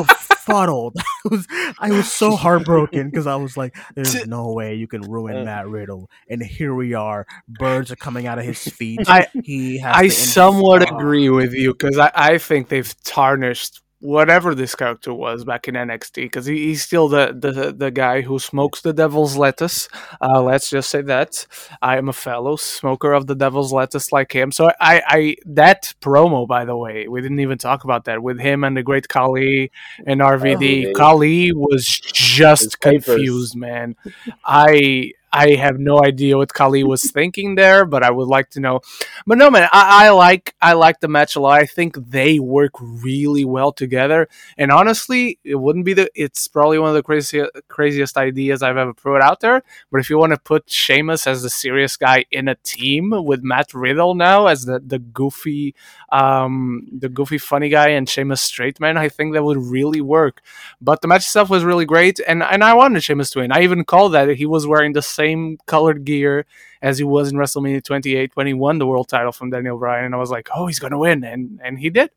befuddled. 0.47 0.97
I 0.99 1.29
was 1.31 1.47
I 1.79 1.91
was 1.91 2.11
so 2.13 2.37
heartbroken 2.37 3.11
because 3.11 3.27
I 3.27 3.37
was 3.37 3.57
like, 3.57 3.77
"There's 3.95 4.27
no 4.27 4.53
way 4.53 4.75
you 4.75 4.87
can 4.87 5.03
ruin 5.03 5.37
Uh. 5.39 5.45
Matt 5.45 5.69
Riddle." 5.69 6.11
And 6.29 6.43
here 6.43 6.75
we 6.75 6.95
are. 6.95 7.27
Birds 7.49 7.91
are 7.91 7.97
coming 7.97 8.27
out 8.27 8.39
of 8.39 8.45
his 8.45 8.63
feet. 8.63 9.01
I- 9.09 9.29
he 9.45 9.79
has. 9.79 9.97
I 9.97 10.09
somewhat 10.09 10.83
agree 10.91 11.29
with 11.31 11.53
you 11.53 11.73
because 11.73 11.99
I, 11.99 12.11
I 12.15 12.39
think 12.39 12.69
they've 12.69 12.95
tarnished 13.05 13.81
whatever 14.01 14.55
this 14.55 14.75
character 14.75 15.13
was 15.13 15.45
back 15.45 15.69
in 15.69 15.75
NXT 15.75 16.15
because 16.15 16.47
he, 16.47 16.67
he's 16.67 16.83
still 16.83 17.09
the, 17.09 17.37
the 17.39 17.73
the 17.73 17.91
guy 17.91 18.23
who 18.23 18.39
smokes 18.39 18.81
the 18.81 18.93
devil's 18.93 19.37
lettuce. 19.37 19.89
Uh, 20.21 20.43
let's 20.43 20.71
just 20.71 20.91
say 20.91 21.03
that 21.03 21.47
I 21.83 21.99
am 21.99 22.09
a 22.09 22.13
fellow 22.13 22.57
smoker 22.57 23.13
of 23.13 23.27
the 23.27 23.35
devil's 23.35 23.73
lettuce 23.73 24.11
like 24.11 24.33
him. 24.33 24.53
So 24.53 24.71
I, 24.81 25.03
I 25.07 25.37
that 25.47 25.95
promo 26.01 26.49
by 26.49 26.65
the 26.65 26.77
way 26.77 27.09
we 27.09 27.21
didn't 27.21 27.41
even 27.41 27.59
talk 27.59 27.85
about 27.85 28.07
that 28.07 28.23
with 28.23 28.41
him 28.41 28.65
and 28.65 28.77
the 28.77 28.83
great 28.83 29.09
Khali 29.09 29.71
and 30.07 30.21
RVD. 30.21 30.89
Oh, 30.89 30.93
Khali 30.95 31.53
was 31.53 31.87
just 31.87 32.81
confused, 32.81 33.55
man. 33.55 33.97
I 34.45 35.13
I 35.33 35.55
have 35.55 35.79
no 35.79 36.03
idea 36.03 36.37
what 36.37 36.53
Khali 36.53 36.83
was 36.83 37.11
thinking 37.11 37.55
there, 37.55 37.85
but 37.85 38.03
I 38.03 38.11
would 38.11 38.29
like 38.29 38.51
to 38.51 38.61
know. 38.61 38.81
But 39.27 39.39
no, 39.39 39.51
man, 39.51 39.69
I, 39.73 40.07
I 40.07 40.11
like 40.11 40.55
I 40.61 40.73
like 40.73 41.01
the 41.01 41.09
match 41.09 41.37
a 41.37 41.41
lot. 41.41 41.61
I 41.61 41.67
think 41.67 41.97
they 42.11 42.39
work 42.39 42.73
really 42.81 43.45
well 43.45 43.73
together. 43.73 44.29
And 44.59 44.73
honestly, 44.73 45.39
it 45.45 45.55
wouldn't 45.55 45.85
be 45.85 45.95
the. 45.95 46.11
It's 46.15 46.49
probably 46.49 46.79
one 46.79 46.89
of 46.89 46.95
the 46.95 47.03
craziest 47.03 47.51
craziest 47.69 48.17
ideas 48.17 48.63
I've 48.63 48.77
ever 48.77 48.93
put 48.93 49.23
out 49.23 49.41
there. 49.41 49.63
But 49.91 50.01
if 50.01 50.11
you 50.11 50.19
want 50.19 50.33
to 50.33 50.39
put 50.39 50.69
Sheamus 50.69 51.27
as 51.27 51.43
the 51.43 51.51
serious 51.51 51.97
guy 51.97 52.25
in 52.31 52.49
a 52.49 52.57
team 52.57 53.11
with 53.25 53.43
Matt 53.43 53.73
Riddle 53.73 54.15
now 54.15 54.47
as 54.47 54.65
the 54.65 54.81
the 54.81 54.99
goofy, 54.99 55.75
um, 56.11 56.89
the 56.93 57.09
goofy 57.09 57.39
funny 57.39 57.69
guy, 57.69 57.91
and 57.91 58.09
Sheamus 58.09 58.41
straight 58.41 58.81
man, 58.81 58.97
I 58.97 59.09
think 59.09 59.35
that 59.35 59.45
would 59.45 59.59
really 59.59 60.01
work. 60.01 60.43
But 60.81 61.03
the 61.03 61.09
match 61.09 61.23
itself 61.23 61.51
was 61.51 61.65
really 61.65 61.85
great, 61.85 62.19
and 62.27 62.43
and 62.43 62.65
I 62.65 62.75
wanted 62.75 63.05
Sheamus 63.05 63.31
to 63.31 63.41
win. 63.41 63.53
I 63.53 63.63
even 63.63 63.85
called 63.85 64.15
that 64.15 64.29
he 64.37 64.47
was 64.47 64.67
wearing 64.67 64.93
the 64.93 65.03
same 65.21 65.59
colored 65.67 66.05
gear 66.05 66.47
as 66.83 66.99
he 66.99 67.05
was 67.05 67.31
in 67.31 67.37
WrestleMania 67.39 67.83
28 67.85 68.33
when 68.37 68.47
he 68.47 68.55
won 68.55 68.79
the 68.79 68.87
world 68.87 69.09
title 69.09 69.33
from 69.33 69.51
Daniel 69.51 69.79
Bryan, 69.79 70.05
and 70.07 70.15
I 70.15 70.19
was 70.19 70.31
like, 70.31 70.49
oh, 70.55 70.67
he's 70.67 70.79
gonna 70.79 70.99
win, 70.99 71.25
and 71.25 71.61
and 71.65 71.79
he 71.79 71.91
did. 71.91 72.11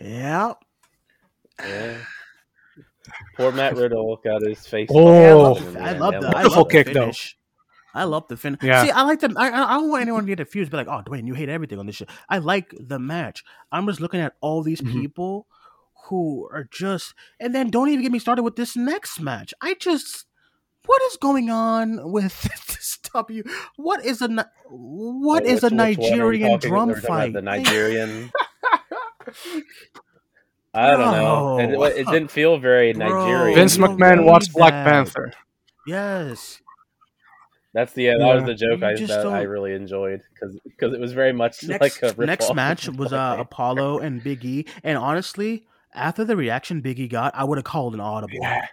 Yeah. 0.00 0.54
Yeah. 1.60 1.98
Poor 3.36 3.52
Matt 3.52 3.76
Riddle 3.76 4.16
got 4.24 4.42
his 4.42 4.66
face. 4.66 4.88
Oh. 4.92 5.54
fucked 5.54 5.66
up 5.66 5.68
in 5.68 5.74
the 5.74 5.80
I 5.80 5.92
love 5.92 6.12
That 6.12 6.20
the 6.20 6.26
was- 6.26 6.34
I 6.34 6.38
Wonderful 6.42 6.56
love 6.62 6.68
the 6.68 6.84
kick, 6.84 6.86
though. 6.94 7.00
finish. 7.02 7.38
I 7.96 8.04
love 8.04 8.26
the 8.28 8.36
finish. 8.36 8.60
Yeah. 8.62 8.84
See, 8.84 8.90
I 8.90 9.02
like 9.02 9.20
them. 9.20 9.36
I, 9.36 9.50
I 9.50 9.70
I 9.70 9.74
don't 9.74 9.88
want 9.88 10.02
anyone 10.02 10.22
to 10.24 10.26
get 10.26 10.38
confused. 10.38 10.70
Be 10.72 10.76
like, 10.76 10.88
oh, 10.90 11.02
Duane, 11.06 11.28
you 11.28 11.34
hate 11.34 11.48
everything 11.48 11.78
on 11.78 11.86
this 11.86 11.94
shit. 11.96 12.08
I 12.28 12.38
like 12.38 12.74
the 12.78 12.98
match. 12.98 13.44
I'm 13.70 13.86
just 13.86 14.00
looking 14.00 14.20
at 14.20 14.34
all 14.40 14.62
these 14.64 14.80
Mhm. 14.80 14.90
people 14.92 15.46
who 16.06 16.48
are 16.52 16.64
just 16.72 17.14
and 17.38 17.54
then 17.54 17.70
don't 17.70 17.88
even 17.88 18.02
get 18.02 18.10
me 18.10 18.18
started 18.18 18.42
with 18.42 18.56
this 18.56 18.74
next 18.76 19.20
match. 19.20 19.54
I 19.62 19.74
just 19.78 20.26
what 20.86 21.02
is 21.02 21.16
going 21.16 21.50
on 21.50 22.10
with 22.12 22.42
this 22.68 22.98
W? 23.14 23.42
What 23.76 24.04
is 24.04 24.20
a 24.22 24.28
what 24.28 24.48
What- 24.70 25.46
is 25.46 25.62
which- 25.62 25.72
a 25.72 25.74
which 25.74 25.98
one 25.98 26.20
are 26.20 26.26
we 26.26 26.38
Nigerian 26.38 26.50
talking- 26.52 26.70
drum 26.70 26.88
we're 26.88 26.94
talking 27.00 27.06
about 27.06 27.18
fight? 27.18 27.32
The 27.32 27.42
Nigerian. 27.42 28.30
I 30.76 30.90
don't 30.90 30.98
know. 31.00 31.58
It, 31.84 31.98
it 32.00 32.06
didn't 32.08 32.30
feel 32.30 32.58
very 32.58 32.92
Bro. 32.92 33.06
Nigerian. 33.08 33.54
Vince 33.56 33.76
McMahon 33.76 34.18
need 34.18 34.24
watched 34.26 34.52
Black. 34.52 34.72
Panther. 34.72 35.32
yes. 35.86 36.60
That's 37.72 37.92
the 37.92 38.04
yeah, 38.04 38.14
that 38.18 38.34
was 38.36 38.44
the 38.44 38.54
joke 38.54 38.82
I 38.84 38.94
that 38.94 39.26
I 39.26 39.42
really 39.42 39.72
enjoyed 39.72 40.20
because 40.32 40.94
it 40.94 41.00
was 41.00 41.12
very 41.12 41.32
much 41.32 41.64
Next 41.64 41.80
like 41.80 42.02
a 42.02 42.14
rip 42.14 42.26
next 42.28 42.54
match 42.54 42.88
was 42.88 43.12
uh, 43.12 43.36
Apollo 43.40 43.98
and 43.98 44.22
Big 44.22 44.44
E, 44.44 44.64
and 44.84 44.96
honestly, 44.96 45.66
after 45.92 46.24
the 46.24 46.36
reaction 46.36 46.82
Big 46.82 47.00
E 47.00 47.08
got, 47.08 47.34
I 47.34 47.42
would 47.42 47.58
have 47.58 47.64
called 47.64 47.94
an 47.94 48.00
audible. 48.00 48.38
Yeah. 48.40 48.66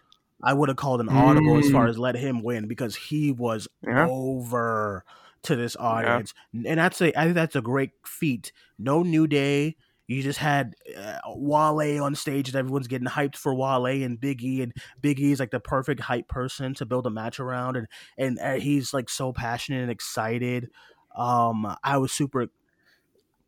I 0.43 0.53
would 0.53 0.69
have 0.69 0.77
called 0.77 1.01
an 1.01 1.09
audible 1.09 1.57
as 1.57 1.69
far 1.69 1.85
Mm. 1.85 1.89
as 1.89 1.97
let 1.99 2.15
him 2.15 2.41
win 2.43 2.67
because 2.67 2.95
he 2.95 3.31
was 3.31 3.67
Yeah. 3.85 4.05
over 4.09 5.03
to 5.43 5.55
this 5.55 5.75
audience, 5.77 6.33
and 6.53 6.79
that's 6.79 7.01
a 7.01 7.17
I 7.19 7.23
think 7.25 7.35
that's 7.35 7.55
a 7.55 7.61
great 7.61 7.91
feat. 8.05 8.51
No 8.77 9.03
New 9.03 9.27
Day. 9.27 9.75
You 10.07 10.21
just 10.21 10.39
had 10.39 10.73
uh, 10.97 11.19
Wale 11.27 12.03
on 12.03 12.15
stage, 12.15 12.49
and 12.49 12.55
everyone's 12.57 12.87
getting 12.87 13.07
hyped 13.07 13.37
for 13.37 13.55
Wale 13.55 13.85
and 14.03 14.19
Biggie, 14.19 14.61
and 14.61 14.73
Biggie 15.01 15.31
is 15.31 15.39
like 15.39 15.51
the 15.51 15.59
perfect 15.61 16.01
hype 16.01 16.27
person 16.27 16.73
to 16.75 16.85
build 16.85 17.07
a 17.07 17.09
match 17.09 17.39
around, 17.39 17.77
and 17.77 17.87
and 18.17 18.37
uh, 18.39 18.53
he's 18.55 18.93
like 18.93 19.09
so 19.09 19.31
passionate 19.31 19.81
and 19.83 19.91
excited. 19.91 20.69
Um, 21.15 21.75
I 21.83 21.97
was 21.97 22.11
super. 22.11 22.47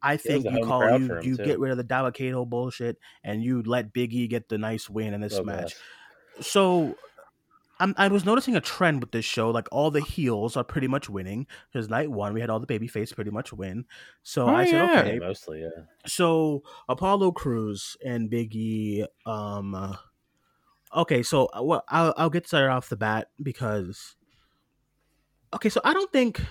I 0.02 0.18
think 0.18 0.50
you 0.50 0.60
call 0.60 0.90
you 0.90 1.16
you 1.22 1.38
too. 1.38 1.44
get 1.44 1.60
rid 1.60 1.72
of 1.72 1.78
the 1.78 1.84
Dabba-Kato 1.84 2.46
bullshit, 2.46 2.98
and 3.24 3.44
you 3.44 3.62
let 3.64 3.94
Biggie 3.94 4.30
get 4.30 4.50
the 4.50 4.58
nice 4.58 4.90
win 4.90 5.14
in 5.14 5.22
this 5.22 5.40
Oh, 5.40 5.44
match. 5.44 5.76
So 6.42 6.96
I'm, 7.80 7.94
I 7.98 8.08
was 8.08 8.24
noticing 8.24 8.56
a 8.56 8.62
trend 8.62 9.02
with 9.02 9.12
this 9.12 9.26
show. 9.26 9.50
Like 9.50 9.68
all 9.72 9.92
the 9.92 10.02
heels 10.02 10.56
are 10.56 10.64
pretty 10.64 10.88
much 10.88 11.10
winning. 11.10 11.48
Because 11.72 11.90
night 11.90 12.10
one, 12.10 12.34
we 12.34 12.42
had 12.42 12.50
all 12.50 12.60
the 12.60 12.68
baby 12.68 12.88
babyface 12.88 13.14
pretty 13.14 13.32
much 13.32 13.52
win. 13.52 13.86
So 14.22 14.48
Oh, 14.48 14.56
I 14.56 14.66
said, 14.66 14.74
yeah. 14.74 15.00
okay. 15.00 15.14
Yeah, 15.14 15.20
mostly, 15.20 15.62
yeah. 15.62 15.84
So 16.06 16.64
Apollo 16.88 17.34
Crews 17.34 17.98
and 18.06 18.30
Biggie. 18.30 19.06
Um, 19.26 19.98
okay, 20.96 21.24
so 21.24 21.48
uh, 21.48 21.64
well, 21.64 21.84
I'll 21.90 22.14
I'll 22.16 22.30
get 22.30 22.48
started 22.48 22.70
off 22.72 22.90
the 22.90 22.98
bat 22.98 23.30
because. 23.42 24.16
Okay, 25.54 25.70
so 25.70 25.82
I 25.84 25.94
don't 25.94 26.12
think. 26.12 26.42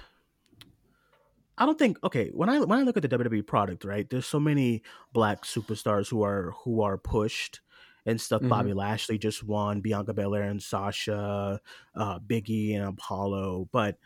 I 1.59 1.67
don't 1.67 1.79
think 1.79 1.99
okay 2.03 2.31
when 2.33 2.49
I 2.49 2.61
when 2.61 2.79
I 2.79 2.83
look 2.83 2.97
at 2.97 3.03
the 3.03 3.09
WWE 3.11 3.47
product 3.47 3.85
right 3.85 4.09
there's 4.09 4.27
so 4.27 4.41
many 4.41 4.83
black 5.13 5.45
superstars 5.45 6.09
who 6.09 6.23
are 6.23 6.53
who 6.65 6.81
are 6.81 6.97
pushed 6.97 7.61
and 8.07 8.21
stuff 8.21 8.43
Mhm. 8.43 8.49
Bobby 8.49 8.73
Lashley 8.75 9.19
just 9.19 9.43
won 9.45 9.81
Bianca 9.81 10.13
Belair 10.13 10.43
and 10.43 10.63
Sasha 10.63 11.61
uh, 11.95 12.19
Biggie 12.19 12.75
and 12.75 12.85
Apollo 12.85 13.69
but 13.73 13.99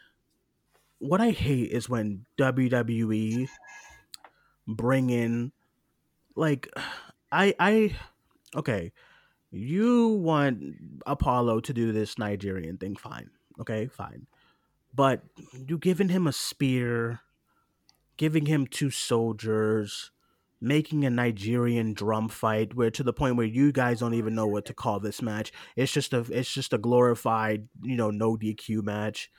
what 0.98 1.20
I 1.20 1.30
hate 1.30 1.70
is 1.70 1.88
when 1.88 2.24
WWE 2.38 3.48
bring 4.66 5.10
in 5.10 5.52
like 6.34 6.68
I 7.32 7.54
I 7.58 7.96
okay 8.54 8.92
you 9.50 10.08
want 10.08 10.62
Apollo 11.06 11.60
to 11.60 11.72
do 11.72 11.92
this 11.92 12.18
Nigerian 12.18 12.76
thing 12.78 12.96
fine 12.96 13.30
okay 13.60 13.86
fine 13.86 14.26
but 14.94 15.22
you 15.66 15.78
giving 15.78 16.08
him 16.08 16.26
a 16.26 16.32
spear 16.32 17.20
giving 18.16 18.46
him 18.46 18.66
two 18.66 18.90
soldiers 18.90 20.10
making 20.66 21.04
a 21.04 21.10
Nigerian 21.10 21.94
drum 21.94 22.28
fight 22.28 22.74
where 22.74 22.90
to 22.90 23.02
the 23.02 23.12
point 23.12 23.36
where 23.36 23.46
you 23.46 23.72
guys 23.72 24.00
don't 24.00 24.14
even 24.14 24.34
know 24.34 24.46
what 24.46 24.66
to 24.66 24.74
call 24.74 24.98
this 24.98 25.22
match. 25.22 25.52
It's 25.76 25.92
just 25.92 26.12
a 26.12 26.20
it's 26.30 26.52
just 26.52 26.72
a 26.72 26.78
glorified 26.78 27.68
you 27.82 27.96
know 27.96 28.10
no 28.10 28.36
DQ 28.36 28.82
match. 28.82 29.30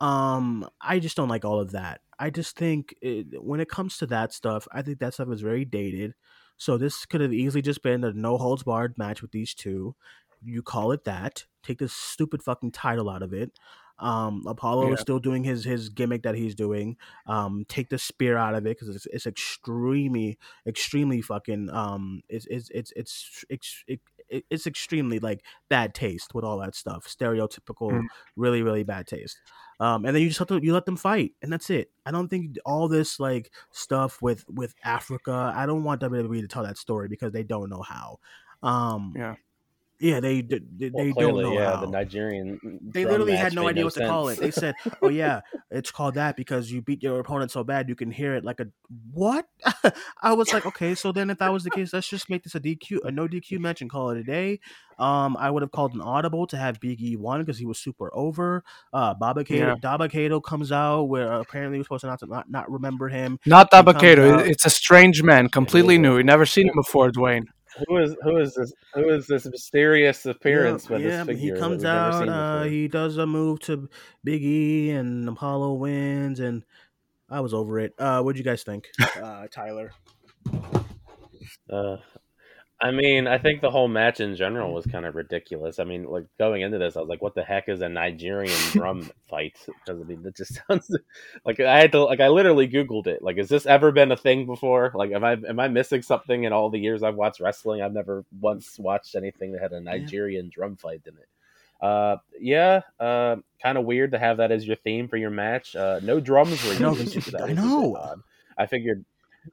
Um 0.00 0.68
I 0.80 0.98
just 0.98 1.16
don't 1.16 1.28
like 1.28 1.44
all 1.44 1.60
of 1.60 1.72
that. 1.72 2.00
I 2.18 2.30
just 2.30 2.56
think 2.56 2.94
it, 3.02 3.42
when 3.42 3.60
it 3.60 3.68
comes 3.68 3.98
to 3.98 4.06
that 4.06 4.32
stuff 4.32 4.66
I 4.72 4.82
think 4.82 4.98
that 5.00 5.14
stuff 5.14 5.28
is 5.30 5.42
very 5.42 5.64
dated. 5.64 6.14
So 6.56 6.78
this 6.78 7.04
could 7.04 7.20
have 7.20 7.32
easily 7.32 7.62
just 7.62 7.82
been 7.82 8.04
a 8.04 8.12
no 8.12 8.38
holds 8.38 8.62
barred 8.62 8.96
match 8.96 9.20
with 9.20 9.32
these 9.32 9.54
two. 9.54 9.94
You 10.44 10.62
call 10.62 10.92
it 10.92 11.04
that. 11.04 11.44
Take 11.62 11.78
this 11.78 11.92
stupid 11.92 12.42
fucking 12.42 12.72
title 12.72 13.10
out 13.10 13.22
of 13.22 13.32
it 13.32 13.52
um 13.98 14.42
Apollo 14.46 14.92
is 14.92 15.00
still 15.00 15.18
doing 15.18 15.44
his 15.44 15.64
his 15.64 15.88
gimmick 15.88 16.22
that 16.22 16.34
he's 16.34 16.54
doing 16.54 16.96
um 17.26 17.64
take 17.68 17.88
the 17.90 17.98
spear 17.98 18.36
out 18.36 18.54
of 18.54 18.66
it 18.66 18.78
because 18.78 18.94
it's, 18.94 19.06
it's 19.06 19.26
extremely 19.26 20.38
extremely 20.66 21.20
fucking 21.22 21.70
um 21.70 22.22
it's 22.28 22.46
it's 22.46 22.70
it's 22.70 22.92
it's 22.96 23.44
it's, 23.48 23.84
it, 23.86 24.00
it- 24.28 24.44
it's 24.48 24.66
extremely 24.66 25.18
like 25.18 25.44
bad 25.68 25.94
taste 25.94 26.34
with 26.34 26.42
all 26.44 26.58
that 26.58 26.74
stuff 26.74 27.06
stereotypical 27.06 27.90
Mm. 27.92 28.06
really 28.34 28.62
really 28.62 28.82
bad 28.82 29.06
taste 29.06 29.36
um 29.78 30.06
and 30.06 30.14
then 30.16 30.22
you 30.22 30.28
just 30.28 30.38
have 30.38 30.48
to 30.48 30.58
you 30.64 30.72
let 30.72 30.86
them 30.86 30.96
fight 30.96 31.34
and 31.42 31.52
that's 31.52 31.68
it 31.68 31.90
i 32.06 32.10
don't 32.10 32.28
think 32.28 32.56
all 32.64 32.88
this 32.88 33.20
like 33.20 33.52
stuff 33.72 34.22
with 34.22 34.44
with 34.48 34.74
africa 34.84 35.52
i 35.54 35.66
don't 35.66 35.84
want 35.84 36.00
wwe 36.00 36.40
to 36.40 36.48
tell 36.48 36.62
that 36.62 36.78
story 36.78 37.08
because 37.08 37.32
they 37.32 37.42
don't 37.42 37.68
know 37.68 37.82
how 37.82 38.18
um 38.62 39.12
Yeah. 39.14 39.34
Yeah 40.02 40.18
they 40.18 40.40
they, 40.42 40.58
they 40.78 40.90
Well, 40.90 41.14
don't 41.14 41.42
know 41.42 41.52
yeah, 41.52 41.76
how 41.76 41.80
the 41.80 41.86
Nigerian. 41.86 42.58
they 42.92 43.04
literally 43.04 43.36
had 43.36 43.54
no 43.54 43.62
made 43.62 43.70
idea 43.70 43.84
what 43.84 43.94
to 43.94 44.06
call 44.06 44.28
it. 44.30 44.40
They 44.40 44.50
said, 44.50 44.74
"Oh 45.00 45.08
yeah, 45.22 45.42
it's 45.70 45.92
called 45.92 46.14
that 46.14 46.36
because 46.36 46.72
you 46.72 46.82
beat 46.82 47.04
your 47.04 47.20
opponent 47.20 47.52
so 47.52 47.62
bad 47.62 47.88
you 47.88 47.94
can 47.94 48.10
hear 48.10 48.34
it 48.34 48.44
like 48.44 48.58
a 48.58 48.66
what?" 49.12 49.46
I 50.22 50.32
was 50.32 50.52
like, 50.52 50.66
"Okay, 50.66 50.96
so 50.96 51.12
then 51.12 51.30
if 51.30 51.38
that 51.38 51.52
was 51.52 51.62
the 51.62 51.70
case, 51.70 51.92
let's 51.92 52.08
just 52.08 52.28
make 52.28 52.42
this 52.42 52.56
a 52.56 52.60
DQ, 52.60 53.04
a 53.04 53.12
no 53.12 53.28
DQ 53.28 53.60
match, 53.60 53.80
and 53.80 53.88
call 53.88 54.10
it 54.10 54.18
a 54.18 54.24
day." 54.24 54.58
Um, 54.98 55.36
I 55.38 55.50
would 55.50 55.62
have 55.62 55.70
called 55.70 55.94
an 55.94 56.00
audible 56.00 56.46
to 56.48 56.56
have 56.56 56.80
Big 56.80 57.00
E 57.00 57.14
won 57.16 57.40
because 57.40 57.58
he 57.58 57.64
was 57.64 57.78
super 57.78 58.10
over. 58.14 58.62
Uh, 58.92 59.14
Dabba-Kato, 59.14 59.66
Yeah. 59.68 59.74
Dabba-Kato 59.82 60.40
comes 60.40 60.70
out 60.70 61.04
where 61.04 61.32
apparently 61.32 61.78
we're 61.78 61.84
supposed 61.84 62.02
to 62.02 62.08
not 62.08 62.18
to 62.20 62.26
not, 62.26 62.50
not 62.50 62.70
remember 62.70 63.08
him. 63.08 63.38
Not 63.46 63.68
He 63.72 63.76
comes 63.82 63.94
Dabba-Kato. 63.94 64.38
It's 64.40 64.66
a 64.66 64.70
strange 64.70 65.22
man, 65.22 65.48
completely 65.48 65.94
Yeah. 65.94 66.00
new. 66.02 66.16
We 66.16 66.22
never 66.24 66.44
seen 66.46 66.66
him 66.68 66.74
before, 66.74 67.10
Duane. 67.10 67.44
Who 67.86 67.96
is 67.98 68.16
who 68.22 68.36
is 68.38 68.54
this? 68.54 68.72
Who 68.94 69.08
is 69.10 69.26
this 69.26 69.46
mysterious 69.46 70.26
appearance 70.26 70.88
yeah, 70.90 70.98
yeah, 70.98 71.24
this 71.24 71.40
he 71.40 71.52
comes 71.52 71.82
that 71.82 72.18
we've 72.18 72.26
never 72.26 72.32
out. 72.32 72.62
Uh, 72.62 72.64
he 72.64 72.88
does 72.88 73.16
a 73.16 73.26
move 73.26 73.60
to 73.60 73.88
Big 74.24 74.42
E, 74.42 74.90
and 74.90 75.28
Apollo 75.28 75.74
wins, 75.74 76.40
and 76.40 76.64
I 77.30 77.40
was 77.40 77.54
over 77.54 77.78
it. 77.78 77.94
Uh, 77.98 78.22
what'd 78.22 78.38
you 78.38 78.44
guys 78.44 78.62
think, 78.62 78.88
uh, 79.22 79.46
Tyler? 79.50 79.92
Uh, 81.70 81.96
I 82.84 82.90
mean, 82.90 83.28
I 83.28 83.38
think 83.38 83.60
the 83.60 83.70
whole 83.70 83.86
match 83.86 84.18
in 84.18 84.34
general 84.34 84.74
was 84.74 84.84
kind 84.86 85.06
of 85.06 85.14
ridiculous. 85.14 85.78
I 85.78 85.84
mean, 85.84 86.02
like 86.04 86.26
going 86.36 86.62
into 86.62 86.78
this, 86.78 86.96
I 86.96 87.00
was 87.00 87.08
like, 87.08 87.22
"What 87.22 87.36
the 87.36 87.44
heck 87.44 87.68
is 87.68 87.80
a 87.80 87.88
Nigerian 87.88 88.58
drum 88.72 89.08
fight?" 89.28 89.56
Because 89.66 90.00
I 90.00 90.04
mean, 90.04 90.24
it 90.26 90.36
just 90.36 90.60
sounds 90.68 90.90
like 91.44 91.60
I 91.60 91.78
had 91.78 91.92
to 91.92 92.04
like 92.04 92.18
I 92.18 92.26
literally 92.28 92.66
Googled 92.68 93.06
it. 93.06 93.22
Like, 93.22 93.36
has 93.36 93.48
this 93.48 93.66
ever 93.66 93.92
been 93.92 94.10
a 94.10 94.16
thing 94.16 94.46
before? 94.46 94.90
Like, 94.96 95.12
am 95.12 95.22
I 95.22 95.32
am 95.48 95.60
I 95.60 95.68
missing 95.68 96.02
something 96.02 96.42
in 96.42 96.52
all 96.52 96.70
the 96.70 96.80
years 96.80 97.04
I've 97.04 97.14
watched 97.14 97.38
wrestling? 97.40 97.82
I've 97.82 97.92
never 97.92 98.24
once 98.40 98.76
watched 98.80 99.14
anything 99.14 99.52
that 99.52 99.62
had 99.62 99.72
a 99.72 99.80
Nigerian 99.80 100.50
drum 100.52 100.76
fight 100.76 101.02
in 101.06 101.14
it. 101.14 101.28
Uh, 101.80 102.16
yeah, 102.40 102.80
uh, 102.98 103.36
kind 103.62 103.78
of 103.78 103.84
weird 103.84 104.12
to 104.12 104.18
have 104.18 104.38
that 104.38 104.52
as 104.52 104.66
your 104.66 104.76
theme 104.76 105.06
for 105.08 105.16
your 105.16 105.30
match. 105.30 105.76
Uh, 105.76 106.00
no 106.02 106.18
drums 106.20 106.64
were 106.64 106.74
No, 106.78 106.94
used. 106.96 107.30
That 107.32 107.42
I 107.42 107.46
was 107.46 107.52
a 107.52 107.54
bit 107.56 107.56
know. 107.56 107.96
I 108.58 108.66
figured, 108.66 109.04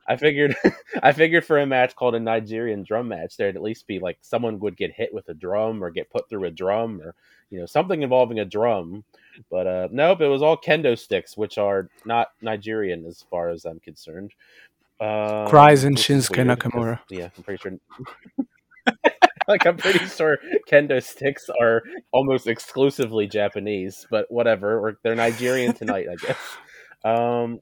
I 0.08 0.16
figured, 0.16 0.56
I 1.04 1.12
figured 1.12 1.46
for 1.46 1.60
a 1.60 1.66
match 1.66 1.96
called 1.96 2.16
a 2.16 2.20
Nigerian 2.20 2.84
drum 2.84 3.08
match, 3.08 3.38
there'd 3.38 3.56
at 3.56 3.62
least 3.62 3.88
be 3.88 4.00
like 4.00 4.18
someone 4.22 4.60
would 4.60 4.78
get 4.78 4.92
hit 4.92 5.14
with 5.14 5.30
a 5.30 5.34
drum 5.34 5.84
or 5.84 5.90
get 5.90 6.10
put 6.10 6.30
through 6.30 6.46
a 6.46 6.52
drum 6.52 7.02
or 7.02 7.16
you 7.50 7.60
know 7.60 7.66
something 7.66 8.02
involving 8.02 8.40
a 8.40 8.46
drum. 8.46 9.04
But 9.50 9.68
uh, 9.68 9.88
nope, 9.92 10.22
it 10.22 10.28
was 10.28 10.42
all 10.42 10.58
kendo 10.58 10.98
sticks, 10.98 11.38
which 11.38 11.58
are 11.58 11.90
not 12.06 12.30
Nigerian 12.42 13.06
as 13.06 13.24
far 13.30 13.50
as 13.50 13.66
I'm 13.66 13.80
concerned. 13.80 14.34
Um, 15.00 15.48
Cries 15.48 15.84
and 15.86 15.96
Shinsuke 15.96 16.46
Nakamura. 16.46 17.00
Yeah, 17.10 17.30
I'm 17.38 17.44
pretty 17.44 17.62
sure. 17.62 18.46
like 19.48 19.66
I'm 19.66 19.78
pretty 19.78 20.06
sure 20.06 20.38
kendo 20.70 21.02
sticks 21.02 21.50
are 21.60 21.82
almost 22.12 22.48
exclusively 22.48 23.28
Japanese, 23.28 24.06
but 24.12 24.26
whatever. 24.30 24.78
Or 24.78 25.00
they're 25.04 25.16
Nigerian 25.16 25.74
tonight, 25.74 26.08
I 26.12 26.16
guess. 26.16 26.38
Um, 27.04 27.60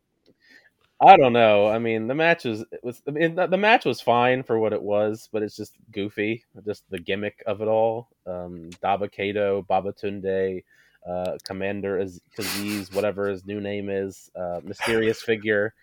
I 0.99 1.15
don't 1.15 1.33
know. 1.33 1.67
I 1.67 1.77
mean, 1.77 2.07
the 2.07 2.15
match 2.15 2.43
was 2.45 2.65
was 2.81 3.01
I 3.07 3.11
mean, 3.11 3.35
the, 3.35 3.45
the 3.47 3.57
match 3.57 3.85
was 3.85 4.01
fine 4.01 4.41
for 4.43 4.57
what 4.57 4.73
it 4.73 4.81
was, 4.81 5.29
but 5.31 5.43
it's 5.43 5.55
just 5.55 5.73
goofy, 5.91 6.43
just 6.65 6.83
the 6.89 6.99
gimmick 6.99 7.43
of 7.45 7.61
it 7.61 7.67
all. 7.67 8.09
Um, 8.25 8.71
Dabba-Kato, 8.83 9.63
Babatunde, 9.69 10.63
uh, 11.07 11.37
Commander 11.43 11.99
Az- 11.99 12.21
Kaziz, 12.35 12.93
whatever 12.93 13.27
his 13.29 13.45
new 13.45 13.61
name 13.61 13.89
is, 13.89 14.31
uh, 14.35 14.59
mysterious 14.63 15.21
figure. 15.21 15.73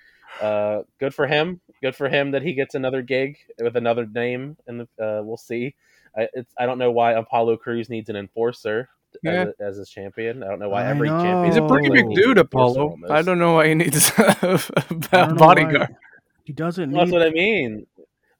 Uh, 0.40 0.82
good 0.98 1.14
for 1.14 1.28
him. 1.28 1.60
Good 1.80 1.94
for 1.94 2.08
him 2.08 2.32
that 2.32 2.42
he 2.42 2.52
gets 2.54 2.74
another 2.74 3.02
gig 3.02 3.36
with 3.60 3.76
another 3.76 4.06
name, 4.06 4.56
and 4.66 4.82
uh, 4.82 5.20
we'll 5.22 5.36
see. 5.36 5.76
I, 6.16 6.28
I 6.58 6.66
don't 6.66 6.78
know 6.78 6.90
why 6.90 7.12
Apollo 7.12 7.58
Crews 7.58 7.88
needs 7.88 8.08
an 8.08 8.16
enforcer 8.16 8.88
Yeah. 9.22 9.30
as, 9.32 9.48
a, 9.48 9.64
as 9.64 9.76
his 9.78 9.90
champion. 9.90 10.42
I 10.42 10.48
don't 10.48 10.58
know 10.58 10.68
why 10.68 10.84
I 10.84 10.88
every 10.88 11.08
know. 11.08 11.22
champion. 11.22 11.44
He's 11.46 11.56
a 11.56 11.66
pretty 11.66 11.90
big 11.90 12.14
dude, 12.14 12.38
Apollo. 12.38 12.96
I 13.10 13.22
don't 13.22 13.38
know 13.38 13.54
why 13.54 13.68
he 13.68 13.74
needs 13.74 14.10
a 14.18 14.60
I 15.12 15.26
don't 15.26 15.36
bodyguard. 15.38 15.80
why- 15.90 15.96
He 16.44 16.52
doesn't 16.52 16.90
That's 16.92 17.06
need. 17.10 17.12
what 17.12 17.22
I 17.26 17.30
mean. 17.30 17.86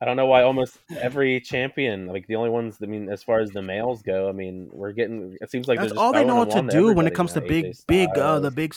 I 0.01 0.07
don't 0.07 0.17
know 0.17 0.27
why 0.27 0.43
almost 0.43 0.77
every 1.01 1.41
champion, 1.41 2.07
like 2.09 2.27
the 2.27 2.37
only 2.37 2.51
ones, 2.51 2.77
I 2.83 2.87
mean, 2.87 3.09
as 3.09 3.23
far 3.23 3.41
as 3.41 3.51
the 3.51 3.63
males 3.63 4.03
go, 4.03 4.29
I 4.29 4.33
mean, 4.33 4.69
we're 4.71 4.93
getting. 4.93 5.39
It 5.41 5.51
seems 5.51 5.67
like 5.67 5.79
That's 5.79 5.91
they're 5.93 5.95
just 5.95 6.01
all 6.05 6.13
they 6.13 6.25
know 6.25 6.37
what 6.37 6.51
to 6.51 6.63
do 6.63 6.93
when 6.93 7.07
it 7.07 7.15
comes 7.15 7.33
to 7.35 7.41
big, 7.41 7.75
big, 7.87 8.11
uh, 8.19 8.41
the 8.41 8.51
big. 8.51 8.75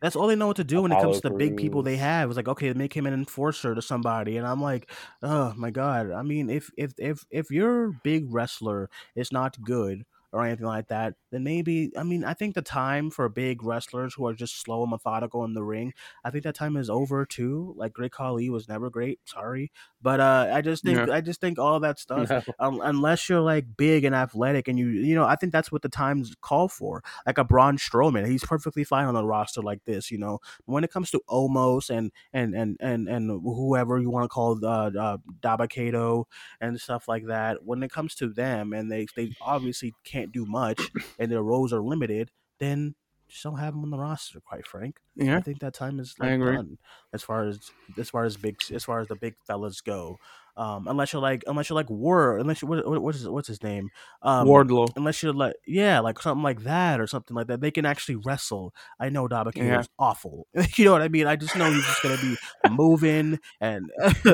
That's 0.00 0.14
all 0.14 0.28
they 0.28 0.36
know 0.36 0.46
what 0.46 0.56
to 0.56 0.64
do 0.64 0.80
when 0.82 0.92
it 0.92 1.00
comes 1.02 1.18
Apollo 1.18 1.32
to 1.34 1.38
big 1.38 1.56
people 1.56 1.82
they 1.82 1.96
have. 1.96 2.30
It's 2.30 2.36
like 2.36 2.48
okay, 2.48 2.72
make 2.72 2.94
him 2.96 3.04
an 3.04 3.12
enforcer 3.14 3.74
to 3.74 3.82
somebody, 3.82 4.36
and 4.38 4.46
I'm 4.46 4.62
like, 4.62 4.88
oh 5.22 5.52
my 5.56 5.70
god. 5.70 6.12
I 6.12 6.22
mean, 6.22 6.48
if 6.48 6.70
if 6.78 6.92
if 6.98 7.26
if 7.30 7.50
your 7.50 7.90
big 8.04 8.32
wrestler 8.32 8.88
is 9.16 9.32
not 9.32 9.60
good 9.60 10.06
or 10.32 10.44
anything 10.44 10.66
like 10.66 10.88
that, 10.88 11.14
then 11.30 11.44
maybe 11.44 11.90
I 11.96 12.02
mean 12.02 12.24
I 12.24 12.34
think 12.34 12.54
the 12.54 12.62
time 12.62 13.10
for 13.10 13.28
big 13.28 13.62
wrestlers 13.62 14.14
who 14.14 14.26
are 14.26 14.34
just 14.34 14.60
slow 14.60 14.82
and 14.82 14.90
methodical 14.90 15.44
in 15.44 15.54
the 15.54 15.64
ring, 15.64 15.94
I 16.24 16.30
think 16.30 16.44
that 16.44 16.54
time 16.54 16.76
is 16.76 16.90
over 16.90 17.24
too. 17.24 17.74
Like 17.76 17.92
Great 17.92 18.12
Khali 18.12 18.50
was 18.50 18.68
never 18.68 18.90
great, 18.90 19.20
sorry, 19.24 19.70
but 20.02 20.20
uh, 20.20 20.50
I 20.52 20.60
just 20.62 20.84
think. 20.84 21.08
I 21.08 21.20
just 21.20 21.40
think 21.40 21.58
all 21.58 21.80
that 21.80 21.98
stuff 22.06 22.28
No. 22.28 22.42
um, 22.58 22.80
unless 22.82 23.28
you're 23.28 23.40
like 23.40 23.76
big 23.76 24.04
and 24.04 24.14
athletic 24.14 24.68
and 24.68 24.78
you 24.78 24.88
you 24.88 25.14
know 25.14 25.24
I 25.24 25.36
think 25.36 25.52
that's 25.52 25.70
what 25.72 25.82
the 25.82 25.88
times 25.88 26.34
call 26.40 26.68
for. 26.68 27.02
Like 27.26 27.38
a 27.38 27.44
Braun 27.44 27.78
Strowman, 27.78 28.26
he's 28.26 28.44
perfectly 28.44 28.84
fine 28.84 29.06
on 29.06 29.16
a 29.16 29.24
roster 29.24 29.62
like 29.62 29.84
this. 29.84 30.10
You 30.10 30.18
know, 30.18 30.40
when 30.66 30.84
it 30.84 30.90
comes 30.90 31.10
to 31.12 31.20
Omos 31.28 31.90
and 31.90 32.12
and 32.32 32.54
and 32.54 32.76
and 32.80 33.08
and 33.08 33.30
whoever 33.42 33.98
you 33.98 34.10
want 34.10 34.24
to 34.24 34.28
call 34.28 34.58
uh, 34.64 34.90
uh 34.90 35.16
Dabba-Kato 35.40 36.26
and 36.60 36.80
stuff 36.80 37.08
like 37.08 37.26
that, 37.26 37.64
when 37.64 37.82
it 37.82 37.90
comes 37.90 38.14
to 38.16 38.28
them 38.28 38.72
and 38.72 38.90
they 38.90 39.06
they 39.16 39.32
obviously 39.40 39.94
can't 40.04 40.17
do 40.26 40.44
much 40.46 40.80
and 41.18 41.30
their 41.30 41.42
roles 41.42 41.72
are 41.72 41.80
limited, 41.80 42.30
then 42.58 42.94
just 43.28 43.42
don't 43.42 43.58
have 43.58 43.74
them 43.74 43.84
on 43.84 43.90
the 43.90 43.98
roster. 43.98 44.40
Quite 44.40 44.66
frank. 44.66 44.98
yeah, 45.14 45.36
I 45.36 45.40
think 45.40 45.60
that 45.60 45.74
time 45.74 46.00
is 46.00 46.14
like 46.18 46.38
done 46.40 46.78
as 47.12 47.22
far 47.22 47.46
as 47.46 47.70
as 47.96 48.10
far 48.10 48.24
as 48.24 48.36
big 48.36 48.56
as 48.72 48.84
far 48.84 49.00
as 49.00 49.08
the 49.08 49.16
big 49.16 49.34
fellas 49.46 49.80
go. 49.80 50.18
Um, 50.58 50.88
unless 50.88 51.12
you're 51.12 51.22
like 51.22 51.44
unless 51.46 51.70
you're 51.70 51.76
like 51.76 51.88
War, 51.88 52.36
unless 52.38 52.62
you 52.62 52.68
what, 52.68 52.84
what 52.84 53.00
what's 53.00 53.18
his, 53.18 53.28
what's 53.28 53.46
his 53.46 53.62
name? 53.62 53.90
Um, 54.22 54.48
Wardlow. 54.48 54.88
unless 54.96 55.22
you're 55.22 55.32
like 55.32 55.54
yeah, 55.68 56.00
like 56.00 56.20
something 56.20 56.42
like 56.42 56.64
that 56.64 57.00
or 57.00 57.06
something 57.06 57.36
like 57.36 57.46
that. 57.46 57.60
They 57.60 57.70
can 57.70 57.86
actually 57.86 58.16
wrestle. 58.16 58.74
I 58.98 59.08
know 59.08 59.28
Dabba-Kato 59.28 59.64
Yeah. 59.64 59.80
is 59.80 59.88
awful. 60.00 60.48
you 60.76 60.84
know 60.84 60.92
what 60.92 61.02
I 61.02 61.08
mean? 61.08 61.28
I 61.28 61.36
just 61.36 61.54
know 61.54 61.70
he's 61.70 61.86
just 61.86 62.02
gonna 62.02 62.18
be 62.20 62.36
moving 62.70 63.38
and 63.60 63.88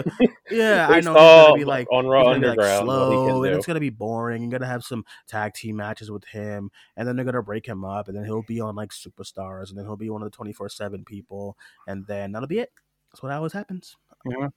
yeah, 0.50 0.88
I 0.88 1.00
know 1.00 1.12
he's 1.12 1.44
gonna 1.44 1.54
be 1.58 1.64
like 1.66 1.88
on 1.92 2.06
Raw 2.06 2.22
like 2.22 2.36
Underground 2.36 2.70
he 2.70 2.86
slow 2.86 3.42
and 3.44 3.54
it's 3.54 3.66
gonna 3.66 3.80
be 3.80 3.90
boring. 3.90 4.42
You're 4.42 4.50
gonna 4.50 4.66
have 4.70 4.82
some 4.82 5.04
tag 5.26 5.52
team 5.52 5.76
matches 5.76 6.10
with 6.10 6.24
him, 6.24 6.70
and 6.96 7.06
then 7.06 7.16
they're 7.16 7.26
gonna 7.26 7.42
break 7.42 7.66
him 7.66 7.84
up, 7.84 8.08
and 8.08 8.16
then 8.16 8.24
he'll 8.24 8.42
be 8.42 8.60
on 8.62 8.74
like 8.74 8.92
superstars, 8.92 9.68
and 9.68 9.76
then 9.78 9.84
he'll 9.84 9.96
be 9.96 10.08
one 10.08 10.22
of 10.22 10.26
the 10.30 10.34
twenty 10.34 10.54
four 10.54 10.70
seven 10.70 11.04
people, 11.04 11.58
and 11.86 12.06
then 12.06 12.32
that'll 12.32 12.48
be 12.48 12.60
it. 12.60 12.72
That's 13.12 13.22
what 13.22 13.30
always 13.32 13.52
happens. 13.52 13.96
Yeah. 14.24 14.48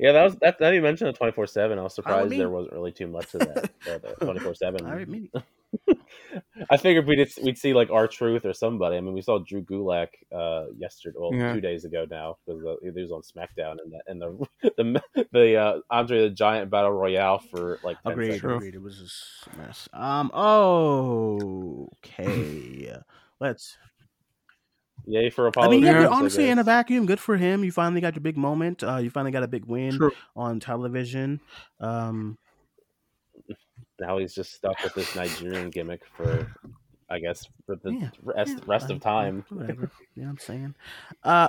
Yeah, 0.00 0.12
that 0.12 0.24
was 0.24 0.36
that. 0.36 0.58
That 0.58 0.72
you 0.72 0.80
mentioned 0.80 1.08
the 1.12 1.16
twenty 1.16 1.32
four 1.32 1.46
seven. 1.46 1.78
I 1.78 1.82
was 1.82 1.94
Fine 1.94 2.04
with 2.04 2.32
surprised 2.32 2.40
there 2.40 2.48
wasn't 2.48 2.72
really 2.74 2.92
too 2.92 3.06
much 3.06 3.34
of 3.34 3.40
that. 3.40 3.70
Twenty 4.20 4.38
four 4.40 4.48
All 4.48 4.52
right, 4.52 4.56
seven. 4.56 5.10
me. 5.10 5.30
I 6.70 6.76
figured 6.78 7.06
we'd 7.06 7.28
we'd 7.42 7.58
see 7.58 7.74
like 7.74 7.90
R-Truth 7.90 8.44
or 8.44 8.52
somebody. 8.54 8.96
I 8.96 9.00
mean, 9.00 9.12
we 9.14 9.20
saw 9.22 9.38
Drew 9.38 9.62
Gulak 9.62 10.08
uh, 10.34 10.66
yesterday, 10.76 11.16
well, 11.20 11.34
Yeah. 11.34 11.52
two 11.52 11.60
days 11.60 11.84
ago 11.84 12.06
now 12.10 12.38
because 12.46 12.64
uh, 12.64 12.76
he 12.82 12.90
was 12.90 13.12
on 13.12 13.20
SmackDown 13.22 13.76
and 13.82 13.92
the 13.92 14.00
and 14.06 14.20
the 14.22 14.46
the, 15.14 15.26
the 15.32 15.56
uh, 15.56 15.80
Andre 15.90 16.22
the 16.22 16.30
Giant 16.30 16.70
Battle 16.70 16.92
Royale 16.92 17.38
for 17.38 17.78
like 17.84 18.00
10 18.02 18.12
Agreed, 18.12 18.32
seconds. 18.34 18.52
Agreed. 18.54 18.74
It 18.74 18.82
was 18.82 19.46
a 19.52 19.58
mess. 19.58 19.88
Um. 19.92 20.30
Okay. 22.04 22.96
Let's. 23.38 23.76
Yay 25.06 25.30
for 25.30 25.50
I 25.58 25.68
mean, 25.68 25.82
yeah, 25.82 25.92
Yeah. 25.92 26.06
Crews, 26.06 26.10
honestly, 26.12 26.48
in 26.50 26.58
a 26.58 26.64
vacuum, 26.64 27.06
good 27.06 27.20
for 27.20 27.36
him. 27.36 27.64
You 27.64 27.72
finally 27.72 28.00
got 28.00 28.14
your 28.14 28.20
big 28.22 28.36
moment. 28.36 28.82
Uh, 28.82 28.96
you 28.98 29.10
finally 29.10 29.32
got 29.32 29.42
a 29.42 29.48
big 29.48 29.64
win 29.64 29.96
True. 29.96 30.12
on 30.36 30.60
television. 30.60 31.40
Um, 31.80 32.38
now 33.98 34.18
he's 34.18 34.34
just 34.34 34.52
stuck 34.54 34.82
with 34.82 34.94
this 34.94 35.14
Nigerian 35.14 35.70
gimmick 35.70 36.02
for, 36.16 36.46
I 37.10 37.18
guess, 37.18 37.46
for 37.66 37.76
the 37.76 37.92
Yeah, 37.92 38.10
rest 38.22 38.52
yeah, 38.52 38.60
rest 38.66 38.86
fine, 38.88 38.96
of 38.96 39.02
time. 39.02 39.44
yeah, 39.50 39.56
whatever. 39.56 39.90
you 40.14 40.22
know 40.22 40.28
what 40.28 40.32
I'm 40.32 40.38
saying? 40.38 40.74
Uh, 41.22 41.48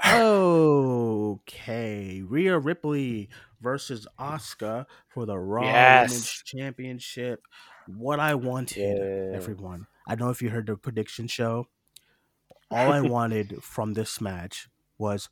okay. 1.41 2.21
Rhea 2.21 2.57
Ripley 2.57 3.29
versus 3.61 4.07
Asuka 4.19 4.85
for 5.07 5.25
the 5.25 5.37
Raw 5.37 5.63
Yes. 5.63 6.09
Women's 6.09 6.43
Championship. 6.45 7.43
What 7.87 8.19
I 8.19 8.35
wanted, 8.35 8.97
Yeah. 8.97 9.35
everyone. 9.37 9.87
I 10.07 10.15
don't 10.15 10.27
know 10.27 10.31
if 10.31 10.41
you 10.41 10.49
heard 10.49 10.67
the 10.67 10.75
prediction 10.77 11.27
show. 11.27 11.67
All 12.71 12.91
I 12.91 13.01
wanted 13.01 13.63
from 13.63 13.93
this 13.93 14.21
match 14.21 14.69
was 14.97 15.29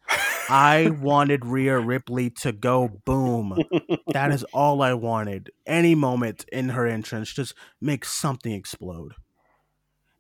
I 0.49 0.89
wanted 0.89 1.45
Rhea 1.45 1.79
Ripley 1.79 2.29
to 2.41 2.51
go 2.51 2.89
boom. 3.05 3.55
That 4.13 4.31
is 4.31 4.43
all 4.45 4.81
I 4.81 4.93
wanted. 4.93 5.51
Any 5.65 5.95
moment 5.95 6.45
in 6.51 6.69
her 6.69 6.87
entrance, 6.87 7.33
just 7.33 7.53
make 7.79 8.03
something 8.03 8.51
explode. 8.51 9.13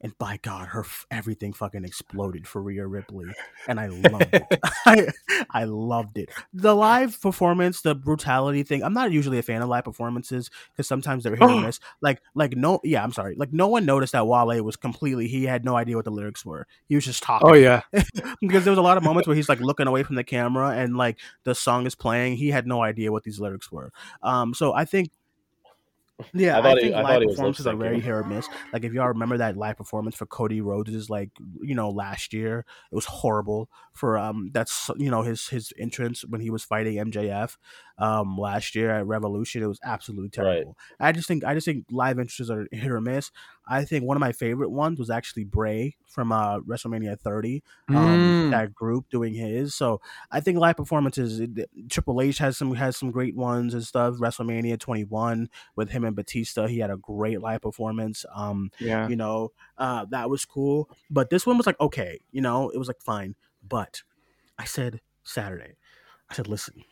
And 0.01 0.17
by 0.17 0.39
God, 0.41 0.69
her 0.69 0.81
f- 0.81 1.05
everything 1.11 1.51
fucking 1.51 1.83
exploded 1.83 2.47
for 2.47 2.61
Rhea 2.61 2.87
Ripley, 2.87 3.27
and 3.67 3.79
I 3.79 3.87
loved 3.87 4.29
it. 4.33 4.43
I, 4.85 5.07
I 5.51 5.63
loved 5.65 6.17
it. 6.17 6.29
The 6.53 6.73
live 6.73 7.21
performance, 7.21 7.81
the 7.81 7.95
brutality 7.95 8.63
thing. 8.63 8.81
I'm 8.81 8.93
not 8.93 9.11
usually 9.11 9.39
a 9.39 9.41
fan 9.41 9.61
of 9.61 9.67
live 9.67 9.83
performances 9.83 10.49
because 10.71 10.87
sometimes 10.87 11.23
they're 11.23 11.35
hit 11.35 11.41
or 11.43 11.61
miss. 11.61 11.81
Like, 12.01 12.21
like 12.33 12.55
no, 12.55 12.79
yeah, 12.83 13.03
I'm 13.03 13.11
sorry. 13.11 13.35
Like, 13.35 13.51
no 13.51 13.67
one 13.67 13.85
noticed 13.85 14.13
that 14.13 14.25
Wale 14.25 14.63
was 14.63 14.77
completely. 14.77 15.27
He 15.27 15.43
had 15.43 15.65
no 15.65 15.75
idea 15.75 15.97
what 15.97 16.05
the 16.05 16.11
lyrics 16.11 16.45
were. 16.45 16.65
He 16.87 16.95
was 16.95 17.03
just 17.03 17.21
talking 17.21 17.49
Oh 17.49 17.53
yeah. 17.53 17.81
because 18.41 18.63
there 18.63 18.71
was 18.71 18.77
a 18.77 18.83
lot 18.83 18.97
of 18.97 19.03
moments 19.03 19.27
where 19.27 19.35
he's 19.35 19.49
like 19.49 19.59
looking 19.59 19.87
away 19.87 20.03
from 20.03 20.15
the 20.15 20.23
camera 20.23 20.69
and 20.69 20.95
like 20.95 21.19
the 21.43 21.55
song 21.55 21.85
is 21.85 21.95
playing. 21.95 22.37
He 22.37 22.49
had 22.49 22.67
no 22.67 22.81
idea 22.81 23.11
what 23.11 23.23
these 23.23 23.39
lyrics 23.39 23.71
were. 23.71 23.91
Um, 24.21 24.53
so 24.53 24.73
I 24.73 24.85
think, 24.85 25.11
yeah, 26.33 26.55
I 26.55 26.59
I, 26.59 26.61
thought 26.61 26.77
he- 26.77 26.83
think 26.85 26.95
I 26.95 27.17
live 27.17 27.27
performances 27.29 27.67
are 27.67 27.75
very 27.75 27.99
hit 27.99 28.11
or 28.11 28.23
miss. 28.23 28.47
Like 28.73 28.83
if 28.83 28.93
y'all 28.93 29.07
remember 29.07 29.37
that 29.37 29.57
live 29.57 29.77
performance 29.77 30.15
for 30.15 30.25
Cody 30.25 30.61
Rhodes 30.61 30.93
is 30.93 31.09
like 31.09 31.31
you 31.61 31.75
know 31.75 31.89
last 31.89 32.33
year, 32.33 32.65
it 32.91 32.95
was 32.95 33.05
horrible 33.05 33.69
for 33.93 34.17
um 34.17 34.51
that's 34.53 34.89
you 34.97 35.09
know 35.11 35.21
his 35.21 35.47
his 35.47 35.73
entrance 35.77 36.23
when 36.25 36.41
he 36.41 36.49
was 36.49 36.63
fighting 36.63 36.95
MJF 36.95 37.57
um 37.99 38.37
last 38.37 38.75
year 38.75 38.89
at 38.91 39.05
Revolution. 39.05 39.61
It 39.61 39.67
was 39.67 39.79
absolutely 39.83 40.25
Right. 40.25 40.33
terrible. 40.55 40.77
I 40.99 41.11
just 41.11 41.27
think 41.27 41.43
I 41.43 41.53
just 41.53 41.65
think 41.65 41.85
live 41.91 42.17
entrances 42.17 42.49
are 42.49 42.67
hit 42.71 42.89
or 42.91 43.01
miss. 43.01 43.31
I 43.67 43.85
think 43.85 44.03
one 44.03 44.17
of 44.17 44.21
my 44.21 44.31
favorite 44.31 44.69
ones 44.71 44.97
was 44.97 45.11
actually 45.11 45.43
Bray 45.43 45.95
from 46.07 46.31
uh, 46.31 46.59
WrestleMania 46.61 47.19
30 47.19 47.61
um, 47.89 47.95
Mm. 47.95 48.49
that 48.51 48.73
group 48.73 49.09
doing 49.11 49.35
his. 49.35 49.75
So 49.75 50.01
I 50.31 50.39
think 50.39 50.57
live 50.57 50.77
performances. 50.77 51.39
it- 51.39 51.69
Triple 51.89 52.19
H 52.21 52.39
has 52.39 52.57
some 52.57 52.73
has 52.73 52.97
some 52.97 53.11
great 53.11 53.35
ones 53.35 53.73
and 53.75 53.83
stuff. 53.83 54.15
WrestleMania 54.15 54.79
21 54.79 55.49
with 55.75 55.89
him 55.91 56.03
and 56.05 56.15
Batista, 56.15 56.65
he 56.67 56.79
had 56.79 56.89
a 56.89 56.97
great 56.97 57.41
live 57.41 57.61
performance. 57.61 58.25
Um, 58.33 58.71
Yeah. 58.79 59.07
you 59.07 59.15
know, 59.15 59.51
uh, 59.77 60.05
that 60.09 60.29
was 60.29 60.45
cool. 60.45 60.89
But 61.11 61.29
this 61.29 61.45
one 61.45 61.57
was 61.57 61.67
like 61.67 61.79
okay, 61.79 62.19
you 62.31 62.41
know, 62.41 62.69
it 62.69 62.77
was 62.77 62.87
like 62.87 63.01
fine. 63.01 63.35
But 63.67 64.01
I 64.57 64.65
said 64.65 65.01
Saturday, 65.23 65.75
I 66.29 66.33
said, 66.33 66.47
listen. 66.47 66.83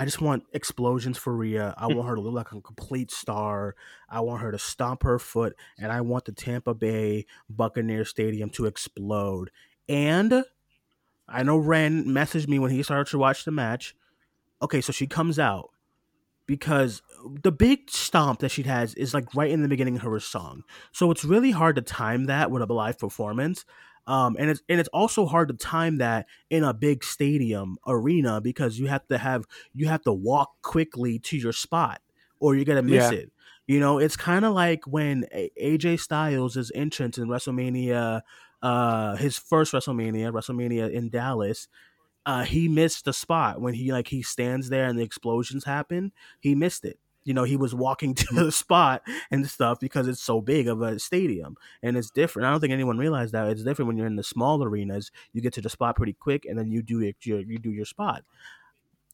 I 0.00 0.06
just 0.06 0.22
want 0.22 0.44
explosions 0.54 1.18
for 1.18 1.36
Rhea. 1.36 1.74
I 1.76 1.84
hmm. 1.84 1.96
want 1.96 2.08
her 2.08 2.14
to 2.14 2.22
look 2.22 2.32
like 2.32 2.52
a 2.52 2.60
complete 2.62 3.10
star. 3.10 3.76
I 4.08 4.20
want 4.20 4.40
her 4.40 4.50
to 4.50 4.58
stomp 4.58 5.02
her 5.02 5.18
foot, 5.18 5.54
and 5.78 5.92
I 5.92 6.00
want 6.00 6.24
the 6.24 6.32
Tampa 6.32 6.72
Bay 6.72 7.26
Buccaneer 7.50 8.06
Stadium 8.06 8.48
to 8.50 8.64
explode. 8.64 9.50
And 9.90 10.44
I 11.28 11.42
know 11.42 11.58
Ren 11.58 12.06
messaged 12.06 12.48
me 12.48 12.58
when 12.58 12.70
he 12.70 12.82
started 12.82 13.10
to 13.10 13.18
watch 13.18 13.44
the 13.44 13.50
match. 13.50 13.94
Okay, 14.62 14.80
so 14.80 14.90
she 14.90 15.06
comes 15.06 15.38
out 15.38 15.68
because 16.46 17.02
the 17.42 17.52
big 17.52 17.90
stomp 17.90 18.40
that 18.40 18.50
she 18.50 18.62
has 18.62 18.94
is 18.94 19.12
like 19.12 19.34
right 19.34 19.50
in 19.50 19.60
the 19.60 19.68
beginning 19.68 19.96
of 19.96 20.02
her 20.02 20.18
song. 20.18 20.64
So 20.92 21.10
it's 21.10 21.26
really 21.26 21.50
hard 21.50 21.76
to 21.76 21.82
time 21.82 22.24
that 22.24 22.50
with 22.50 22.62
a 22.62 22.72
live 22.72 22.98
performance. 22.98 23.66
Um, 24.06 24.36
and 24.38 24.50
it's 24.50 24.62
and 24.68 24.80
it's 24.80 24.88
also 24.88 25.26
hard 25.26 25.48
to 25.48 25.54
time 25.54 25.98
that 25.98 26.26
in 26.48 26.64
a 26.64 26.74
big 26.74 27.04
stadium 27.04 27.78
arena 27.86 28.40
because 28.40 28.78
you 28.78 28.86
have 28.86 29.06
to 29.08 29.18
have 29.18 29.44
you 29.74 29.86
have 29.88 30.02
to 30.02 30.12
walk 30.12 30.50
quickly 30.62 31.18
to 31.20 31.36
your 31.36 31.52
spot 31.52 32.00
or 32.40 32.54
you're 32.56 32.64
gonna 32.64 32.82
miss 32.82 33.12
Yeah. 33.12 33.18
it. 33.18 33.32
You 33.66 33.78
know, 33.78 33.98
it's 33.98 34.16
kind 34.16 34.44
of 34.44 34.52
like 34.52 34.84
when 34.86 35.26
AJ 35.32 36.00
Styles' 36.00 36.54
his 36.54 36.72
entrance 36.74 37.18
in 37.18 37.28
WrestleMania, 37.28 38.22
uh, 38.62 39.16
his 39.16 39.38
first 39.38 39.72
WrestleMania, 39.72 40.32
WrestleMania 40.32 40.90
in 40.90 41.08
Dallas, 41.08 41.68
uh, 42.26 42.42
he 42.42 42.66
missed 42.68 43.04
the 43.04 43.12
spot 43.12 43.60
when 43.60 43.74
he 43.74 43.92
like 43.92 44.08
he 44.08 44.22
stands 44.22 44.70
there 44.70 44.86
and 44.88 44.98
the 44.98 45.02
explosions 45.04 45.64
happen. 45.64 46.10
He 46.40 46.54
missed 46.56 46.84
it. 46.84 46.98
You 47.24 47.34
know, 47.34 47.44
he 47.44 47.56
was 47.56 47.74
walking 47.74 48.14
to 48.16 48.24
mm-hmm. 48.26 48.44
the 48.44 48.52
spot 48.52 49.02
and 49.30 49.48
stuff 49.48 49.80
because 49.80 50.08
it's 50.08 50.22
so 50.22 50.40
big 50.40 50.68
of 50.68 50.82
a 50.82 50.98
stadium 50.98 51.56
and 51.82 51.96
it's 51.96 52.10
different. 52.10 52.46
I 52.46 52.50
don't 52.50 52.60
think 52.60 52.72
anyone 52.72 52.98
realized 52.98 53.32
that 53.34 53.48
it's 53.48 53.62
different 53.62 53.88
when 53.88 53.96
you're 53.96 54.06
in 54.06 54.16
the 54.16 54.22
small 54.22 54.62
arenas. 54.62 55.10
You 55.32 55.40
get 55.40 55.52
to 55.54 55.60
the 55.60 55.70
spot 55.70 55.96
pretty 55.96 56.14
quick, 56.14 56.44
and 56.44 56.58
then 56.58 56.70
you 56.70 56.82
do 56.82 57.00
it. 57.00 57.16
You, 57.22 57.38
you 57.38 57.58
do 57.58 57.70
your 57.70 57.84
spot. 57.84 58.24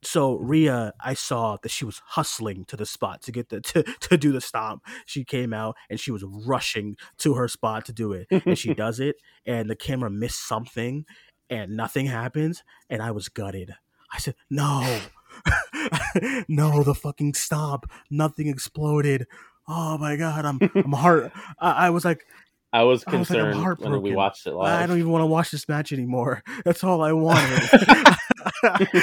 So 0.02 0.36
Rhea, 0.36 0.92
I 1.00 1.14
saw 1.14 1.56
that 1.62 1.70
she 1.70 1.84
was 1.84 2.00
hustling 2.04 2.64
to 2.66 2.76
the 2.76 2.86
spot 2.86 3.22
to 3.22 3.32
get 3.32 3.48
the 3.48 3.60
to, 3.62 3.82
to 3.82 4.16
do 4.16 4.32
the 4.32 4.40
stomp. 4.40 4.82
She 5.04 5.24
came 5.24 5.52
out 5.52 5.76
and 5.90 5.98
she 5.98 6.12
was 6.12 6.24
rushing 6.24 6.96
to 7.18 7.34
her 7.34 7.48
spot 7.48 7.84
to 7.86 7.92
do 7.92 8.12
it, 8.12 8.28
and 8.30 8.58
she 8.58 8.74
does 8.74 9.00
it, 9.00 9.16
and 9.44 9.68
the 9.68 9.76
camera 9.76 10.10
missed 10.10 10.46
something, 10.46 11.06
and 11.50 11.76
nothing 11.76 12.06
happens, 12.06 12.62
and 12.88 13.02
I 13.02 13.10
was 13.10 13.28
gutted. 13.28 13.74
I 14.12 14.18
said, 14.18 14.34
"No, 14.50 15.00
no, 16.48 16.82
the 16.82 16.94
fucking 16.94 17.34
stop. 17.34 17.86
Nothing 18.10 18.48
exploded. 18.48 19.26
Oh 19.68 19.98
my 19.98 20.16
god, 20.16 20.44
I'm 20.44 20.58
I'm 20.74 20.92
heart. 20.92 21.32
I, 21.58 21.86
I 21.86 21.90
was 21.90 22.04
like, 22.04 22.24
I 22.72 22.82
was 22.84 23.04
I 23.06 23.16
was 23.16 23.30
like, 23.30 23.38
concerned 23.40 23.78
when 23.80 24.02
we 24.02 24.14
watched 24.14 24.46
it 24.46 24.52
live. 24.52 24.82
I 24.82 24.86
don't 24.86 24.98
even 24.98 25.10
want 25.10 25.22
to 25.22 25.26
watch 25.26 25.50
this 25.50 25.68
match 25.68 25.92
anymore. 25.92 26.42
That's 26.64 26.84
all 26.84 27.02
I 27.02 27.12
wanted. 27.12 27.62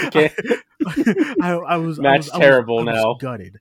Okay. 0.06 0.32
I, 1.42 1.52
I 1.52 1.78
was 1.78 2.00
Match 2.00 2.30
I 2.32 2.38
was- 2.38 2.42
terrible 2.46 2.80
I 2.80 2.84
was 2.84 2.96
now. 2.96 3.14
Gutted. 3.16 3.60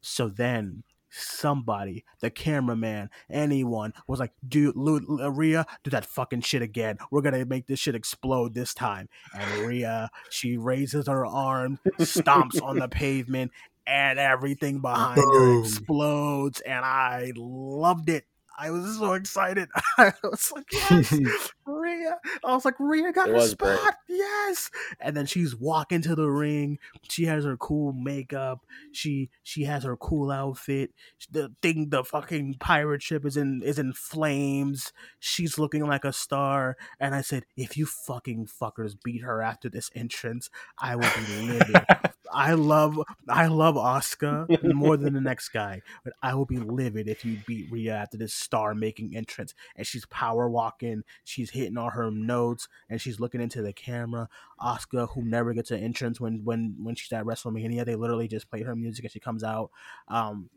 So 0.00 0.28
then 0.28 0.82
somebody, 1.12 2.04
the 2.20 2.30
cameraman, 2.30 3.10
anyone 3.30 3.92
was 4.08 4.18
like, 4.18 4.32
"Dude, 4.46 4.76
Lu- 4.76 5.04
Lu- 5.06 5.24
uh, 5.24 5.28
Rhea, 5.28 5.66
do 5.84 5.90
that 5.90 6.06
fucking 6.06 6.40
shit 6.40 6.62
again. 6.62 6.98
We're 7.10 7.22
gonna 7.22 7.44
make 7.44 7.66
this 7.66 7.78
shit 7.78 7.94
explode 7.94 8.54
this 8.54 8.74
time." 8.74 9.08
And 9.34 9.66
Rhea, 9.66 10.10
she 10.30 10.56
raises 10.56 11.06
her 11.06 11.26
arm, 11.26 11.78
stomps 11.98 12.62
on 12.62 12.78
the 12.78 12.88
pavement, 12.88 13.52
and 13.86 14.18
everything 14.18 14.80
behind 14.80 15.18
her 15.20 15.60
explodes. 15.60 16.60
And 16.60 16.84
I 16.84 17.32
loved 17.36 18.08
it. 18.08 18.24
I 18.62 18.70
was 18.70 18.98
so 18.98 19.14
excited. 19.14 19.68
I 19.98 20.12
was 20.22 20.52
like, 20.52 20.72
"Yes, 20.72 21.12
Rhea!" 21.66 22.18
I 22.44 22.54
was 22.54 22.64
like, 22.64 22.74
"Rhea 22.78 23.12
got 23.12 23.28
It 23.28 23.32
her 23.32 23.36
was 23.36 23.54
great. 23.54 23.78
spot, 23.78 23.94
yes!" 24.08 24.70
And 25.00 25.16
then 25.16 25.26
she's 25.26 25.56
walking 25.56 26.02
to 26.02 26.14
the 26.14 26.28
ring. 26.30 26.78
She 27.08 27.24
has 27.24 27.44
her 27.44 27.56
cool 27.56 27.92
makeup. 27.92 28.60
She 28.92 29.30
she 29.42 29.64
has 29.64 29.84
her 29.84 29.96
cool 29.96 30.30
outfit. 30.30 30.92
The 31.30 31.52
thing, 31.62 31.90
the 31.90 32.04
fucking 32.04 32.56
pirate 32.60 33.02
ship 33.02 33.24
is 33.26 33.36
in 33.36 33.62
is 33.64 33.78
in 33.78 33.92
flames. 33.92 34.92
She's 35.18 35.58
looking 35.58 35.86
like 35.86 36.04
a 36.04 36.12
star. 36.12 36.76
And 37.00 37.14
I 37.14 37.20
said, 37.22 37.44
if 37.56 37.76
you 37.76 37.86
fucking 37.86 38.46
fuckers 38.46 38.94
beat 39.02 39.22
her 39.22 39.42
after 39.42 39.68
this 39.68 39.90
entrance, 39.94 40.50
I 40.78 40.96
will 40.96 41.10
be 41.16 41.46
livid. 41.48 41.76
I 42.34 42.54
love 42.54 42.98
I 43.28 43.46
love 43.48 43.74
Asuka 43.74 44.46
more 44.72 44.96
than 44.96 45.12
the 45.12 45.20
next 45.20 45.50
guy, 45.50 45.82
but 46.04 46.14
I 46.22 46.34
will 46.34 46.46
be 46.46 46.56
livid 46.58 47.08
if 47.08 47.24
you 47.24 47.38
beat 47.46 47.70
Rhea 47.70 47.94
after 47.94 48.16
this 48.16 48.32
star 48.52 48.74
making 48.74 49.16
entrance 49.16 49.54
and 49.76 49.86
she's 49.86 50.04
power 50.06 50.46
walking, 50.50 51.02
she's 51.24 51.50
hitting 51.50 51.78
all 51.78 51.88
her 51.88 52.10
notes, 52.10 52.68
and 52.90 53.00
she's 53.00 53.18
looking 53.18 53.40
into 53.40 53.62
the 53.62 53.72
camera. 53.72 54.28
Asuka, 54.60 55.08
who 55.14 55.24
never 55.24 55.54
gets 55.54 55.70
an 55.70 55.80
entrance 55.80 56.20
when 56.20 56.44
when 56.44 56.76
when 56.82 56.94
she's 56.94 57.12
at 57.12 57.24
WrestleMania, 57.24 57.86
they 57.86 57.94
literally 57.94 58.28
just 58.28 58.50
play 58.50 58.62
her 58.62 58.76
music 58.76 59.06
and 59.06 59.12
she 59.12 59.20
comes 59.20 59.42
out. 59.42 59.70
Um, 60.08 60.50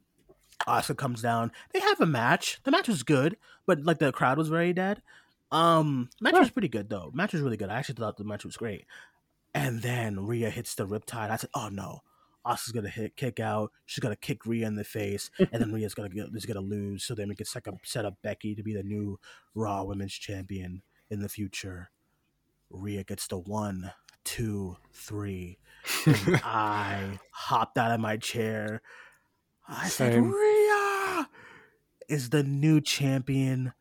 Asuka 0.67 0.97
comes 0.97 1.21
down. 1.21 1.53
They 1.71 1.79
have 1.79 2.01
a 2.01 2.05
match. 2.05 2.59
The 2.65 2.71
match 2.71 2.89
was 2.89 3.03
good, 3.03 3.37
but 3.65 3.85
like 3.85 3.99
the 3.99 4.11
crowd 4.11 4.37
was 4.37 4.49
very 4.49 4.73
dead. 4.73 5.01
Um, 5.51 6.09
match 6.19 6.33
was 6.33 6.49
pretty 6.49 6.67
good 6.67 6.89
though. 6.89 7.11
Match 7.13 7.31
was 7.31 7.41
really 7.41 7.57
good. 7.57 7.69
I 7.69 7.77
actually 7.77 7.95
thought 7.95 8.17
the 8.17 8.25
match 8.25 8.43
was 8.43 8.57
great. 8.57 8.85
And 9.53 9.81
then 9.81 10.25
Rhea 10.25 10.49
hits 10.49 10.75
the 10.75 10.85
riptide. 10.85 11.31
I 11.31 11.37
said, 11.37 11.49
"Oh 11.53 11.69
no, 11.69 12.01
Asuka's 12.45 12.71
gonna 12.71 12.89
hit 12.89 13.15
kick 13.15 13.39
out. 13.39 13.71
She's 13.85 14.01
gonna 14.01 14.15
kick 14.15 14.45
Rhea 14.45 14.67
in 14.67 14.75
the 14.75 14.83
face, 14.83 15.31
and 15.39 15.61
then 15.61 15.71
Rhea's 15.71 15.93
gonna 15.93 16.09
get, 16.09 16.27
is 16.33 16.45
gonna 16.45 16.61
lose. 16.61 17.03
So 17.03 17.15
then 17.15 17.29
we 17.29 17.35
can 17.35 17.45
set 17.45 17.67
up 17.67 17.75
set 17.83 18.05
up 18.05 18.15
Becky 18.21 18.55
to 18.55 18.63
be 18.63 18.73
the 18.73 18.83
new 18.83 19.19
Raw 19.53 19.83
Women's 19.83 20.13
Champion 20.13 20.81
in 21.09 21.21
the 21.21 21.29
future. 21.29 21.89
Rhea 22.69 23.03
gets 23.03 23.27
the 23.27 23.37
one, 23.37 23.91
two, 24.23 24.77
three. 24.91 25.57
And 26.05 26.35
I 26.43 27.19
hopped 27.31 27.77
out 27.77 27.91
of 27.91 27.99
my 27.99 28.17
chair. 28.17 28.81
I 29.67 29.87
said, 29.87 30.13
Same. 30.13 30.31
Rhea 30.31 31.29
is 32.07 32.29
the 32.29 32.43
new 32.43 32.81
champion. 32.81 33.73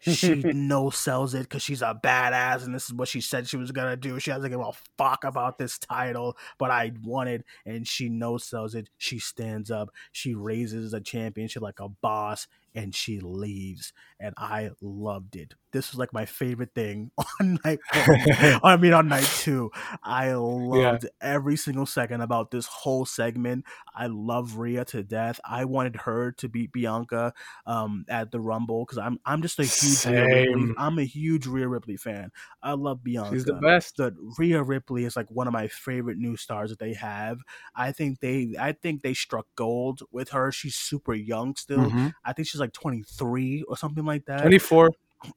She 0.00 0.34
no 0.44 0.90
sells 0.90 1.34
it 1.34 1.42
because 1.42 1.62
she's 1.62 1.82
a 1.82 1.98
badass, 2.02 2.64
and 2.64 2.74
this 2.74 2.86
is 2.86 2.94
what 2.94 3.08
she 3.08 3.20
said 3.20 3.48
she 3.48 3.56
was 3.56 3.72
gonna 3.72 3.96
do. 3.96 4.18
She 4.20 4.30
doesn't 4.30 4.50
give 4.50 4.60
a 4.60 4.72
fuck 4.96 5.24
about 5.24 5.58
this 5.58 5.78
title, 5.78 6.36
but 6.58 6.70
I 6.70 6.92
wanted, 7.02 7.44
and 7.66 7.86
she 7.86 8.08
no 8.08 8.38
sells 8.38 8.74
it. 8.74 8.88
She 8.98 9.18
stands 9.18 9.70
up, 9.70 9.90
she 10.12 10.34
raises 10.34 10.92
the 10.92 11.00
championship 11.00 11.62
like 11.62 11.80
a 11.80 11.88
boss, 11.88 12.46
and 12.74 12.94
she 12.94 13.20
leaves. 13.20 13.92
And 14.20 14.34
I 14.36 14.70
loved 14.80 15.36
it. 15.36 15.54
This 15.70 15.92
was 15.92 15.98
like 15.98 16.12
my 16.12 16.24
favorite 16.24 16.74
thing 16.74 17.10
on 17.40 17.58
night 17.64 17.78
one. 18.06 18.20
I 18.64 18.76
mean, 18.76 18.92
on 18.92 19.08
night 19.08 19.28
two, 19.38 19.70
I 20.02 20.32
loved 20.32 21.06
every 21.20 21.56
single 21.56 21.86
second 21.86 22.20
about 22.20 22.50
this 22.50 22.66
whole 22.66 23.04
segment. 23.04 23.64
I 23.94 24.06
love 24.06 24.56
Rhea 24.56 24.84
to 24.86 25.02
death. 25.02 25.38
I 25.44 25.66
wanted 25.66 25.96
her 25.96 26.32
to 26.32 26.48
beat 26.48 26.72
Bianca 26.72 27.32
um, 27.66 28.04
at 28.08 28.30
the 28.32 28.40
Rumble 28.40 28.84
because 28.84 28.98
I'm 28.98 29.18
I'm 29.24 29.42
just 29.42 29.58
a 29.58 29.64
huge 29.64 30.04
Rhea 30.06 30.24
Ripley. 30.24 30.74
I'm 30.78 30.98
a 30.98 31.04
huge 31.04 31.46
Rhea 31.46 31.68
Ripley 31.68 31.96
fan. 31.96 32.30
I 32.62 32.72
love 32.72 33.04
Bianca. 33.04 33.34
She's 33.34 33.44
the 33.44 33.54
best. 33.54 33.94
But 33.98 34.14
Rhea 34.38 34.62
Ripley 34.62 35.04
is 35.04 35.16
like 35.16 35.30
one 35.30 35.46
of 35.46 35.52
my 35.52 35.68
favorite 35.68 36.18
new 36.18 36.36
stars 36.36 36.70
that 36.70 36.78
they 36.78 36.94
have. 36.94 37.38
I 37.74 37.92
think 37.92 38.20
they 38.20 38.54
I 38.58 38.72
think 38.72 39.02
they 39.02 39.14
struck 39.14 39.46
gold 39.54 40.00
with 40.10 40.30
her. 40.30 40.50
She's 40.50 40.74
super 40.76 41.14
young 41.14 41.54
still. 41.56 41.78
Mhm. 41.90 42.14
I 42.24 42.32
think 42.32 42.48
she's 42.48 42.57
like 42.60 42.72
23 42.72 43.62
or 43.68 43.76
something 43.76 44.04
like 44.04 44.24
that. 44.26 44.42
24. 44.42 44.90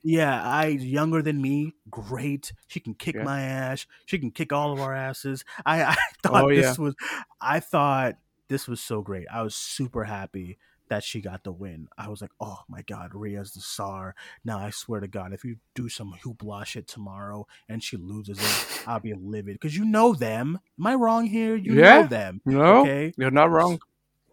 Yeah, 0.04 0.42
I 0.44 0.68
younger 0.68 1.22
than 1.22 1.42
me. 1.42 1.74
Great. 1.90 2.54
She 2.68 2.80
can 2.80 2.94
kick 2.94 3.16
Yeah. 3.16 3.24
my 3.24 3.42
ass. 3.42 3.86
She 4.06 4.20
can 4.20 4.32
kick 4.32 4.54
all 4.54 4.72
of 4.74 4.80
our 4.80 4.94
asses. 4.94 5.44
I, 5.66 5.84
I 5.84 5.96
thought 6.24 6.46
Oh, 6.46 6.50
this 6.50 6.78
yeah. 6.78 6.84
was 6.84 6.96
I 7.42 7.60
thought 7.60 8.18
this 8.48 8.68
was 8.68 8.80
so 8.82 9.02
great. 9.02 9.28
I 9.32 9.42
was 9.42 9.56
super 9.56 10.04
happy 10.04 10.58
that 10.90 11.04
she 11.04 11.22
got 11.22 11.44
the 11.46 11.54
win. 11.54 11.88
I 11.98 12.10
was 12.10 12.22
like, 12.22 12.32
oh 12.42 12.60
my 12.68 12.82
god, 12.82 13.12
Rhea's 13.14 13.54
the 13.54 13.62
star. 13.62 14.14
Now 14.44 14.60
I 14.60 14.72
swear 14.72 15.00
to 15.00 15.08
God, 15.08 15.32
if 15.34 15.44
you 15.46 15.56
do 15.74 15.88
some 15.88 16.14
hoopla 16.24 16.66
shit 16.66 16.86
tomorrow 16.88 17.48
and 17.70 17.82
she 17.82 17.96
loses 17.96 18.40
it, 18.40 18.60
I'll 18.86 19.00
be 19.00 19.14
livid. 19.14 19.54
Because 19.56 19.76
you 19.76 19.86
know 19.86 20.14
them. 20.14 20.60
Am 20.78 20.86
I 20.88 20.96
wrong 20.96 21.26
here? 21.28 21.56
You 21.56 21.76
Yeah. 21.76 22.02
know 22.02 22.08
them. 22.08 22.42
No, 22.46 22.82
Okay 22.82 23.14
you're 23.18 23.32
not 23.32 23.50
wrong. 23.52 23.80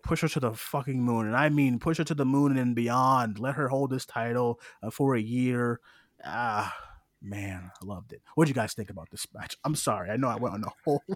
Push 0.08 0.22
her 0.22 0.28
to 0.28 0.40
the 0.40 0.54
fucking 0.54 1.02
moon, 1.02 1.26
and 1.26 1.36
I 1.36 1.50
mean 1.50 1.78
push 1.78 1.98
her 1.98 2.04
to 2.04 2.14
the 2.14 2.24
moon 2.24 2.56
and 2.56 2.74
beyond. 2.74 3.38
Let 3.38 3.56
her 3.56 3.68
hold 3.68 3.90
this 3.90 4.06
title 4.06 4.58
uh, 4.82 4.90
for 4.90 5.14
a 5.14 5.20
year. 5.20 5.80
Ah, 6.24 6.74
man, 7.20 7.70
I 7.80 7.84
loved 7.84 8.14
it. 8.14 8.22
What 8.34 8.46
do 8.46 8.48
you 8.48 8.54
guys 8.54 8.72
think 8.72 8.88
about 8.88 9.10
this 9.10 9.26
match? 9.34 9.58
I'm 9.64 9.74
sorry, 9.74 10.10
I 10.10 10.16
know 10.16 10.28
I 10.28 10.36
went 10.36 10.54
on 10.54 10.64
a 10.64 10.70
whole. 10.84 11.02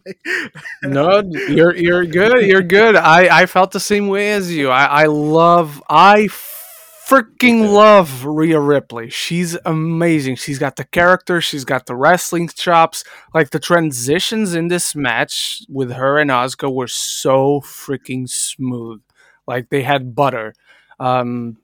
No, 0.84 1.22
you're 1.32 1.74
you're 1.74 2.04
good. 2.04 2.44
You're 2.44 2.62
good. 2.62 2.96
I 2.96 3.42
I 3.42 3.46
felt 3.46 3.70
the 3.70 3.80
same 3.80 4.08
way 4.08 4.32
as 4.32 4.52
you. 4.52 4.68
I 4.68 4.84
I 4.84 5.06
love 5.06 5.82
I 5.88 6.28
freaking 7.08 7.72
love 7.72 8.24
Rhea 8.24 8.60
Ripley. 8.60 9.10
She's 9.10 9.56
amazing. 9.64 10.36
She's 10.36 10.58
got 10.58 10.76
the 10.76 10.84
character. 10.84 11.40
She's 11.40 11.64
got 11.64 11.86
the 11.86 11.96
wrestling 11.96 12.48
chops. 12.48 13.04
Like 13.34 13.50
the 13.50 13.58
transitions 13.58 14.54
in 14.54 14.68
this 14.68 14.94
match 14.94 15.62
with 15.68 15.92
her 15.92 16.18
and 16.18 16.30
Asuka 16.30 16.72
were 16.72 16.88
so 16.88 17.60
freaking 17.60 18.28
smooth. 18.28 19.02
Like 19.46 19.68
they 19.70 19.82
had 19.82 20.14
butter. 20.14 20.54
Um, 21.00 21.58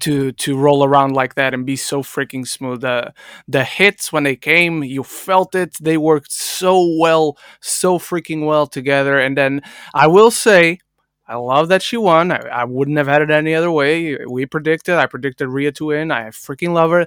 to 0.00 0.32
to 0.32 0.56
roll 0.56 0.84
around 0.84 1.14
like 1.14 1.34
that 1.34 1.54
and 1.54 1.64
be 1.64 1.76
so 1.76 2.02
freaking 2.02 2.46
smooth. 2.46 2.82
The 2.82 3.12
the 3.46 3.64
hits 3.64 4.12
when 4.12 4.24
they 4.24 4.36
came, 4.36 4.84
you 4.84 5.02
felt 5.02 5.54
it. 5.54 5.76
They 5.80 5.96
worked 5.96 6.32
so 6.32 6.96
well, 6.98 7.38
so 7.60 7.98
freaking 7.98 8.46
well 8.46 8.66
together. 8.66 9.18
And 9.18 9.36
then 9.36 9.62
I 9.94 10.06
will 10.06 10.30
say, 10.30 10.80
I 11.28 11.36
love 11.36 11.68
that 11.68 11.82
she 11.82 11.98
won. 11.98 12.32
I, 12.32 12.38
I 12.38 12.64
wouldn't 12.64 12.96
have 12.96 13.06
had 13.06 13.22
it 13.22 13.30
any 13.30 13.54
other 13.54 13.70
way. 13.70 14.16
We 14.24 14.46
predicted. 14.46 14.94
I 14.94 15.06
predicted 15.06 15.48
Rhea 15.48 15.72
to 15.72 15.86
win. 15.86 16.10
I 16.10 16.28
freaking 16.28 16.72
love 16.72 16.90
her. 16.90 17.06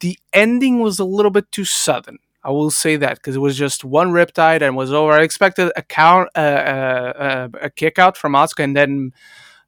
The 0.00 0.18
ending 0.32 0.80
was 0.80 0.98
a 0.98 1.04
little 1.04 1.30
bit 1.30 1.52
too 1.52 1.64
sudden. 1.64 2.18
I 2.42 2.50
will 2.50 2.70
say 2.70 2.96
that 2.96 3.16
because 3.16 3.36
it 3.36 3.40
was 3.40 3.58
just 3.58 3.84
one 3.84 4.12
riptide 4.12 4.62
and 4.62 4.76
was 4.76 4.92
over. 4.92 5.12
I 5.12 5.22
expected 5.22 5.70
a 5.76 5.82
count, 5.82 6.30
uh, 6.34 6.38
uh, 6.38 7.12
uh, 7.18 7.48
a 7.60 7.70
kick 7.70 7.98
out 7.98 8.16
from 8.16 8.32
Asuka, 8.32 8.62
and 8.64 8.76
then 8.76 9.12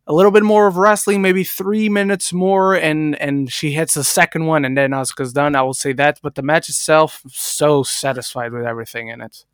a 0.07 0.15
little 0.15 0.31
bit 0.31 0.45
more 0.45 0.69
of 0.69 0.77
wrestling, 0.77 1.21
maybe 1.21 1.45
three 1.45 1.89
minutes 1.89 2.33
more, 2.33 2.75
and 2.75 3.17
and 3.21 3.53
she 3.53 3.73
hits 3.73 3.95
the 3.95 4.05
second 4.05 4.47
one, 4.47 4.65
and 4.65 4.79
then 4.79 4.93
Asuka's 4.93 5.33
done. 5.33 5.57
I 5.57 5.63
will 5.63 5.75
say 5.75 5.93
that, 5.95 6.21
but 6.23 6.37
the 6.37 6.43
match 6.43 6.69
itself, 6.69 7.23
so 7.29 7.83
satisfied 7.83 8.53
with 8.53 8.65
everything 8.65 9.09
in 9.09 9.21
it. 9.21 9.45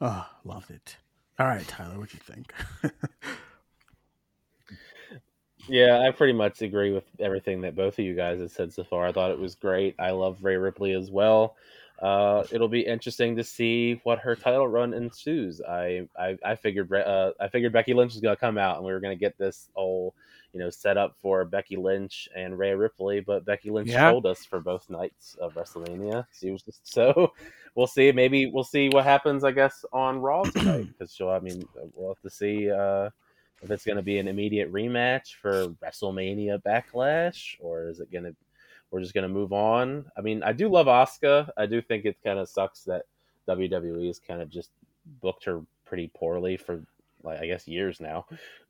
oh, 0.00 0.26
loved 0.44 0.70
it. 0.70 0.96
All 1.42 1.48
right, 1.48 1.66
Tyler, 1.66 1.98
what 1.98 2.08
do 2.08 2.16
you 2.16 2.34
think? 2.34 2.54
Yeah, 5.68 6.00
I 6.00 6.12
pretty 6.12 6.32
much 6.32 6.62
agree 6.62 6.92
with 6.92 7.04
everything 7.18 7.60
that 7.62 7.74
both 7.74 7.98
of 7.98 8.04
you 8.04 8.14
guys 8.14 8.40
have 8.40 8.52
said 8.52 8.72
so 8.72 8.84
far. 8.84 9.06
I 9.06 9.12
thought 9.12 9.32
it 9.32 9.38
was 9.38 9.56
great. 9.56 9.96
I 9.98 10.10
love 10.10 10.38
Rhea 10.42 10.60
Ripley 10.60 10.92
as 10.92 11.10
well. 11.10 11.56
Uh, 12.00 12.44
it'll 12.52 12.68
be 12.68 12.80
interesting 12.80 13.34
to 13.36 13.44
see 13.44 14.00
what 14.04 14.20
her 14.20 14.36
title 14.36 14.68
run 14.68 14.94
ensues. 14.94 15.60
I 15.60 16.08
I, 16.16 16.38
I 16.44 16.54
figured 16.54 16.92
uh, 16.92 17.32
I 17.40 17.48
figured 17.48 17.72
Becky 17.72 17.92
Lynch 17.92 18.12
was 18.12 18.20
gonna 18.20 18.36
come 18.36 18.56
out 18.56 18.76
and 18.76 18.86
we 18.86 18.92
were 18.92 19.00
gonna 19.00 19.16
get 19.16 19.36
this 19.36 19.68
whole 19.74 20.14
you 20.52 20.60
know 20.60 20.70
set 20.70 20.96
up 20.98 21.16
for 21.20 21.44
Becky 21.44 21.76
Lynch 21.76 22.28
and 22.36 22.58
Rhea 22.58 22.76
Ripley, 22.76 23.20
but 23.20 23.44
Becky 23.44 23.70
Lynch 23.70 23.88
Yeah. 23.90 24.10
told 24.10 24.26
us 24.26 24.44
for 24.44 24.60
both 24.60 24.88
nights 24.90 25.36
of 25.40 25.54
WrestleMania. 25.54 26.26
She 26.38 26.50
was 26.50 26.62
just 26.62 26.86
so. 26.92 27.32
We'll 27.74 27.86
see. 27.86 28.12
Maybe 28.12 28.46
we'll 28.46 28.64
see 28.64 28.88
what 28.90 29.04
happens. 29.04 29.44
I 29.44 29.52
guess 29.52 29.84
on 29.92 30.18
Raw 30.20 30.42
tonight 30.56 30.86
because 30.88 31.14
she'll. 31.14 31.30
I 31.30 31.38
mean, 31.38 31.66
we'll 31.94 32.08
have 32.14 32.20
to 32.22 32.30
see. 32.30 32.70
Uh, 32.70 33.08
if 33.62 33.70
it's 33.70 33.84
going 33.84 33.96
to 33.96 34.02
be 34.02 34.18
an 34.18 34.26
immediate 34.26 34.72
rematch 34.72 35.34
for 35.40 35.68
WrestleMania 35.82 36.60
Backlash, 36.62 37.56
or 37.60 37.88
is 37.88 38.00
it 38.00 38.10
going 38.10 38.24
to 38.24 38.34
we're 38.90 39.00
just 39.00 39.14
going 39.14 39.22
to 39.22 39.32
move 39.32 39.52
on? 39.52 40.04
I 40.18 40.20
mean, 40.20 40.42
I 40.42 40.52
do 40.52 40.68
love 40.68 40.86
Asuka. 40.86 41.48
I 41.56 41.64
do 41.66 41.80
think 41.80 42.04
it 42.04 42.16
kind 42.24 42.38
of 42.40 42.48
sucks 42.48 42.82
that 42.84 43.04
WWE 43.48 44.06
has 44.08 44.18
kind 44.18 44.42
of 44.42 44.50
just 44.50 44.70
booked 45.22 45.44
her 45.44 45.62
pretty 45.86 46.10
poorly 46.14 46.56
for 46.56 46.82
like 47.24 47.40
I 47.40 47.46
guess 47.46 47.66
years 47.68 48.00
now. 48.00 48.26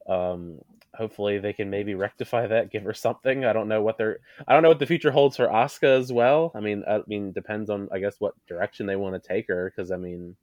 Um, 0.08 0.58
hopefully 0.94 1.38
they 1.38 1.52
can 1.52 1.70
maybe 1.70 1.94
rectify 1.94 2.46
that, 2.46 2.70
give 2.70 2.82
her 2.84 2.94
something. 2.94 3.44
I 3.44 3.52
don't 3.52 3.68
know 3.68 3.82
what 3.82 3.98
they're 3.98 4.18
I 4.46 4.52
don't 4.52 4.62
know 4.62 4.68
what 4.68 4.78
the 4.78 4.86
future 4.86 5.10
holds 5.10 5.36
for 5.36 5.46
Asuka 5.48 5.98
as 5.98 6.12
well. 6.12 6.52
I 6.54 6.60
mean, 6.60 6.84
I 6.86 7.00
mean 7.06 7.32
depends 7.32 7.70
on 7.70 7.88
I 7.92 7.98
guess 7.98 8.16
what 8.18 8.34
direction 8.46 8.86
they 8.86 8.96
want 8.96 9.20
to 9.20 9.28
take 9.28 9.48
her 9.48 9.72
because 9.74 9.90
I 9.90 9.96
mean 9.96 10.36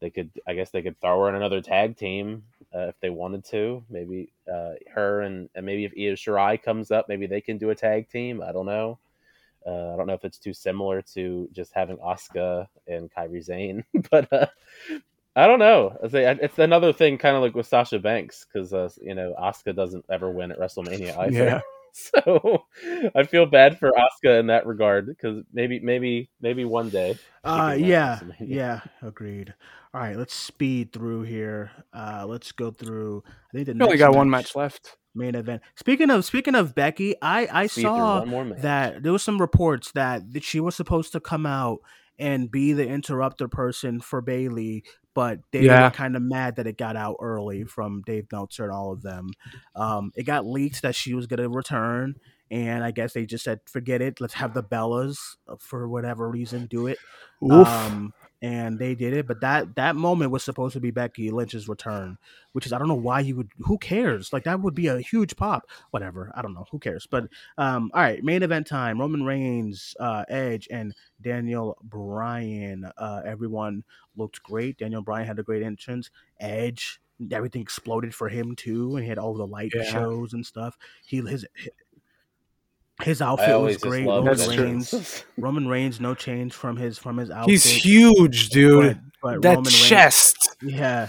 they 0.00 0.10
could 0.10 0.30
I 0.46 0.54
guess 0.54 0.70
they 0.70 0.82
could 0.82 1.00
throw 1.00 1.22
her 1.22 1.28
in 1.28 1.34
another 1.34 1.60
tag 1.60 1.96
team 1.96 2.42
uh, 2.74 2.88
if 2.88 3.00
they 3.00 3.10
wanted 3.10 3.44
to. 3.46 3.84
Maybe 3.88 4.32
uh, 4.52 4.72
her 4.94 5.22
and, 5.22 5.48
and 5.54 5.64
maybe 5.64 5.84
if 5.84 5.92
Io 5.92 6.14
Shirai 6.14 6.62
comes 6.62 6.90
up, 6.90 7.08
maybe 7.08 7.26
they 7.26 7.40
can 7.40 7.58
do 7.58 7.70
a 7.70 7.74
tag 7.74 8.08
team. 8.10 8.42
I 8.42 8.52
don't 8.52 8.66
know. 8.66 8.98
Uh, 9.66 9.92
I 9.92 9.96
don't 9.96 10.06
know 10.06 10.14
if 10.14 10.24
it's 10.24 10.38
too 10.38 10.54
similar 10.54 11.02
to 11.14 11.48
just 11.52 11.74
having 11.74 11.98
Asuka 11.98 12.66
and 12.86 13.10
Kairi 13.12 13.44
Sane, 13.44 13.84
but 14.10 14.32
uh, 14.32 14.46
I 15.36 15.46
don't 15.46 15.58
know. 15.58 15.96
It's 16.02 16.58
another 16.58 16.92
thing, 16.92 17.18
kind 17.18 17.36
of 17.36 17.42
like 17.42 17.54
with 17.54 17.66
Sasha 17.66 17.98
Banks, 17.98 18.46
because 18.52 18.72
uh, 18.72 18.88
you 19.00 19.14
know 19.14 19.34
Asuka 19.40 19.74
doesn't 19.74 20.04
ever 20.10 20.30
win 20.30 20.50
at 20.50 20.58
WrestleMania 20.58 21.16
either. 21.18 21.44
Yeah. 21.44 21.60
So 21.92 22.62
I 23.16 23.24
feel 23.24 23.46
bad 23.46 23.76
for 23.76 23.90
Asuka 23.90 24.38
in 24.38 24.46
that 24.46 24.64
regard 24.64 25.08
because 25.08 25.42
maybe, 25.52 25.80
maybe, 25.80 26.30
maybe 26.40 26.64
one 26.64 26.88
day. 26.88 27.18
Uh, 27.42 27.74
yeah, 27.76 28.20
yeah, 28.38 28.82
agreed. 29.02 29.52
All 29.92 30.00
right, 30.00 30.16
let's 30.16 30.32
speed 30.32 30.92
through 30.92 31.22
here. 31.22 31.72
Uh, 31.92 32.26
let's 32.28 32.52
go 32.52 32.70
through. 32.70 33.24
I 33.52 33.56
think 33.56 33.76
the 33.76 33.84
only 33.84 33.96
got 33.96 34.10
match, 34.10 34.16
one 34.16 34.30
match 34.30 34.54
left. 34.54 34.98
Main 35.16 35.34
event. 35.34 35.62
Speaking 35.74 36.10
of 36.10 36.24
speaking 36.24 36.54
of 36.54 36.76
Becky, 36.76 37.16
I 37.20 37.48
I 37.50 37.66
speed 37.66 37.82
saw 37.82 38.24
that 38.58 39.02
there 39.02 39.10
was 39.10 39.24
some 39.24 39.40
reports 39.40 39.90
that, 39.92 40.32
that 40.32 40.44
she 40.44 40.60
was 40.60 40.76
supposed 40.76 41.10
to 41.12 41.20
come 41.20 41.44
out 41.44 41.80
and 42.20 42.50
be 42.50 42.72
the 42.74 42.86
interrupter 42.86 43.48
person 43.48 43.98
for 44.00 44.20
Bayley. 44.20 44.84
but 45.14 45.40
they 45.50 45.62
yeah. 45.62 45.84
were 45.84 45.90
kind 45.90 46.14
of 46.14 46.22
mad 46.22 46.56
that 46.56 46.68
it 46.68 46.78
got 46.78 46.94
out 46.94 47.16
early 47.20 47.64
from 47.64 48.02
Dave 48.06 48.26
Meltzer 48.30 48.64
and 48.64 48.72
all 48.72 48.92
of 48.92 49.02
them. 49.02 49.30
Um, 49.74 50.12
it 50.14 50.22
got 50.22 50.46
leaked 50.46 50.82
that 50.82 50.94
she 50.94 51.14
was 51.14 51.26
going 51.26 51.40
to 51.40 51.48
return, 51.48 52.14
and 52.50 52.84
I 52.84 52.92
guess 52.92 53.12
they 53.14 53.26
just 53.26 53.42
said, 53.44 53.60
"Forget 53.66 54.02
it. 54.02 54.20
Let's 54.20 54.34
have 54.34 54.54
the 54.54 54.62
Bellas 54.62 55.18
uh, 55.48 55.56
for 55.58 55.88
whatever 55.88 56.28
reason 56.30 56.66
do 56.66 56.86
it." 56.86 56.98
Um, 57.66 58.12
and 58.42 58.78
they 58.78 58.94
did 58.94 59.12
it. 59.12 59.26
But 59.26 59.40
that 59.40 59.74
that 59.76 59.96
moment 59.96 60.30
was 60.30 60.42
supposed 60.42 60.72
to 60.74 60.80
be 60.80 60.90
Becky 60.90 61.30
Lynch's 61.30 61.68
return, 61.68 62.18
which 62.52 62.66
is 62.66 62.72
I 62.72 62.78
don't 62.78 62.88
know 62.88 62.94
why 62.94 63.20
you 63.20 63.36
would. 63.36 63.50
Who 63.60 63.78
cares? 63.78 64.32
Like 64.32 64.44
that 64.44 64.60
would 64.60 64.74
be 64.74 64.86
a 64.88 65.00
huge 65.00 65.36
pop. 65.36 65.66
Whatever. 65.90 66.32
I 66.34 66.42
don't 66.42 66.54
know. 66.54 66.66
Who 66.70 66.78
cares? 66.78 67.06
But 67.06 67.24
um, 67.58 67.90
all 67.94 68.02
right, 68.02 68.22
main 68.22 68.42
event 68.42 68.66
time: 68.66 69.00
Roman 69.00 69.24
Reigns, 69.24 69.94
uh, 70.00 70.24
Edge, 70.28 70.68
and 70.70 70.94
Daniel 71.20 71.76
Bryan. 71.82 72.90
Uh, 72.96 73.22
everyone 73.24 73.84
looked 74.16 74.42
great. 74.42 74.78
Daniel 74.78 75.02
Bryan 75.02 75.26
had 75.26 75.38
a 75.38 75.44
great 75.44 75.62
entrance. 75.62 76.10
Edge. 76.38 77.00
Everything 77.30 77.60
exploded 77.60 78.14
for 78.14 78.30
him 78.30 78.56
too, 78.56 78.96
and 78.96 79.04
he 79.04 79.08
had 79.10 79.18
all 79.18 79.34
the 79.34 79.46
light 79.46 79.72
yeah. 79.74 79.82
shows 79.82 80.32
and 80.32 80.46
stuff. 80.46 80.78
He 81.04 81.18
his 81.18 81.44
his 83.02 83.22
outfit 83.22 83.60
was 83.60 83.76
great. 83.76 84.06
Roman 84.06 84.38
Reigns, 84.38 85.24
Roman 85.36 85.68
Reigns, 85.68 86.00
no 86.00 86.14
change 86.14 86.54
from 86.54 86.76
his 86.76 86.98
from 86.98 87.16
his 87.16 87.30
outfit. 87.30 87.50
He's 87.50 87.64
huge, 87.64 88.50
dude. 88.50 89.00
But, 89.22 89.34
but 89.34 89.42
that 89.42 89.56
Roman 89.56 89.72
chest, 89.72 90.56
Reigns, 90.62 90.74
yeah. 90.74 91.08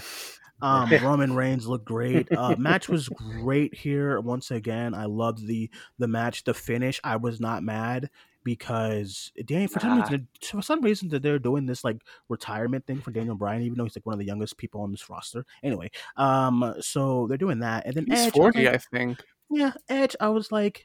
Um, 0.60 0.90
Roman 1.02 1.34
Reigns 1.34 1.66
looked 1.66 1.84
great. 1.84 2.30
Uh, 2.32 2.54
match 2.56 2.88
was 2.88 3.08
great 3.08 3.74
here. 3.74 4.20
Once 4.20 4.50
again, 4.50 4.94
I 4.94 5.06
loved 5.06 5.46
the 5.46 5.70
the 5.98 6.08
match. 6.08 6.44
The 6.44 6.54
finish, 6.54 7.00
I 7.02 7.16
was 7.16 7.40
not 7.40 7.62
mad 7.62 8.10
because 8.44 9.32
Daniel 9.44 9.68
for 9.68 9.80
some 9.80 10.00
reason 10.00 10.28
for 10.42 10.62
some 10.62 10.80
reason 10.80 11.08
that 11.10 11.22
they're 11.22 11.38
doing 11.38 11.66
this 11.66 11.84
like 11.84 11.98
retirement 12.28 12.86
thing 12.86 13.00
for 13.00 13.10
Daniel 13.10 13.34
Bryan, 13.34 13.62
even 13.62 13.78
though 13.78 13.84
he's 13.84 13.96
like 13.96 14.06
one 14.06 14.14
of 14.14 14.18
the 14.18 14.26
youngest 14.26 14.56
people 14.56 14.80
on 14.82 14.90
this 14.90 15.08
roster. 15.10 15.44
Anyway, 15.62 15.90
um, 16.16 16.74
so 16.80 17.26
they're 17.28 17.38
doing 17.38 17.60
that, 17.60 17.86
and 17.86 17.94
then 17.94 18.06
he's 18.06 18.26
Edge, 18.26 18.32
forty, 18.32 18.66
I, 18.66 18.72
like, 18.72 18.74
I 18.74 18.96
think. 18.96 19.22
Yeah, 19.50 19.72
Edge. 19.88 20.16
I 20.20 20.28
was 20.28 20.50
like, 20.50 20.84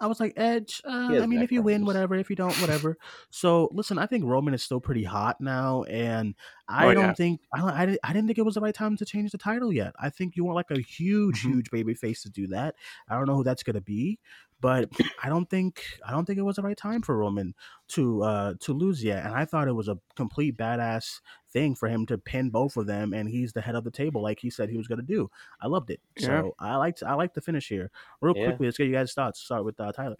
I 0.00 0.06
was 0.06 0.20
like, 0.20 0.34
Edge. 0.36 0.80
Uh, 0.84 1.20
I 1.20 1.26
mean, 1.26 1.42
if 1.42 1.50
you 1.50 1.62
win, 1.62 1.84
whatever. 1.84 2.14
If 2.14 2.30
you 2.30 2.36
don't, 2.36 2.54
whatever. 2.60 2.96
So 3.30 3.68
listen, 3.72 3.98
I 3.98 4.06
think 4.06 4.24
Roman 4.24 4.54
is 4.54 4.62
still 4.62 4.80
pretty 4.80 5.04
hot 5.04 5.40
now, 5.40 5.82
and 5.84 6.34
I 6.68 6.86
oh, 6.86 6.94
don't 6.94 7.04
yeah. 7.06 7.14
think 7.14 7.40
I, 7.52 7.58
don't, 7.58 7.70
I, 7.70 7.86
didn't, 7.86 8.00
I 8.04 8.12
didn't 8.12 8.28
think 8.28 8.38
it 8.38 8.44
was 8.44 8.54
the 8.54 8.60
right 8.60 8.74
time 8.74 8.96
to 8.96 9.04
change 9.04 9.32
the 9.32 9.38
title 9.38 9.72
yet. 9.72 9.94
I 9.98 10.10
think 10.10 10.36
you 10.36 10.44
want 10.44 10.56
like 10.56 10.70
a 10.70 10.80
huge, 10.80 11.40
mm-hmm. 11.40 11.54
huge 11.54 11.70
baby 11.70 11.94
face 11.94 12.22
to 12.22 12.30
do 12.30 12.46
that. 12.48 12.74
I 13.08 13.16
don't 13.16 13.26
know 13.26 13.36
who 13.36 13.44
that's 13.44 13.62
gonna 13.62 13.80
be, 13.80 14.18
but 14.60 14.88
I 15.22 15.28
don't 15.28 15.48
think 15.48 15.84
I 16.06 16.10
don't 16.10 16.24
think 16.24 16.38
it 16.38 16.42
was 16.42 16.56
the 16.56 16.62
right 16.62 16.76
time 16.76 17.02
for 17.02 17.16
Roman 17.16 17.54
to 17.88 18.22
uh 18.22 18.54
to 18.60 18.72
lose 18.72 19.02
yet. 19.02 19.24
And 19.24 19.34
I 19.34 19.44
thought 19.44 19.68
it 19.68 19.72
was 19.72 19.88
a 19.88 19.98
complete 20.16 20.56
badass 20.56 21.20
thing 21.50 21.74
for 21.74 21.88
him 21.88 22.06
to 22.06 22.18
pin 22.18 22.50
both 22.50 22.76
of 22.76 22.86
them, 22.86 23.12
and 23.12 23.28
he's 23.28 23.52
the 23.52 23.60
head 23.60 23.74
of 23.74 23.84
the 23.84 23.90
table 23.90 24.22
like 24.22 24.40
he 24.40 24.50
said 24.50 24.68
he 24.68 24.76
was 24.76 24.88
gonna 24.88 25.02
do. 25.02 25.30
I 25.60 25.66
loved 25.66 25.90
it. 25.90 26.00
Yeah. 26.16 26.26
So 26.26 26.54
I 26.58 26.76
liked 26.76 27.02
I 27.02 27.14
liked 27.14 27.34
the 27.34 27.40
finish 27.40 27.68
here. 27.68 27.90
Real 28.20 28.36
yeah. 28.36 28.46
quickly, 28.46 28.66
let's 28.66 28.78
get 28.78 28.86
you 28.86 28.92
guys' 28.92 29.12
thoughts. 29.12 29.40
Start 29.40 29.64
with 29.64 29.78
uh, 29.80 29.92
Tyler. 29.92 30.16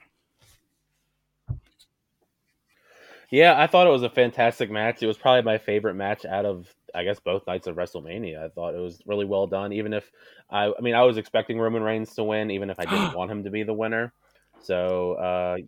Yeah, 3.30 3.60
I 3.60 3.66
thought 3.66 3.86
it 3.86 3.90
was 3.90 4.02
a 4.02 4.08
fantastic 4.08 4.70
match. 4.70 5.02
It 5.02 5.06
was 5.06 5.18
probably 5.18 5.42
my 5.42 5.58
favorite 5.58 5.94
match 5.94 6.24
out 6.24 6.46
of 6.46 6.74
I 6.94 7.04
guess 7.04 7.20
both 7.20 7.46
nights 7.46 7.66
of 7.66 7.76
WrestleMania. 7.76 8.42
I 8.42 8.48
thought 8.48 8.74
it 8.74 8.80
was 8.80 9.02
really 9.06 9.26
well 9.26 9.46
done. 9.46 9.72
Even 9.72 9.92
if 9.92 10.10
I, 10.50 10.72
I 10.76 10.80
mean, 10.80 10.94
I 10.94 11.02
was 11.02 11.18
expecting 11.18 11.58
Roman 11.58 11.82
Reigns 11.82 12.14
to 12.14 12.24
win, 12.24 12.50
even 12.50 12.70
if 12.70 12.78
I 12.80 12.84
didn't 12.84 13.12
want 13.14 13.30
him 13.30 13.44
to 13.44 13.50
be 13.50 13.62
the 13.62 13.74
winner. 13.74 14.12
So, 14.62 15.12
uh, 15.14 15.58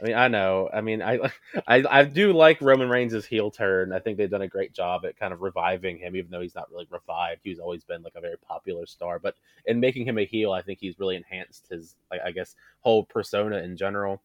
I 0.00 0.04
mean, 0.04 0.14
I 0.14 0.28
know. 0.28 0.70
I 0.72 0.80
mean, 0.80 1.02
I, 1.02 1.18
I, 1.66 1.84
I 1.88 2.04
do 2.04 2.32
like 2.32 2.60
Roman 2.60 2.88
Reigns' 2.88 3.26
heel 3.26 3.50
turn. 3.50 3.92
I 3.92 3.98
think 3.98 4.16
they've 4.16 4.30
done 4.30 4.42
a 4.42 4.48
great 4.48 4.72
job 4.72 5.04
at 5.04 5.18
kind 5.18 5.32
of 5.32 5.42
reviving 5.42 5.98
him, 5.98 6.14
even 6.16 6.30
though 6.30 6.40
he's 6.40 6.54
not 6.54 6.70
really 6.70 6.86
revived. 6.90 7.40
He's 7.42 7.58
always 7.58 7.84
been 7.84 8.02
like 8.02 8.14
a 8.16 8.20
very 8.20 8.38
popular 8.38 8.86
star, 8.86 9.18
but 9.18 9.34
in 9.66 9.80
making 9.80 10.06
him 10.06 10.18
a 10.18 10.24
heel, 10.24 10.52
I 10.52 10.62
think 10.62 10.78
he's 10.80 10.98
really 10.98 11.16
enhanced 11.16 11.66
his, 11.68 11.96
like, 12.10 12.20
I 12.24 12.30
guess, 12.30 12.54
whole 12.80 13.04
persona 13.04 13.58
in 13.58 13.76
general. 13.76 14.22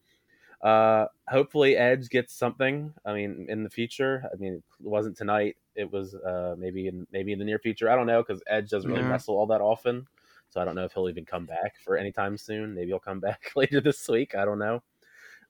Uh, 0.62 1.06
hopefully 1.28 1.76
Edge 1.76 2.08
gets 2.08 2.32
something. 2.34 2.92
I 3.04 3.12
mean, 3.12 3.46
in 3.50 3.64
the 3.64 3.70
future. 3.70 4.24
I 4.32 4.36
mean, 4.36 4.54
it 4.54 4.62
wasn't 4.80 5.16
tonight. 5.16 5.56
It 5.74 5.92
was 5.92 6.14
uh, 6.14 6.54
maybe 6.56 6.86
in 6.86 7.06
maybe 7.12 7.32
in 7.32 7.38
the 7.38 7.44
near 7.44 7.58
future. 7.58 7.90
I 7.90 7.96
don't 7.96 8.06
know 8.06 8.22
because 8.22 8.42
Edge 8.46 8.70
doesn't 8.70 8.90
really 8.90 9.02
yeah. 9.02 9.10
wrestle 9.10 9.36
all 9.36 9.46
that 9.48 9.60
often. 9.60 10.06
So 10.54 10.60
I 10.60 10.64
don't 10.64 10.76
know 10.76 10.84
if 10.84 10.92
he'll 10.92 11.08
even 11.08 11.24
come 11.24 11.46
back 11.46 11.74
for 11.84 11.96
any 11.96 12.12
time 12.12 12.38
soon. 12.38 12.76
Maybe 12.76 12.86
he'll 12.86 13.00
come 13.00 13.18
back 13.28 13.50
later 13.56 13.80
this 13.80 14.08
week. 14.08 14.36
I 14.36 14.44
don't 14.44 14.60
know. 14.60 14.82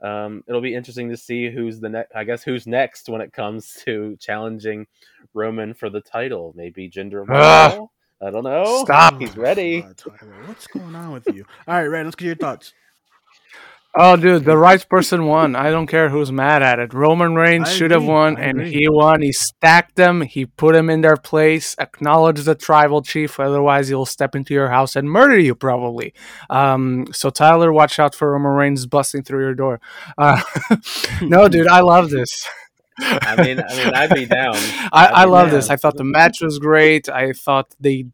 Um, 0.00 0.42
it'll 0.48 0.62
be 0.62 0.74
interesting 0.74 1.10
to 1.10 1.16
see 1.16 1.50
who's 1.50 1.78
the 1.78 1.90
next. 1.90 2.12
I 2.16 2.24
guess 2.24 2.42
who's 2.42 2.66
next 2.66 3.10
when 3.10 3.20
it 3.20 3.30
comes 3.30 3.74
to 3.84 4.16
challenging 4.18 4.86
Roman 5.34 5.74
for 5.74 5.90
the 5.90 6.00
title. 6.00 6.54
Maybe 6.56 6.88
Jinder 6.88 7.26
Mahal. 7.26 7.92
I 8.22 8.30
don't 8.30 8.44
know. 8.44 8.82
Stop. 8.84 9.20
He's 9.20 9.36
ready. 9.36 9.82
What's 10.46 10.66
going 10.68 10.94
on 10.94 11.12
with 11.12 11.26
you? 11.34 11.44
All 11.68 11.74
right, 11.74 11.86
Ren. 11.86 12.06
Let's 12.06 12.16
get 12.16 12.24
your 12.24 12.36
thoughts. 12.36 12.72
Oh, 13.96 14.16
dude, 14.16 14.44
the 14.44 14.56
right 14.56 14.84
person 14.88 15.26
won. 15.26 15.54
I 15.54 15.70
don't 15.70 15.86
care 15.86 16.08
who's 16.08 16.32
mad 16.32 16.64
at 16.64 16.80
it. 16.80 16.92
Roman 16.92 17.36
Reigns 17.36 17.72
should 17.72 17.92
have 17.92 18.04
won, 18.04 18.36
and 18.36 18.60
he 18.60 18.88
won. 18.88 19.22
He 19.22 19.30
stacked 19.30 19.94
them. 19.94 20.22
He 20.22 20.46
put 20.46 20.74
them 20.74 20.90
in 20.90 21.00
their 21.02 21.16
place. 21.16 21.76
Acknowledge 21.78 22.42
the 22.42 22.56
tribal 22.56 23.02
chief, 23.02 23.38
otherwise 23.38 23.86
he'll 23.86 24.04
step 24.04 24.34
into 24.34 24.52
your 24.52 24.70
house 24.70 24.96
and 24.96 25.08
murder 25.08 25.38
you, 25.38 25.54
probably. 25.54 26.12
Um, 26.50 27.06
so 27.12 27.30
Tyler, 27.30 27.72
watch 27.72 28.00
out 28.00 28.16
for 28.16 28.32
Roman 28.32 28.52
Reigns 28.52 28.84
busting 28.86 29.22
through 29.22 29.44
your 29.44 29.54
door. 29.54 29.80
Uh, 30.18 30.42
no, 31.22 31.46
dude, 31.46 31.68
I 31.68 31.80
love 31.80 32.10
this. 32.10 32.48
I 32.98 33.42
mean, 33.42 33.60
I 33.60 33.76
mean, 33.76 33.94
I'd 33.94 34.14
be 34.14 34.26
down. 34.26 34.54
I, 34.92 35.06
I 35.06 35.24
love 35.24 35.48
down. 35.48 35.54
this. 35.54 35.70
I 35.70 35.76
thought 35.76 35.96
the 35.96 36.04
match 36.04 36.40
was 36.40 36.58
great. 36.58 37.08
I 37.08 37.32
thought 37.32 37.74
they 37.78 38.06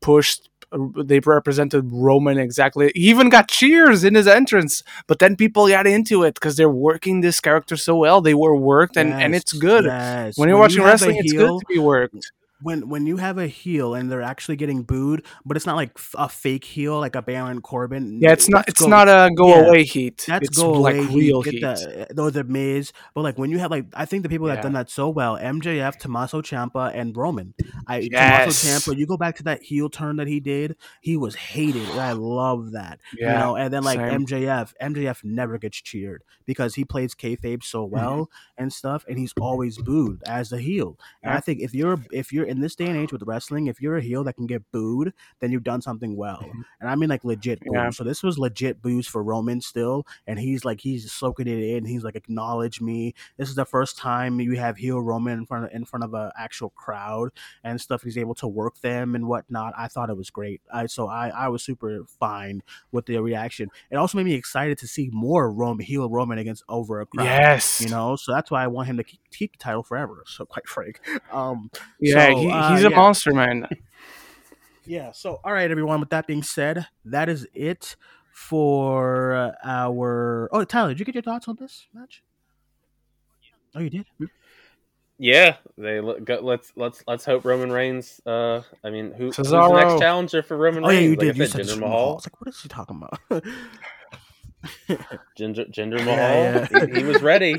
pushed 0.00 0.47
they 0.72 1.20
represented 1.20 1.90
Roman 1.90 2.38
exactly. 2.38 2.92
He 2.94 3.08
even 3.08 3.28
got 3.28 3.48
cheers 3.48 4.04
in 4.04 4.14
his 4.14 4.26
entrance, 4.26 4.82
but 5.06 5.18
then 5.18 5.36
people 5.36 5.68
got 5.68 5.86
into 5.86 6.24
it 6.24 6.34
because 6.34 6.56
they're 6.56 6.70
working 6.70 7.20
this 7.20 7.40
character 7.40 7.76
so 7.76 7.96
well. 7.96 8.20
They 8.20 8.34
were 8.34 8.54
worked, 8.56 8.96
and, 8.96 9.10
yes, 9.10 9.20
and 9.22 9.34
it's 9.34 9.52
good. 9.52 9.84
Yes. 9.84 10.36
When 10.36 10.48
you're 10.48 10.56
when 10.56 10.62
watching 10.62 10.80
you 10.80 10.86
wrestling, 10.86 11.16
it's 11.18 11.32
good 11.32 11.60
to 11.60 11.66
be 11.68 11.78
worked 11.78 12.30
when 12.60 12.88
when 12.88 13.06
you 13.06 13.16
have 13.18 13.38
a 13.38 13.46
heel 13.46 13.94
and 13.94 14.10
they're 14.10 14.22
actually 14.22 14.56
getting 14.56 14.82
booed, 14.82 15.24
but 15.44 15.56
it's 15.56 15.66
not 15.66 15.76
like 15.76 15.98
a 16.14 16.28
fake 16.28 16.64
heel 16.64 16.98
like 16.98 17.14
a 17.14 17.22
Baron 17.22 17.60
Corbin. 17.60 18.18
Yeah, 18.20 18.32
it's 18.32 18.48
not. 18.48 18.68
It's 18.68 18.80
go, 18.80 18.88
not 18.88 19.08
a 19.08 19.30
go 19.34 19.48
yeah, 19.48 19.66
away 19.66 19.84
heat. 19.84 20.24
That's 20.26 20.48
it's 20.48 20.58
go 20.58 20.74
away 20.74 21.00
like 21.00 21.10
real 21.10 21.42
heat. 21.42 21.60
The, 21.60 22.06
those 22.10 22.36
are 22.36 22.44
Miz, 22.44 22.92
but 23.14 23.22
like 23.22 23.38
when 23.38 23.50
you 23.50 23.58
have 23.58 23.70
like 23.70 23.86
I 23.94 24.04
think 24.04 24.24
the 24.24 24.28
people 24.28 24.46
that 24.48 24.54
yeah. 24.54 24.56
have 24.56 24.64
done 24.64 24.72
that 24.72 24.90
so 24.90 25.08
well, 25.08 25.36
MJF, 25.36 25.98
Tommaso 25.98 26.42
Ciampa, 26.42 26.92
and 26.94 27.16
Roman. 27.16 27.54
I 27.86 28.08
yes. 28.10 28.62
Tommaso 28.62 28.92
Ciampa. 28.92 28.98
You 28.98 29.06
go 29.06 29.16
back 29.16 29.36
to 29.36 29.44
that 29.44 29.62
heel 29.62 29.88
turn 29.88 30.16
that 30.16 30.26
he 30.26 30.40
did. 30.40 30.76
He 31.00 31.16
was 31.16 31.36
hated. 31.36 31.88
I 31.90 32.12
love 32.12 32.72
that. 32.72 33.00
Yeah, 33.16 33.32
you 33.32 33.38
know, 33.38 33.56
and 33.56 33.72
then 33.72 33.84
like 33.84 33.98
same. 33.98 34.26
MJF, 34.26 34.72
MJF 34.82 35.22
never 35.22 35.58
gets 35.58 35.80
cheered 35.80 36.24
because 36.44 36.74
he 36.74 36.84
plays 36.84 37.14
kayfabe 37.14 37.62
so 37.62 37.84
mm-hmm. 37.84 37.94
well 37.94 38.16
mm-hmm. 38.16 38.62
and 38.62 38.72
stuff, 38.72 39.04
and 39.08 39.18
he's 39.18 39.32
always 39.40 39.78
booed 39.78 40.22
as 40.26 40.52
a 40.52 40.58
heel. 40.58 40.98
And 41.22 41.34
I 41.34 41.40
think 41.40 41.60
if 41.60 41.74
you're 41.74 41.98
if 42.10 42.32
you're 42.32 42.47
in 42.48 42.60
this 42.60 42.74
day 42.74 42.86
and 42.86 42.96
age 42.96 43.12
with 43.12 43.22
wrestling, 43.22 43.66
if 43.66 43.80
you're 43.80 43.96
a 43.96 44.02
heel 44.02 44.24
that 44.24 44.34
can 44.34 44.46
get 44.46 44.62
booed, 44.72 45.12
then 45.40 45.52
you've 45.52 45.64
done 45.64 45.82
something 45.82 46.16
well. 46.16 46.44
And 46.80 46.88
I 46.88 46.94
mean 46.94 47.08
like 47.08 47.24
legit 47.24 47.60
booze. 47.60 47.70
Yeah. 47.72 47.90
So 47.90 48.04
this 48.04 48.22
was 48.22 48.38
legit 48.38 48.82
booze 48.82 49.06
for 49.06 49.22
Roman 49.22 49.60
still, 49.60 50.06
and 50.26 50.38
he's 50.38 50.64
like 50.64 50.80
he's 50.80 51.10
soaking 51.12 51.46
it 51.46 51.58
in. 51.58 51.84
He's 51.84 52.04
like 52.04 52.16
acknowledge 52.16 52.80
me. 52.80 53.14
This 53.36 53.48
is 53.48 53.54
the 53.54 53.64
first 53.64 53.96
time 53.96 54.40
you 54.40 54.56
have 54.56 54.76
heel 54.76 55.00
Roman 55.00 55.38
in 55.38 55.46
front 55.46 55.66
of 55.66 55.70
in 55.72 55.84
front 55.84 56.04
of 56.04 56.14
an 56.14 56.30
actual 56.38 56.70
crowd 56.70 57.30
and 57.64 57.80
stuff. 57.80 58.02
He's 58.02 58.18
able 58.18 58.34
to 58.36 58.48
work 58.48 58.80
them 58.80 59.14
and 59.14 59.26
whatnot. 59.28 59.74
I 59.76 59.88
thought 59.88 60.10
it 60.10 60.16
was 60.16 60.30
great. 60.30 60.60
I 60.72 60.86
so 60.86 61.08
I 61.08 61.28
I 61.28 61.48
was 61.48 61.62
super 61.62 62.04
fine 62.18 62.62
with 62.92 63.06
the 63.06 63.18
reaction. 63.18 63.70
It 63.90 63.96
also 63.96 64.18
made 64.18 64.26
me 64.26 64.34
excited 64.34 64.78
to 64.78 64.86
see 64.88 65.10
more 65.12 65.50
Roman 65.50 65.84
heel 65.84 66.08
Roman 66.08 66.38
against 66.38 66.64
over 66.68 67.00
a 67.00 67.06
crowd. 67.06 67.24
Yes. 67.24 67.80
You 67.80 67.88
know, 67.88 68.16
so 68.16 68.32
that's 68.32 68.50
why 68.50 68.62
I 68.62 68.66
want 68.66 68.88
him 68.88 68.96
to 68.96 69.04
keep, 69.04 69.20
keep 69.30 69.52
the 69.52 69.58
title 69.58 69.82
forever. 69.82 70.24
So 70.26 70.44
quite 70.44 70.66
frank. 70.68 71.00
Um, 71.30 71.70
Yeah, 72.00 72.28
so, 72.28 72.37
he, 72.40 72.50
uh, 72.50 72.74
he's 72.74 72.84
a 72.84 72.90
yeah. 72.90 72.96
monster, 72.96 73.32
man. 73.32 73.68
yeah. 74.84 75.12
So, 75.12 75.40
all 75.44 75.52
right, 75.52 75.70
everyone. 75.70 76.00
With 76.00 76.10
that 76.10 76.26
being 76.26 76.42
said, 76.42 76.86
that 77.04 77.28
is 77.28 77.46
it 77.54 77.96
for 78.32 79.34
uh, 79.34 79.52
our. 79.64 80.48
Oh, 80.52 80.64
Tyler, 80.64 80.90
did 80.90 81.00
you 81.00 81.04
get 81.04 81.14
your 81.14 81.22
thoughts 81.22 81.48
on 81.48 81.56
this 81.58 81.86
match? 81.94 82.22
Oh, 83.74 83.80
you 83.80 83.90
did. 83.90 84.06
Yeah, 85.20 85.56
they 85.76 86.00
look, 86.00 86.24
go, 86.24 86.38
let's 86.40 86.72
let's 86.76 87.02
let's 87.08 87.24
hope 87.24 87.44
Roman 87.44 87.72
Reigns. 87.72 88.20
Uh, 88.24 88.62
I 88.84 88.90
mean, 88.90 89.12
who, 89.12 89.32
who's 89.32 89.36
the 89.36 89.68
next 89.72 90.00
challenger 90.00 90.42
for 90.44 90.56
Roman 90.56 90.84
Oh 90.84 90.88
Reigns? 90.88 91.00
yeah, 91.02 91.08
you 91.08 91.16
Like 91.16 91.20
I 91.20 91.24
did. 91.24 91.36
You 91.36 91.46
said, 91.46 91.66
said 91.66 91.76
Jinder 91.76 91.80
Mahal. 91.80 92.10
I 92.10 92.14
was 92.14 92.26
like, 92.26 92.40
what 92.40 92.48
is 92.48 92.62
he 92.62 92.68
talking 92.68 93.02
about? 93.02 93.44
Ginger, 95.36 95.64
Ginger 95.66 95.98
Mahal. 95.98 96.16
Yeah, 96.16 96.68
yeah. 96.70 96.86
He, 96.86 97.00
he 97.00 97.04
was 97.04 97.22
ready. 97.22 97.56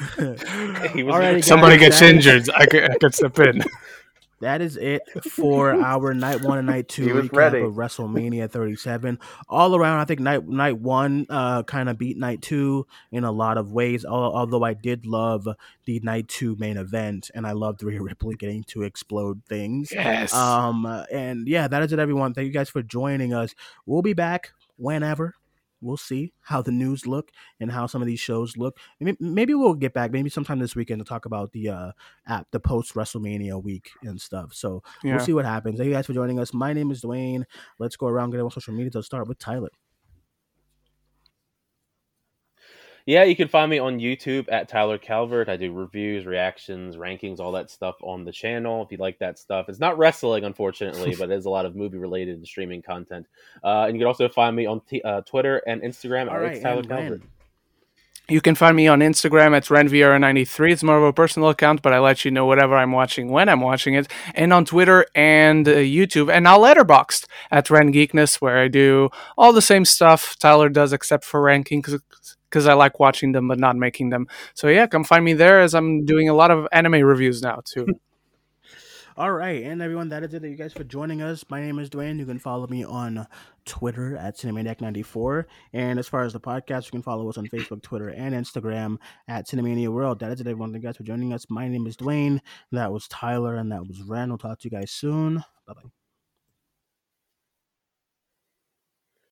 He 0.94 1.04
was 1.04 1.16
ready. 1.16 1.42
Somebody 1.42 1.78
gets 1.78 2.02
injured. 2.02 2.50
I 2.56 2.66
could, 2.66 2.92
I 2.92 2.98
could 2.98 3.14
step 3.14 3.38
in. 3.40 3.62
That 4.42 4.62
is 4.62 4.78
it 4.78 5.02
for 5.32 5.72
our 5.84 6.14
night 6.14 6.42
one 6.42 6.58
and 6.58 6.68
night 6.68 6.88
two 6.88 7.06
He 7.06 7.12
was 7.12 7.26
recap 7.28 7.38
ready. 7.38 7.62
of 7.62 7.74
WrestleMania 7.74 8.50
37. 8.50 9.20
All 9.50 9.76
around, 9.76 10.00
I 10.00 10.06
think 10.06 10.20
night 10.20 10.48
night 10.48 10.78
one 10.80 11.26
uh, 11.30 11.64
kind 11.64 11.90
of 11.90 11.98
beat 11.98 12.18
night 12.18 12.42
two 12.42 12.88
in 13.12 13.24
a 13.24 13.32
lot 13.32 13.58
of 13.58 13.72
ways. 13.72 14.06
Although 14.06 14.64
I 14.64 14.74
did 14.74 15.06
love 15.06 15.48
the 15.86 16.00
night 16.02 16.28
two 16.28 16.56
main 16.58 16.78
event, 16.78 17.32
and 17.34 17.46
I 17.46 17.52
loved 17.52 17.84
Rhea 17.84 18.02
Ripley 18.02 18.36
getting 18.36 18.64
to 18.66 18.84
explode 18.84 19.42
things. 19.48 19.92
Yes. 19.92 20.34
Um, 20.34 20.86
and 21.12 21.48
yeah, 21.48 21.68
that 21.68 21.84
is 21.84 21.92
it, 21.92 22.00
everyone. 22.00 22.34
Thank 22.34 22.48
you 22.48 22.54
guys 22.54 22.70
for 22.70 22.82
joining 22.82 23.34
us. 23.34 23.56
We'll 23.86 24.02
be 24.02 24.14
back 24.14 24.52
whenever. 24.78 25.36
We'll 25.82 25.98
see 25.98 26.34
how 26.42 26.62
the 26.62 26.72
news 26.72 27.08
look 27.08 27.32
and 27.60 27.72
how 27.72 27.88
some 27.88 28.02
of 28.02 28.08
these 28.08 28.20
shows 28.20 28.58
look. 28.58 28.78
Maybe, 29.00 29.54
we'll 29.54 29.74
get 29.74 29.94
back 29.94 30.12
maybe 30.12 30.30
sometime 30.30 30.60
this 30.60 30.76
weekend 30.76 31.00
to 31.00 31.06
talk 31.06 31.26
about 31.26 31.52
the 31.52 31.70
uh 31.70 31.92
app, 32.28 32.48
the 32.52 32.60
post 32.60 32.94
WrestleMania 32.96 33.62
week 33.62 33.92
and 34.04 34.20
stuff. 34.20 34.54
So 34.54 34.84
yeah. 35.04 35.16
we'll 35.16 35.26
see 35.26 35.34
what 35.34 35.46
happens. 35.46 35.78
Thank 35.78 35.88
you 35.88 35.94
guys 35.94 36.06
for 36.06 36.14
joining 36.14 36.40
us. 36.40 36.54
My 36.54 36.74
name 36.74 36.92
is 36.92 37.02
Duane. 37.02 37.46
Let's 37.78 37.96
go 37.96 38.08
around 38.08 38.32
get 38.32 38.40
on 38.40 38.52
social 38.52 38.74
media. 38.74 38.92
To 38.92 39.04
start 39.04 39.28
with 39.28 39.40
Tyler. 39.40 39.70
Yeah, 43.10 43.24
you 43.24 43.36
can 43.36 43.48
find 43.48 43.72
me 43.72 43.80
on 43.80 43.98
YouTube 43.98 44.46
at 44.52 44.70
Tyler 44.70 45.00
Calvert. 45.00 45.50
I 45.50 45.58
do 45.58 45.74
reviews, 45.74 46.28
reactions, 46.28 46.96
rankings, 46.96 47.40
all 47.40 47.52
that 47.54 47.72
stuff 47.72 47.96
on 48.04 48.24
the 48.24 48.32
channel. 48.32 48.84
If 48.84 48.92
you 48.92 49.00
like 49.00 49.18
that 49.18 49.40
stuff, 49.40 49.68
it's 49.68 49.80
not 49.80 49.98
wrestling, 49.98 50.44
unfortunately, 50.44 51.16
but 51.20 51.32
it 51.32 51.36
is 51.36 51.46
a 51.46 51.50
lot 51.50 51.66
of 51.66 51.76
movie 51.76 51.98
related 51.98 52.38
and 52.38 52.46
streaming 52.46 52.84
content. 52.84 53.26
Uh, 53.64 53.86
and 53.88 53.96
you 53.96 54.02
can 54.02 54.06
also 54.06 54.30
find 54.30 54.56
me 54.56 54.68
on 54.68 54.82
t- 54.82 55.02
uh, 55.02 55.22
Twitter 55.22 55.58
and 55.66 55.82
Instagram 55.82 56.30
All 56.30 56.36
at 56.36 56.42
right, 56.42 56.62
Tyler 56.62 56.84
Calvert. 56.84 57.24
You 58.28 58.42
can 58.42 58.54
find 58.54 58.78
me 58.78 58.88
on 58.88 59.00
Instagram 59.00 59.58
at 59.58 59.66
RenViera93. 59.66 60.72
It's 60.72 60.84
more 60.84 60.98
of 60.98 61.04
a 61.04 61.12
personal 61.12 61.50
account, 61.50 61.82
but 61.82 61.94
I 61.94 61.98
let 61.98 62.26
you 62.26 62.30
know 62.30 62.46
whatever 62.46 62.78
I'm 62.78 62.92
watching 62.92 63.32
when 63.32 63.50
I'm 63.50 63.62
watching 63.62 63.96
it. 63.96 64.08
And 64.36 64.54
on 64.54 64.66
Twitter 64.66 65.08
and 65.16 65.68
uh, 65.68 65.72
YouTube, 65.72 66.32
and 66.32 66.44
now 66.44 66.60
Letterboxd 66.60 67.26
at 67.50 67.72
Ren 67.72 67.92
Geekness, 67.92 68.36
where 68.36 68.60
I 68.60 68.68
do 68.68 69.10
all 69.36 69.52
the 69.52 69.64
same 69.64 69.84
stuff 69.84 70.38
Tyler 70.38 70.70
does, 70.70 70.94
except 70.94 71.26
for 71.26 71.42
ranking, 71.42 71.82
because 72.50 72.68
I 72.68 72.74
like 72.74 73.00
watching 73.00 73.32
them 73.32 73.48
but 73.48 73.60
not 73.60 73.76
making 73.76 74.10
them. 74.10 74.28
So 74.54 74.68
yeah, 74.68 74.88
come 74.88 75.04
find 75.04 75.24
me 75.24 75.34
there 75.34 75.62
as 75.62 75.74
I'm 75.74 76.06
doing 76.06 76.30
a 76.30 76.34
lot 76.34 76.52
of 76.52 76.68
anime 76.72 77.02
reviews 77.04 77.42
now 77.42 77.62
too. 77.64 77.88
All 79.20 79.34
right, 79.34 79.64
and 79.64 79.82
everyone, 79.82 80.08
that 80.10 80.24
is 80.24 80.34
it. 80.34 80.42
Thank 80.42 80.52
you 80.52 80.58
guys 80.58 80.72
for 80.72 80.86
joining 80.86 81.22
us. 81.22 81.44
My 81.50 81.60
name 81.60 81.78
is 81.78 81.90
Duane. 81.90 82.20
You 82.20 82.26
can 82.26 82.40
follow 82.40 82.68
me 82.68 82.86
on 82.86 83.28
Twitter 83.66 84.16
at 84.16 84.38
Cinemaniac94. 84.38 85.44
And 85.74 86.00
as 86.00 86.08
far 86.08 86.24
as 86.24 86.32
the 86.32 86.40
podcast, 86.40 86.86
you 86.86 86.92
can 86.92 87.02
follow 87.02 87.28
us 87.28 87.38
on 87.38 87.46
Facebook, 87.48 87.82
Twitter, 87.82 88.08
and 88.08 88.34
Instagram 88.34 88.96
at 89.28 89.46
Cinemania 89.46 89.90
World. 89.90 90.20
That 90.20 90.32
is 90.32 90.40
it, 90.40 90.48
everyone. 90.48 90.72
Thank 90.72 90.84
you 90.84 90.88
guys 90.88 90.96
for 90.96 91.04
joining 91.04 91.34
us. 91.34 91.48
My 91.50 91.68
name 91.68 91.86
is 91.86 91.98
Duane. 91.98 92.42
That 92.72 92.94
was 92.94 93.10
Tyler, 93.10 93.58
and 93.58 93.70
that 93.74 93.86
was 93.86 94.02
Ren. 94.04 94.30
We'll 94.30 94.38
talk 94.38 94.60
to 94.62 94.70
you 94.70 94.72
guys 94.72 94.92
soon. 94.92 95.44
Bye 95.68 95.74
bye. 95.74 95.90